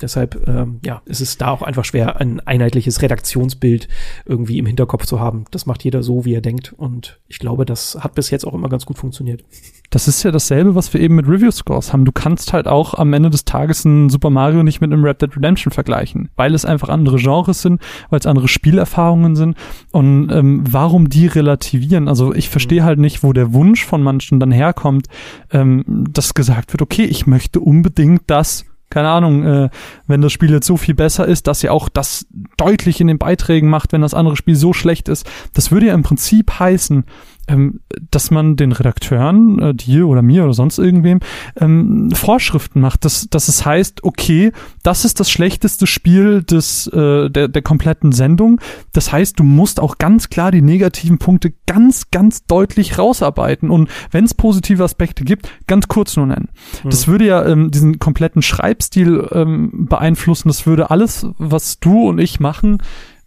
deshalb 0.01 0.47
ähm, 0.49 0.81
ja, 0.85 1.03
ist 1.05 1.21
es 1.21 1.39
da 1.39 1.51
auch 1.51 1.63
einfach 1.63 1.85
schwer, 1.85 2.21
ein 2.21 2.41
einheitliches 2.41 3.03
Redaktionsbild 3.03 3.89
irgendwie 4.25 4.59
im 4.59 4.67
Hinterkopf 4.67 5.07
zu 5.07 5.21
haben. 5.21 5.45
Das 5.51 5.67
macht 5.67 5.85
jeder 5.85 6.03
so, 6.03 6.25
wie 6.25 6.35
er 6.35 6.41
denkt. 6.41 6.73
Und 6.77 7.21
ich 7.29 7.39
glaube, 7.39 7.65
das 7.65 7.99
hat 8.01 8.15
bis 8.15 8.31
jetzt 8.31 8.47
auch 8.47 8.55
immer 8.55 8.69
ganz 8.69 8.87
gut 8.87 8.99
funktioniert. 8.99 9.45
Das 9.91 10.09
ist 10.09 10.23
ja 10.23 10.31
dasselbe, 10.31 10.75
was 10.75 10.93
wir 10.95 11.01
eben 11.01 11.17
mit 11.17 11.29
Review 11.29 11.51
Scores 11.51 11.93
haben. 11.93 12.05
Du 12.05 12.13
kannst 12.13 12.53
halt 12.53 12.67
auch 12.67 12.95
am 12.95 13.13
Ende 13.13 13.29
des 13.29 13.45
Tages 13.45 13.85
ein 13.85 14.09
Super 14.09 14.31
Mario 14.31 14.63
nicht 14.63 14.81
mit 14.81 14.93
einem 14.93 15.05
Red 15.05 15.21
Dead 15.21 15.37
Redemption 15.37 15.71
vergleichen, 15.71 16.31
weil 16.35 16.55
es 16.55 16.65
einfach 16.65 16.89
andere 16.89 17.19
Genres 17.19 17.61
sind, 17.63 17.81
weil 18.09 18.19
es 18.19 18.27
andere 18.27 18.49
Spielerfahrungen 18.49 19.37
sind. 19.37 19.57
Und 19.91 20.31
ähm, 20.31 20.65
warum 20.69 21.11
die 21.11 21.27
relativieren? 21.27 22.09
Also 22.09 22.33
ich 22.35 22.49
verstehe 22.49 22.85
halt 22.85 22.99
nicht, 22.99 23.23
wo 23.23 23.33
der 23.33 23.53
Wunsch 23.53 23.85
von 23.85 24.03
manchen 24.03 24.41
dann 24.41 24.51
herkommt, 24.51 25.09
ähm, 25.51 25.85
dass 26.11 26.35
gesagt 26.35 26.73
wird, 26.73 26.83
okay, 26.83 27.05
ich 27.05 27.27
möchte 27.27 27.61
unbedingt 27.61 28.23
das 28.27 28.65
keine 28.93 29.09
Ahnung, 29.09 29.45
äh, 29.45 29.71
wenn 30.07 30.21
das 30.21 30.33
Spiel 30.33 30.51
jetzt 30.51 30.67
so 30.67 30.77
viel 30.77 30.95
besser 30.95 31.27
ist, 31.27 31.47
dass 31.47 31.65
ihr 31.65 31.73
auch 31.73 31.89
das 31.89 32.27
deutlich 32.59 33.01
in 33.01 33.07
den 33.07 33.19
Beiträgen 33.19 33.71
macht, 33.71 33.93
wenn 33.93 34.03
das 34.03 34.15
andere 34.15 34.37
Spiel 34.37 34.55
so 34.55 34.73
schlecht 34.73 35.09
ist. 35.09 35.27
Das 35.55 35.71
würde 35.71 35.87
ja 35.87 35.95
im 35.95 36.03
Prinzip 36.03 36.61
heißen, 36.61 37.05
ähm, 37.49 37.81
dass 38.11 38.31
man 38.31 38.57
den 38.57 38.73
Redakteuren, 38.73 39.59
äh, 39.61 39.75
dir 39.75 40.07
oder 40.07 40.23
mir 40.23 40.45
oder 40.45 40.55
sonst 40.55 40.79
irgendwem, 40.79 41.21
ähm, 41.61 42.11
Vorschriften 42.13 42.81
macht, 42.81 43.05
dass, 43.05 43.29
dass 43.29 43.49
es 43.49 43.65
heißt, 43.67 44.05
okay, 44.05 44.53
das 44.83 45.05
ist 45.05 45.21
das 45.21 45.31
schlechteste 45.31 45.87
Spiel 45.87 46.43
des, 46.43 46.87
äh, 46.89 47.31
der, 47.31 47.49
der 47.49 47.63
kompletten 47.63 48.13
Sendung. 48.13 48.61
Das 48.93 49.13
heißt, 49.13 49.39
du 49.39 49.45
musst 49.45 49.81
auch 49.81 49.99
ganz 49.99 50.29
klar 50.29 50.51
die 50.51 50.63
negativen 50.63 51.19
Punkte 51.19 51.53
ganz, 51.67 52.11
ganz 52.11 52.47
deutlich 52.47 52.99
rausarbeiten 52.99 53.71
und 53.71 53.91
wenn 54.11 54.25
es 54.25 54.35
positive 54.35 54.85
Aspekte 54.85 55.25
gibt, 55.25 55.49
ganz 55.67 55.89
kurz 55.89 56.17
nur 56.17 56.27
nennen. 56.27 56.49
Mhm. 56.85 56.91
Das 56.91 57.09
würde 57.09 57.27
ja 57.27 57.45
ähm, 57.45 57.71
diesen 57.71 57.99
kompletten 57.99 58.43
Schreibstil 58.43 59.29
ähm, 59.33 59.87
beeinflussen. 59.89 60.49
Das 60.49 60.67
würde 60.67 60.91
alles, 60.91 61.27
was 61.39 61.81
du 61.81 62.09
und 62.09 62.19
ich 62.19 62.41
machen, 62.41 62.79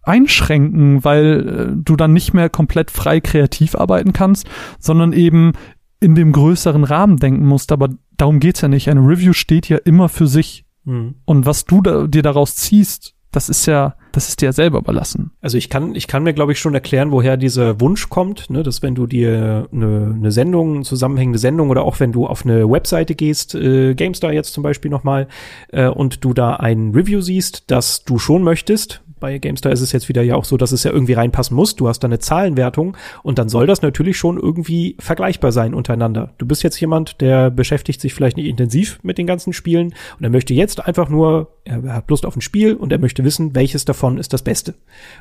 einschränken, 0.07 1.03
weil 1.03 1.47
äh, 1.47 1.75
du 1.75 1.95
dann 1.95 2.13
nicht 2.13 2.33
mehr 2.33 2.49
komplett 2.49 2.91
frei 2.91 3.19
kreativ 3.19 3.75
arbeiten 3.75 4.13
kannst, 4.13 4.47
sondern 4.79 5.13
eben 5.13 5.53
in 5.99 6.15
dem 6.15 6.31
größeren 6.31 6.83
Rahmen 6.83 7.17
denken 7.17 7.45
musst. 7.45 7.71
Aber 7.71 7.89
darum 8.17 8.39
geht's 8.39 8.61
ja 8.61 8.67
nicht. 8.67 8.89
Eine 8.89 9.01
Review 9.01 9.33
steht 9.33 9.69
ja 9.69 9.77
immer 9.77 10.09
für 10.09 10.27
sich. 10.27 10.65
Mhm. 10.83 11.15
Und 11.25 11.45
was 11.45 11.65
du 11.65 11.81
da, 11.81 12.07
dir 12.07 12.21
daraus 12.21 12.55
ziehst, 12.55 13.15
das 13.35 13.49
ist 13.49 13.65
ja, 13.65 13.95
das 14.13 14.29
ist 14.29 14.41
dir 14.41 14.45
ja 14.45 14.53
selber 14.53 14.77
überlassen. 14.79 15.31
Also 15.41 15.57
ich 15.57 15.69
kann, 15.69 15.93
ich 15.93 16.07
kann 16.07 16.23
mir, 16.23 16.33
glaube 16.33 16.53
ich, 16.53 16.59
schon 16.59 16.73
erklären, 16.73 17.11
woher 17.11 17.35
dieser 17.35 17.81
Wunsch 17.81 18.07
kommt, 18.07 18.49
ne, 18.49 18.63
dass 18.63 18.81
wenn 18.81 18.95
du 18.95 19.07
dir 19.07 19.67
eine, 19.73 20.13
eine 20.15 20.31
Sendung, 20.31 20.75
eine 20.75 20.83
zusammenhängende 20.83 21.39
Sendung 21.39 21.69
oder 21.69 21.83
auch 21.83 21.99
wenn 21.99 22.13
du 22.13 22.27
auf 22.27 22.45
eine 22.45 22.69
Webseite 22.69 23.13
gehst, 23.13 23.53
äh, 23.53 23.93
GameStar 23.93 24.31
jetzt 24.31 24.53
zum 24.53 24.63
Beispiel 24.63 24.89
nochmal, 24.89 25.27
äh, 25.69 25.87
und 25.87 26.23
du 26.23 26.33
da 26.33 26.55
ein 26.55 26.91
Review 26.91 27.19
siehst, 27.19 27.69
dass 27.71 28.05
du 28.05 28.19
schon 28.19 28.43
möchtest, 28.43 29.03
bei 29.25 29.39
GameStar 29.39 29.71
ist 29.71 29.81
es 29.81 29.91
jetzt 29.91 30.07
wieder 30.07 30.21
ja 30.21 30.35
auch 30.35 30.45
so, 30.45 30.55
dass 30.55 30.71
es 30.71 30.83
ja 30.83 30.91
irgendwie 30.91 31.13
reinpassen 31.13 31.55
muss. 31.55 31.75
Du 31.75 31.87
hast 31.87 32.01
da 32.01 32.07
eine 32.07 32.19
Zahlenwertung 32.19 32.95
und 33.23 33.39
dann 33.39 33.49
soll 33.49 33.65
das 33.65 33.81
natürlich 33.81 34.19
schon 34.19 34.37
irgendwie 34.37 34.95
vergleichbar 34.99 35.51
sein 35.51 35.73
untereinander. 35.73 36.35
Du 36.37 36.45
bist 36.45 36.61
jetzt 36.61 36.79
jemand, 36.79 37.21
der 37.21 37.49
beschäftigt 37.49 38.01
sich 38.01 38.13
vielleicht 38.13 38.37
nicht 38.37 38.45
intensiv 38.45 38.99
mit 39.01 39.17
den 39.17 39.25
ganzen 39.25 39.51
Spielen 39.51 39.95
und 40.19 40.23
er 40.23 40.29
möchte 40.29 40.53
jetzt 40.53 40.85
einfach 40.85 41.09
nur, 41.09 41.54
er 41.65 41.93
hat 41.93 42.09
Lust 42.11 42.25
auf 42.25 42.35
ein 42.35 42.41
Spiel 42.41 42.75
und 42.75 42.91
er 42.91 42.99
möchte 42.99 43.23
wissen, 43.23 43.55
welches 43.55 43.85
davon 43.85 44.19
ist 44.19 44.33
das 44.33 44.43
Beste. 44.43 44.75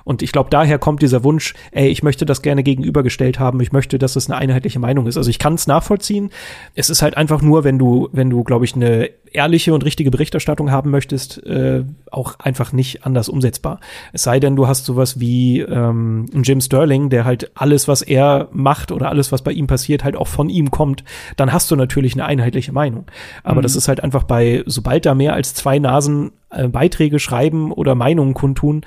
Und 0.04 0.22
ich 0.22 0.30
glaube, 0.30 0.50
daher 0.50 0.78
kommt 0.78 1.00
dieser 1.00 1.24
Wunsch, 1.24 1.54
ey, 1.72 1.88
ich 1.88 2.02
möchte 2.02 2.26
das 2.26 2.42
gerne 2.42 2.62
gegenübergestellt 2.62 3.38
haben, 3.38 3.60
ich 3.60 3.72
möchte, 3.72 3.98
dass 3.98 4.14
es 4.14 4.28
eine 4.28 4.38
einheitliche 4.38 4.78
Meinung 4.78 5.06
ist. 5.06 5.16
Also 5.16 5.30
ich 5.30 5.38
kann 5.38 5.54
es 5.54 5.66
nachvollziehen. 5.66 6.30
Es 6.74 6.90
ist 6.90 7.00
halt 7.00 7.16
einfach 7.16 7.40
nur, 7.40 7.64
wenn 7.64 7.78
du, 7.78 8.10
wenn 8.12 8.28
du, 8.28 8.44
glaube 8.44 8.66
ich, 8.66 8.74
eine 8.74 9.10
ehrliche 9.32 9.74
und 9.74 9.84
richtige 9.84 10.10
Berichterstattung 10.10 10.70
haben 10.70 10.90
möchtest, 10.90 11.44
äh, 11.44 11.84
auch 12.10 12.38
einfach 12.38 12.72
nicht 12.72 13.04
anders 13.04 13.28
umsetzbar. 13.28 13.80
Es 14.12 14.22
sei 14.22 14.38
denn, 14.38 14.54
du 14.54 14.68
hast 14.68 14.84
sowas 14.84 15.18
wie 15.18 15.60
ähm, 15.60 16.26
Jim 16.32 16.60
Sterling, 16.60 17.10
der 17.10 17.24
halt 17.24 17.50
alles, 17.54 17.88
was 17.88 18.02
er 18.02 18.48
macht 18.52 18.92
oder 18.92 19.08
alles, 19.08 19.32
was 19.32 19.42
bei 19.42 19.52
ihm 19.52 19.66
passiert, 19.66 20.04
halt 20.04 20.14
auch 20.14 20.28
von 20.28 20.48
ihm 20.48 20.70
kommt, 20.70 21.04
dann 21.36 21.52
hast 21.52 21.70
du 21.70 21.76
natürlich 21.76 22.12
eine 22.12 22.26
einheitliche 22.26 22.72
Meinung. 22.72 23.06
Aber 23.42 23.58
mhm. 23.58 23.62
das 23.62 23.76
ist 23.76 23.88
halt 23.88 24.00
einfach 24.00 24.22
bei, 24.22 24.62
sobald 24.66 25.04
da 25.04 25.14
mehr 25.14 25.34
als 25.34 25.54
zwei 25.54 25.78
Nasen 25.78 26.30
äh, 26.50 26.68
Beiträge 26.68 27.18
schreiben 27.18 27.72
oder 27.72 27.94
Meinungen 27.94 28.34
kundtun, 28.34 28.82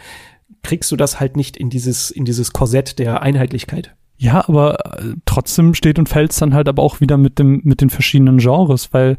kriegst 0.63 0.91
du 0.91 0.95
das 0.95 1.19
halt 1.19 1.37
nicht 1.37 1.57
in 1.57 1.69
dieses, 1.69 2.11
in 2.11 2.25
dieses 2.25 2.53
Korsett 2.53 2.99
der 2.99 3.21
Einheitlichkeit. 3.21 3.95
Ja, 4.19 4.47
aber 4.47 4.99
äh, 4.99 5.13
trotzdem 5.25 5.75
steht 5.75 5.99
und 5.99 6.09
fällt 6.09 6.39
dann 6.41 6.53
halt 6.53 6.67
aber 6.67 6.81
auch 6.81 7.01
wieder 7.01 7.17
mit 7.17 7.37
dem 7.37 7.61
mit 7.63 7.81
den 7.81 7.91
verschiedenen 7.91 8.39
Genres, 8.39 8.91
weil 8.91 9.17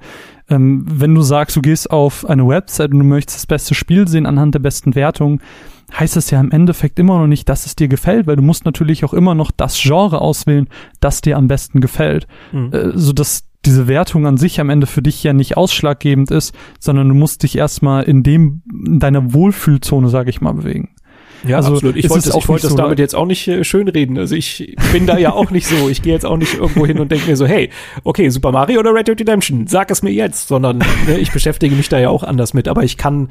ähm, 0.49 0.85
wenn 0.89 1.15
du 1.15 1.23
sagst, 1.23 1.55
du 1.55 1.63
gehst 1.63 1.91
auf 1.91 2.29
eine 2.29 2.49
Website 2.49 2.91
und 2.93 2.99
du 2.99 3.05
möchtest 3.05 3.39
das 3.39 3.47
beste 3.47 3.75
Spiel 3.77 4.09
sehen 4.09 4.27
anhand 4.27 4.57
der 4.57 4.59
besten 4.59 4.97
Wertung, 4.97 5.41
heißt 5.97 6.17
es 6.17 6.31
ja 6.33 6.41
im 6.41 6.51
Endeffekt 6.51 6.99
immer 6.99 7.19
noch 7.19 7.29
nicht, 7.29 7.49
dass 7.49 7.65
es 7.65 7.77
dir 7.77 7.87
gefällt, 7.87 8.27
weil 8.27 8.37
du 8.37 8.43
musst 8.43 8.65
natürlich 8.65 9.05
auch 9.05 9.15
immer 9.15 9.37
noch 9.37 9.53
das 9.53 9.81
Genre 9.81 10.21
auswählen, 10.21 10.69
das 10.99 11.21
dir 11.21 11.37
am 11.37 11.47
besten 11.47 11.81
gefällt. 11.81 12.27
Mhm. 12.51 12.73
Äh, 12.73 12.91
so 12.95 13.13
dass 13.13 13.45
diese 13.65 13.89
Wertung 13.89 14.27
an 14.27 14.37
sich 14.37 14.61
am 14.61 14.71
Ende 14.71 14.87
für 14.87 15.03
dich 15.03 15.23
ja 15.23 15.33
nicht 15.33 15.57
ausschlaggebend 15.57 16.31
ist, 16.31 16.55
sondern 16.79 17.09
du 17.09 17.15
musst 17.15 17.43
dich 17.43 17.57
erstmal 17.57 18.05
in 18.05 18.23
dem, 18.23 18.63
in 18.87 19.01
deiner 19.01 19.33
Wohlfühlzone, 19.35 20.09
sage 20.09 20.31
ich 20.31 20.41
mal, 20.41 20.53
bewegen. 20.53 20.95
Ja, 21.47 21.59
also 21.59 21.75
absolut. 21.75 21.97
Ich 21.97 22.11
wollte, 22.11 22.33
ich 22.37 22.49
wollte 22.49 22.63
das 22.63 22.73
so 22.73 22.77
damit 22.77 22.99
jetzt 22.99 23.15
auch 23.15 23.27
nicht 23.27 23.47
äh, 23.47 23.63
schönreden. 23.63 24.19
Also 24.19 24.35
ich 24.35 24.77
bin 24.93 25.07
da 25.07 25.19
ja 25.19 25.33
auch 25.33 25.51
nicht 25.51 25.67
so. 25.67 25.89
Ich 25.89 26.03
gehe 26.03 26.13
jetzt 26.13 26.27
auch 26.27 26.37
nicht 26.37 26.55
irgendwo 26.55 26.87
hin 26.87 26.99
und 26.99 27.13
denke 27.13 27.29
mir 27.29 27.37
so, 27.37 27.47
hey, 27.47 27.71
okay, 28.05 28.29
Super 28.29 28.53
Mario 28.53 28.81
oder 28.81 28.93
Red 28.93 29.09
Dead 29.09 29.21
Redemption, 29.21 29.67
sag 29.67 29.91
es 29.91 30.03
mir 30.03 30.11
jetzt, 30.11 30.49
sondern 30.49 30.79
ne, 30.79 31.19
ich 31.19 31.33
beschäftige 31.33 31.75
mich 31.75 31.89
da 31.89 31.99
ja 31.99 32.09
auch 32.09 32.25
anders 32.25 32.55
mit. 32.55 32.67
Aber 32.69 32.83
ich 32.83 32.97
kann 32.97 33.29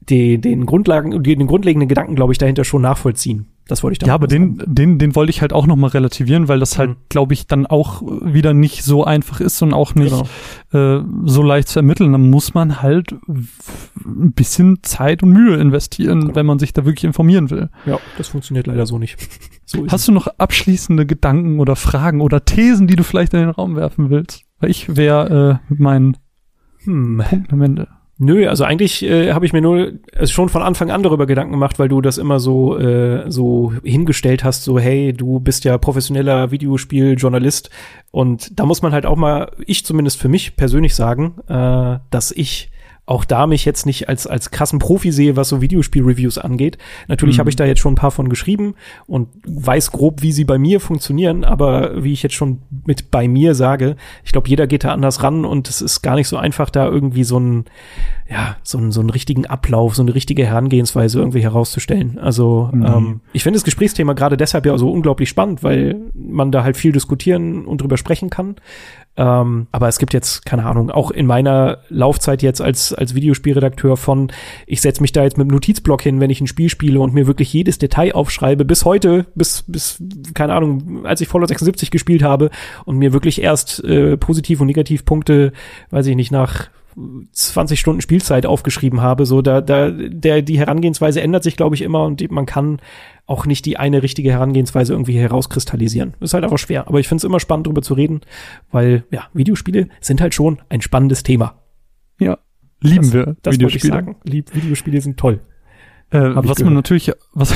die, 0.00 0.38
den 0.40 0.66
Grundlagen, 0.66 1.22
den 1.22 1.46
grundlegenden 1.46 1.88
Gedanken, 1.88 2.14
glaube 2.14 2.32
ich, 2.32 2.38
dahinter 2.38 2.64
schon 2.64 2.82
nachvollziehen. 2.82 3.46
Das 3.68 3.82
wollte 3.82 3.98
ich 4.00 4.06
Ja, 4.06 4.14
aber 4.14 4.26
den, 4.26 4.60
den, 4.66 4.98
den 4.98 5.14
wollte 5.14 5.30
ich 5.30 5.42
halt 5.42 5.52
auch 5.52 5.66
nochmal 5.66 5.90
relativieren, 5.90 6.48
weil 6.48 6.58
das 6.58 6.78
halt, 6.78 6.90
mhm. 6.90 6.96
glaube 7.10 7.34
ich, 7.34 7.46
dann 7.46 7.66
auch 7.66 8.02
wieder 8.02 8.54
nicht 8.54 8.82
so 8.82 9.04
einfach 9.04 9.40
ist 9.40 9.60
und 9.62 9.74
auch 9.74 9.94
nicht 9.94 10.14
genau. 10.72 11.00
äh, 11.00 11.04
so 11.24 11.42
leicht 11.42 11.68
zu 11.68 11.78
ermitteln. 11.78 12.12
Dann 12.12 12.30
muss 12.30 12.54
man 12.54 12.80
halt 12.80 13.14
ein 13.26 14.32
bisschen 14.32 14.82
Zeit 14.82 15.22
und 15.22 15.30
Mühe 15.30 15.56
investieren, 15.56 16.22
genau. 16.22 16.34
wenn 16.34 16.46
man 16.46 16.58
sich 16.58 16.72
da 16.72 16.86
wirklich 16.86 17.04
informieren 17.04 17.50
will. 17.50 17.68
Ja, 17.84 17.98
das 18.16 18.28
funktioniert 18.28 18.66
leider 18.66 18.86
so 18.86 18.98
nicht. 18.98 19.16
So 19.70 19.86
Hast 19.88 20.08
du 20.08 20.12
noch 20.12 20.28
abschließende 20.38 21.04
Gedanken 21.04 21.60
oder 21.60 21.76
Fragen 21.76 22.22
oder 22.22 22.46
Thesen, 22.46 22.86
die 22.86 22.96
du 22.96 23.02
vielleicht 23.02 23.34
in 23.34 23.40
den 23.40 23.50
Raum 23.50 23.76
werfen 23.76 24.08
willst? 24.08 24.44
Weil 24.60 24.70
ich 24.70 24.96
wäre 24.96 25.60
äh, 25.60 25.70
mit 25.70 25.78
meinen 25.78 26.16
hm. 26.84 27.22
Punkten 27.28 27.52
am 27.52 27.60
Ende. 27.60 27.88
Nö, 28.20 28.48
also 28.48 28.64
eigentlich 28.64 29.04
äh, 29.04 29.32
habe 29.32 29.46
ich 29.46 29.52
mir 29.52 29.60
nur 29.60 29.92
also 30.12 30.32
schon 30.32 30.48
von 30.48 30.60
Anfang 30.60 30.90
an 30.90 31.04
darüber 31.04 31.26
Gedanken 31.26 31.52
gemacht, 31.52 31.78
weil 31.78 31.88
du 31.88 32.00
das 32.00 32.18
immer 32.18 32.40
so 32.40 32.76
äh, 32.76 33.30
so 33.30 33.72
hingestellt 33.84 34.42
hast, 34.42 34.64
so 34.64 34.76
hey, 34.80 35.12
du 35.12 35.38
bist 35.38 35.64
ja 35.64 35.78
professioneller 35.78 36.50
Videospieljournalist. 36.50 37.70
Und 38.10 38.58
da 38.58 38.66
muss 38.66 38.82
man 38.82 38.92
halt 38.92 39.06
auch 39.06 39.16
mal, 39.16 39.52
ich 39.64 39.84
zumindest 39.84 40.20
für 40.20 40.28
mich 40.28 40.56
persönlich 40.56 40.96
sagen, 40.96 41.34
äh, 41.46 42.00
dass 42.10 42.32
ich 42.32 42.70
auch 43.08 43.24
da 43.24 43.46
mich 43.46 43.64
jetzt 43.64 43.86
nicht 43.86 44.08
als, 44.08 44.26
als 44.26 44.50
krassen 44.50 44.78
Profi 44.78 45.12
sehe, 45.12 45.34
was 45.34 45.48
so 45.48 45.62
Videospiel-Reviews 45.62 46.36
angeht. 46.36 46.76
Natürlich 47.08 47.36
mhm. 47.36 47.40
habe 47.40 47.50
ich 47.50 47.56
da 47.56 47.64
jetzt 47.64 47.80
schon 47.80 47.94
ein 47.94 47.96
paar 47.96 48.10
von 48.10 48.28
geschrieben 48.28 48.74
und 49.06 49.28
weiß 49.46 49.92
grob, 49.92 50.20
wie 50.20 50.30
sie 50.30 50.44
bei 50.44 50.58
mir 50.58 50.78
funktionieren, 50.78 51.42
aber 51.42 52.04
wie 52.04 52.12
ich 52.12 52.22
jetzt 52.22 52.34
schon 52.34 52.60
mit 52.86 53.10
bei 53.10 53.26
mir 53.26 53.54
sage, 53.54 53.96
ich 54.24 54.32
glaube, 54.32 54.48
jeder 54.48 54.66
geht 54.66 54.84
da 54.84 54.92
anders 54.92 55.22
ran 55.22 55.46
und 55.46 55.70
es 55.70 55.80
ist 55.80 56.02
gar 56.02 56.16
nicht 56.16 56.28
so 56.28 56.36
einfach, 56.36 56.68
da 56.68 56.86
irgendwie 56.86 57.24
so 57.24 57.40
ein, 57.40 57.64
ja, 58.28 58.56
so 58.62 58.76
einen, 58.76 58.92
so 58.92 59.00
einen 59.00 59.08
richtigen 59.08 59.46
Ablauf, 59.46 59.94
so 59.94 60.02
eine 60.02 60.14
richtige 60.14 60.44
Herangehensweise 60.44 61.18
irgendwie 61.18 61.42
herauszustellen. 61.42 62.18
Also 62.18 62.68
mhm. 62.72 62.84
ähm, 62.84 63.20
ich 63.32 63.42
finde 63.42 63.56
das 63.56 63.64
Gesprächsthema 63.64 64.12
gerade 64.12 64.36
deshalb 64.36 64.66
ja 64.66 64.76
so 64.76 64.92
unglaublich 64.92 65.30
spannend, 65.30 65.62
weil 65.62 65.96
man 66.12 66.52
da 66.52 66.62
halt 66.62 66.76
viel 66.76 66.92
diskutieren 66.92 67.64
und 67.64 67.80
drüber 67.80 67.96
sprechen 67.96 68.28
kann. 68.28 68.56
Ähm, 69.18 69.66
aber 69.72 69.88
es 69.88 69.98
gibt 69.98 70.14
jetzt, 70.14 70.46
keine 70.46 70.64
Ahnung, 70.64 70.92
auch 70.92 71.10
in 71.10 71.26
meiner 71.26 71.78
Laufzeit 71.88 72.40
jetzt 72.40 72.62
als, 72.62 72.94
als 72.94 73.16
Videospielredakteur 73.16 73.96
von, 73.96 74.30
ich 74.66 74.80
setze 74.80 75.02
mich 75.02 75.10
da 75.10 75.24
jetzt 75.24 75.36
mit 75.36 75.46
einem 75.46 75.54
Notizblock 75.54 76.02
hin, 76.02 76.20
wenn 76.20 76.30
ich 76.30 76.40
ein 76.40 76.46
Spiel 76.46 76.68
spiele 76.68 77.00
und 77.00 77.12
mir 77.12 77.26
wirklich 77.26 77.52
jedes 77.52 77.78
Detail 77.78 78.14
aufschreibe, 78.14 78.64
bis 78.64 78.84
heute, 78.84 79.26
bis, 79.34 79.64
bis, 79.66 80.00
keine 80.34 80.54
Ahnung, 80.54 81.04
als 81.04 81.20
ich 81.20 81.26
Fallout 81.26 81.48
76 81.48 81.90
gespielt 81.90 82.22
habe 82.22 82.50
und 82.84 82.96
mir 82.96 83.12
wirklich 83.12 83.42
erst 83.42 83.82
äh, 83.82 84.16
Positiv- 84.16 84.60
und 84.60 84.68
Negativpunkte, 84.68 85.52
weiß 85.90 86.06
ich 86.06 86.14
nicht, 86.14 86.30
nach 86.30 86.68
20 87.32 87.78
Stunden 87.78 88.00
Spielzeit 88.00 88.46
aufgeschrieben 88.46 89.00
habe. 89.00 89.26
So, 89.26 89.42
da, 89.42 89.60
da, 89.60 89.90
der, 89.90 90.42
die 90.42 90.58
Herangehensweise 90.58 91.20
ändert 91.20 91.42
sich, 91.42 91.56
glaube 91.56 91.74
ich, 91.74 91.82
immer 91.82 92.04
und 92.04 92.30
man 92.30 92.46
kann 92.46 92.80
auch 93.26 93.46
nicht 93.46 93.66
die 93.66 93.76
eine 93.76 94.02
richtige 94.02 94.32
Herangehensweise 94.32 94.92
irgendwie 94.94 95.18
herauskristallisieren. 95.18 96.14
Ist 96.20 96.34
halt 96.34 96.44
einfach 96.44 96.58
schwer. 96.58 96.88
Aber 96.88 97.00
ich 97.00 97.08
finde 97.08 97.18
es 97.18 97.24
immer 97.24 97.40
spannend, 97.40 97.66
darüber 97.66 97.82
zu 97.82 97.94
reden, 97.94 98.22
weil, 98.70 99.04
ja, 99.10 99.28
Videospiele 99.34 99.88
sind 100.00 100.20
halt 100.20 100.34
schon 100.34 100.60
ein 100.68 100.80
spannendes 100.80 101.22
Thema. 101.22 101.62
Ja, 102.18 102.38
lieben 102.80 103.04
das, 103.04 103.12
wir 103.12 103.36
das 103.42 103.54
Videospiele. 103.54 103.86
Ich 103.86 103.94
sagen. 103.94 104.16
Lieb, 104.24 104.54
Videospiele 104.54 105.00
sind 105.00 105.18
toll. 105.18 105.40
Äh, 106.10 106.20
was 106.34 106.58
man 106.60 106.72
natürlich, 106.72 107.12
was 107.34 107.54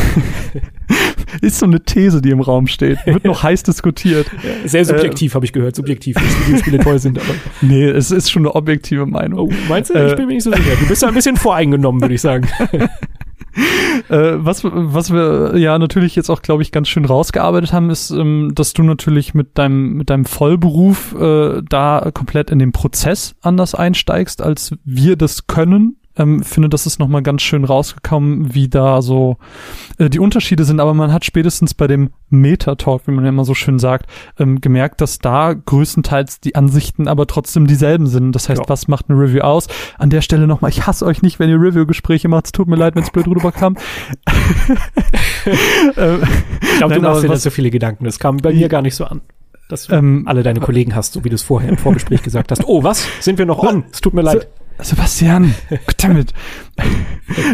ist 1.41 1.59
so 1.59 1.67
eine 1.67 1.81
These, 1.81 2.21
die 2.21 2.31
im 2.31 2.41
Raum 2.41 2.67
steht, 2.67 2.99
wird 3.07 3.25
noch 3.25 3.43
heiß 3.43 3.63
diskutiert. 3.63 4.27
Sehr 4.65 4.85
subjektiv 4.85 5.33
äh, 5.33 5.35
habe 5.35 5.45
ich 5.45 5.53
gehört, 5.53 5.77
subjektiv, 5.77 6.17
dass 6.17 6.47
Videospiele 6.47 6.79
toll 6.79 6.99
sind. 6.99 7.19
Aber 7.19 7.35
nee, 7.63 7.85
es 7.85 8.11
ist 8.11 8.31
schon 8.31 8.43
eine 8.43 8.55
objektive 8.55 9.07
Meinung. 9.07 9.39
Oh, 9.39 9.53
meinst 9.69 9.91
du? 9.91 9.95
Äh, 9.95 10.11
ich 10.11 10.17
bin 10.17 10.27
mir 10.27 10.35
nicht 10.35 10.45
so 10.45 10.53
sicher. 10.53 10.77
Du 10.79 10.87
bist 10.87 11.03
ja 11.03 11.09
ein 11.09 11.15
bisschen 11.15 11.37
voreingenommen, 11.37 12.01
würde 12.01 12.15
ich 12.15 12.21
sagen. 12.21 12.49
äh, 14.09 14.33
was, 14.37 14.65
was 14.65 15.13
wir 15.13 15.57
ja 15.57 15.79
natürlich 15.79 16.17
jetzt 16.17 16.31
auch, 16.31 16.43
glaube 16.43 16.63
ich, 16.63 16.73
ganz 16.73 16.89
schön 16.89 17.05
rausgearbeitet 17.05 17.73
haben, 17.73 17.91
ist, 17.91 18.11
ähm, 18.11 18.53
dass 18.55 18.73
du 18.73 18.83
natürlich 18.83 19.35
mit 19.35 19.59
deinem, 19.59 19.95
mit 19.95 20.11
deinem 20.11 20.25
Vollberuf 20.25 21.15
äh, 21.15 21.63
da 21.69 22.11
komplett 22.13 22.51
in 22.51 22.59
den 22.59 22.73
Prozess 22.73 23.35
anders 23.41 23.75
einsteigst, 23.75 24.43
als 24.43 24.75
wir 24.85 25.17
das 25.17 25.47
können 25.47 25.97
ähm, 26.17 26.43
finde, 26.43 26.69
das 26.69 26.87
ist 26.87 26.99
nochmal 26.99 27.23
ganz 27.23 27.43
schön 27.43 27.65
rausgekommen, 27.65 28.55
wie 28.55 28.69
da 28.69 29.03
so 29.03 29.37
äh, 29.99 30.11
die 30.11 30.19
Unterschiede 30.19 30.65
sind. 30.65 30.81
Aber 30.81 30.95
man 30.95 31.13
hat 31.13 31.25
spätestens 31.25 31.75
bei 31.75 31.87
dem 31.87 32.11
Meta-Talk, 32.29 33.07
wie 33.07 33.13
man 33.13 33.25
ja 33.25 33.31
immer 33.31 33.45
so 33.45 33.55
schön 33.55 33.79
sagt, 33.79 34.07
ähm, 34.39 34.61
gemerkt, 34.61 35.01
dass 35.01 35.19
da 35.19 35.55
größtenteils 35.55 36.41
die 36.41 36.55
Ansichten 36.55 37.09
aber 37.09 37.27
trotzdem 37.27 37.67
dieselben 37.67 38.07
sind. 38.07 38.33
Das 38.33 38.49
heißt, 38.49 38.63
ja. 38.63 38.69
was 38.69 38.89
macht 38.89 39.09
eine 39.09 39.19
Review 39.19 39.41
aus? 39.41 39.69
An 39.99 40.11
der 40.11 40.21
Stelle 40.21 40.47
nochmal, 40.47 40.71
ich 40.71 40.87
hasse 40.87 41.07
euch 41.07 41.23
nicht, 41.23 41.39
wenn 41.39 41.49
ihr 41.49 41.61
Review-Gespräche 41.61 42.29
macht. 42.29 42.47
Es 42.47 42.53
tut 42.53 42.69
mir 42.69 42.77
leid, 42.77 42.95
wenn 42.95 43.03
es 43.03 43.11
blöd 43.11 43.27
rüberkam. 43.27 43.77
ähm, 45.97 46.23
ich 46.61 46.77
glaube, 46.79 46.95
du 46.95 47.01
machst 47.01 47.25
dir 47.25 47.29
da 47.29 47.37
so 47.37 47.51
viele 47.51 47.71
Gedanken. 47.71 48.05
Das 48.05 48.19
kam 48.19 48.37
bei 48.37 48.53
mir 48.53 48.69
gar 48.69 48.83
nicht 48.83 48.95
so 48.95 49.05
an 49.05 49.23
dass 49.69 49.87
du 49.87 49.95
ähm, 49.95 50.25
alle 50.27 50.43
deine 50.43 50.61
Kollegen 50.61 50.95
hast, 50.95 51.15
so 51.15 51.25
wie 51.25 51.31
du 51.31 51.35
es 51.35 51.43
vorher 51.43 51.71
im 51.71 51.79
Vorgespräch 51.79 52.23
gesagt 52.23 52.51
hast. 52.51 52.63
Oh, 52.67 52.83
was? 52.85 53.07
Sind 53.21 53.39
wir 53.39 53.47
noch 53.47 53.59
on? 53.59 53.85
Es 53.91 54.03
tut 54.03 54.13
mir 54.13 54.21
leid. 54.21 54.47
Sebastian, 54.79 55.55
damit. 55.99 56.33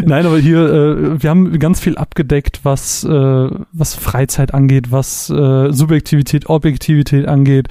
Nein, 0.05 0.25
aber 0.25 0.39
hier, 0.39 0.59
äh, 0.59 1.21
wir 1.21 1.29
haben 1.29 1.59
ganz 1.59 1.79
viel 1.79 1.97
abgedeckt, 1.97 2.61
was, 2.63 3.03
äh, 3.03 3.49
was 3.71 3.95
Freizeit 3.95 4.53
angeht, 4.53 4.91
was 4.91 5.29
äh, 5.29 5.71
Subjektivität, 5.71 6.49
Objektivität 6.49 7.27
angeht, 7.27 7.67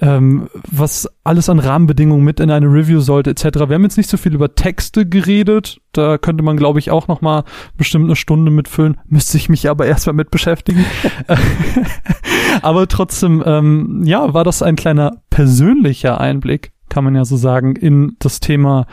ähm, 0.00 0.48
was 0.70 1.08
alles 1.24 1.48
an 1.48 1.58
Rahmenbedingungen 1.58 2.24
mit 2.24 2.40
in 2.40 2.50
eine 2.50 2.66
Review 2.66 3.00
sollte, 3.00 3.30
etc. 3.30 3.44
Wir 3.68 3.74
haben 3.74 3.84
jetzt 3.84 3.96
nicht 3.96 4.10
so 4.10 4.16
viel 4.16 4.34
über 4.34 4.54
Texte 4.54 5.06
geredet. 5.06 5.80
Da 5.92 6.18
könnte 6.18 6.42
man, 6.42 6.56
glaube 6.56 6.78
ich, 6.78 6.90
auch 6.90 7.08
noch 7.08 7.20
mal 7.20 7.44
bestimmt 7.76 8.04
eine 8.04 8.16
Stunde 8.16 8.50
mitfüllen. 8.50 8.98
Müsste 9.06 9.36
ich 9.36 9.48
mich 9.48 9.68
aber 9.68 9.86
erstmal 9.86 10.14
mit 10.14 10.30
beschäftigen. 10.30 10.84
aber 12.62 12.88
trotzdem, 12.88 13.42
ähm, 13.46 14.02
ja, 14.04 14.34
war 14.34 14.44
das 14.44 14.62
ein 14.62 14.76
kleiner 14.76 15.22
persönlicher 15.30 16.20
Einblick 16.20 16.72
kann 16.88 17.04
man 17.04 17.14
ja 17.14 17.24
so 17.24 17.36
sagen, 17.36 17.76
in 17.76 18.16
das 18.18 18.40
Thema 18.40 18.86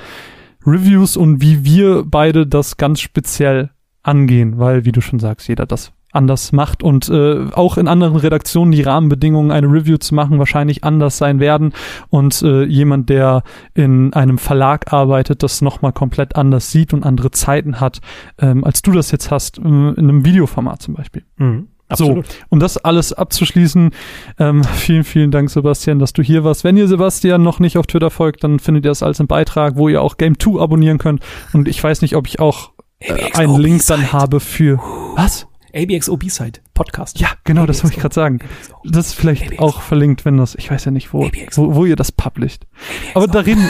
Reviews 0.66 1.18
und 1.18 1.42
wie 1.42 1.64
wir 1.64 2.04
beide 2.06 2.48
das 2.48 2.78
ganz 2.78 3.00
speziell 3.00 3.70
angehen, 4.04 4.58
weil, 4.58 4.86
wie 4.86 4.92
du 4.92 5.02
schon 5.02 5.20
sagst, 5.20 5.48
jeder 5.48 5.66
das 5.66 5.92
anders 6.16 6.54
macht 6.54 6.82
und 6.82 7.10
äh, 7.10 7.48
auch 7.52 7.78
in 7.78 7.88
anderen 7.88 8.16
Redaktionen 8.16 8.72
die 8.72 8.82
Rahmenbedingungen, 8.82 9.52
eine 9.52 9.68
Review 9.68 9.98
zu 9.98 10.16
machen, 10.16 10.40
wahrscheinlich 10.40 10.84
anders 10.84 11.18
sein 11.18 11.40
werden 11.40 11.74
und 12.10 12.42
äh, 12.42 12.64
jemand, 12.64 13.10
der 13.10 13.44
in 13.74 14.14
einem 14.14 14.38
Verlag 14.38 14.94
arbeitet, 14.94 15.44
das 15.44 15.62
nochmal 15.62 15.92
komplett 15.92 16.36
anders 16.38 16.72
sieht 16.72 16.94
und 16.94 17.04
andere 17.04 17.32
Zeiten 17.32 17.82
hat, 17.82 18.00
ähm, 18.40 18.64
als 18.64 18.82
du 18.82 18.92
das 18.92 19.12
jetzt 19.12 19.30
hast, 19.30 19.60
äh, 19.60 19.62
in 19.62 19.98
einem 19.98 20.26
Videoformat 20.26 20.82
zum 20.82 20.94
Beispiel. 20.94 21.24
Mhm. 21.38 21.68
Absolut. 21.88 22.28
So, 22.28 22.34
um 22.50 22.60
das 22.60 22.78
alles 22.78 23.14
abzuschließen, 23.14 23.92
ähm, 24.40 24.64
vielen, 24.64 25.04
vielen 25.04 25.32
Dank, 25.32 25.50
Sebastian, 25.50 26.00
dass 26.00 26.14
du 26.14 26.24
hier 26.24 26.44
warst. 26.44 26.64
Wenn 26.64 26.78
ihr 26.78 26.88
Sebastian 26.88 27.44
noch 27.44 27.60
nicht 27.60 27.78
auf 27.78 27.86
Twitter 27.86 28.10
folgt, 28.10 28.44
dann 28.44 28.60
findet 28.60 28.86
ihr 28.86 28.92
das 28.92 29.04
als 29.04 29.20
im 29.20 29.28
Beitrag, 29.28 29.76
wo 29.76 29.88
ihr 29.88 30.02
auch 30.02 30.18
Game 30.18 30.40
2 30.40 30.60
abonnieren 30.62 30.98
könnt. 30.98 31.22
Und 31.54 31.68
ich 31.68 31.84
weiß 31.84 32.02
nicht, 32.02 32.16
ob 32.16 32.28
ich 32.28 32.40
auch 32.40 32.72
äh, 33.00 33.34
einen 33.34 33.60
Link 33.60 33.86
dann 33.86 34.12
habe 34.12 34.40
für. 34.40 34.80
Was? 35.16 35.48
ABXO 35.76 36.16
B-Side 36.16 36.62
Podcast. 36.74 37.20
Ja, 37.20 37.30
genau, 37.44 37.66
das 37.66 37.84
wollte 37.84 37.98
ich 37.98 38.02
gerade 38.02 38.16
sagen. 38.16 38.40
Das 38.86 39.08
ist 39.08 39.14
vielleicht 39.14 39.60
auch 39.60 39.82
verlinkt, 39.82 40.24
wenn 40.24 40.38
das, 40.38 40.56
ich 40.56 40.72
weiß 40.72 40.86
ja 40.86 40.92
nicht, 40.92 41.14
wo, 41.14 41.30
wo, 41.56 41.76
wo, 41.76 41.86
ihr 41.86 41.98
das 41.98 42.14
publisht. 42.14 42.66
ABXO. 43.14 43.20
Aber 43.20 43.28
da 43.28 43.40
reden, 43.42 43.70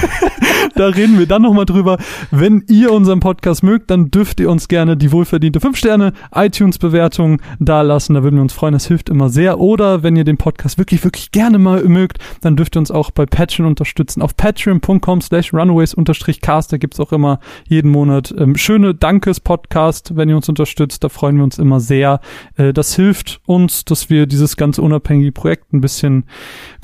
da 0.76 0.88
reden 0.88 1.18
wir 1.18 1.26
dann 1.26 1.42
nochmal 1.42 1.64
drüber. 1.64 1.98
Wenn 2.30 2.62
ihr 2.68 2.92
unseren 2.92 3.20
Podcast 3.20 3.62
mögt, 3.62 3.90
dann 3.90 4.10
dürft 4.10 4.40
ihr 4.40 4.50
uns 4.50 4.68
gerne 4.68 4.96
die 4.96 5.10
wohlverdiente 5.10 5.58
5 5.58 5.76
Sterne 5.76 6.12
iTunes-Bewertung 6.34 7.40
da 7.58 7.82
lassen. 7.82 8.14
Da 8.14 8.22
würden 8.22 8.36
wir 8.36 8.42
uns 8.42 8.52
freuen. 8.52 8.74
Das 8.74 8.86
hilft 8.86 9.08
immer 9.08 9.30
sehr. 9.30 9.58
Oder 9.58 10.02
wenn 10.02 10.16
ihr 10.16 10.24
den 10.24 10.36
Podcast 10.36 10.76
wirklich, 10.76 11.02
wirklich 11.02 11.32
gerne 11.32 11.58
mal 11.58 11.82
mögt, 11.84 12.18
dann 12.42 12.56
dürft 12.56 12.76
ihr 12.76 12.80
uns 12.80 12.90
auch 12.90 13.10
bei 13.10 13.24
Patreon 13.24 13.66
unterstützen. 13.66 14.20
Auf 14.20 14.36
patreon.com 14.36 15.20
slash 15.22 15.52
runaways-cast. 15.52 16.72
Da 16.72 16.76
gibt's 16.76 17.00
auch 17.00 17.12
immer 17.12 17.40
jeden 17.66 17.90
Monat 17.90 18.34
ähm, 18.36 18.56
schöne 18.56 18.94
Dankes-Podcast, 18.94 20.16
wenn 20.16 20.28
ihr 20.28 20.36
uns 20.36 20.48
unterstützt. 20.48 21.02
Da 21.02 21.08
freuen 21.08 21.36
wir 21.36 21.44
uns 21.44 21.58
immer 21.58 21.80
sehr. 21.80 22.20
Äh, 22.56 22.72
das 22.72 22.94
hilft 22.94 23.40
uns, 23.46 23.84
dass 23.84 24.10
wir 24.10 24.26
dieses 24.26 24.56
ganze 24.56 24.82
unabhängige 24.82 25.32
Projekt 25.32 25.72
ein 25.72 25.80
bisschen 25.80 26.24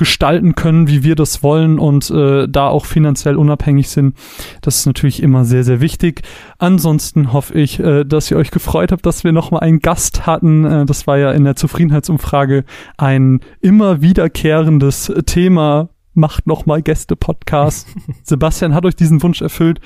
gestalten 0.03 0.57
können, 0.57 0.89
wie 0.89 1.05
wir 1.05 1.15
das 1.15 1.45
wollen 1.45 1.79
und 1.79 2.11
äh, 2.11 2.49
da 2.49 2.67
auch 2.67 2.87
finanziell 2.87 3.37
unabhängig 3.37 3.89
sind. 3.89 4.17
Das 4.61 4.79
ist 4.79 4.87
natürlich 4.87 5.23
immer 5.23 5.45
sehr, 5.45 5.63
sehr 5.63 5.81
wichtig. 5.81 6.23
Ansonsten 6.59 7.33
hoffe 7.33 7.55
ich, 7.55 7.79
äh, 7.79 8.03
dass 8.03 8.29
ihr 8.29 8.37
euch 8.37 8.51
gefreut 8.51 8.91
habt, 8.91 9.07
dass 9.07 9.23
wir 9.23 9.31
nochmal 9.31 9.61
einen 9.61 9.79
Gast 9.79 10.27
hatten. 10.27 10.65
Äh, 10.65 10.87
das 10.87 11.07
war 11.07 11.19
ja 11.19 11.31
in 11.31 11.45
der 11.45 11.55
Zufriedenheitsumfrage 11.55 12.65
ein 12.97 13.39
immer 13.61 14.03
wiederkehrendes 14.03 15.13
Thema 15.25 15.89
macht 16.15 16.49
nochmal 16.49 16.83
Gäste-Podcast. 16.83 17.87
Sebastian 18.25 18.75
hat 18.75 18.85
euch 18.85 18.97
diesen 18.97 19.23
Wunsch 19.23 19.41
erfüllt. 19.41 19.81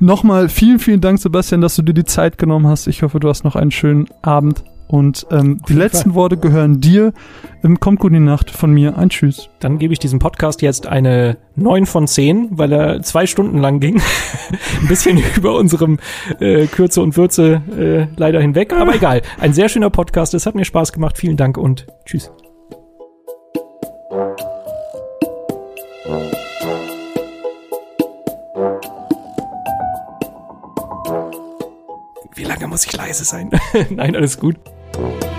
Nochmal 0.00 0.50
vielen, 0.50 0.80
vielen 0.80 1.00
Dank, 1.00 1.18
Sebastian, 1.18 1.62
dass 1.62 1.76
du 1.76 1.82
dir 1.82 1.94
die 1.94 2.04
Zeit 2.04 2.36
genommen 2.36 2.66
hast. 2.66 2.88
Ich 2.88 3.02
hoffe, 3.02 3.20
du 3.20 3.28
hast 3.30 3.42
noch 3.42 3.56
einen 3.56 3.70
schönen 3.70 4.06
Abend. 4.20 4.64
Und 4.92 5.26
ähm, 5.30 5.62
die 5.66 5.72
letzten 5.72 6.10
Fall. 6.10 6.16
Worte 6.16 6.36
gehören 6.36 6.78
dir. 6.78 7.14
Ähm, 7.64 7.80
kommt 7.80 7.98
gut 7.98 8.10
in 8.12 8.18
die 8.18 8.20
Nacht 8.20 8.50
von 8.50 8.74
mir. 8.74 8.98
Ein 8.98 9.08
Tschüss. 9.08 9.48
Dann 9.58 9.78
gebe 9.78 9.94
ich 9.94 9.98
diesem 9.98 10.18
Podcast 10.18 10.60
jetzt 10.60 10.86
eine 10.86 11.38
9 11.56 11.86
von 11.86 12.06
10, 12.06 12.58
weil 12.58 12.72
er 12.72 13.00
zwei 13.00 13.24
Stunden 13.24 13.56
lang 13.56 13.80
ging. 13.80 14.02
Ein 14.82 14.88
bisschen 14.88 15.16
über 15.36 15.54
unserem 15.54 15.98
äh, 16.40 16.66
Kürze 16.66 17.00
und 17.00 17.16
Würze 17.16 17.62
äh, 17.74 18.14
leider 18.18 18.42
hinweg. 18.42 18.74
Aber 18.74 18.94
egal. 18.94 19.22
Ein 19.40 19.54
sehr 19.54 19.70
schöner 19.70 19.88
Podcast. 19.88 20.34
Es 20.34 20.44
hat 20.44 20.54
mir 20.54 20.66
Spaß 20.66 20.92
gemacht. 20.92 21.16
Vielen 21.16 21.38
Dank 21.38 21.56
und 21.56 21.86
tschüss. 22.04 22.30
Wie 32.34 32.44
lange 32.44 32.66
muss 32.66 32.84
ich 32.84 32.94
leise 32.94 33.24
sein? 33.24 33.50
Nein, 33.88 34.14
alles 34.14 34.38
gut. 34.38 34.56
Thank 34.92 35.24
you. 35.24 35.31